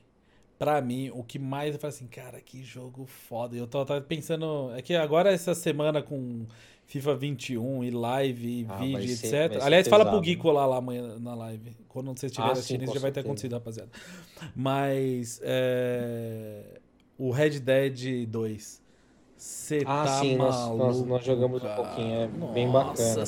Pra 0.58 0.80
mim, 0.80 1.10
o 1.14 1.22
que 1.22 1.38
mais 1.38 1.74
eu 1.74 1.80
falo 1.80 1.92
assim, 1.92 2.06
cara, 2.08 2.40
que 2.40 2.64
jogo 2.64 3.06
foda. 3.06 3.56
Eu 3.56 3.66
tava, 3.66 4.00
pensando. 4.00 4.72
É 4.74 4.82
que 4.82 4.94
agora 4.94 5.30
essa 5.30 5.54
semana 5.54 6.02
com 6.02 6.46
FIFA 6.86 7.14
21 7.14 7.84
e 7.84 7.90
live 7.90 8.48
e 8.48 8.66
ah, 8.68 8.76
vídeo, 8.78 9.16
ser, 9.16 9.52
etc. 9.52 9.62
Aliás, 9.62 9.86
fala 9.86 10.04
pro 10.04 10.20
Gui 10.20 10.34
colar 10.34 10.66
lá 10.66 10.78
amanhã 10.78 11.16
na 11.20 11.34
live. 11.34 11.76
Quando 11.86 12.08
você 12.18 12.26
estiver 12.26 12.48
ah, 12.48 12.52
assistindo, 12.52 12.82
isso 12.82 12.94
já 12.94 13.00
vai 13.00 13.12
ter 13.12 13.20
acontecido, 13.20 13.52
rapaziada. 13.52 13.90
Mas. 14.56 15.40
É, 15.44 16.80
o 17.16 17.30
Red 17.30 17.60
Dead 17.60 18.26
2. 18.26 18.87
Você 19.38 19.84
ah, 19.86 20.04
tá 20.04 20.20
sim, 20.20 20.36
maluco, 20.36 20.76
nós, 20.76 21.00
nós, 21.02 21.24
jogamos 21.24 21.62
um 21.62 21.74
pouquinho, 21.76 22.12
é 22.12 22.26
Nossa 22.26 22.52
bem 22.52 22.68
bacana. 22.68 23.24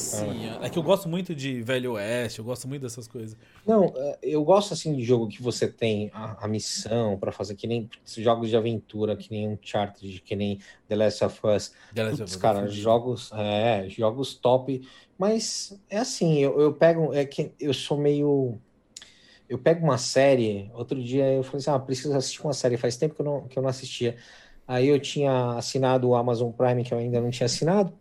É 0.61 0.69
que 0.69 0.77
eu 0.77 0.82
gosto 0.82 1.09
muito 1.09 1.32
de 1.37 1.62
Velho 1.62 1.93
Oeste, 1.93 2.41
eu 2.41 2.45
gosto 2.45 2.66
muito 2.66 2.82
dessas 2.82 3.07
coisas. 3.07 3.37
Não, 3.65 3.93
é, 3.95 4.19
eu 4.20 4.43
gosto 4.43 4.74
assim 4.74 4.93
de 4.97 5.05
jogo 5.05 5.28
que 5.28 5.41
você 5.41 5.69
tem 5.69 6.11
a, 6.12 6.45
a 6.45 6.49
missão 6.49 7.16
para 7.16 7.31
fazer, 7.31 7.55
que 7.55 7.69
nem 7.69 7.89
jogos 8.05 8.49
de 8.49 8.57
aventura, 8.57 9.16
que 9.16 9.31
nem 9.31 9.51
Uncharted, 9.51 10.20
que 10.23 10.35
nem 10.35 10.59
The 10.89 10.97
Last 10.97 11.24
of 11.24 11.47
Us. 11.47 11.73
The 11.95 12.03
Last 12.03 12.19
Puts, 12.19 12.20
of 12.20 12.23
Us. 12.23 12.43
Cara, 12.43 12.66
jogos, 12.66 13.31
é, 13.32 13.89
jogos 13.89 14.35
top, 14.35 14.82
mas 15.16 15.81
é 15.89 15.99
assim, 15.99 16.39
eu, 16.39 16.61
eu 16.61 16.73
pego, 16.73 17.15
é 17.15 17.24
que 17.24 17.53
eu 17.61 17.73
sou 17.73 17.97
meio 17.97 18.59
eu 19.49 19.59
pego 19.59 19.85
uma 19.85 19.99
série, 19.99 20.70
outro 20.74 21.01
dia 21.03 21.32
eu 21.32 21.43
falei 21.43 21.59
assim, 21.59 21.70
ah, 21.70 21.78
preciso 21.78 22.16
assistir 22.16 22.43
uma 22.43 22.53
série, 22.53 22.77
faz 22.77 22.97
tempo 22.97 23.16
que 23.16 23.20
eu 23.20 23.24
não, 23.24 23.49
que 23.49 23.59
eu 23.59 23.62
não 23.62 23.69
assistia. 23.69 24.16
Aí 24.70 24.86
eu 24.86 25.01
tinha 25.01 25.56
assinado 25.56 26.09
o 26.09 26.14
Amazon 26.14 26.52
Prime, 26.52 26.84
que 26.84 26.94
eu 26.94 26.98
ainda 26.98 27.20
não 27.20 27.28
tinha 27.28 27.47
assinado, 27.47 27.92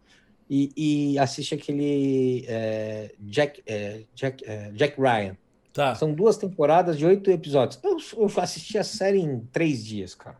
e, 0.47 0.71
e 0.77 1.17
assisti 1.17 1.55
aquele 1.55 2.45
é, 2.47 3.11
Jack, 3.21 3.63
é, 3.65 4.01
Jack, 4.13 4.43
é, 4.47 4.69
Jack 4.73 5.01
Ryan. 5.01 5.35
Tá. 5.73 5.95
São 5.95 6.13
duas 6.13 6.37
temporadas 6.37 6.95
de 6.95 7.07
oito 7.07 7.31
episódios. 7.31 7.79
Eu, 7.83 7.97
eu 8.15 8.31
assisti 8.37 8.77
a 8.77 8.83
série 8.83 9.17
em 9.17 9.39
três 9.51 9.83
dias, 9.83 10.13
cara. 10.13 10.37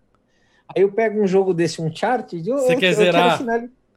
Aí 0.68 0.84
eu 0.84 0.91
pego 0.91 1.19
um 1.19 1.26
jogo 1.26 1.51
desse, 1.51 1.81
um 1.81 1.91
chart, 1.91 2.31
eu, 2.34 2.60
Você 2.60 2.76
eu, 2.76 2.80
quer 2.80 2.91
eu 2.91 2.95
zerar? 2.95 3.41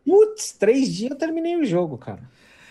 Putz, 0.02 0.52
três 0.52 0.90
dias 0.90 1.10
eu 1.10 1.18
terminei 1.18 1.56
o 1.58 1.66
jogo, 1.66 1.98
cara. 1.98 2.22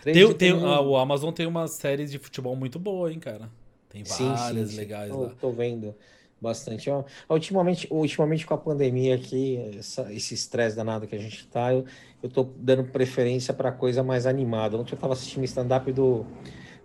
Tem, 0.03 0.33
tem, 0.33 0.51
ah, 0.53 0.81
o 0.81 0.97
Amazon 0.97 1.31
tem 1.31 1.45
umas 1.45 1.73
séries 1.73 2.09
de 2.09 2.17
futebol 2.17 2.55
muito 2.55 2.79
boa, 2.79 3.13
hein, 3.13 3.19
cara. 3.19 3.47
Tem 3.89 4.03
várias 4.03 4.69
sim, 4.69 4.75
sim, 4.75 4.77
legais 4.77 5.13
sim. 5.13 5.19
lá. 5.19 5.29
Tô 5.39 5.51
vendo 5.51 5.93
bastante. 6.41 6.89
Eu, 6.89 7.05
ultimamente, 7.29 7.87
ultimamente 7.91 8.45
com 8.45 8.53
a 8.53 8.57
pandemia 8.57 9.15
aqui, 9.15 9.57
essa, 9.77 10.11
esse 10.11 10.33
estresse 10.33 10.75
danado 10.75 11.05
que 11.05 11.15
a 11.15 11.19
gente 11.19 11.47
tá, 11.47 11.71
eu, 11.73 11.85
eu 12.23 12.29
tô 12.29 12.43
dando 12.55 12.83
preferência 12.85 13.53
para 13.53 13.71
coisa 13.71 14.01
mais 14.01 14.25
animada. 14.25 14.77
Ontem 14.77 14.93
eu 14.93 14.97
tava 14.99 15.13
assistindo 15.13 15.43
stand-up 15.43 15.91
do, 15.91 16.25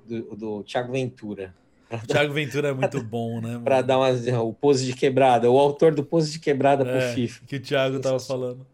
do, 0.07 0.37
do 0.37 0.63
Thiago 0.63 0.93
Ventura. 0.93 1.55
O 1.91 2.07
Thiago 2.07 2.35
Ventura 2.35 2.69
é 2.69 2.73
muito 2.75 3.03
bom, 3.03 3.41
né? 3.41 3.61
para 3.65 3.81
dar 3.81 3.99
umas, 3.99 4.27
o 4.27 4.53
pose 4.53 4.85
de 4.85 4.93
quebrada, 4.93 5.51
o 5.51 5.59
autor 5.59 5.95
do 5.95 6.05
pose 6.05 6.33
de 6.33 6.39
quebrada 6.39 6.85
é, 6.85 6.93
pro 6.93 7.15
FIFA. 7.15 7.47
Que 7.47 7.57
o 7.57 7.61
Thiago 7.61 8.01
tava 8.01 8.21
falando. 8.21 8.67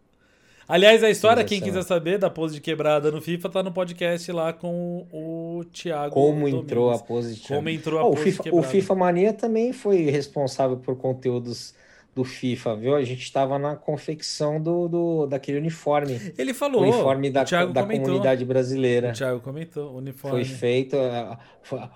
Aliás, 0.69 1.03
a 1.03 1.11
história, 1.11 1.45
quem 1.45 1.61
quiser 1.61 1.83
saber 1.83 2.19
da 2.19 2.31
pose 2.31 2.55
de 2.55 2.61
quebrada 2.61 3.11
no 3.11 3.21
FIFA, 3.21 3.49
tá 3.49 3.63
no 3.63 3.73
podcast 3.73 4.31
lá 4.33 4.53
com 4.53 5.07
o 5.13 5.65
Thiago. 5.73 6.15
Como 6.15 6.41
Domingues. 6.41 6.63
entrou 6.63 6.91
a 6.91 6.99
pose 6.99 7.35
de 7.35 7.49
Como 7.49 7.69
entrou 7.69 7.99
a 7.99 8.05
oh, 8.05 8.11
pose 8.11 8.21
o 8.21 8.25
FIFA, 8.25 8.57
O 8.57 8.63
FIFA 8.63 8.95
Mania 8.95 9.33
também 9.33 9.73
foi 9.73 10.11
responsável 10.11 10.77
por 10.77 10.97
conteúdos 10.97 11.75
do 12.15 12.25
FIFA, 12.25 12.77
viu? 12.77 12.95
A 12.95 13.03
gente 13.03 13.23
estava 13.23 13.59
na 13.59 13.75
confecção 13.75 14.61
do, 14.61 14.87
do 14.87 15.27
daquele 15.27 15.59
uniforme. 15.59 16.33
Ele 16.37 16.53
falou. 16.53 16.83
Uniforme 16.83 17.31
da, 17.31 17.43
da 17.45 17.83
comunidade 17.83 18.45
brasileira. 18.45 19.11
O 19.11 19.13
Thiago 19.13 19.41
comentou. 19.41 19.97
Uniforme. 19.97 20.45
Foi 20.45 20.45
feito. 20.45 20.97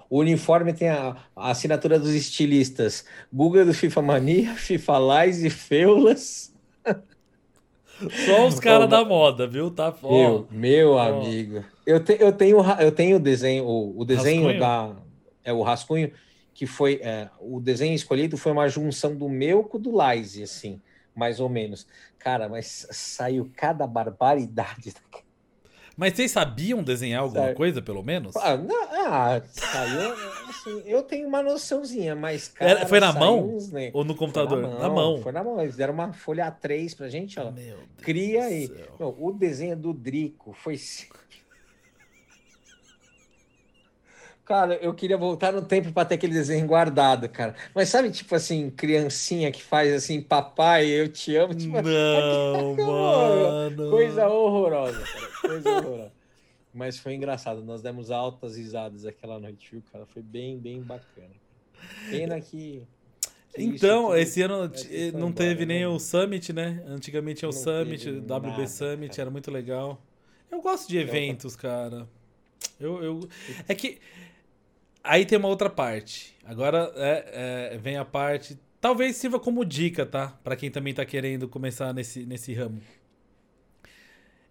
O 0.09 0.21
uniforme 0.21 0.73
tem 0.73 0.89
a, 0.89 1.17
a 1.35 1.51
assinatura 1.51 1.99
dos 1.99 2.15
estilistas. 2.15 3.05
Google 3.33 3.67
do 3.67 3.75
FIFA 3.75 4.03
Mania, 4.03 4.55
FIFA 4.57 5.25
Lies 5.25 5.43
e 5.43 5.51
Feulas. 5.51 6.55
Só 8.27 8.47
os 8.47 8.61
caras 8.61 8.89
da 8.89 9.05
moda, 9.05 9.47
viu? 9.47 9.71
Tá 9.71 9.95
Meu, 10.03 10.47
meu 10.51 10.99
amigo. 10.99 11.65
Eu, 11.87 12.03
te, 12.03 12.17
eu 12.21 12.33
tenho 12.33 12.59
eu 12.81 12.93
tenho 12.93 13.17
o 13.17 13.21
desenho, 13.21 13.65
o, 13.65 14.01
o 14.01 14.05
desenho 14.05 14.43
rascunho? 14.43 14.61
da 14.61 14.97
é 15.45 15.53
o 15.53 15.63
rascunho 15.63 16.13
que 16.53 16.67
foi 16.67 17.01
é, 17.03 17.29
o 17.39 17.61
desenho 17.61 17.95
escolhido 17.95 18.37
foi 18.37 18.53
uma 18.53 18.69
junção 18.69 19.15
do 19.15 19.29
meu 19.29 19.63
com 19.63 19.77
o 19.77 19.81
do 19.81 19.95
Laise, 19.95 20.43
assim, 20.43 20.81
mais 21.15 21.39
ou 21.39 21.49
menos. 21.49 21.87
Cara, 22.19 22.49
mas 22.49 22.87
saiu 22.91 23.51
cada 23.55 23.87
barbaridade. 23.87 24.95
Mas 25.97 26.15
vocês 26.15 26.31
sabiam 26.31 26.83
desenhar 26.83 27.23
alguma 27.23 27.55
coisa, 27.55 27.81
pelo 27.81 28.03
menos? 28.03 28.37
Ah, 28.37 28.57
não, 28.57 28.83
ah, 28.93 29.41
saiu. 29.49 30.13
Assim, 30.49 30.83
eu 30.85 31.03
tenho 31.03 31.27
uma 31.27 31.43
noçãozinha, 31.43 32.15
mas. 32.15 32.53
Era- 32.61 32.75
Cara, 32.77 32.87
foi 32.89 33.01
na 33.01 33.13
mão? 33.15 33.55
uns 33.57 33.73
ne- 33.73 33.91
Ou 33.95 34.05
no 34.05 34.15
computador? 34.15 34.61
Na 34.79 34.91
mão. 34.91 35.23
Foi 35.23 35.33
na 35.33 35.43
mão. 35.43 35.61
Eles 35.61 35.75
deram 35.77 35.95
uma 35.95 36.13
folha 36.13 36.47
A3 36.53 36.95
pra 36.95 37.09
gente, 37.09 37.41
ó. 37.41 37.45
Meu 37.45 37.55
Deus 37.55 37.79
Cria 38.03 38.45
aí. 38.45 38.71
Não, 39.01 39.15
o 39.19 39.33
desenho 39.33 39.77
do 39.77 39.95
Drico 39.95 40.53
foi. 40.53 40.79
Cara, 44.47 44.75
eu 44.77 44.95
queria 44.95 45.17
voltar 45.19 45.53
no 45.53 45.61
tempo 45.61 45.93
para 45.93 46.05
ter 46.07 46.15
aquele 46.15 46.33
desenho 46.33 46.65
guardado, 46.69 47.29
cara. 47.29 47.57
Mas 47.75 47.89
sabe, 47.89 48.11
tipo 48.13 48.33
assim, 48.33 48.71
criancinha 48.71 49.51
que 49.51 49.61
faz 49.61 49.93
assim, 49.93 50.23
papai, 50.23 50.87
eu 50.87 51.09
te 51.09 51.35
amo. 51.35 51.53
Tipo, 51.53 51.73
Não, 51.83 52.77
mano. 52.87 53.91
Coisa 53.91 54.29
horrorosa, 54.29 55.01
cara. 55.01 55.27
Coisa 55.41 55.71
horrorosa. 55.79 56.13
Mas 56.73 56.97
foi 56.97 57.15
engraçado. 57.15 57.61
Nós 57.65 57.83
demos 57.83 58.11
altas 58.13 58.57
risadas 58.57 59.05
aquela 59.05 59.41
noite, 59.41 59.69
viu, 59.73 59.83
cara? 59.93 60.07
Foi 60.07 60.23
bem, 60.23 60.57
bem 60.59 60.81
bacana. 60.81 61.35
Pena 62.09 62.41
que. 62.41 62.83
que 63.53 63.63
Então, 63.65 64.05
tudo- 64.05 64.17
esse 64.17 64.43
ano 64.43 64.73
ser 64.77 65.13
não 65.13 65.29
embora, 65.31 65.35
teve 65.35 65.67
nem 65.67 65.81
né? 65.81 65.89
o 65.89 65.99
Summit, 65.99 66.53
né? 66.53 66.85
Antigamente 66.87 67.41
tinha 67.41 67.49
o 67.49 67.53
Não 67.53 67.61
Summit, 67.61 68.09
WB 68.11 68.49
nada, 68.49 68.67
Summit, 68.69 69.09
cara. 69.11 69.23
era 69.23 69.31
muito 69.31 69.51
legal. 69.51 70.01
Eu 70.53 70.61
gosto 70.61 70.89
de 70.89 70.99
É 70.99 71.01
eventos, 71.01 71.57
cara. 71.57 72.07
Eu, 72.79 73.03
eu... 73.03 73.29
É 73.67 73.75
que. 73.75 73.99
Aí 75.07 75.25
tem 75.25 75.39
uma 75.39 75.49
outra 75.49 75.71
parte. 75.71 76.35
Agora 76.45 76.93
é, 76.97 77.71
é, 77.73 77.79
vem 77.79 77.97
a 77.97 78.05
parte. 78.05 78.59
Talvez 78.81 79.17
sirva 79.17 79.41
como 79.41 79.65
dica, 79.65 80.05
tá? 80.05 80.29
Pra 80.45 80.57
quem 80.57 80.71
também 80.71 80.95
tá 80.95 81.05
querendo 81.05 81.49
começar 81.49 81.93
nesse, 81.93 82.25
nesse 82.27 82.53
ramo. 82.53 82.81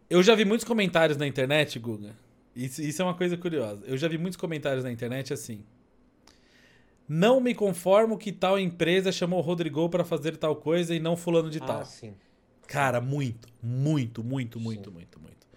Eu 0.09 0.21
já 0.21 0.35
vi 0.35 0.45
muitos 0.45 0.65
comentários 0.65 1.17
na 1.17 1.25
internet, 1.25 1.79
Guga. 1.79 2.15
Isso, 2.55 2.81
isso 2.81 3.01
é 3.01 3.05
uma 3.05 3.13
coisa 3.15 3.35
curiosa. 3.37 3.83
Eu 3.85 3.97
já 3.97 4.07
vi 4.07 4.17
muitos 4.17 4.37
comentários 4.37 4.83
na 4.83 4.91
internet 4.91 5.33
assim. 5.33 5.63
Não 7.07 7.39
me 7.39 7.53
conformo 7.53 8.17
que 8.17 8.31
tal 8.31 8.57
empresa 8.57 9.11
chamou 9.11 9.39
o 9.39 9.41
Rodrigo 9.41 9.89
para 9.89 10.03
fazer 10.03 10.37
tal 10.37 10.55
coisa 10.55 10.95
e 10.95 10.99
não 10.99 11.15
fulano 11.15 11.49
de 11.49 11.59
tal. 11.59 11.81
Ah, 11.81 11.85
sim. 11.85 12.13
Cara, 12.67 12.99
muito, 12.99 13.47
muito, 13.61 14.23
muito, 14.23 14.59
muito, 14.59 14.89
Sim. 14.89 14.95
muito, 14.95 15.19
muito. 15.19 15.47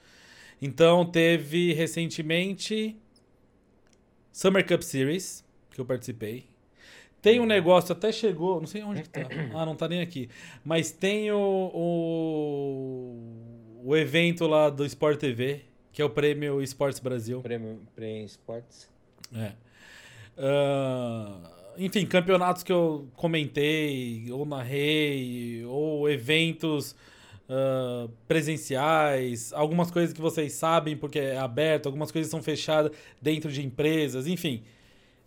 Então 0.61 1.07
teve 1.07 1.73
recentemente 1.73 2.97
Summer 4.33 4.67
Cup 4.67 4.83
Series, 4.83 5.45
que 5.71 5.81
eu 5.81 5.85
participei. 5.85 6.47
Tem 7.21 7.41
um 7.41 7.47
negócio, 7.47 7.93
até 7.93 8.13
chegou, 8.13 8.61
não 8.61 8.67
sei 8.67 8.83
onde 8.83 9.03
que 9.03 9.09
tá. 9.09 9.21
Ah, 9.55 9.67
não 9.67 9.75
tá 9.75 9.89
nem 9.89 10.01
aqui. 10.01 10.29
Mas 10.65 10.91
tem 10.91 11.31
o, 11.33 11.71
o, 11.75 13.17
o 13.85 13.97
evento 13.97 14.47
lá 14.47 14.71
do 14.71 14.85
Sport 14.87 15.19
TV, 15.19 15.63
que 15.93 16.01
é 16.01 16.05
o 16.05 16.11
Prêmio 16.11 16.63
Esportes 16.63 17.01
Brasil. 17.01 17.41
Prêmio, 17.41 17.81
prêmio 17.95 18.25
Esportes. 18.25 18.89
É. 19.35 19.53
Ah, 20.37 21.59
enfim, 21.77 22.07
campeonatos 22.07 22.63
que 22.63 22.73
eu 22.73 23.09
comentei, 23.17 24.27
ou 24.31 24.47
narrei, 24.47 25.65
ou 25.65 26.09
eventos 26.09 26.95
ah, 27.49 28.09
presenciais, 28.27 29.53
algumas 29.53 29.91
coisas 29.91 30.13
que 30.13 30.21
vocês 30.21 30.53
sabem 30.53 30.97
porque 30.97 31.19
é 31.19 31.39
aberto, 31.39 31.87
algumas 31.87 32.13
coisas 32.13 32.31
são 32.31 32.43
fechadas 32.43 32.93
dentro 33.21 33.51
de 33.51 33.65
empresas, 33.65 34.27
enfim, 34.27 34.65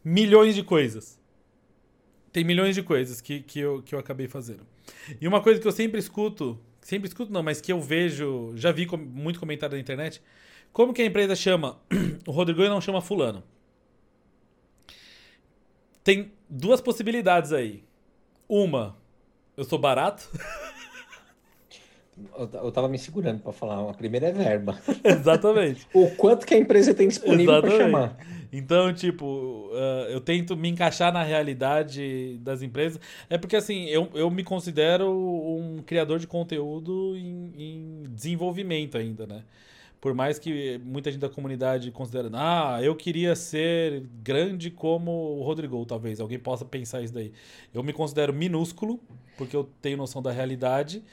milhões 0.03 0.53
de 0.55 0.63
coisas. 0.63 1.19
Tem 2.31 2.43
milhões 2.43 2.75
de 2.75 2.83
coisas 2.83 3.19
que, 3.19 3.41
que, 3.41 3.59
eu, 3.59 3.81
que 3.81 3.93
eu 3.93 3.99
acabei 3.99 4.27
fazendo. 4.27 4.65
E 5.19 5.27
uma 5.27 5.41
coisa 5.41 5.59
que 5.59 5.67
eu 5.67 5.71
sempre 5.71 5.99
escuto, 5.99 6.57
sempre 6.79 7.07
escuto 7.07 7.31
não, 7.31 7.43
mas 7.43 7.59
que 7.59 7.71
eu 7.73 7.81
vejo, 7.81 8.53
já 8.55 8.71
vi 8.71 8.85
com- 8.85 8.97
muito 8.97 9.39
comentário 9.39 9.75
na 9.75 9.81
internet, 9.81 10.21
como 10.71 10.93
que 10.93 11.01
a 11.01 11.05
empresa 11.05 11.35
chama 11.35 11.77
o 12.25 12.31
Rodrigo 12.31 12.63
e 12.63 12.69
não 12.69 12.79
chama 12.79 13.01
fulano? 13.01 13.43
Tem 16.03 16.31
duas 16.49 16.81
possibilidades 16.81 17.51
aí. 17.51 17.83
Uma, 18.47 18.97
eu 19.57 19.63
sou 19.63 19.77
barato. 19.77 20.29
Eu, 22.37 22.49
eu 22.65 22.71
tava 22.71 22.87
me 22.87 22.97
segurando 22.97 23.39
para 23.39 23.51
falar. 23.51 23.89
A 23.89 23.93
primeira 23.93 24.27
é 24.27 24.31
verba. 24.31 24.79
Exatamente. 25.03 25.87
O 25.93 26.09
quanto 26.11 26.45
que 26.45 26.53
a 26.53 26.57
empresa 26.57 26.93
tem 26.93 27.07
disponível 27.07 27.61
para 27.61 27.77
chamar. 27.77 28.17
Então, 28.53 28.93
tipo, 28.93 29.69
ah, 29.73 30.07
eu 30.09 30.19
tento 30.19 30.57
me 30.57 30.69
encaixar 30.69 31.13
na 31.13 31.23
realidade 31.23 32.37
das 32.41 32.61
empresas. 32.61 32.99
É 33.29 33.37
porque, 33.37 33.55
assim, 33.55 33.85
eu, 33.85 34.09
eu 34.13 34.29
me 34.29 34.43
considero 34.43 35.09
um 35.09 35.81
criador 35.85 36.19
de 36.19 36.27
conteúdo 36.27 37.15
em, 37.15 37.53
em 37.57 38.03
desenvolvimento 38.09 38.97
ainda, 38.97 39.25
né? 39.25 39.43
Por 40.01 40.15
mais 40.15 40.39
que 40.39 40.79
muita 40.83 41.11
gente 41.11 41.21
da 41.21 41.29
comunidade 41.29 41.91
considere, 41.91 42.27
ah, 42.33 42.79
eu 42.81 42.95
queria 42.95 43.35
ser 43.35 44.03
grande 44.23 44.71
como 44.71 45.11
o 45.11 45.43
Rodrigo, 45.43 45.85
talvez. 45.85 46.19
Alguém 46.19 46.39
possa 46.39 46.65
pensar 46.65 47.03
isso 47.03 47.13
daí. 47.13 47.31
Eu 47.71 47.83
me 47.83 47.93
considero 47.93 48.33
minúsculo, 48.33 48.99
porque 49.37 49.55
eu 49.55 49.69
tenho 49.79 49.97
noção 49.97 50.19
da 50.19 50.31
realidade. 50.31 51.03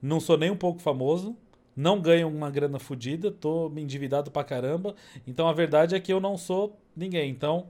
Não 0.00 0.20
sou 0.20 0.36
nem 0.36 0.50
um 0.50 0.56
pouco 0.56 0.80
famoso. 0.80 1.36
Não 1.76 2.00
ganho 2.00 2.28
uma 2.28 2.50
grana 2.50 2.78
fodida, 2.78 3.30
tô 3.30 3.68
me 3.68 3.82
endividado 3.82 4.30
pra 4.30 4.44
caramba. 4.44 4.94
Então 5.26 5.48
a 5.48 5.52
verdade 5.52 5.94
é 5.94 6.00
que 6.00 6.12
eu 6.12 6.20
não 6.20 6.36
sou 6.36 6.78
ninguém. 6.96 7.30
Então 7.30 7.68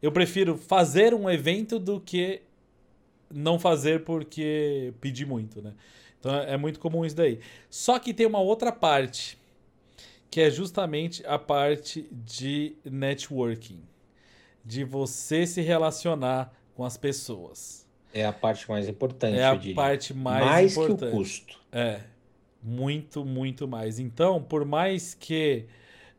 eu 0.00 0.12
prefiro 0.12 0.56
fazer 0.56 1.14
um 1.14 1.28
evento 1.28 1.78
do 1.78 2.00
que 2.00 2.42
não 3.32 3.58
fazer 3.58 4.04
porque 4.04 4.92
pedi 5.00 5.26
muito, 5.26 5.60
né? 5.60 5.74
Então 6.20 6.34
é 6.34 6.56
muito 6.56 6.78
comum 6.78 7.04
isso 7.04 7.16
daí. 7.16 7.40
Só 7.70 7.98
que 7.98 8.14
tem 8.14 8.26
uma 8.26 8.40
outra 8.40 8.70
parte, 8.70 9.38
que 10.30 10.40
é 10.40 10.50
justamente 10.50 11.24
a 11.26 11.38
parte 11.38 12.08
de 12.12 12.76
networking, 12.84 13.80
de 14.64 14.84
você 14.84 15.46
se 15.46 15.60
relacionar 15.62 16.52
com 16.74 16.84
as 16.84 16.96
pessoas. 16.96 17.87
É 18.12 18.24
a 18.24 18.32
parte 18.32 18.68
mais 18.68 18.88
importante, 18.88 19.36
É 19.36 19.44
a 19.46 19.56
parte 19.74 20.14
mais, 20.14 20.46
mais 20.46 20.72
que 20.72 20.80
importante. 20.82 21.06
o 21.06 21.10
custo. 21.18 21.58
É, 21.72 22.00
muito, 22.62 23.24
muito 23.24 23.68
mais. 23.68 23.98
Então, 23.98 24.42
por 24.42 24.64
mais 24.64 25.14
que 25.14 25.66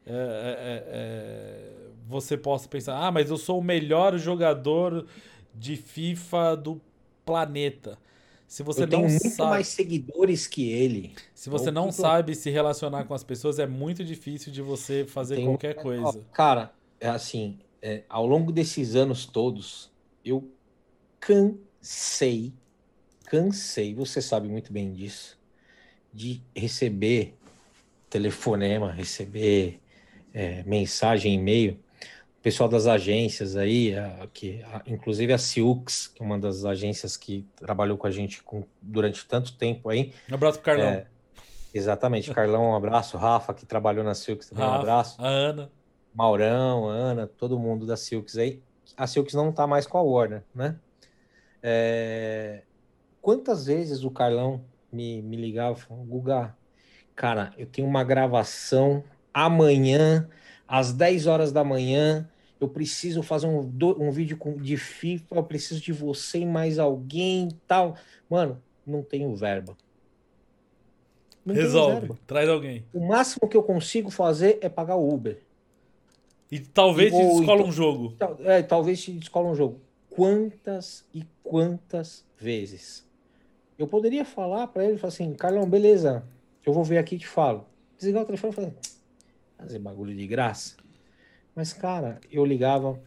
é, 0.05 0.13
é, 0.13 0.83
é, 0.87 1.71
você 2.07 2.37
possa 2.37 2.67
pensar, 2.67 2.97
ah, 2.97 3.11
mas 3.11 3.29
eu 3.29 3.37
sou 3.37 3.59
o 3.59 3.63
melhor 3.63 4.17
jogador 4.17 5.05
de 5.53 5.75
FIFA 5.75 6.55
do 6.55 6.81
planeta. 7.25 7.97
Se 8.47 8.63
você 8.63 8.83
eu 8.83 8.87
tenho 8.87 9.03
não 9.03 9.09
muito 9.09 9.29
sabe, 9.29 9.49
mais 9.51 9.67
seguidores 9.67 10.47
que 10.47 10.69
ele. 10.71 11.15
se 11.35 11.49
você 11.49 11.69
o 11.69 11.73
não 11.73 11.89
que 11.89 11.95
que 11.95 12.01
eu- 12.01 12.03
sabe 12.03 12.35
se 12.35 12.49
relacionar 12.49 13.03
com 13.05 13.13
as 13.13 13.23
pessoas, 13.23 13.59
é 13.59 13.67
muito 13.67 14.03
difícil 14.03 14.51
de 14.51 14.61
você 14.61 15.05
fazer 15.05 15.35
Tem 15.35 15.45
qualquer 15.45 15.75
coisa. 15.75 16.23
Cara, 16.33 16.73
é 16.99 17.07
assim, 17.09 17.59
é, 17.81 18.03
ao 18.09 18.25
longo 18.25 18.51
desses 18.51 18.95
anos 18.95 19.25
todos, 19.25 19.91
eu 20.25 20.51
cansei, 21.19 21.68
cansei, 23.25 23.93
você 23.93 24.21
sabe 24.21 24.47
muito 24.47 24.71
bem 24.73 24.91
disso, 24.93 25.37
de 26.13 26.41
receber 26.55 27.35
telefonema, 28.09 28.91
receber 28.91 29.79
é, 30.33 30.63
mensagem, 30.63 31.33
e-mail. 31.35 31.79
O 32.37 32.41
pessoal 32.41 32.69
das 32.69 32.85
agências 32.87 33.55
aí, 33.55 33.95
a- 33.97 34.27
que, 34.33 34.61
a- 34.63 34.81
inclusive 34.87 35.33
a 35.33 35.37
Silks, 35.37 36.07
que 36.07 36.21
é 36.21 36.25
uma 36.25 36.37
das 36.39 36.63
agências 36.65 37.17
que 37.17 37.45
trabalhou 37.55 37.97
com 37.97 38.07
a 38.07 38.11
gente 38.11 38.41
com- 38.43 38.63
durante 38.81 39.25
tanto 39.27 39.57
tempo 39.57 39.89
aí, 39.89 40.13
Um 40.29 40.35
abraço 40.35 40.57
pro 40.59 40.65
Carlão, 40.65 40.85
É, 40.89 41.07
Exatamente. 41.73 42.33
Carlão, 42.33 42.71
um 42.71 42.75
abraço. 42.75 43.15
Rafa, 43.17 43.53
que 43.53 43.63
trabalhou 43.65 44.03
na 44.03 44.15
Silks 44.15 44.49
também, 44.49 44.63
um 44.65 44.67
Rafa, 44.69 44.79
abraço. 44.81 45.21
a 45.21 45.27
Ana. 45.27 45.71
Maurão, 46.13 46.85
Ana, 46.87 47.27
todo 47.27 47.59
mundo 47.59 47.85
da 47.85 47.95
Silks 47.95 48.37
aí. 48.37 48.61
A 48.97 49.05
Silks 49.05 49.35
não 49.35 49.51
tá 49.51 49.67
mais 49.67 49.85
com 49.85 49.97
a 49.97 50.01
Warner, 50.01 50.43
né? 50.55 50.75
É, 51.61 52.63
Quantas 53.21 53.65
vezes 53.65 54.03
o 54.03 54.09
Carlão 54.11 54.61
me, 54.91 55.21
me 55.21 55.35
ligava 55.35 55.77
e 55.77 55.81
falava, 55.81 56.05
Guga, 56.07 56.57
cara, 57.15 57.53
eu 57.57 57.65
tenho 57.67 57.87
uma 57.87 58.03
gravação 58.03 59.03
amanhã, 59.33 60.29
às 60.67 60.93
10 60.93 61.27
horas 61.27 61.51
da 61.51 61.63
manhã, 61.63 62.27
eu 62.61 62.67
preciso 62.69 63.21
fazer 63.21 63.47
um, 63.47 63.69
um 63.99 64.09
vídeo 64.11 64.37
com- 64.37 64.55
de 64.57 64.77
FIFA, 64.77 65.35
eu 65.35 65.43
preciso 65.43 65.81
de 65.81 65.91
você 65.91 66.39
e 66.39 66.45
mais 66.45 66.79
alguém 66.79 67.49
e 67.49 67.53
tal. 67.67 67.95
Mano, 68.29 68.61
não 68.87 69.03
tenho 69.03 69.35
verba. 69.35 69.75
Não 71.45 71.53
Resolve, 71.55 71.99
verba. 71.99 72.19
traz 72.25 72.47
alguém. 72.49 72.85
O 72.93 73.05
máximo 73.05 73.47
que 73.49 73.57
eu 73.57 73.63
consigo 73.63 74.09
fazer 74.09 74.59
é 74.61 74.69
pagar 74.69 74.95
o 74.95 75.13
Uber. 75.13 75.39
E 76.51 76.59
talvez 76.59 77.11
te 77.13 77.17
Ou 77.21 77.37
descola 77.39 77.59
então- 77.59 77.69
um 77.69 77.71
jogo. 77.71 78.15
É, 78.45 78.61
talvez 78.63 79.01
te 79.03 79.11
descola 79.11 79.49
um 79.49 79.55
jogo. 79.55 79.79
Quantas 80.09 81.05
e 81.13 81.23
quantas 81.49 82.23
vezes? 82.37 83.03
Eu 83.75 83.87
poderia 83.87 84.23
falar 84.23 84.67
para 84.67 84.85
ele, 84.85 84.99
falar 84.99 85.07
assim, 85.07 85.33
Carlão, 85.33 85.67
beleza, 85.67 86.23
eu 86.63 86.71
vou 86.71 86.83
ver 86.83 86.99
aqui 86.99 87.15
e 87.15 87.17
te 87.17 87.25
falo. 87.25 87.65
Desligar 87.97 88.21
o 88.21 88.25
telefone 88.27 88.53
e 88.53 88.55
falar, 88.55 88.71
fazer 89.57 89.79
bagulho 89.79 90.15
de 90.15 90.27
graça. 90.27 90.75
Mas, 91.55 91.73
cara, 91.73 92.19
eu 92.31 92.45
ligava, 92.45 93.01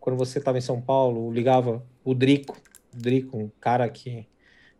quando 0.00 0.16
você 0.16 0.40
estava 0.40 0.58
em 0.58 0.60
São 0.60 0.80
Paulo, 0.80 1.28
eu 1.28 1.32
ligava 1.32 1.86
o 2.02 2.14
Drico, 2.14 2.56
o 2.92 2.96
Drico, 2.96 3.38
um 3.38 3.48
cara 3.60 3.88
que 3.88 4.26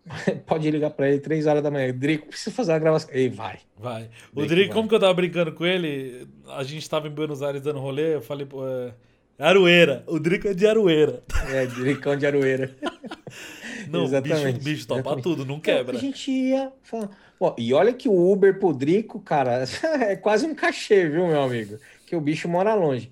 pode 0.44 0.68
ligar 0.68 0.90
para 0.90 1.08
ele 1.08 1.20
três 1.20 1.46
horas 1.46 1.62
da 1.62 1.70
manhã. 1.70 1.96
Drico, 1.96 2.26
preciso 2.26 2.50
fazer 2.50 2.72
uma 2.72 2.80
gravação. 2.80 3.10
Ele 3.12 3.28
vai. 3.28 3.60
Vai. 3.78 4.10
O 4.34 4.44
Drico, 4.44 4.74
como 4.74 4.88
que 4.88 4.94
eu 4.96 5.00
tava 5.00 5.14
brincando 5.14 5.52
com 5.52 5.64
ele, 5.64 6.26
a 6.48 6.64
gente 6.64 6.90
tava 6.90 7.06
em 7.06 7.12
Buenos 7.12 7.42
Aires 7.42 7.62
dando 7.62 7.78
rolê, 7.78 8.16
eu 8.16 8.20
falei, 8.20 8.44
é... 8.44 8.92
Arueira. 9.38 10.04
O 10.06 10.18
Drico 10.18 10.48
é 10.48 10.54
de 10.54 10.66
Arueira. 10.66 11.22
É, 11.48 11.66
Dricão 11.66 12.16
de 12.16 12.26
Arueira. 12.26 12.74
Não, 13.90 14.04
Exatamente. 14.04 14.58
bicho, 14.58 14.64
bicho 14.64 14.88
topa 14.88 15.20
tudo, 15.20 15.44
não 15.44 15.60
quebra. 15.60 15.96
a 15.96 16.00
gente 16.00 16.30
ia 16.30 16.72
falar. 16.82 17.10
e 17.58 17.74
olha 17.74 17.92
que 17.92 18.08
o 18.08 18.32
Uber 18.32 18.58
pro 18.58 18.72
Drico, 18.72 19.20
cara, 19.20 19.64
é 20.00 20.16
quase 20.16 20.46
um 20.46 20.54
cachê, 20.54 21.08
viu, 21.08 21.26
meu 21.26 21.42
amigo? 21.42 21.78
Que 22.06 22.16
o 22.16 22.20
bicho 22.20 22.48
mora 22.48 22.74
longe. 22.74 23.10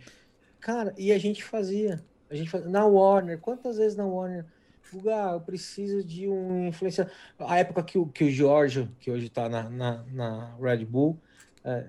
Cara, 0.60 0.94
e 0.96 1.12
a 1.12 1.18
gente 1.18 1.44
fazia. 1.44 2.02
A 2.30 2.34
gente 2.34 2.48
fazia. 2.48 2.68
Na 2.68 2.86
Warner, 2.86 3.38
quantas 3.38 3.76
vezes 3.76 3.96
na 3.96 4.06
Warner? 4.06 4.46
Guga, 4.92 5.32
eu 5.32 5.40
preciso 5.40 6.04
de 6.04 6.28
um 6.28 6.68
influenciador. 6.68 7.12
A 7.38 7.58
época 7.58 7.82
que 7.82 7.98
o, 7.98 8.06
que 8.06 8.24
o 8.24 8.30
Jorge, 8.30 8.88
que 9.00 9.10
hoje 9.10 9.28
tá 9.28 9.48
na, 9.48 9.68
na, 9.68 10.04
na 10.12 10.54
Red 10.60 10.84
Bull, 10.84 11.18
é, 11.64 11.84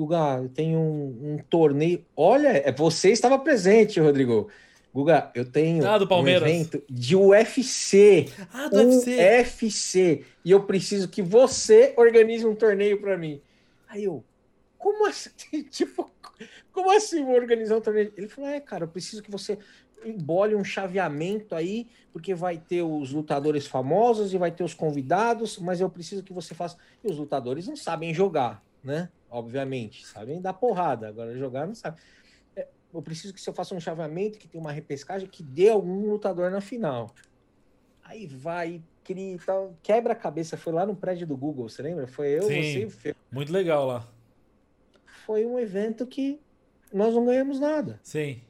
Guga, 0.00 0.48
tem 0.54 0.74
um, 0.74 1.34
um, 1.34 1.38
torneio. 1.50 2.02
Olha, 2.16 2.48
é, 2.48 2.72
você 2.72 3.10
estava 3.10 3.38
presente, 3.38 4.00
Rodrigo. 4.00 4.48
Guga, 4.94 5.30
eu 5.34 5.44
tenho 5.44 5.86
ah, 5.86 5.98
um 5.98 6.26
evento 6.26 6.82
de 6.88 7.14
UFC. 7.14 8.30
Ah, 8.50 8.68
do 8.68 8.78
UFC. 8.78 9.62
UFC. 9.62 10.24
E 10.42 10.50
eu 10.50 10.62
preciso 10.62 11.06
que 11.06 11.20
você 11.20 11.92
organize 11.98 12.46
um 12.46 12.54
torneio 12.54 12.98
para 12.98 13.18
mim. 13.18 13.42
Aí 13.86 14.04
eu, 14.04 14.24
como 14.78 15.06
assim? 15.06 15.30
tipo, 15.68 16.10
como 16.72 16.90
assim 16.90 17.22
vou 17.22 17.34
organizar 17.34 17.76
um 17.76 17.82
torneio? 17.82 18.10
Ele 18.16 18.26
falou: 18.26 18.48
é, 18.48 18.58
cara, 18.58 18.84
eu 18.84 18.88
preciso 18.88 19.22
que 19.22 19.30
você 19.30 19.58
embole 20.02 20.56
um 20.56 20.64
chaveamento 20.64 21.54
aí, 21.54 21.86
porque 22.10 22.34
vai 22.34 22.56
ter 22.56 22.80
os 22.80 23.12
lutadores 23.12 23.66
famosos 23.66 24.32
e 24.32 24.38
vai 24.38 24.50
ter 24.50 24.64
os 24.64 24.72
convidados, 24.72 25.58
mas 25.58 25.78
eu 25.78 25.90
preciso 25.90 26.22
que 26.22 26.32
você 26.32 26.54
faça. 26.54 26.78
E 27.04 27.10
os 27.10 27.18
lutadores 27.18 27.68
não 27.68 27.76
sabem 27.76 28.14
jogar, 28.14 28.64
né? 28.82 29.10
Obviamente, 29.30 30.06
sabem 30.06 30.40
dar 30.40 30.52
porrada, 30.52 31.08
agora 31.08 31.36
jogar 31.38 31.66
não 31.66 31.74
sabe. 31.74 32.00
É, 32.56 32.66
eu 32.92 33.00
preciso 33.00 33.32
que 33.32 33.40
você 33.40 33.52
faça 33.52 33.74
um 33.74 33.80
chaveamento, 33.80 34.38
que 34.38 34.48
tem 34.48 34.60
uma 34.60 34.72
repescagem, 34.72 35.28
que 35.28 35.42
dê 35.42 35.70
algum 35.70 36.10
lutador 36.10 36.50
na 36.50 36.60
final. 36.60 37.14
Aí 38.02 38.26
vai, 38.26 38.82
cria 39.04 39.38
tal, 39.46 39.76
quebra 39.82 40.12
a 40.12 40.16
cabeça. 40.16 40.56
Foi 40.56 40.72
lá 40.72 40.84
no 40.84 40.96
prédio 40.96 41.26
do 41.26 41.36
Google, 41.36 41.68
você 41.68 41.80
lembra? 41.80 42.08
Foi 42.08 42.28
eu, 42.28 42.42
Sim, 42.42 42.86
você 42.86 43.14
Muito 43.30 43.52
legal 43.52 43.86
lá. 43.86 44.08
Foi 45.24 45.46
um 45.46 45.58
evento 45.58 46.04
que 46.06 46.40
nós 46.92 47.14
não 47.14 47.24
ganhamos 47.24 47.60
nada. 47.60 48.00
Sim. 48.02 48.40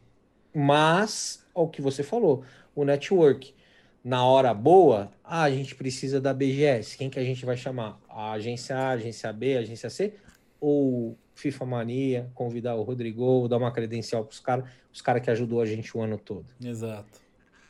Mas, 0.55 1.47
o 1.55 1.69
que 1.69 1.82
você 1.82 2.02
falou, 2.02 2.43
o 2.74 2.85
network. 2.85 3.55
Na 4.02 4.24
hora 4.24 4.55
boa, 4.55 5.12
ah, 5.23 5.43
a 5.43 5.51
gente 5.51 5.74
precisa 5.74 6.23
da 6.23 6.32
BGS. 6.32 6.97
Quem 6.97 7.11
que 7.11 7.19
a 7.19 7.23
gente 7.23 7.44
vai 7.44 7.55
chamar? 7.55 8.01
A 8.09 8.32
agência 8.32 8.74
A, 8.74 8.89
a 8.89 8.93
agência 8.93 9.31
B, 9.31 9.59
a 9.59 9.61
agência 9.61 9.90
C 9.90 10.15
ou 10.61 11.16
FIFA 11.35 11.65
Mania, 11.65 12.31
convidar 12.35 12.74
o 12.77 12.82
Rodrigo, 12.82 13.49
dar 13.49 13.57
uma 13.57 13.73
credencial 13.73 14.24
para 14.24 14.32
os 14.32 14.41
caras, 14.41 14.70
os 14.93 15.01
caras 15.01 15.23
que 15.23 15.31
ajudou 15.31 15.61
a 15.61 15.66
gente 15.66 15.97
o 15.97 16.03
ano 16.03 16.19
todo. 16.19 16.47
Exato. 16.62 17.19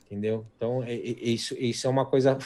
Entendeu? 0.06 0.44
Então, 0.56 0.82
é, 0.82 0.92
é, 0.92 0.96
isso, 0.96 1.54
isso 1.56 1.86
é 1.86 1.90
uma 1.90 2.04
coisa 2.04 2.36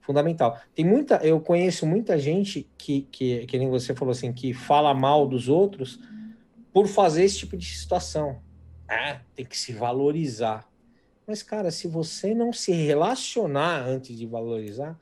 fundamental. 0.00 0.60
Tem 0.74 0.84
muita, 0.84 1.16
eu 1.18 1.40
conheço 1.40 1.86
muita 1.86 2.18
gente 2.18 2.68
que, 2.76 3.02
que, 3.12 3.46
que 3.46 3.58
nem 3.58 3.70
você 3.70 3.94
falou 3.94 4.10
assim, 4.10 4.32
que 4.32 4.52
fala 4.52 4.92
mal 4.92 5.26
dos 5.28 5.48
outros 5.48 6.00
por 6.72 6.88
fazer 6.88 7.24
esse 7.24 7.38
tipo 7.38 7.56
de 7.56 7.66
situação. 7.66 8.40
Ah, 8.88 9.20
tem 9.36 9.46
que 9.46 9.56
se 9.56 9.72
valorizar. 9.72 10.68
Mas, 11.26 11.42
cara, 11.42 11.70
se 11.70 11.86
você 11.86 12.34
não 12.34 12.52
se 12.52 12.72
relacionar 12.72 13.86
antes 13.86 14.18
de 14.18 14.26
valorizar, 14.26 14.98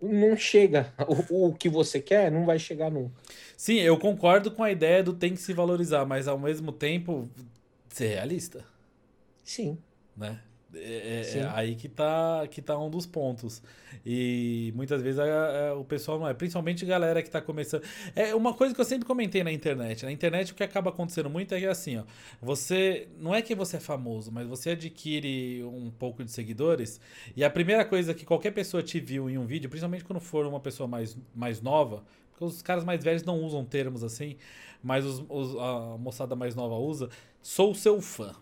não 0.00 0.36
chega. 0.36 0.92
O, 1.30 1.48
o, 1.48 1.54
que 1.54 1.68
você 1.68 2.00
quer 2.00 2.30
não 2.30 2.44
vai 2.46 2.58
chegar 2.58 2.90
nunca. 2.90 3.12
Sim, 3.56 3.78
eu 3.80 3.98
concordo 3.98 4.50
com 4.50 4.62
a 4.62 4.70
ideia 4.70 5.02
do 5.02 5.12
tem 5.12 5.34
que 5.34 5.40
se 5.40 5.52
valorizar, 5.52 6.04
mas 6.04 6.26
ao 6.26 6.38
mesmo 6.38 6.72
tempo 6.72 7.28
ser 7.88 8.08
realista. 8.08 8.64
Sim. 9.44 9.78
Né? 10.16 10.40
É, 10.74 11.24
é, 11.34 11.38
é, 11.38 11.50
aí 11.52 11.74
que 11.74 11.88
tá, 11.88 12.46
que 12.48 12.62
tá 12.62 12.78
um 12.78 12.88
dos 12.88 13.04
pontos. 13.04 13.62
E 14.06 14.72
muitas 14.76 15.02
vezes 15.02 15.18
a, 15.18 15.24
a, 15.70 15.74
o 15.74 15.84
pessoal 15.84 16.18
não 16.18 16.28
é, 16.28 16.34
principalmente 16.34 16.86
galera 16.86 17.22
que 17.22 17.30
tá 17.30 17.40
começando. 17.40 17.82
É 18.14 18.34
uma 18.34 18.54
coisa 18.54 18.74
que 18.74 18.80
eu 18.80 18.84
sempre 18.84 19.04
comentei 19.04 19.42
na 19.42 19.50
internet. 19.50 20.04
Na 20.04 20.12
internet 20.12 20.52
o 20.52 20.54
que 20.54 20.62
acaba 20.62 20.90
acontecendo 20.90 21.28
muito 21.28 21.54
é 21.54 21.60
que 21.60 21.66
assim, 21.66 21.98
ó, 21.98 22.04
você 22.40 23.08
não 23.18 23.34
é 23.34 23.42
que 23.42 23.54
você 23.54 23.78
é 23.78 23.80
famoso, 23.80 24.30
mas 24.30 24.46
você 24.46 24.70
adquire 24.70 25.64
um 25.64 25.90
pouco 25.90 26.22
de 26.22 26.30
seguidores 26.30 27.00
e 27.36 27.42
a 27.42 27.50
primeira 27.50 27.84
coisa 27.84 28.14
que 28.14 28.24
qualquer 28.24 28.52
pessoa 28.52 28.82
te 28.82 29.00
viu 29.00 29.28
em 29.28 29.38
um 29.38 29.46
vídeo, 29.46 29.68
principalmente 29.68 30.04
quando 30.04 30.20
for 30.20 30.46
uma 30.46 30.60
pessoa 30.60 30.86
mais, 30.86 31.16
mais 31.34 31.60
nova, 31.60 32.04
porque 32.30 32.44
os 32.44 32.62
caras 32.62 32.84
mais 32.84 33.02
velhos 33.02 33.24
não 33.24 33.40
usam 33.42 33.64
termos 33.64 34.04
assim, 34.04 34.36
mas 34.82 35.04
os, 35.04 35.24
os, 35.28 35.56
a 35.56 35.98
moçada 35.98 36.36
mais 36.36 36.54
nova 36.54 36.76
usa, 36.76 37.08
sou 37.42 37.74
seu 37.74 38.00
fã 38.00 38.34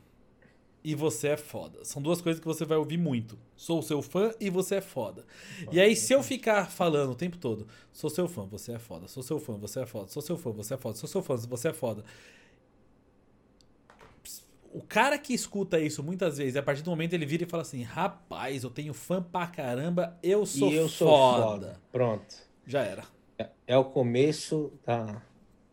e 0.89 0.95
você 0.95 1.29
é 1.29 1.37
foda. 1.37 1.85
São 1.85 2.01
duas 2.01 2.23
coisas 2.23 2.41
que 2.41 2.47
você 2.47 2.65
vai 2.65 2.79
ouvir 2.79 2.97
muito. 2.97 3.39
Sou 3.55 3.83
seu 3.83 4.01
fã 4.01 4.33
e 4.41 4.49
você 4.49 4.77
é 4.77 4.81
foda. 4.81 5.23
E 5.71 5.79
aí, 5.79 5.95
se 5.95 6.15
eu 6.15 6.23
ficar 6.23 6.71
falando 6.71 7.11
o 7.11 7.15
tempo 7.15 7.37
todo, 7.37 7.69
sou 7.93 8.09
seu 8.09 8.27
fã, 8.27 8.47
você 8.47 8.73
é 8.73 8.79
foda, 8.79 9.07
sou 9.07 9.23
seu 9.23 9.39
fã, 9.39 9.53
você 9.59 9.81
é 9.81 9.87
foda, 9.87 10.09
sou 10.09 10.23
seu 10.23 10.39
fã, 10.39 10.51
você 10.51 10.73
é 10.73 10.77
foda, 10.79 10.97
sou 10.97 11.07
seu 11.07 11.23
fã, 11.23 11.37
você 11.37 11.69
é 11.69 11.73
foda. 11.75 12.03
O 14.73 14.81
cara 14.81 15.19
que 15.19 15.35
escuta 15.35 15.79
isso 15.79 16.03
muitas 16.03 16.39
vezes, 16.39 16.57
a 16.57 16.63
partir 16.63 16.81
do 16.81 16.89
momento 16.89 17.13
ele 17.13 17.27
vira 17.27 17.43
e 17.43 17.47
fala 17.47 17.61
assim: 17.61 17.83
rapaz, 17.83 18.65
eu 18.65 18.71
tenho 18.71 18.95
fã 18.95 19.23
pra 19.23 19.47
caramba, 19.47 20.19
eu 20.23 20.47
sou, 20.47 20.73
eu 20.73 20.89
sou 20.89 21.09
foda. 21.09 21.43
foda. 21.45 21.81
Pronto. 21.93 22.35
Já 22.67 22.81
era. 22.81 23.05
É, 23.39 23.51
é 23.67 23.77
o 23.77 23.85
começo 23.85 24.73
da 24.87 25.21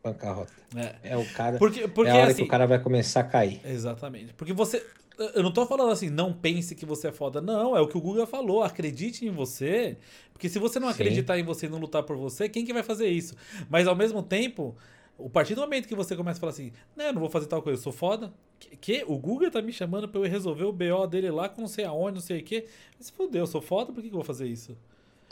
bancarrota. 0.05 0.53
É. 0.75 1.11
é 1.11 1.17
o 1.17 1.25
cara. 1.33 1.57
Porque, 1.57 1.87
porque, 1.87 2.11
é 2.11 2.13
a 2.13 2.17
hora 2.17 2.27
assim, 2.27 2.35
que 2.35 2.43
o 2.43 2.47
cara 2.47 2.67
vai 2.67 2.79
começar 2.79 3.21
a 3.21 3.23
cair. 3.23 3.59
Exatamente. 3.65 4.33
Porque 4.33 4.53
você. 4.53 4.85
Eu 5.33 5.43
não 5.43 5.51
tô 5.51 5.65
falando 5.65 5.91
assim, 5.91 6.09
não 6.09 6.33
pense 6.33 6.75
que 6.75 6.85
você 6.85 7.07
é 7.07 7.11
foda. 7.11 7.39
Não, 7.39 7.75
é 7.75 7.81
o 7.81 7.87
que 7.87 7.97
o 7.97 8.01
Google 8.01 8.27
falou. 8.27 8.63
Acredite 8.63 9.25
em 9.25 9.31
você. 9.31 9.97
Porque 10.33 10.49
se 10.49 10.59
você 10.59 10.79
não 10.79 10.87
Sim. 10.89 10.93
acreditar 10.93 11.39
em 11.39 11.43
você 11.43 11.67
e 11.67 11.69
não 11.69 11.77
lutar 11.77 12.03
por 12.03 12.17
você, 12.17 12.49
quem 12.49 12.65
que 12.65 12.73
vai 12.73 12.83
fazer 12.83 13.07
isso? 13.07 13.35
Mas 13.69 13.87
ao 13.87 13.95
mesmo 13.95 14.21
tempo, 14.21 14.75
a 15.23 15.29
partir 15.29 15.55
do 15.55 15.61
momento 15.61 15.87
que 15.87 15.95
você 15.95 16.15
começa 16.15 16.39
a 16.39 16.41
falar 16.41 16.51
assim, 16.51 16.71
não, 16.95 17.05
eu 17.05 17.13
não 17.13 17.21
vou 17.21 17.29
fazer 17.29 17.47
tal 17.47 17.61
coisa, 17.61 17.79
eu 17.79 17.83
sou 17.83 17.93
foda. 17.93 18.33
Que, 18.59 18.75
que? 18.75 19.05
O 19.07 19.17
Google 19.17 19.49
tá 19.49 19.61
me 19.61 19.71
chamando 19.71 20.09
pra 20.09 20.19
eu 20.19 20.25
resolver 20.25 20.65
o 20.65 20.73
BO 20.73 21.07
dele 21.07 21.31
lá 21.31 21.47
com 21.47 21.61
não 21.61 21.67
sei 21.67 21.85
aonde, 21.85 22.15
não 22.15 22.21
sei 22.21 22.41
o 22.41 22.43
quê. 22.43 22.65
Mas 22.97 23.09
fodeu, 23.09 23.43
eu 23.43 23.47
sou 23.47 23.61
foda, 23.61 23.93
por 23.93 24.01
que, 24.01 24.09
que 24.09 24.13
eu 24.13 24.19
vou 24.19 24.25
fazer 24.25 24.47
isso? 24.47 24.75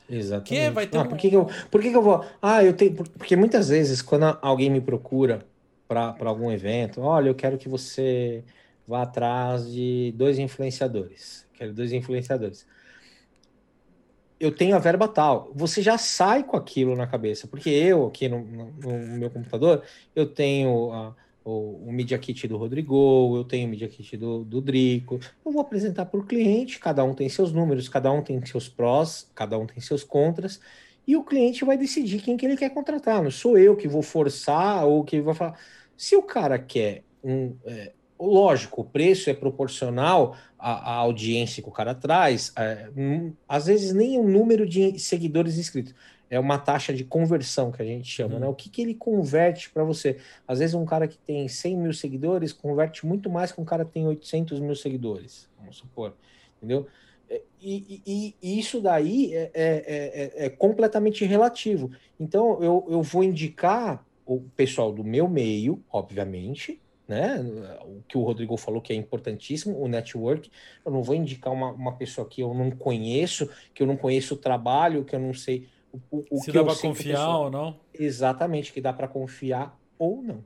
Exatamente. 0.09 0.49
Que 0.49 0.69
vai 0.69 0.87
ter 0.87 0.97
ah, 0.97 1.05
por 1.05 1.17
que, 1.17 1.29
que, 1.29 1.35
eu, 1.35 1.47
por 1.69 1.81
que, 1.81 1.89
que 1.89 1.95
eu 1.95 2.01
vou. 2.01 2.25
Ah, 2.41 2.63
eu 2.63 2.73
tenho. 2.73 2.93
Porque 2.93 3.35
muitas 3.35 3.69
vezes, 3.69 4.01
quando 4.01 4.37
alguém 4.41 4.69
me 4.69 4.81
procura 4.81 5.45
para 5.87 6.15
algum 6.25 6.51
evento, 6.51 7.01
olha, 7.01 7.29
eu 7.29 7.35
quero 7.35 7.57
que 7.57 7.69
você 7.69 8.43
vá 8.87 9.03
atrás 9.03 9.71
de 9.71 10.13
dois 10.15 10.39
influenciadores. 10.39 11.47
Quero 11.53 11.73
dois 11.73 11.93
influenciadores. 11.93 12.65
Eu 14.39 14.53
tenho 14.53 14.75
a 14.75 14.79
verba 14.79 15.07
tal. 15.07 15.51
Você 15.55 15.81
já 15.81 15.97
sai 15.97 16.43
com 16.43 16.57
aquilo 16.57 16.95
na 16.95 17.07
cabeça, 17.07 17.47
porque 17.47 17.69
eu, 17.69 18.07
aqui 18.07 18.27
no, 18.27 18.43
no, 18.43 19.17
meu 19.17 19.29
computador, 19.29 19.83
eu 20.13 20.25
tenho 20.25 20.91
a, 20.91 21.15
o, 21.45 21.87
o 21.87 21.93
Media 21.93 22.17
Kit 22.17 22.47
do 22.47 22.57
Rodrigo, 22.57 23.37
eu 23.37 23.43
tenho 23.45 23.67
o 23.67 23.69
Media 23.69 23.87
Kit 23.87 24.17
do, 24.17 24.43
do 24.43 24.59
Drico. 24.59 25.19
Eu 25.45 25.51
vou 25.51 25.61
apresentar 25.61 26.05
para 26.05 26.19
o 26.19 26.25
cliente, 26.25 26.79
cada 26.79 27.03
um 27.03 27.13
tem 27.13 27.29
seus 27.29 27.53
números, 27.53 27.87
cada 27.87 28.11
um 28.11 28.21
tem 28.21 28.43
seus 28.45 28.67
prós, 28.67 29.31
cada 29.33 29.57
um 29.57 29.65
tem 29.65 29.79
seus 29.79 30.03
contras, 30.03 30.59
e 31.07 31.15
o 31.15 31.23
cliente 31.23 31.63
vai 31.63 31.77
decidir 31.77 32.21
quem 32.21 32.35
que 32.35 32.45
ele 32.45 32.57
quer 32.57 32.69
contratar. 32.69 33.21
Não 33.21 33.31
sou 33.31 33.57
eu 33.57 33.75
que 33.75 33.87
vou 33.87 34.01
forçar 34.01 34.85
ou 34.85 35.03
que 35.03 35.21
vai 35.21 35.33
falar. 35.33 35.57
Se 35.95 36.15
o 36.15 36.23
cara 36.23 36.57
quer 36.57 37.03
um. 37.23 37.55
É, 37.65 37.93
lógico, 38.25 38.81
o 38.81 38.85
preço 38.85 39.29
é 39.29 39.33
proporcional 39.33 40.35
à, 40.57 40.91
à, 40.91 40.95
audiência 40.95 41.61
que 41.61 41.69
o 41.69 41.71
cara 41.71 41.95
traz, 41.95 42.51
é, 42.55 42.89
hum, 42.95 43.33
às 43.47 43.65
vezes 43.65 43.93
nem 43.93 44.19
o 44.19 44.23
número 44.23 44.67
de 44.67 44.99
seguidores 44.99 45.57
inscritos 45.57 45.93
é 46.33 46.39
uma 46.39 46.57
taxa 46.57 46.91
de 46.91 47.03
conversão 47.03 47.71
que 47.71 47.79
a 47.81 47.85
gente 47.85 48.09
chama, 48.09 48.31
né? 48.31 48.35
uhum. 48.35 48.41
né? 48.41 48.47
O 48.47 48.55
que, 48.55 48.67
que 48.67 48.81
ele 48.81 48.95
converte 48.95 49.69
para 49.69 49.83
você? 49.83 50.17
Às 50.47 50.59
vezes 50.59 50.73
um 50.73 50.83
cara 50.83 51.07
que 51.07 51.17
tem 51.17 51.47
100 51.47 51.77
mil 51.77 51.93
seguidores 51.93 52.51
converte 52.51 53.05
muito 53.05 53.29
mais 53.29 53.51
que 53.51 53.61
um 53.61 53.65
cara 53.65 53.85
que 53.85 53.91
tem 53.91 54.07
800 54.07 54.59
mil 54.59 54.75
seguidores, 54.75 55.47
vamos 55.59 55.77
supor, 55.77 56.15
entendeu? 56.57 56.87
É, 57.29 57.41
e, 57.61 58.01
e, 58.05 58.35
e 58.41 58.59
isso 58.59 58.81
daí 58.81 59.33
é, 59.35 59.51
é, 59.53 60.33
é, 60.35 60.45
é, 60.45 60.49
completamente 60.49 61.23
relativo. 61.23 61.91
Então 62.19 62.61
eu, 62.63 62.83
eu 62.89 63.03
vou 63.03 63.23
indicar 63.23 64.03
o 64.25 64.41
pessoal 64.55 64.91
do 64.91 65.03
meu 65.03 65.27
meio, 65.27 65.83
obviamente, 65.91 66.81
né? 67.07 67.39
O 67.81 68.01
que 68.07 68.17
o 68.17 68.21
Rodrigo 68.21 68.55
falou 68.57 68.81
que 68.81 68.93
é 68.93 68.95
importantíssimo, 68.95 69.79
o 69.79 69.87
network. 69.87 70.49
Eu 70.85 70.91
não 70.91 71.03
vou 71.03 71.15
indicar 71.15 71.51
uma, 71.51 71.71
uma 71.71 71.93
pessoa 71.93 72.27
que 72.27 72.41
eu 72.41 72.53
não 72.53 72.71
conheço, 72.71 73.49
que 73.73 73.83
eu 73.83 73.87
não 73.87 73.97
conheço 73.97 74.35
o 74.35 74.37
trabalho, 74.37 75.03
que 75.03 75.15
eu 75.15 75.19
não 75.19 75.33
sei 75.33 75.67
o, 76.11 76.23
o 76.31 76.39
Se 76.39 76.51
dá 76.51 76.63
para 76.63 76.75
confiar 76.75 77.17
pessoa... 77.17 77.37
ou 77.37 77.51
não? 77.51 77.79
Exatamente, 77.93 78.73
que 78.73 78.81
dá 78.81 78.91
para 78.91 79.07
confiar 79.07 79.77
ou 79.97 80.21
não. 80.23 80.43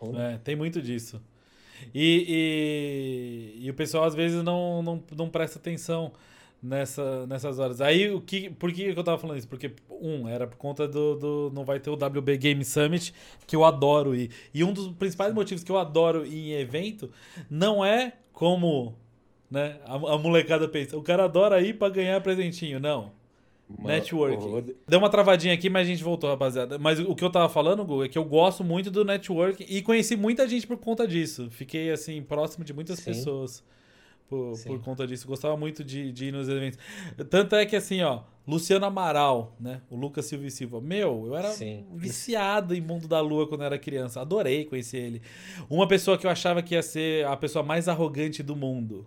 ou 0.00 0.12
não. 0.12 0.20
É, 0.20 0.38
tem 0.38 0.54
muito 0.54 0.80
disso. 0.80 1.20
E, 1.94 3.54
e, 3.58 3.66
e, 3.66 3.70
o 3.70 3.74
pessoal 3.74 4.04
às 4.04 4.14
vezes 4.14 4.42
não, 4.42 4.82
não, 4.82 5.02
não 5.16 5.28
presta 5.28 5.58
atenção 5.58 6.12
nessa, 6.62 7.26
nessas 7.26 7.58
horas. 7.58 7.80
Aí, 7.80 8.10
o 8.10 8.20
que, 8.20 8.50
por 8.50 8.72
que 8.72 8.82
eu 8.82 9.04
tava 9.04 9.18
falando 9.18 9.38
isso? 9.38 9.48
Porque, 9.48 9.72
um, 9.90 10.28
era 10.28 10.46
por 10.46 10.56
conta 10.56 10.86
do, 10.86 11.14
do. 11.16 11.52
Não 11.54 11.64
vai 11.64 11.80
ter 11.80 11.90
o 11.90 11.94
WB 11.94 12.36
Game 12.36 12.64
Summit, 12.64 13.14
que 13.46 13.56
eu 13.56 13.64
adoro 13.64 14.14
ir. 14.14 14.30
E 14.52 14.62
um 14.64 14.72
dos 14.72 14.88
principais 14.88 15.32
motivos 15.32 15.64
que 15.64 15.72
eu 15.72 15.78
adoro 15.78 16.26
ir 16.26 16.52
em 16.52 16.52
evento 16.52 17.10
não 17.50 17.84
é 17.84 18.12
como 18.32 18.94
né, 19.50 19.78
a, 19.84 19.94
a 19.94 20.18
molecada 20.18 20.68
pensa. 20.68 20.96
O 20.96 21.02
cara 21.02 21.24
adora 21.24 21.60
ir 21.60 21.78
pra 21.78 21.88
ganhar 21.88 22.20
presentinho. 22.20 22.78
Não. 22.78 23.16
Network. 23.78 24.74
Deu 24.88 24.98
uma 24.98 25.10
travadinha 25.10 25.52
aqui, 25.52 25.68
mas 25.68 25.86
a 25.86 25.90
gente 25.90 26.02
voltou, 26.02 26.30
rapaziada. 26.30 26.78
Mas 26.78 26.98
o 27.00 27.14
que 27.14 27.22
eu 27.22 27.30
tava 27.30 27.50
falando, 27.50 27.84
Gu, 27.84 28.04
é 28.04 28.08
que 28.08 28.16
eu 28.16 28.24
gosto 28.24 28.64
muito 28.64 28.90
do 28.90 29.04
network 29.04 29.62
e 29.68 29.82
conheci 29.82 30.16
muita 30.16 30.48
gente 30.48 30.66
por 30.66 30.78
conta 30.78 31.06
disso. 31.06 31.48
Fiquei, 31.50 31.90
assim, 31.90 32.22
próximo 32.22 32.64
de 32.64 32.72
muitas 32.72 32.98
Sim. 32.98 33.04
pessoas 33.04 33.62
por, 34.28 34.58
por 34.64 34.80
conta 34.80 35.06
disso. 35.06 35.26
Gostava 35.26 35.56
muito 35.56 35.82
de, 35.82 36.12
de 36.12 36.26
ir 36.26 36.32
nos 36.32 36.48
eventos. 36.48 36.78
Tanto 37.30 37.56
é 37.56 37.64
que, 37.66 37.74
assim, 37.74 38.02
ó, 38.02 38.22
Luciano 38.46 38.84
Amaral, 38.86 39.56
né? 39.58 39.80
O 39.90 39.96
Lucas 39.96 40.26
Silva 40.26 40.46
e 40.46 40.50
Silva. 40.50 40.80
Meu, 40.80 41.26
eu 41.26 41.36
era 41.36 41.50
Sim. 41.50 41.86
viciado 41.94 42.74
em 42.74 42.80
Mundo 42.80 43.08
da 43.08 43.20
Lua 43.20 43.48
quando 43.48 43.62
eu 43.62 43.66
era 43.66 43.78
criança. 43.78 44.20
Adorei 44.20 44.64
conhecer 44.64 44.98
ele. 44.98 45.22
Uma 45.68 45.88
pessoa 45.88 46.18
que 46.18 46.26
eu 46.26 46.30
achava 46.30 46.62
que 46.62 46.74
ia 46.74 46.82
ser 46.82 47.26
a 47.26 47.36
pessoa 47.36 47.62
mais 47.62 47.88
arrogante 47.88 48.42
do 48.42 48.54
mundo. 48.54 49.06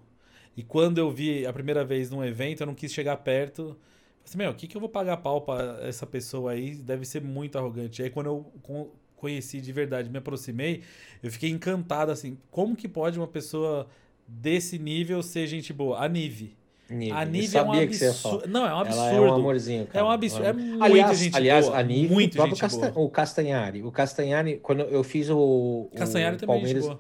E 0.58 0.64
quando 0.64 0.98
eu 0.98 1.10
vi 1.10 1.46
a 1.46 1.54
primeira 1.54 1.86
vez 1.86 2.12
num 2.12 2.24
evento, 2.24 2.62
eu 2.62 2.68
não 2.68 2.76
quis 2.76 2.92
chegar 2.92 3.16
perto 3.18 3.78
Assim, 4.26 4.38
meu, 4.38 4.52
o 4.52 4.54
que, 4.54 4.68
que 4.68 4.78
eu 4.78 4.82
vou 4.82 4.90
pagar 4.90 5.18
pau 5.18 5.42
pra 5.42 5.80
essa 5.82 6.06
pessoa 6.06 6.52
aí? 6.52 6.76
Deve 6.76 7.06
ser 7.06 7.22
muito 7.22 7.58
arrogante. 7.58 8.04
Aí 8.04 8.10
quando 8.10 8.28
eu 8.28 8.92
conheci 9.16 9.62
de 9.62 9.72
verdade, 9.72 10.10
me 10.10 10.18
aproximei, 10.18 10.84
eu 11.22 11.32
fiquei 11.32 11.50
encantado, 11.50 12.12
assim, 12.12 12.38
como 12.50 12.76
que 12.76 12.88
pode 12.88 13.20
uma 13.20 13.28
pessoa 13.28 13.88
desse 14.32 14.80
nível 14.80 15.22
ser 15.22 15.48
gente 15.48 15.74
boa? 15.74 16.04
A 16.04 16.08
Nive. 16.08 16.56
Nive. 16.90 17.12
A 17.12 17.26
Nive 17.26 17.58
é 17.58 17.64
um 17.64 17.72
absurdo. 17.72 18.48
Não, 18.48 18.66
é 18.66 18.74
um 18.74 18.80
absurdo. 18.80 19.08
Ela 19.08 19.16
é 19.16 19.22
um 19.22 19.34
amorzinho, 19.34 19.88
cara. 19.88 20.00
É 20.00 20.04
um 20.04 20.12
absurdo. 20.12 20.46
É 20.46 20.54
muito 20.54 20.84
aliás, 20.84 21.18
gente 21.18 21.38
aliás, 21.38 21.66
boa. 21.66 21.78
a 21.78 21.84
Nive, 21.84 22.14
muito 22.14 22.42
o, 22.42 22.48
gente 22.48 22.68
boa. 22.68 23.00
o 23.00 23.10
Castanhari. 23.10 23.84
O 23.84 23.92
Castanhari, 23.92 24.60
quando 24.62 24.82
eu 24.82 25.04
fiz 25.04 25.30
o, 25.30 25.90
Castanhari 25.96 26.36
o 26.36 26.40
também 26.40 26.56
é 26.56 26.60
Palmeiras, 26.60 26.86
boa. 26.86 27.00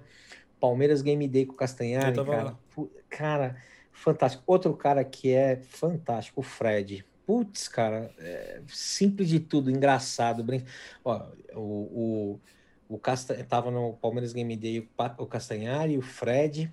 Palmeiras 0.60 1.02
Game 1.02 1.28
Day 1.28 1.46
com 1.46 1.54
o 1.54 1.58
Castanhari, 1.58 2.16
cara, 2.16 2.58
cara, 3.10 3.56
fantástico. 3.92 4.44
Outro 4.46 4.74
cara 4.74 5.04
que 5.04 5.32
é 5.32 5.58
fantástico, 5.58 6.40
o 6.40 6.44
Fred. 6.44 7.06
Putz, 7.26 7.68
cara, 7.68 8.12
é 8.20 8.62
simples 8.68 9.30
de 9.30 9.40
tudo, 9.40 9.70
engraçado. 9.70 10.44
Brin... 10.44 10.64
Ó, 11.04 11.22
o, 11.54 11.60
o, 11.60 12.40
o 12.90 12.98
Casta... 12.98 13.36
tava 13.44 13.72
no 13.72 13.94
Palmeiras 13.94 14.34
Game 14.34 14.56
Day 14.56 14.88
o 15.18 15.26
Castanhari, 15.26 15.98
o 15.98 16.02
Fred. 16.02 16.72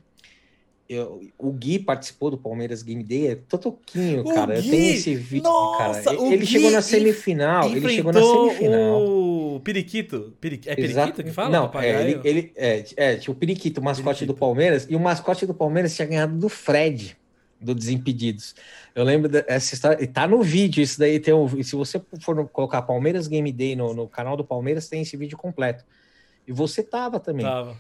Eu, 0.89 1.21
o 1.37 1.53
Gui 1.53 1.79
participou 1.79 2.31
do 2.31 2.39
Palmeiras 2.39 2.83
Game 2.83 3.05
Day, 3.05 3.27
é 3.29 3.35
totoquinho, 3.35 4.25
cara. 4.25 4.59
Gui, 4.59 4.69
eu 4.69 4.71
tenho 4.71 4.95
esse 4.95 5.15
vídeo, 5.15 5.45
nossa, 5.45 6.03
cara. 6.03 6.17
Ele 6.17 6.39
Gui 6.39 6.47
chegou 6.47 6.71
na 6.71 6.81
semifinal. 6.81 7.69
Ele 7.71 7.89
chegou 7.91 8.13
na 8.13 8.23
semifinal. 8.23 9.05
O 9.05 9.61
Periquito. 9.61 10.33
Periqui... 10.41 10.71
É 10.71 10.75
Periquito 10.75 11.01
Exato. 11.01 11.25
que 11.25 11.31
fala? 11.31 11.51
Não, 11.51 11.71
é, 11.79 12.01
ele, 12.01 12.21
ele, 12.25 12.53
é, 12.57 12.85
é, 12.97 13.17
tinha 13.17 13.33
o 13.33 13.37
Periquito, 13.37 13.81
o 13.81 13.85
mascote 13.85 14.21
Periquito. 14.21 14.33
do 14.33 14.39
Palmeiras, 14.39 14.87
e 14.89 14.97
o 14.97 15.01
mascote 15.01 15.45
do 15.45 15.53
Palmeiras 15.53 15.95
tinha 15.95 16.09
ganhado 16.09 16.39
do 16.39 16.49
Fred 16.49 17.17
do 17.61 17.75
Desimpedidos. 17.75 18.55
Eu 18.95 19.05
lembro 19.05 19.29
dessa 19.29 19.75
história, 19.75 20.03
e 20.03 20.07
tá 20.07 20.27
no 20.27 20.43
vídeo, 20.43 20.83
isso 20.83 20.99
daí 20.99 21.21
tem 21.21 21.35
um, 21.35 21.63
se 21.63 21.77
você 21.77 22.01
for 22.21 22.49
colocar 22.49 22.83
Palmeiras 22.83 23.27
Game 23.27 23.51
Day 23.53 23.77
no, 23.77 23.93
no 23.93 24.09
canal 24.09 24.37
do 24.37 24.45
Palmeiras, 24.45 24.89
tem 24.89 25.03
esse 25.03 25.17
vídeo 25.17 25.37
completo. 25.37 25.85
E 26.47 26.53
você 26.53 26.83
tava 26.83 27.21
também. 27.21 27.45
Tava. 27.45 27.77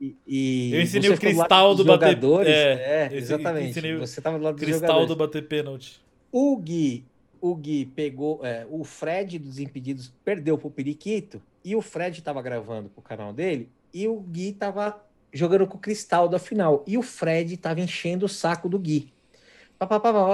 E, 0.00 0.16
e 0.26 0.74
eu 0.74 0.80
ensinei 0.80 1.10
o 1.10 1.18
cristal 1.18 1.74
do, 1.74 1.82
do 1.82 1.88
bater 1.88 2.16
é, 2.46 3.08
é 3.12 3.16
exatamente. 3.16 3.96
Você 3.98 4.20
tava 4.20 4.38
do 4.38 4.44
lado 4.44 4.56
do 4.56 4.64
cristal 4.64 5.06
do 5.06 5.16
bater 5.16 5.46
pênalti. 5.46 6.00
O 6.30 6.56
Gui, 6.56 7.04
o 7.40 7.54
Gui 7.54 7.86
pegou, 7.86 8.40
é, 8.44 8.66
o 8.70 8.84
Fred 8.84 9.38
dos 9.38 9.58
Impedidos 9.58 10.12
perdeu 10.24 10.56
pro 10.56 10.70
Periquito 10.70 11.42
e 11.64 11.74
o 11.74 11.82
Fred 11.82 12.22
tava 12.22 12.40
gravando 12.42 12.88
pro 12.90 13.02
canal 13.02 13.32
dele 13.32 13.68
e 13.92 14.06
o 14.06 14.20
Gui 14.20 14.52
tava 14.52 15.02
jogando 15.32 15.66
com 15.66 15.76
o 15.76 15.80
cristal 15.80 16.28
da 16.28 16.38
final 16.38 16.84
e 16.86 16.96
o 16.96 17.02
Fred 17.02 17.56
tava 17.56 17.80
enchendo 17.80 18.26
o 18.26 18.28
saco 18.28 18.68
do 18.68 18.78
Gui 18.78 19.12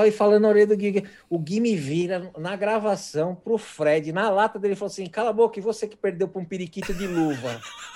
e 0.06 0.10
falando 0.10 0.42
na 0.42 0.48
orelha 0.48 0.66
do 0.66 0.76
Gui. 0.76 1.04
O 1.28 1.38
Gui 1.38 1.60
me 1.60 1.76
vira 1.76 2.30
na 2.38 2.56
gravação 2.56 3.34
pro 3.34 3.58
Fred, 3.58 4.10
na 4.10 4.30
lata 4.30 4.58
dele, 4.58 4.74
falou 4.74 4.90
assim: 4.90 5.06
cala 5.06 5.30
a 5.30 5.32
boca, 5.32 5.58
e 5.58 5.62
você 5.62 5.86
que 5.86 5.96
perdeu 5.96 6.26
pra 6.26 6.40
um 6.40 6.44
periquito 6.44 6.94
de 6.94 7.06
luva. 7.06 7.60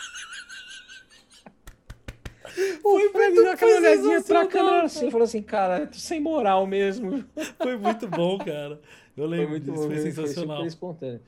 o 2.85 3.11
Fred 3.11 3.35
deu 3.35 3.51
aquela 3.51 3.77
olhadinha 3.77 4.23
pra 4.23 4.47
câmera 4.47 4.83
assim, 4.85 5.11
falou 5.11 5.25
assim, 5.25 5.43
cara, 5.43 5.87
tô 5.87 5.99
sem 5.99 6.21
moral 6.21 6.67
mesmo. 6.67 7.25
Foi 7.61 7.77
muito 7.77 8.07
bom, 8.09 8.39
cara. 8.39 8.81
Eu 9.17 9.27
lembro 9.27 9.49
foi 9.49 9.59
muito 9.59 9.65
disso, 9.65 9.83
bom, 9.83 9.87
foi 9.95 9.99
sensacional. 9.99 10.59
Foi 10.59 10.67
espontâneo. 10.67 11.21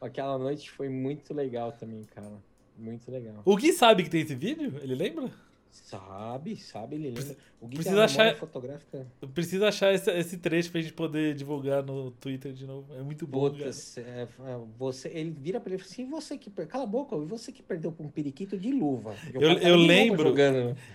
Aquela 0.00 0.38
noite 0.38 0.70
foi 0.70 0.88
muito 0.88 1.32
legal 1.34 1.72
também, 1.72 2.04
cara. 2.14 2.30
Muito 2.76 3.10
legal. 3.10 3.42
O 3.44 3.56
Gui 3.56 3.72
sabe 3.72 4.04
que 4.04 4.10
tem 4.10 4.20
esse 4.20 4.34
vídeo? 4.34 4.74
Ele 4.82 4.94
lembra? 4.94 5.30
Sabe, 5.70 6.56
sabe, 6.56 6.96
ele 6.96 7.10
lembra. 7.10 7.36
O 7.60 7.66
Gui 7.66 7.76
precisa 7.76 8.04
achar 8.04 8.36
fotográfica. 8.36 9.06
Precisa 9.34 9.68
achar 9.68 9.92
esse, 9.92 10.10
esse 10.10 10.38
trecho 10.38 10.70
pra 10.70 10.80
gente 10.80 10.92
poder 10.92 11.34
divulgar 11.34 11.82
no 11.82 12.10
Twitter 12.10 12.52
de 12.52 12.66
novo. 12.66 12.94
É 12.94 13.02
muito 13.02 13.26
bom. 13.26 13.48
É, 13.56 14.02
é, 14.02 14.28
você, 14.78 15.08
ele 15.08 15.30
vira 15.30 15.60
pra 15.60 15.72
ele 15.72 15.80
e 15.80 15.84
fala 15.84 15.92
assim: 15.92 16.10
você 16.10 16.38
que 16.38 16.50
cala 16.66 16.84
a 16.84 16.86
boca, 16.86 17.16
e 17.16 17.24
você 17.24 17.52
que 17.52 17.62
perdeu 17.62 17.92
pra 17.92 18.04
um 18.04 18.08
periquito 18.10 18.56
de 18.56 18.70
luva. 18.72 19.14
Eu, 19.32 19.52
eu 19.52 19.76
lembro. 19.76 20.34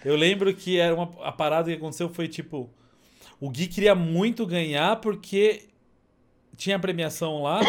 Eu 0.03 0.15
lembro 0.15 0.53
que 0.53 0.77
era 0.77 0.93
uma 0.93 1.11
a 1.23 1.31
parada 1.31 1.69
que 1.69 1.77
aconteceu 1.77 2.09
foi 2.09 2.27
tipo. 2.27 2.69
O 3.39 3.49
Gui 3.49 3.67
queria 3.67 3.95
muito 3.95 4.45
ganhar 4.45 5.01
porque 5.01 5.69
tinha 6.55 6.79
premiação 6.79 7.43
lá. 7.43 7.61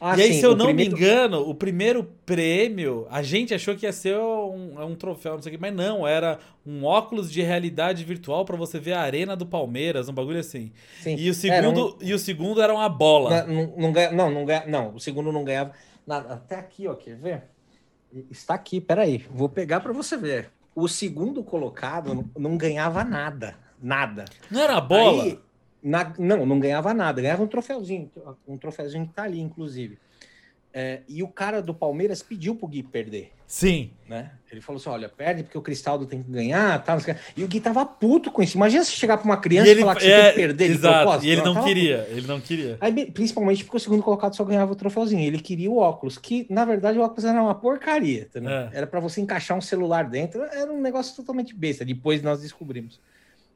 Ah, 0.00 0.16
e 0.16 0.22
aí, 0.22 0.32
sim, 0.32 0.40
se 0.40 0.46
eu 0.46 0.56
não 0.56 0.64
primeiro... 0.66 0.96
me 0.96 0.98
engano, 0.98 1.46
o 1.46 1.54
primeiro 1.54 2.04
prêmio, 2.24 3.06
a 3.10 3.22
gente 3.22 3.52
achou 3.52 3.76
que 3.76 3.84
ia 3.84 3.92
ser 3.92 4.16
um, 4.16 4.82
um 4.82 4.94
troféu, 4.96 5.34
não 5.34 5.42
sei 5.42 5.52
o 5.52 5.56
que, 5.56 5.60
mas 5.60 5.74
não, 5.74 6.08
era 6.08 6.38
um 6.64 6.84
óculos 6.84 7.30
de 7.30 7.42
realidade 7.42 8.02
virtual 8.02 8.46
para 8.46 8.56
você 8.56 8.78
ver 8.78 8.94
a 8.94 9.00
arena 9.02 9.36
do 9.36 9.44
Palmeiras, 9.44 10.08
um 10.08 10.14
bagulho 10.14 10.38
assim. 10.38 10.72
Sim. 11.02 11.16
E 11.16 11.28
o 11.28 11.34
segundo, 11.34 11.88
um... 11.88 11.96
e 12.00 12.14
o 12.14 12.18
segundo 12.18 12.62
era 12.62 12.72
uma 12.72 12.88
bola. 12.88 13.44
Não, 13.44 13.74
não, 13.76 13.92
não, 14.12 14.30
não, 14.30 14.44
ganha, 14.46 14.64
não, 14.66 14.94
o 14.94 15.00
segundo 15.00 15.30
não 15.30 15.44
ganhava 15.44 15.72
nada. 16.06 16.32
Até 16.32 16.56
aqui, 16.56 16.88
ó, 16.88 16.94
quer 16.94 17.16
ver? 17.16 17.42
Está 18.30 18.54
aqui, 18.54 18.80
peraí, 18.80 19.26
vou 19.30 19.50
pegar 19.50 19.80
para 19.80 19.92
você 19.92 20.16
ver. 20.16 20.50
O 20.74 20.88
segundo 20.88 21.44
colocado 21.44 22.26
não 22.38 22.56
ganhava 22.56 23.04
nada, 23.04 23.54
nada. 23.80 24.24
Não 24.50 24.62
era 24.62 24.76
a 24.76 24.80
bola? 24.80 25.24
Aí, 25.24 25.38
na, 25.82 26.12
não, 26.18 26.44
não 26.44 26.58
ganhava 26.58 26.92
nada, 26.94 27.22
ganhava 27.22 27.42
um 27.42 27.46
troféuzinho, 27.46 28.10
um 28.46 28.56
troféuzinho 28.56 29.06
que 29.06 29.14
tá 29.14 29.24
ali, 29.24 29.40
inclusive. 29.40 29.98
É, 30.72 31.00
e 31.08 31.20
o 31.20 31.28
cara 31.28 31.60
do 31.60 31.74
Palmeiras 31.74 32.22
pediu 32.22 32.54
pro 32.54 32.68
Gui 32.68 32.84
perder. 32.84 33.32
Sim. 33.44 33.90
Né? 34.08 34.30
Ele 34.52 34.60
falou 34.60 34.78
assim: 34.78 34.88
olha, 34.88 35.08
perde 35.08 35.42
porque 35.42 35.58
o 35.58 35.62
Cristaldo 35.62 36.06
tem 36.06 36.22
que 36.22 36.30
ganhar. 36.30 36.84
Tá, 36.84 36.96
e 37.36 37.42
o 37.42 37.48
Gui 37.48 37.60
tava 37.60 37.84
puto 37.84 38.30
com 38.30 38.40
isso. 38.40 38.56
Imagina 38.56 38.84
se 38.84 38.92
chegar 38.92 39.16
pra 39.18 39.24
uma 39.24 39.36
criança 39.36 39.66
e, 39.66 39.70
ele, 39.72 39.80
e 39.80 39.82
falar 39.82 39.96
que 39.96 40.02
você 40.02 40.10
é, 40.10 40.22
tem 40.22 40.30
que 40.30 40.38
perder 40.38 40.70
exato, 40.70 41.26
E 41.26 41.30
ele 41.30 41.42
não 41.42 41.64
queria, 41.64 41.98
puto. 41.98 42.10
ele 42.12 42.26
não 42.28 42.40
queria. 42.40 42.78
Aí, 42.80 43.10
principalmente 43.10 43.64
porque 43.64 43.78
o 43.78 43.80
segundo 43.80 44.00
colocado 44.00 44.36
só 44.36 44.44
ganhava 44.44 44.70
o 44.70 44.76
troféuzinho. 44.76 45.26
Ele 45.26 45.40
queria 45.40 45.68
o 45.68 45.78
óculos, 45.78 46.16
que 46.16 46.46
na 46.48 46.64
verdade 46.64 47.00
o 47.00 47.02
óculos 47.02 47.24
era 47.24 47.42
uma 47.42 47.54
porcaria. 47.56 48.28
Tá, 48.32 48.40
né? 48.40 48.70
é. 48.72 48.78
Era 48.78 48.86
para 48.86 49.00
você 49.00 49.20
encaixar 49.20 49.58
um 49.58 49.60
celular 49.60 50.08
dentro. 50.08 50.44
Era 50.44 50.72
um 50.72 50.80
negócio 50.80 51.16
totalmente 51.16 51.52
besta. 51.52 51.84
Depois 51.84 52.22
nós 52.22 52.42
descobrimos. 52.42 53.00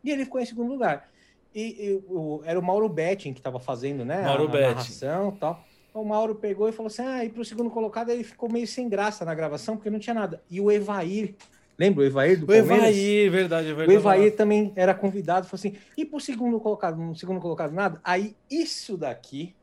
E 0.03 0.11
ele 0.11 0.25
ficou 0.25 0.41
em 0.41 0.47
segundo 0.47 0.73
lugar. 0.73 1.09
E, 1.55 1.87
e 1.87 2.05
o, 2.09 2.43
era 2.45 2.59
o 2.59 2.63
Mauro 2.63 2.89
Betting 2.89 3.33
que 3.33 3.41
estava 3.41 3.61
fazendo, 3.61 4.05
né? 4.05 4.23
Mauro 4.23 4.49
a, 4.53 4.57
a 4.57 4.61
narração 4.61 5.33
e 5.35 5.39
tal. 5.39 5.65
O 5.95 6.05
Mauro 6.05 6.35
pegou 6.35 6.69
e 6.69 6.73
falou 6.73 6.89
assim: 6.89 7.03
ah, 7.03 7.25
e 7.25 7.29
pro 7.29 7.45
segundo 7.45 7.71
colocado 7.71 8.11
ele 8.11 8.25
ficou 8.25 8.51
meio 8.51 8.67
sem 8.67 8.89
graça 8.89 9.25
na 9.25 9.35
gravação, 9.35 9.77
porque 9.77 9.91
não 9.91 10.01
tinha 10.01 10.15
nada. 10.15 10.43
E 10.51 10.61
o 10.61 10.71
Evair, 10.73 11.37
lembra 11.79 12.03
o 12.03 12.05
Evair 12.05 12.39
do 12.39 12.45
o 12.45 12.47
Palmeiras? 12.49 12.71
O 12.71 12.75
Evair, 12.75 13.31
verdade, 13.31 13.67
verdade. 13.69 13.91
O 13.91 13.93
Evair 13.93 14.37
também 14.37 14.73
era 14.75 14.93
convidado, 14.93 15.47
falou 15.47 15.59
assim: 15.61 15.77
e 15.97 16.05
pro 16.05 16.19
segundo 16.19 16.59
colocado, 16.59 16.97
no 16.97 17.15
segundo 17.15 17.41
colocado 17.41 17.73
nada? 17.73 18.01
Aí 18.03 18.35
isso 18.51 18.97
daqui. 18.97 19.55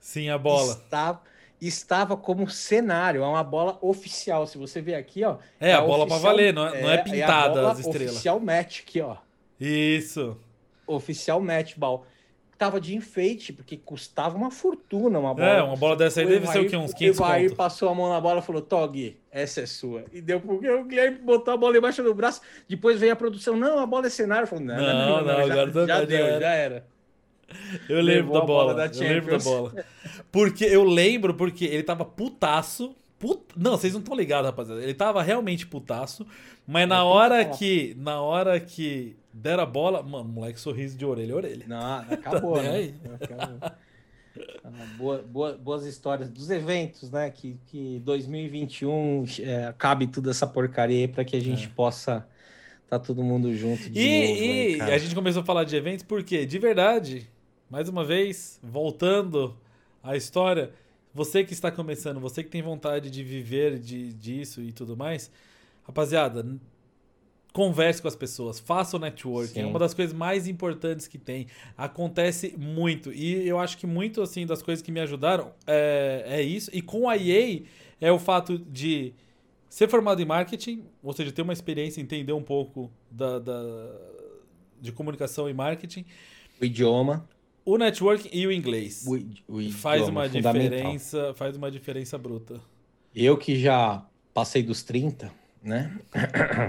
Sim, 0.00 0.30
a 0.30 0.38
bola. 0.38 0.72
Estava 0.72 1.20
estava 1.60 2.16
como 2.16 2.48
cenário, 2.48 3.22
é 3.22 3.26
uma 3.26 3.42
bola 3.42 3.78
oficial. 3.80 4.46
Se 4.46 4.56
você 4.56 4.80
ver 4.80 4.94
aqui, 4.94 5.24
ó. 5.24 5.36
É, 5.60 5.70
é 5.70 5.74
a 5.74 5.80
bola 5.80 6.06
para 6.06 6.18
valer, 6.18 6.52
não 6.54 6.66
é, 6.66 6.82
não 6.82 6.90
é, 6.90 6.94
é 6.94 6.98
pintada 6.98 7.60
é 7.60 7.66
as 7.66 7.78
estrelas. 7.80 8.12
Oficial 8.12 8.40
match 8.40 8.80
aqui, 8.80 9.00
ó. 9.00 9.16
Isso. 9.60 10.36
Oficial 10.86 11.40
match 11.40 11.74
ball. 11.76 12.06
Tava 12.56 12.80
de 12.80 12.96
enfeite, 12.96 13.52
porque 13.52 13.76
custava 13.76 14.36
uma 14.36 14.50
fortuna 14.50 15.18
uma 15.18 15.32
bola. 15.32 15.48
É, 15.48 15.62
uma 15.62 15.76
bola 15.76 15.94
dessa 15.94 16.20
aí 16.20 16.26
o 16.26 16.28
deve 16.28 16.42
Evair, 16.42 16.52
ser 16.60 16.66
o 16.66 16.70
quê? 16.70 16.76
Uns 16.76 16.92
500 16.92 17.20
O 17.20 17.22
Evair 17.22 17.54
passou 17.54 17.88
a 17.88 17.94
mão 17.94 18.08
na 18.08 18.20
bola 18.20 18.40
e 18.40 18.42
falou, 18.42 18.60
Tog, 18.60 19.16
essa 19.30 19.60
é 19.60 19.66
sua. 19.66 20.04
E 20.12 20.20
deu 20.20 20.40
porque 20.40 20.68
o 20.68 20.84
Guilherme 20.84 21.18
botou 21.18 21.54
a 21.54 21.56
bola 21.56 21.76
embaixo 21.78 22.02
do 22.02 22.12
braço. 22.12 22.40
Depois 22.68 22.98
veio 22.98 23.12
a 23.12 23.16
produção, 23.16 23.56
não, 23.56 23.78
a 23.78 23.86
bola 23.86 24.06
é 24.06 24.10
cenário. 24.10 24.48
Falou, 24.48 24.64
não, 24.64 24.76
não, 24.76 24.82
não, 24.82 25.08
não, 25.08 25.38
não 25.38 25.46
já, 25.46 25.66
já, 25.66 25.86
já, 25.86 26.04
deu, 26.04 26.26
já 26.26 26.26
era. 26.26 26.40
Já 26.40 26.52
era. 26.52 26.86
Eu 27.88 28.00
lembro 28.00 28.32
da 28.32 28.40
bola, 28.40 28.74
bola 28.74 28.74
da 28.74 28.86
eu 28.94 29.00
lembro 29.00 29.38
da 29.38 29.44
bola. 29.44 29.84
Porque 30.30 30.64
eu 30.64 30.84
lembro 30.84 31.34
porque 31.34 31.64
ele 31.64 31.82
tava 31.82 32.04
putaço 32.04 32.94
Puta... 33.18 33.52
Não, 33.56 33.72
vocês 33.72 33.92
não 33.92 34.00
estão 34.00 34.14
ligados, 34.16 34.46
rapaziada. 34.48 34.80
Ele 34.80 34.94
tava 34.94 35.20
realmente 35.22 35.66
putaço, 35.66 36.24
mas 36.64 36.88
na 36.88 37.02
hora 37.02 37.44
que. 37.44 37.92
Na 37.98 38.20
hora 38.20 38.60
que 38.60 39.16
deram 39.32 39.64
a 39.64 39.66
bola, 39.66 40.02
mano, 40.04 40.28
moleque 40.28 40.60
sorriso 40.60 40.96
de 40.96 41.04
orelha 41.04 41.34
a 41.34 41.36
orelha. 41.36 41.64
Não, 41.66 41.96
acabou, 42.14 42.54
Tá 42.54 42.62
né? 42.62 42.70
aí. 42.70 42.94
Acabou. 43.20 43.58
Ah, 44.62 44.70
boa- 44.96 45.22
boa- 45.22 45.58
boas 45.58 45.84
histórias 45.84 46.28
dos 46.30 46.48
eventos, 46.48 47.10
né? 47.10 47.28
Que, 47.28 47.58
que 47.66 47.98
2021 48.04 49.24
é, 49.40 49.64
acabe 49.66 50.06
tudo 50.06 50.30
essa 50.30 50.46
porcaria 50.46 50.98
aí 51.00 51.08
para 51.08 51.24
que 51.24 51.34
a 51.34 51.40
gente 51.40 51.68
possa 51.70 52.24
tá 52.88 53.00
todo 53.00 53.22
mundo 53.24 53.52
junto 53.52 53.90
de 53.90 53.98
É. 53.98 54.02
E, 54.02 54.28
novo. 54.28 54.42
aí, 54.42 54.74
e 54.74 54.78
cara. 54.78 54.94
a 54.94 54.98
gente 54.98 55.14
começou 55.14 55.42
a 55.42 55.44
falar 55.44 55.64
de 55.64 55.74
eventos 55.74 56.04
porque, 56.04 56.46
de 56.46 56.58
verdade, 56.58 57.28
mais 57.70 57.88
uma 57.88 58.04
vez, 58.04 58.58
voltando 58.62 59.56
à 60.02 60.16
história, 60.16 60.72
você 61.14 61.44
que 61.44 61.52
está 61.52 61.70
começando, 61.70 62.20
você 62.20 62.42
que 62.42 62.50
tem 62.50 62.62
vontade 62.62 63.10
de 63.10 63.22
viver 63.24 63.78
de, 63.78 64.12
disso 64.12 64.62
e 64.62 64.72
tudo 64.72 64.96
mais, 64.96 65.30
rapaziada, 65.84 66.46
converse 67.52 68.00
com 68.00 68.08
as 68.08 68.14
pessoas, 68.16 68.60
faça 68.60 68.96
o 68.96 69.00
networking, 69.00 69.60
é 69.60 69.62
Sim. 69.64 69.68
uma 69.70 69.78
das 69.78 69.92
coisas 69.94 70.14
mais 70.14 70.46
importantes 70.46 71.08
que 71.08 71.18
tem. 71.18 71.46
Acontece 71.76 72.54
muito. 72.56 73.12
E 73.12 73.46
eu 73.48 73.58
acho 73.58 73.76
que 73.78 73.86
muito 73.86 74.22
assim 74.22 74.46
das 74.46 74.62
coisas 74.62 74.82
que 74.82 74.92
me 74.92 75.00
ajudaram 75.00 75.52
é, 75.66 76.24
é 76.26 76.42
isso. 76.42 76.70
E 76.72 76.80
com 76.80 77.08
a 77.08 77.16
EA 77.16 77.62
é 78.00 78.12
o 78.12 78.18
fato 78.18 78.58
de 78.58 79.12
ser 79.68 79.88
formado 79.88 80.22
em 80.22 80.24
marketing, 80.24 80.84
ou 81.02 81.12
seja, 81.12 81.32
ter 81.32 81.42
uma 81.42 81.52
experiência, 81.52 82.00
entender 82.00 82.32
um 82.32 82.42
pouco 82.42 82.90
da, 83.10 83.38
da- 83.38 83.90
de 84.80 84.92
comunicação 84.92 85.48
e 85.50 85.52
marketing, 85.52 86.04
O 86.60 86.64
idioma, 86.64 87.28
o 87.72 87.76
networking 87.78 88.28
e 88.32 88.46
o 88.46 88.52
inglês. 88.52 89.04
o, 89.06 89.56
o 89.56 89.70
faz 89.72 90.08
uma 90.08 90.28
diferença, 90.28 91.34
faz 91.34 91.56
uma 91.56 91.70
diferença 91.70 92.16
bruta. 92.16 92.60
Eu 93.14 93.36
que 93.36 93.58
já 93.58 94.02
passei 94.32 94.62
dos 94.62 94.82
30, 94.82 95.30
né? 95.62 95.90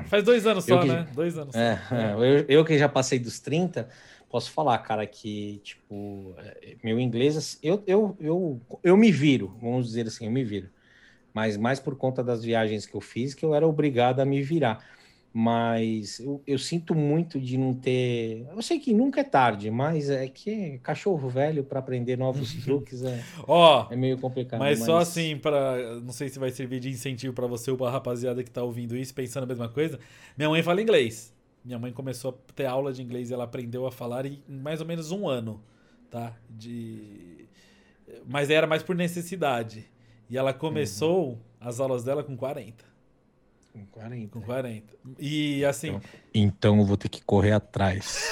Faz 0.09 0.23
dois 0.23 0.45
anos 0.45 0.67
Eu 0.67 0.75
só, 0.77 0.81
que- 0.83 0.87
né? 0.89 1.07
Dois 1.13 1.37
anos. 1.37 1.55
só. 1.55 1.61
É, 1.61 1.79
é, 1.91 2.13
eu, 2.13 2.45
eu 2.49 2.65
que 2.65 2.77
já 2.77 2.89
passei 2.89 3.19
dos 3.19 3.39
30, 3.39 3.89
posso 4.29 4.51
falar, 4.51 4.77
cara, 4.79 5.05
que, 5.05 5.59
tipo, 5.63 6.35
é, 6.39 6.75
meu 6.83 6.99
inglês, 6.99 7.37
assim, 7.37 7.57
eu, 7.63 7.83
eu, 7.87 8.17
eu, 8.19 8.61
eu 8.83 8.97
me 8.97 9.11
viro, 9.11 9.55
vamos 9.61 9.87
dizer 9.87 10.07
assim, 10.07 10.25
eu 10.25 10.31
me 10.31 10.43
viro. 10.43 10.69
Mas 11.33 11.57
mais 11.57 11.79
por 11.79 11.95
conta 11.95 12.23
das 12.23 12.43
viagens 12.43 12.85
que 12.85 12.95
eu 12.95 13.01
fiz, 13.01 13.33
que 13.33 13.45
eu 13.45 13.53
era 13.55 13.67
obrigado 13.67 14.19
a 14.19 14.25
me 14.25 14.41
virar. 14.41 14.83
Mas 15.31 16.19
eu, 16.19 16.41
eu 16.47 16.57
sinto 16.57 16.95
muito 16.95 17.39
de 17.39 17.55
não 17.55 17.73
ter. 17.73 18.47
Eu 18.51 18.61
sei 18.63 18.79
que 18.79 18.93
nunca 18.93 19.21
é 19.21 19.23
tarde, 19.23 19.69
mas 19.69 20.09
é 20.09 20.27
que 20.27 20.79
cachorro 20.79 21.29
velho 21.29 21.63
para 21.63 21.79
aprender 21.79 22.17
novos 22.17 22.53
truques 22.65 23.03
é, 23.03 23.23
Ó, 23.47 23.87
é 23.91 23.95
meio 23.95 24.17
complicado. 24.17 24.59
mas 24.59 24.79
só 24.79 24.97
assim, 24.97 25.37
para 25.37 25.99
Não 25.99 26.11
sei 26.11 26.29
se 26.29 26.39
vai 26.39 26.49
servir 26.49 26.79
de 26.79 26.89
incentivo 26.89 27.33
pra 27.33 27.45
você 27.45 27.69
ou 27.69 27.77
pra 27.77 27.91
rapaziada 27.91 28.43
que 28.43 28.49
tá 28.49 28.63
ouvindo 28.63 28.97
isso, 28.97 29.13
pensando 29.13 29.43
a 29.43 29.47
mesma 29.47 29.69
coisa. 29.69 29.99
Minha 30.35 30.49
mãe 30.49 30.63
fala 30.63 30.81
inglês. 30.81 31.31
Minha 31.63 31.77
mãe 31.77 31.91
começou 31.91 32.31
a 32.31 32.53
ter 32.53 32.65
aula 32.65 32.91
de 32.91 33.03
inglês 33.03 33.29
e 33.29 33.33
ela 33.33 33.43
aprendeu 33.43 33.85
a 33.85 33.91
falar 33.91 34.25
em 34.25 34.41
mais 34.47 34.81
ou 34.81 34.87
menos 34.87 35.11
um 35.11 35.27
ano, 35.27 35.61
tá? 36.09 36.35
De... 36.49 37.45
Mas 38.27 38.49
era 38.49 38.65
mais 38.65 38.81
por 38.81 38.95
necessidade. 38.95 39.85
E 40.27 40.37
ela 40.37 40.53
começou 40.53 41.37
as 41.59 41.79
aulas 41.79 42.03
dela 42.03 42.23
com 42.23 42.35
40. 42.35 42.83
Com 43.79 43.99
40. 43.99 44.27
Com 44.39 44.41
40. 44.41 44.93
E 45.19 45.63
assim, 45.65 45.99
Então 46.33 46.79
eu 46.79 46.85
vou 46.85 46.97
ter 46.97 47.09
que 47.09 47.21
correr 47.21 47.51
atrás. 47.51 48.31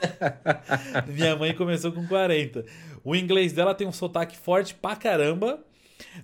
minha 1.08 1.36
mãe 1.36 1.54
começou 1.54 1.92
com 1.92 2.06
40. 2.06 2.64
O 3.04 3.14
inglês 3.14 3.52
dela 3.52 3.74
tem 3.74 3.86
um 3.86 3.92
sotaque 3.92 4.36
forte 4.36 4.74
pra 4.74 4.96
caramba. 4.96 5.60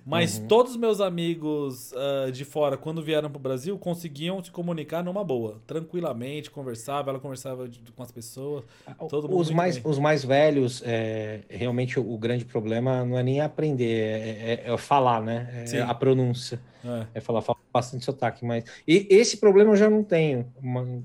Mas 0.05 0.37
Uhum. 0.37 0.47
todos 0.47 0.71
os 0.73 0.77
meus 0.77 0.99
amigos 1.01 1.93
ah, 1.93 2.29
de 2.31 2.43
fora, 2.45 2.77
quando 2.77 3.01
vieram 3.01 3.29
pro 3.29 3.39
Brasil, 3.39 3.77
conseguiam 3.77 4.43
se 4.43 4.51
comunicar 4.51 5.03
numa 5.03 5.23
boa. 5.23 5.61
Tranquilamente, 5.67 6.49
conversava, 6.51 7.09
ela 7.11 7.19
conversava 7.19 7.67
de- 7.67 7.79
com 7.91 8.03
as 8.03 8.11
pessoas. 8.11 8.63
Mundo 8.99 9.37
os, 9.37 9.49
mais, 9.51 9.77
bem. 9.77 9.91
os 9.91 9.99
mais 9.99 10.23
velhos, 10.23 10.81
é, 10.85 11.41
realmente 11.49 11.99
o, 11.99 12.13
o 12.13 12.17
grande 12.17 12.45
problema 12.45 13.03
não 13.05 13.17
é 13.17 13.23
nem 13.23 13.41
aprender, 13.41 13.83
é, 13.85 14.63
é- 14.69 14.73
é 14.73 14.77
falar, 14.77 15.21
né? 15.21 15.65
É 15.71 15.81
a 15.81 15.93
pronúncia. 15.93 16.59
É. 16.85 17.07
É 17.15 17.21
falar, 17.21 17.41
fala 17.41 17.57
bastante 17.71 18.03
sotaque. 18.03 18.43
Mas... 18.45 18.65
E 18.87 19.07
esse 19.09 19.37
problema 19.37 19.71
eu 19.71 19.75
já 19.77 19.89
não 19.89 20.03
tenho. 20.03 20.45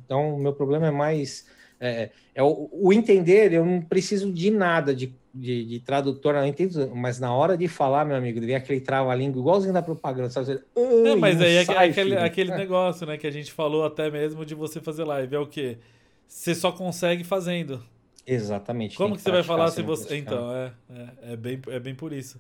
Então, 0.05 0.35
o 0.35 0.39
meu 0.39 0.53
problema 0.53 0.89
é 0.89 0.91
mais. 0.91 1.47
É, 1.81 2.11
é 2.35 2.43
o, 2.43 2.69
o 2.73 2.93
entender, 2.93 3.53
eu 3.53 3.65
não 3.65 3.81
preciso 3.81 4.33
de 4.33 4.51
nada 4.51 4.95
de, 4.95 5.13
de, 5.33 5.65
de 5.65 5.81
tradutor, 5.81 6.35
eu 6.35 6.45
entendo, 6.45 6.91
mas 6.95 7.21
na 7.21 7.33
hora 7.33 7.57
de 7.57 7.69
falar, 7.69 8.05
meu 8.05 8.17
amigo, 8.17 8.41
vem 8.41 8.55
aquele 8.57 8.81
trava-língua, 8.81 9.41
igualzinho 9.41 9.73
da 9.73 9.81
propaganda, 9.83 10.29
sabe? 10.31 10.47
Você, 10.47 10.53
É, 10.77 11.11
"Ai, 11.11 11.17
mas 11.17 11.37
não 11.37 11.45
aí 11.47 11.55
é 11.55 11.65
sai, 11.65 11.91
aquele, 11.91 12.11
filho." 12.11 12.25
aquele 12.25 12.55
negócio, 12.57 13.07
né, 13.07 13.17
que 13.17 13.27
a 13.27 13.31
gente 13.31 13.53
falou 13.53 13.85
até 13.85 14.11
mesmo 14.11 14.45
de 14.45 14.55
você 14.55 14.81
fazer 14.81 15.05
live. 15.05 15.37
É 15.37 15.39
o 15.39 15.47
quê? 15.47 15.79
Você 16.27 16.55
só 16.55 16.73
consegue 16.73 17.23
fazendo. 17.25 17.83
Exatamente. 18.27 18.97
Como 18.97 19.11
tem 19.11 19.17
que 19.17 19.23
você 19.23 19.31
vai 19.31 19.43
falar 19.43 19.69
se 19.69 19.77
se 19.77 19.81
não 19.83 19.89
você. 19.89 20.07
praticar. 20.07 20.35
Então, 20.35 20.53
é, 20.55 20.73
é, 20.91 21.33
é, 21.33 21.37
bem, 21.37 21.61
é 21.69 21.79
bem 21.81 21.95
por 21.95 22.13
isso. 22.13 22.39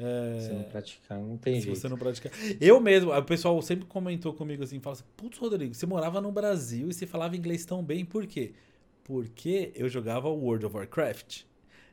É, 0.00 0.40
Se 0.40 0.52
não 0.52 0.62
praticar, 0.62 1.18
não 1.18 1.36
tem 1.36 1.56
se 1.56 1.62
jeito. 1.62 1.78
você 1.78 1.88
não 1.88 1.96
praticar. 1.98 2.32
Eu 2.60 2.80
mesmo, 2.80 3.12
o 3.12 3.22
pessoal 3.22 3.60
sempre 3.62 3.84
comentou 3.86 4.32
comigo 4.32 4.62
assim, 4.62 4.78
fala 4.80 4.94
assim, 4.94 5.04
putz, 5.16 5.38
Rodrigo, 5.38 5.74
você 5.74 5.86
morava 5.86 6.20
no 6.20 6.30
Brasil 6.32 6.88
e 6.88 6.92
você 6.94 7.04
falava 7.06 7.36
inglês 7.36 7.64
tão 7.64 7.82
bem, 7.82 8.04
por 8.04 8.26
quê? 8.26 8.52
Porque 9.08 9.72
eu 9.74 9.88
jogava 9.88 10.28
World 10.28 10.66
of 10.66 10.76
Warcraft. 10.76 11.44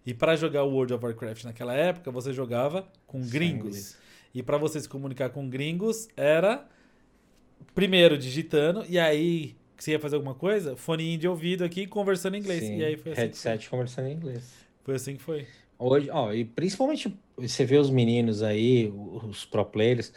E 0.06 0.14
para 0.14 0.36
jogar 0.36 0.66
o 0.66 0.70
World 0.70 0.94
of 0.94 1.04
Warcraft 1.04 1.46
naquela 1.46 1.74
época, 1.74 2.12
você 2.12 2.34
jogava 2.34 2.86
com 3.08 3.22
gringos. 3.22 3.68
inglês. 3.68 3.98
E 4.34 4.44
para 4.44 4.58
você 4.58 4.82
se 4.82 4.90
comunicar 4.90 5.30
com 5.30 5.50
gringos, 5.50 6.10
era 6.18 6.68
primeiro 7.74 8.18
digitando, 8.18 8.86
e 8.90 9.00
aí 9.00 9.56
você 9.78 9.92
ia 9.92 10.00
fazer 10.00 10.18
alguma 10.18 10.36
coisa, 10.36 10.76
foninho 10.76 11.18
de 11.18 11.26
ouvido 11.28 11.64
aqui 11.64 11.88
conversando 11.88 12.36
em 12.36 12.40
inglês. 12.40 12.62
Sim, 12.64 12.80
E 12.80 12.84
aí 12.84 12.98
foi 12.98 13.14
assim, 13.14 13.22
headset 13.22 13.70
conversando 13.70 14.10
em 14.10 14.14
inglês. 14.14 14.54
foi 14.84 14.96
assim 14.96 15.16
que 15.16 15.24
foi. 15.24 15.48
Hoje, 15.80 16.10
ó, 16.10 16.34
e 16.34 16.44
principalmente 16.44 17.18
você 17.38 17.64
vê 17.64 17.78
os 17.78 17.90
meninos 17.90 18.44
aí, 18.44 18.92
os 18.94 19.46
pro 19.46 19.66
players, 19.66 20.12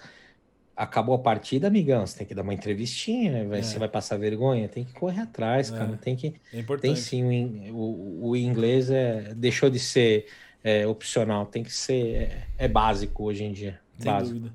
acabou 0.78 1.14
a 1.16 1.18
partida, 1.18 1.66
amigão, 1.66 2.06
você 2.06 2.18
tem 2.18 2.26
que 2.26 2.34
dar 2.34 2.42
uma 2.42 2.54
entrevistinha, 2.54 3.46
vai- 3.48 3.58
É. 3.58 3.62
você 3.62 3.78
vai 3.78 3.88
passar 3.88 4.16
vergonha, 4.16 4.68
tem 4.68 4.84
que 4.84 4.92
correr 4.92 5.20
atrás, 5.22 5.72
É. 5.72 5.76
cara, 5.76 5.96
tem 6.00 6.14
que, 6.14 6.34
É 6.52 6.62
tem 6.78 6.94
sim, 6.94 7.70
o, 7.72 8.28
o, 8.28 8.36
inglês 8.36 8.88
é, 8.88 9.34
deixou 9.34 9.68
de 9.68 9.78
ser 9.80 10.26
é, 10.62 10.86
opcional, 10.86 11.46
tem 11.46 11.62
que 11.62 11.72
ser, 11.72 12.14
é, 12.14 12.46
é 12.58 12.68
básico 12.68 13.24
hoje 13.24 13.44
em 13.44 13.52
dia, 13.52 13.80
Sem 13.98 14.10
básico. 14.12 14.34
dúvida. 14.38 14.54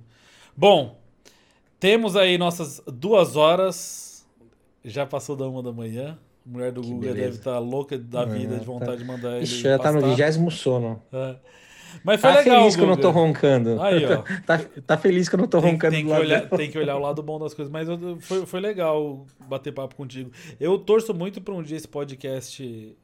Bom, 0.56 0.98
temos 1.80 2.16
aí 2.16 2.38
nossas 2.38 2.82
duas 2.88 3.36
horas. 3.36 4.26
Já 4.86 5.06
passou 5.06 5.36
da 5.36 5.48
uma 5.48 5.64
da 5.64 5.72
manhã. 5.72 6.18
A 6.46 6.50
mulher 6.50 6.72
do 6.74 6.82
Que 6.82 6.88
Google 6.88 7.02
beleza. 7.04 7.22
deve 7.26 7.36
estar 7.38 7.60
louca 7.60 7.98
da 7.98 8.26
vida, 8.26 8.56
É, 8.56 8.60
de 8.60 8.66
vontade 8.66 8.98
de 8.98 9.06
mandar 9.06 9.36
ele. 9.36 9.44
Ixi, 9.46 9.62
já 9.62 9.80
tá 9.80 9.92
no 9.94 10.02
vigésimo 10.02 10.52
sono. 10.52 11.02
É. 11.12 11.36
Mas 12.04 12.22
foi 12.22 12.32
Tá 12.32 12.40
legal. 12.40 12.60
feliz 12.60 12.76
que 12.76 12.82
eu 12.82 12.88
não 12.88 12.98
tô 12.98 13.12
roncando. 13.12 13.82
Aí, 13.82 14.06
ó. 14.06 14.24
Tá, 14.46 14.60
tá 14.88 14.98
feliz 14.98 15.28
que 15.28 15.36
eu 15.36 15.40
não 15.40 15.48
tô 15.48 15.62
Tem, 15.62 15.72
roncando 15.72 15.96
tem 15.96 16.06
que 16.06 16.12
olhar, 16.12 16.50
tem 16.50 16.72
que 16.72 16.78
olhar 16.78 16.96
o 16.96 17.00
lado 17.00 17.22
bom 17.22 17.38
das 17.40 17.54
coisas. 17.54 17.72
Mas 17.72 17.88
eu- 17.90 18.20
foi, 18.20 18.46
foi 18.46 18.60
legal 18.60 19.26
bater 19.48 19.74
papo 19.74 19.96
contigo. 19.96 20.32
Eu 20.60 20.78
torço 20.78 21.14
muito 21.14 21.42
para 21.42 21.54
um 21.54 21.62
dia 21.64 21.78
esse 21.78 21.88
podcast. 21.88 22.96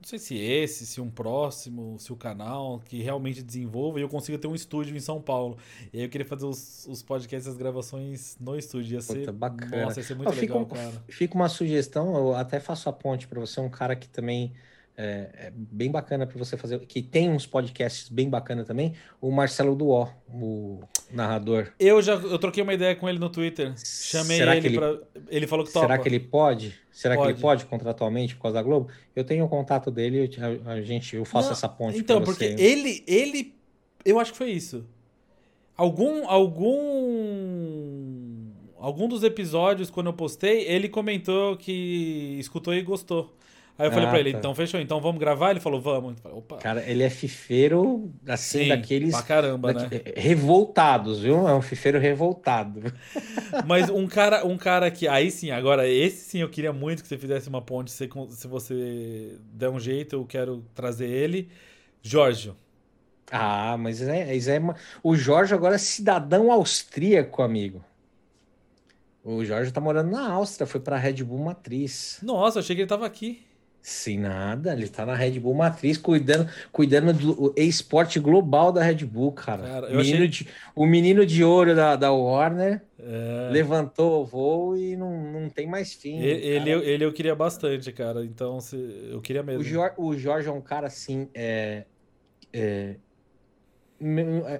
Não 0.00 0.08
sei 0.08 0.18
se 0.18 0.36
esse, 0.36 0.84
se 0.84 1.00
um 1.00 1.08
próximo, 1.08 1.96
se 1.98 2.12
o 2.12 2.16
canal 2.16 2.82
que 2.86 3.00
realmente 3.00 3.42
desenvolva 3.42 3.98
e 3.98 4.02
eu 4.02 4.08
consiga 4.08 4.36
ter 4.36 4.46
um 4.46 4.54
estúdio 4.54 4.94
em 4.94 5.00
São 5.00 5.18
Paulo. 5.18 5.56
E 5.94 5.96
aí 5.98 6.04
eu 6.04 6.10
queria 6.10 6.26
fazer 6.26 6.44
os, 6.44 6.86
os 6.90 7.02
podcasts, 7.02 7.48
as 7.50 7.56
gravações 7.56 8.36
no 8.38 8.54
estúdio. 8.54 8.94
Ia 8.96 9.00
ser. 9.00 9.20
Puta, 9.20 9.32
bacana. 9.32 9.84
Nossa, 9.84 10.00
ia 10.00 10.04
ser 10.04 10.14
muito 10.14 10.30
fica, 10.32 10.52
legal, 10.52 10.60
um- 10.60 10.64
cara. 10.66 11.02
fica 11.08 11.34
uma 11.34 11.48
sugestão, 11.48 12.14
eu 12.16 12.34
até 12.36 12.60
faço 12.60 12.86
a 12.90 12.92
ponte 12.92 13.26
para 13.26 13.40
você, 13.40 13.58
um 13.60 13.70
cara 13.70 13.96
que 13.96 14.06
também 14.06 14.52
é, 14.96 15.28
é 15.46 15.52
bem 15.54 15.90
bacana 15.90 16.26
para 16.26 16.38
você 16.38 16.56
fazer, 16.56 16.78
que 16.86 17.02
tem 17.02 17.28
uns 17.28 17.46
podcasts 17.46 18.08
bem 18.08 18.30
bacana 18.30 18.64
também, 18.64 18.94
o 19.20 19.30
Marcelo 19.30 19.74
Duó, 19.74 20.08
o 20.32 20.80
narrador. 21.10 21.72
Eu 21.78 22.00
já 22.00 22.14
eu 22.14 22.38
troquei 22.38 22.62
uma 22.62 22.72
ideia 22.74 22.94
com 22.94 23.08
ele 23.08 23.18
no 23.18 23.28
Twitter. 23.28 23.74
Chamei 23.76 24.36
Será 24.36 24.52
ele, 24.56 24.60
que 24.60 24.66
ele- 24.68 24.78
pra. 24.78 24.98
Ele 25.28 25.46
falou 25.46 25.64
que 25.64 25.72
topa. 25.72 25.86
Será 25.86 25.98
que 25.98 26.08
ele 26.08 26.20
pode? 26.20 26.74
Será 26.92 27.16
que 27.16 27.22
Pode. 27.22 27.32
ele 27.32 27.40
pode 27.40 27.64
contratualmente 27.66 28.36
por 28.36 28.42
causa 28.42 28.54
da 28.54 28.62
Globo? 28.62 28.88
Eu 29.16 29.24
tenho 29.24 29.44
o 29.44 29.48
contato 29.48 29.90
dele, 29.90 30.30
eu 30.32 30.70
a, 30.70 30.80
gente, 30.80 31.16
eu 31.16 31.24
faço 31.24 31.46
Não, 31.48 31.52
essa 31.52 31.68
ponte 31.68 31.98
Então, 31.98 32.22
porque 32.22 32.56
você. 32.56 32.62
ele, 32.64 33.02
ele. 33.08 33.52
Eu 34.04 34.20
acho 34.20 34.30
que 34.30 34.38
foi 34.38 34.50
isso. 34.52 34.86
Algum. 35.76 36.28
Algum. 37.14 38.50
Algum 38.78 39.08
dos 39.08 39.22
episódios, 39.22 39.90
quando 39.90 40.06
eu 40.06 40.12
postei, 40.12 40.68
ele 40.68 40.88
comentou 40.88 41.56
que 41.56 42.36
escutou 42.38 42.74
e 42.74 42.82
gostou. 42.82 43.34
Aí 43.76 43.88
eu 43.88 43.90
falei 43.90 44.06
Ah, 44.06 44.10
pra 44.10 44.20
ele, 44.20 44.30
tá. 44.32 44.38
então 44.38 44.54
fechou, 44.54 44.78
então 44.80 45.00
vamos 45.00 45.18
gravar? 45.18 45.50
Ele 45.50 45.58
falou, 45.58 45.80
vamos. 45.80 46.20
Falei, 46.20 46.38
Opa. 46.38 46.58
Cara, 46.58 46.88
ele 46.88 47.02
é 47.02 47.10
fifeiro, 47.10 48.08
assim, 48.26 48.60
Sim, 48.64 48.68
daqueles 48.68 49.10
Pra 49.10 49.22
caramba, 49.22 49.72
né? 49.72 49.88
daqui- 49.88 50.12
revoltados, 50.16 51.18
viu? 51.20 51.48
É 51.48 51.54
um 51.54 51.60
fifeiro 51.60 51.98
revoltado. 51.98 52.80
Mas 53.66 53.90
um 53.90 54.06
cara, 54.06 54.46
um 54.46 54.56
cara 54.56 54.88
que. 54.92 55.08
Aí 55.08 55.28
sim, 55.30 55.50
agora, 55.50 55.88
esse 55.88 56.18
sim 56.30 56.38
eu 56.38 56.48
queria 56.48 56.72
muito 56.72 57.02
que 57.02 57.08
você 57.08 57.18
fizesse 57.18 57.48
uma 57.48 57.60
ponte. 57.60 57.90
Se, 57.90 58.08
se 58.30 58.46
você 58.46 59.36
der 59.52 59.70
um 59.70 59.80
jeito, 59.80 60.14
eu 60.14 60.24
quero 60.24 60.64
trazer 60.72 61.08
ele. 61.08 61.48
Giorgio. 62.00 62.56
Ah, 63.32 63.76
mas 63.76 64.00
é, 64.02 64.32
é, 64.32 64.36
é, 64.36 64.60
o 65.02 65.16
Jorge 65.16 65.52
agora 65.52 65.74
é 65.74 65.78
cidadão 65.78 66.52
austríaco, 66.52 67.42
amigo. 67.42 67.82
O 69.24 69.44
Jorge 69.44 69.72
tá 69.72 69.80
morando 69.80 70.10
na 70.10 70.30
Áustria, 70.30 70.66
foi 70.66 70.80
pra 70.80 70.98
Red 70.98 71.24
Bull 71.24 71.38
Matriz. 71.42 72.18
Nossa, 72.22 72.60
achei 72.60 72.76
que 72.76 72.82
ele 72.82 72.88
tava 72.88 73.06
aqui. 73.06 73.42
Sim, 73.86 74.20
nada. 74.20 74.72
Ele 74.72 74.88
tá 74.88 75.04
na 75.04 75.14
Red 75.14 75.38
Bull 75.38 75.52
Matriz, 75.52 75.98
cuidando, 75.98 76.48
cuidando 76.72 77.12
do 77.12 77.54
esporte 77.54 78.18
global 78.18 78.72
da 78.72 78.82
Red 78.82 79.04
Bull, 79.04 79.30
cara. 79.30 79.62
cara 79.62 79.88
menino 79.90 80.24
achei... 80.24 80.28
de, 80.28 80.48
o 80.74 80.86
menino 80.86 81.26
de 81.26 81.44
ouro 81.44 81.76
da, 81.76 81.94
da 81.94 82.10
Warner 82.10 82.80
é... 82.98 83.50
levantou 83.52 84.22
o 84.22 84.24
voo 84.24 84.74
e 84.74 84.96
não, 84.96 85.30
não 85.30 85.50
tem 85.50 85.66
mais 85.66 85.92
fim. 85.92 86.18
Ele, 86.18 86.46
ele, 86.46 86.70
eu, 86.70 86.82
ele 86.82 87.04
eu 87.04 87.12
queria 87.12 87.34
bastante, 87.34 87.92
cara. 87.92 88.24
Então, 88.24 88.58
se, 88.58 88.74
eu 89.10 89.20
queria 89.20 89.42
mesmo. 89.42 89.60
O 89.60 89.64
Jorge, 89.64 89.94
o 89.98 90.16
Jorge 90.16 90.48
é 90.48 90.52
um 90.52 90.62
cara 90.62 90.86
assim. 90.86 91.28
É, 91.34 91.84
é, 92.54 92.96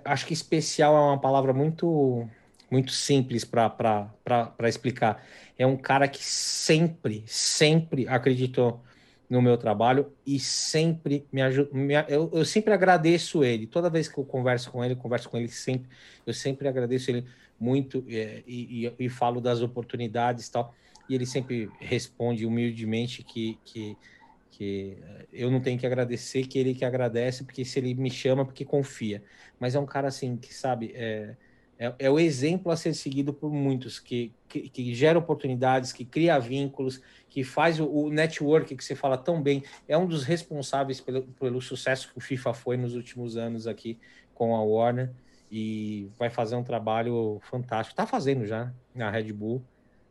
acho 0.05 0.27
que 0.27 0.35
especial 0.35 0.95
é 0.95 1.01
uma 1.01 1.19
palavra 1.19 1.55
muito 1.55 2.29
muito 2.71 2.93
simples 2.93 3.43
para 3.43 4.11
explicar. 4.65 5.25
É 5.59 5.67
um 5.67 5.79
cara 5.79 6.07
que 6.09 6.23
sempre, 6.23 7.25
sempre 7.27 8.07
acreditou 8.07 8.83
no 9.29 9.41
meu 9.41 9.57
trabalho 9.57 10.13
e 10.27 10.39
sempre 10.39 11.27
me 11.33 11.43
ajuda. 11.43 11.71
Eu, 12.09 12.31
eu, 12.33 12.45
sempre 12.45 12.73
agradeço 12.73 13.43
ele. 13.43 13.67
Toda 13.67 13.91
vez 13.91 14.09
que 14.09 14.19
eu 14.19 14.25
converso 14.25 14.71
com 14.71 14.85
ele, 14.85 14.95
converso 14.95 15.29
com 15.29 15.37
ele 15.37 15.49
sempre. 15.49 15.89
Eu 16.27 16.35
sempre 16.35 16.69
agradeço 16.69 17.11
ele 17.11 17.25
muito 17.59 18.05
é, 18.09 18.43
e, 18.47 18.87
e, 18.87 18.93
e, 18.99 19.09
falo 19.09 19.41
das 19.41 19.63
oportunidades 19.63 20.47
e 20.47 20.53
tal. 20.53 20.75
E 21.09 21.15
ele 21.15 21.27
sempre 21.27 21.71
responde 21.81 22.47
humildemente 22.47 23.23
que, 23.23 23.59
que, 23.65 23.97
que 24.51 24.99
eu 25.33 25.51
não 25.51 25.61
tenho 25.61 25.79
que 25.79 25.87
agradecer, 25.87 26.47
que 26.47 26.59
ele 26.59 26.75
que 26.75 26.85
agradece, 26.85 27.45
porque 27.45 27.65
se 27.65 27.79
ele 27.79 27.95
me 27.95 28.11
chama, 28.11 28.45
porque 28.45 28.65
confia. 28.65 29.23
Mas 29.59 29.75
é 29.75 29.81
um 29.81 29.87
cara 29.87 30.09
assim 30.09 30.37
que 30.37 30.53
sabe. 30.53 30.93
É, 30.95 31.35
é, 31.79 31.93
é, 31.99 32.11
o 32.11 32.19
exemplo 32.19 32.71
a 32.71 32.77
ser 32.77 32.95
seguido 32.95 33.33
por 33.33 33.53
muitos, 33.53 33.99
que, 33.99 34.33
que, 34.49 34.69
que, 34.69 34.95
gera 34.95 35.19
oportunidades, 35.19 35.93
que 35.93 36.05
cria 36.05 36.39
vínculos, 36.39 37.01
que 37.29 37.43
faz 37.43 37.81
o, 37.81 37.87
o, 37.87 38.11
network 38.11 38.77
que 38.77 38.85
você 38.85 38.95
fala 38.95 39.19
tão 39.19 39.43
bem. 39.43 39.63
É 39.89 39.99
um 39.99 40.07
dos 40.07 40.25
responsáveis 40.25 41.01
pelo, 41.01 41.23
pelo 41.23 41.61
sucesso 41.61 42.11
que 42.13 42.19
o 42.19 42.21
FIFA 42.21 42.55
foi 42.55 42.77
nos 42.77 42.95
últimos 42.95 43.37
anos 43.37 43.67
aqui 43.67 43.99
com 44.35 44.55
a 44.55 44.63
Warner 44.63 45.11
e 45.51 46.09
vai 46.19 46.31
fazer 46.31 46.57
um 46.57 46.63
trabalho 46.63 47.41
fantástico. 47.43 47.97
Tá 47.97 48.07
fazendo 48.07 48.47
já 48.47 48.73
na 48.95 49.11
Red 49.11 49.33
Bull. 49.33 49.63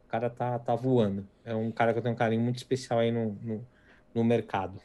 O 0.06 0.10
cara 0.10 0.30
tá, 0.30 0.60
tá 0.60 0.76
voando. 0.76 1.28
É 1.44 1.56
um 1.56 1.72
cara 1.72 1.94
que 1.94 2.00
eu 2.00 2.04
tenho 2.04 2.14
um 2.14 2.18
carinho 2.18 2.42
muito 2.42 2.58
especial 2.58 3.00
aí 3.00 3.12
no, 3.12 3.38
no, 3.42 3.68
no 4.14 4.24
mercado. 4.24 4.80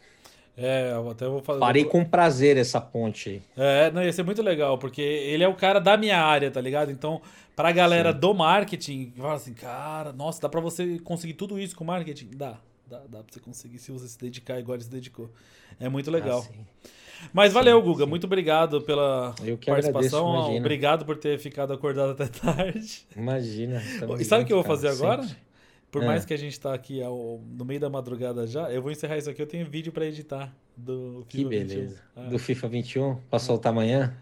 É, 0.61 0.91
eu 0.93 1.09
até 1.09 1.25
vou 1.29 1.41
fazer. 1.41 1.61
Parei 1.61 1.85
com 1.85 2.05
prazer 2.05 2.57
essa 2.57 2.81
ponte 2.81 3.31
aí. 3.31 3.43
É, 3.57 3.93
não, 3.93 4.03
ia 4.03 4.13
ser 4.13 4.25
muito 4.25 4.43
legal, 4.43 4.77
porque 4.77 5.01
ele 5.01 5.45
é 5.45 5.49
o 5.49 5.55
cara 5.55 5.79
da 5.79 5.97
minha 5.97 6.21
área, 6.21 6.51
tá 6.51 6.61
ligado? 6.61 6.91
Então, 6.91 7.23
pra 7.55 7.71
galera 7.71 8.13
Sim. 8.13 8.19
do 8.19 8.35
marketing, 8.35 9.13
fala 9.17 9.35
assim, 9.35 9.55
cara, 9.55 10.13
nossa, 10.13 10.41
dá 10.43 10.49
pra 10.49 10.61
você 10.61 10.99
conseguir 10.99 11.35
tudo 11.35 11.61
isso 11.61 11.77
com 11.77 11.85
marketing? 11.85 12.31
Dá, 12.35 12.57
dá, 12.91 12.99
dá 13.09 13.19
pra 13.19 13.33
você 13.33 13.39
conseguir 13.39 13.79
se 13.79 13.93
você 13.93 14.09
se 14.09 14.19
dedicar 14.19 14.59
igual 14.59 14.75
ele 14.75 14.83
se 14.83 14.91
dedicou. 14.91 15.31
É 15.79 15.89
muito 15.89 16.11
legal. 16.11 16.45
Ah, 16.45 16.89
Mas 17.33 17.53
valeu, 17.53 17.81
Guga. 17.81 18.03
Sim. 18.03 18.11
Muito 18.11 18.25
obrigado 18.25 18.83
pela 18.83 19.33
participação. 19.65 20.29
Agradeço, 20.29 20.59
obrigado 20.59 21.05
por 21.05 21.17
ter 21.17 21.39
ficado 21.39 21.73
acordado 21.73 22.11
até 22.11 22.27
tarde. 22.37 23.07
Imagina. 23.17 23.81
E 24.19 24.25
sabe 24.25 24.43
o 24.43 24.47
que 24.47 24.53
eu 24.53 24.57
vou 24.57 24.65
fazer 24.65 24.89
agora? 24.89 25.23
Sempre. 25.23 25.48
Por 25.91 26.03
é. 26.03 26.07
mais 26.07 26.25
que 26.25 26.35
a 26.35 26.37
gente 26.37 26.59
tá 26.59 26.75
aqui 26.75 27.03
ao, 27.03 27.41
no 27.47 27.65
meio 27.65 27.81
da 27.81 27.89
madrugada 27.89 28.47
já, 28.47 28.71
eu 28.71 28.83
vou 28.83 28.93
encerrar 28.93 29.17
isso 29.17 29.31
aqui. 29.31 29.41
Eu 29.41 29.47
tenho 29.47 29.67
vídeo 29.67 29.93
para 29.93 30.07
editar 30.07 30.55
do 30.77 31.25
FIFA 31.27 31.29
Que 31.29 31.45
beleza. 31.45 32.03
Ah. 32.15 32.23
Do 32.23 32.39
FIFA 32.39 32.69
21 32.69 33.17
para 33.31 33.39
soltar 33.39 33.73
amanhã. 33.73 34.15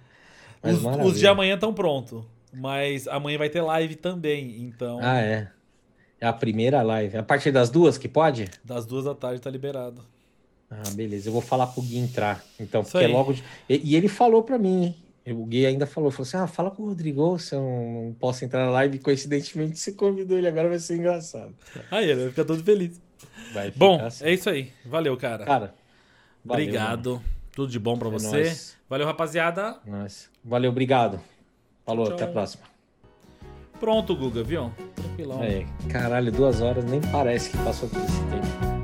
Os, 0.63 0.85
os, 0.85 1.19
de 1.19 1.27
amanhã 1.27 1.55
estão 1.55 1.75
prontos. 1.75 2.25
Mas 2.53 3.07
amanhã 3.09 3.39
vai 3.39 3.51
ter 3.51 3.61
live 3.61 3.97
também, 3.97 4.63
então. 4.63 4.99
Ah, 5.03 5.21
é. 5.21 5.51
É 6.21 6.27
a 6.27 6.33
primeira 6.33 6.83
live. 6.83 7.19
A 7.19 7.23
partir 7.23 7.53
das 7.53 7.69
duas 7.69 7.99
que 7.99 8.09
pode? 8.09 8.49
Das 8.65 8.87
duas 8.87 9.05
da 9.05 9.15
tarde 9.15 9.41
tá 9.41 9.51
liberado. 9.51 10.03
Ah, 10.71 10.91
beleza. 10.95 11.29
Eu 11.29 11.33
vou 11.33 11.43
falar 11.43 11.67
pro 11.67 11.83
Gui 11.83 11.99
entrar. 11.99 12.43
Então, 12.59 12.81
Isso 12.81 12.93
porque 12.93 13.05
é 13.05 13.09
aí. 13.09 13.13
logo. 13.13 13.35
De... 13.35 13.45
E, 13.69 13.93
e, 13.93 13.97
ele 13.97 14.09
falou 14.09 14.43
para 14.43 14.59
mim, 14.59 14.95
o 15.33 15.45
Gui 15.45 15.67
ainda 15.67 15.87
falou, 15.87 16.11
falou 16.11 16.27
assim: 16.27 16.37
ah, 16.37 16.47
fala 16.47 16.71
com 16.71 16.85
o 16.85 16.87
Rodrigo 16.87 17.39
se 17.39 17.55
eu 17.55 17.61
não 17.61 18.17
posso 18.19 18.45
entrar 18.45 18.65
na 18.65 18.71
live. 18.71 18.99
Coincidentemente, 18.99 19.79
você 19.79 19.93
convidou 19.93 20.39
ele, 20.39 20.47
agora 20.47 20.69
vai 20.69 20.79
ser 20.79 20.97
engraçado. 20.97 21.55
Aí 21.91 22.11
ele 22.11 22.21
vai 22.21 22.31
ficar 22.31 22.45
todo 22.45 22.63
feliz. 22.63 23.01
Bom, 23.75 24.05
assim. 24.05 24.25
é 24.25 24.33
isso 24.33 24.49
aí. 24.49 24.73
Valeu, 24.85 25.17
cara. 25.17 25.45
Cara, 25.45 25.75
valeu, 26.45 26.65
Obrigado. 26.65 27.11
Mano. 27.15 27.25
Tudo 27.53 27.73
de 27.73 27.79
bom 27.79 27.97
para 27.99 28.09
é 28.09 28.11
você. 28.13 28.43
Nóis. 28.43 28.77
Valeu, 28.89 29.07
rapaziada. 29.07 29.79
Nós. 29.87 30.31
Valeu, 30.45 30.71
obrigado. 30.71 31.21
Falou, 31.85 32.07
Tchau. 32.07 32.15
até 32.15 32.25
a 32.25 32.29
próxima. 32.29 32.65
Pronto, 33.81 34.15
Guga, 34.15 34.43
viu? 34.43 34.71
Tranquilão. 34.95 35.43
É, 35.43 35.67
caralho, 35.91 36.31
duas 36.33 36.61
horas 36.61 36.85
nem 36.85 37.01
parece 37.01 37.51
que 37.51 37.59
passou 37.59 37.89
todo 37.89 38.05
esse 38.05 38.21
tempo. 38.25 38.76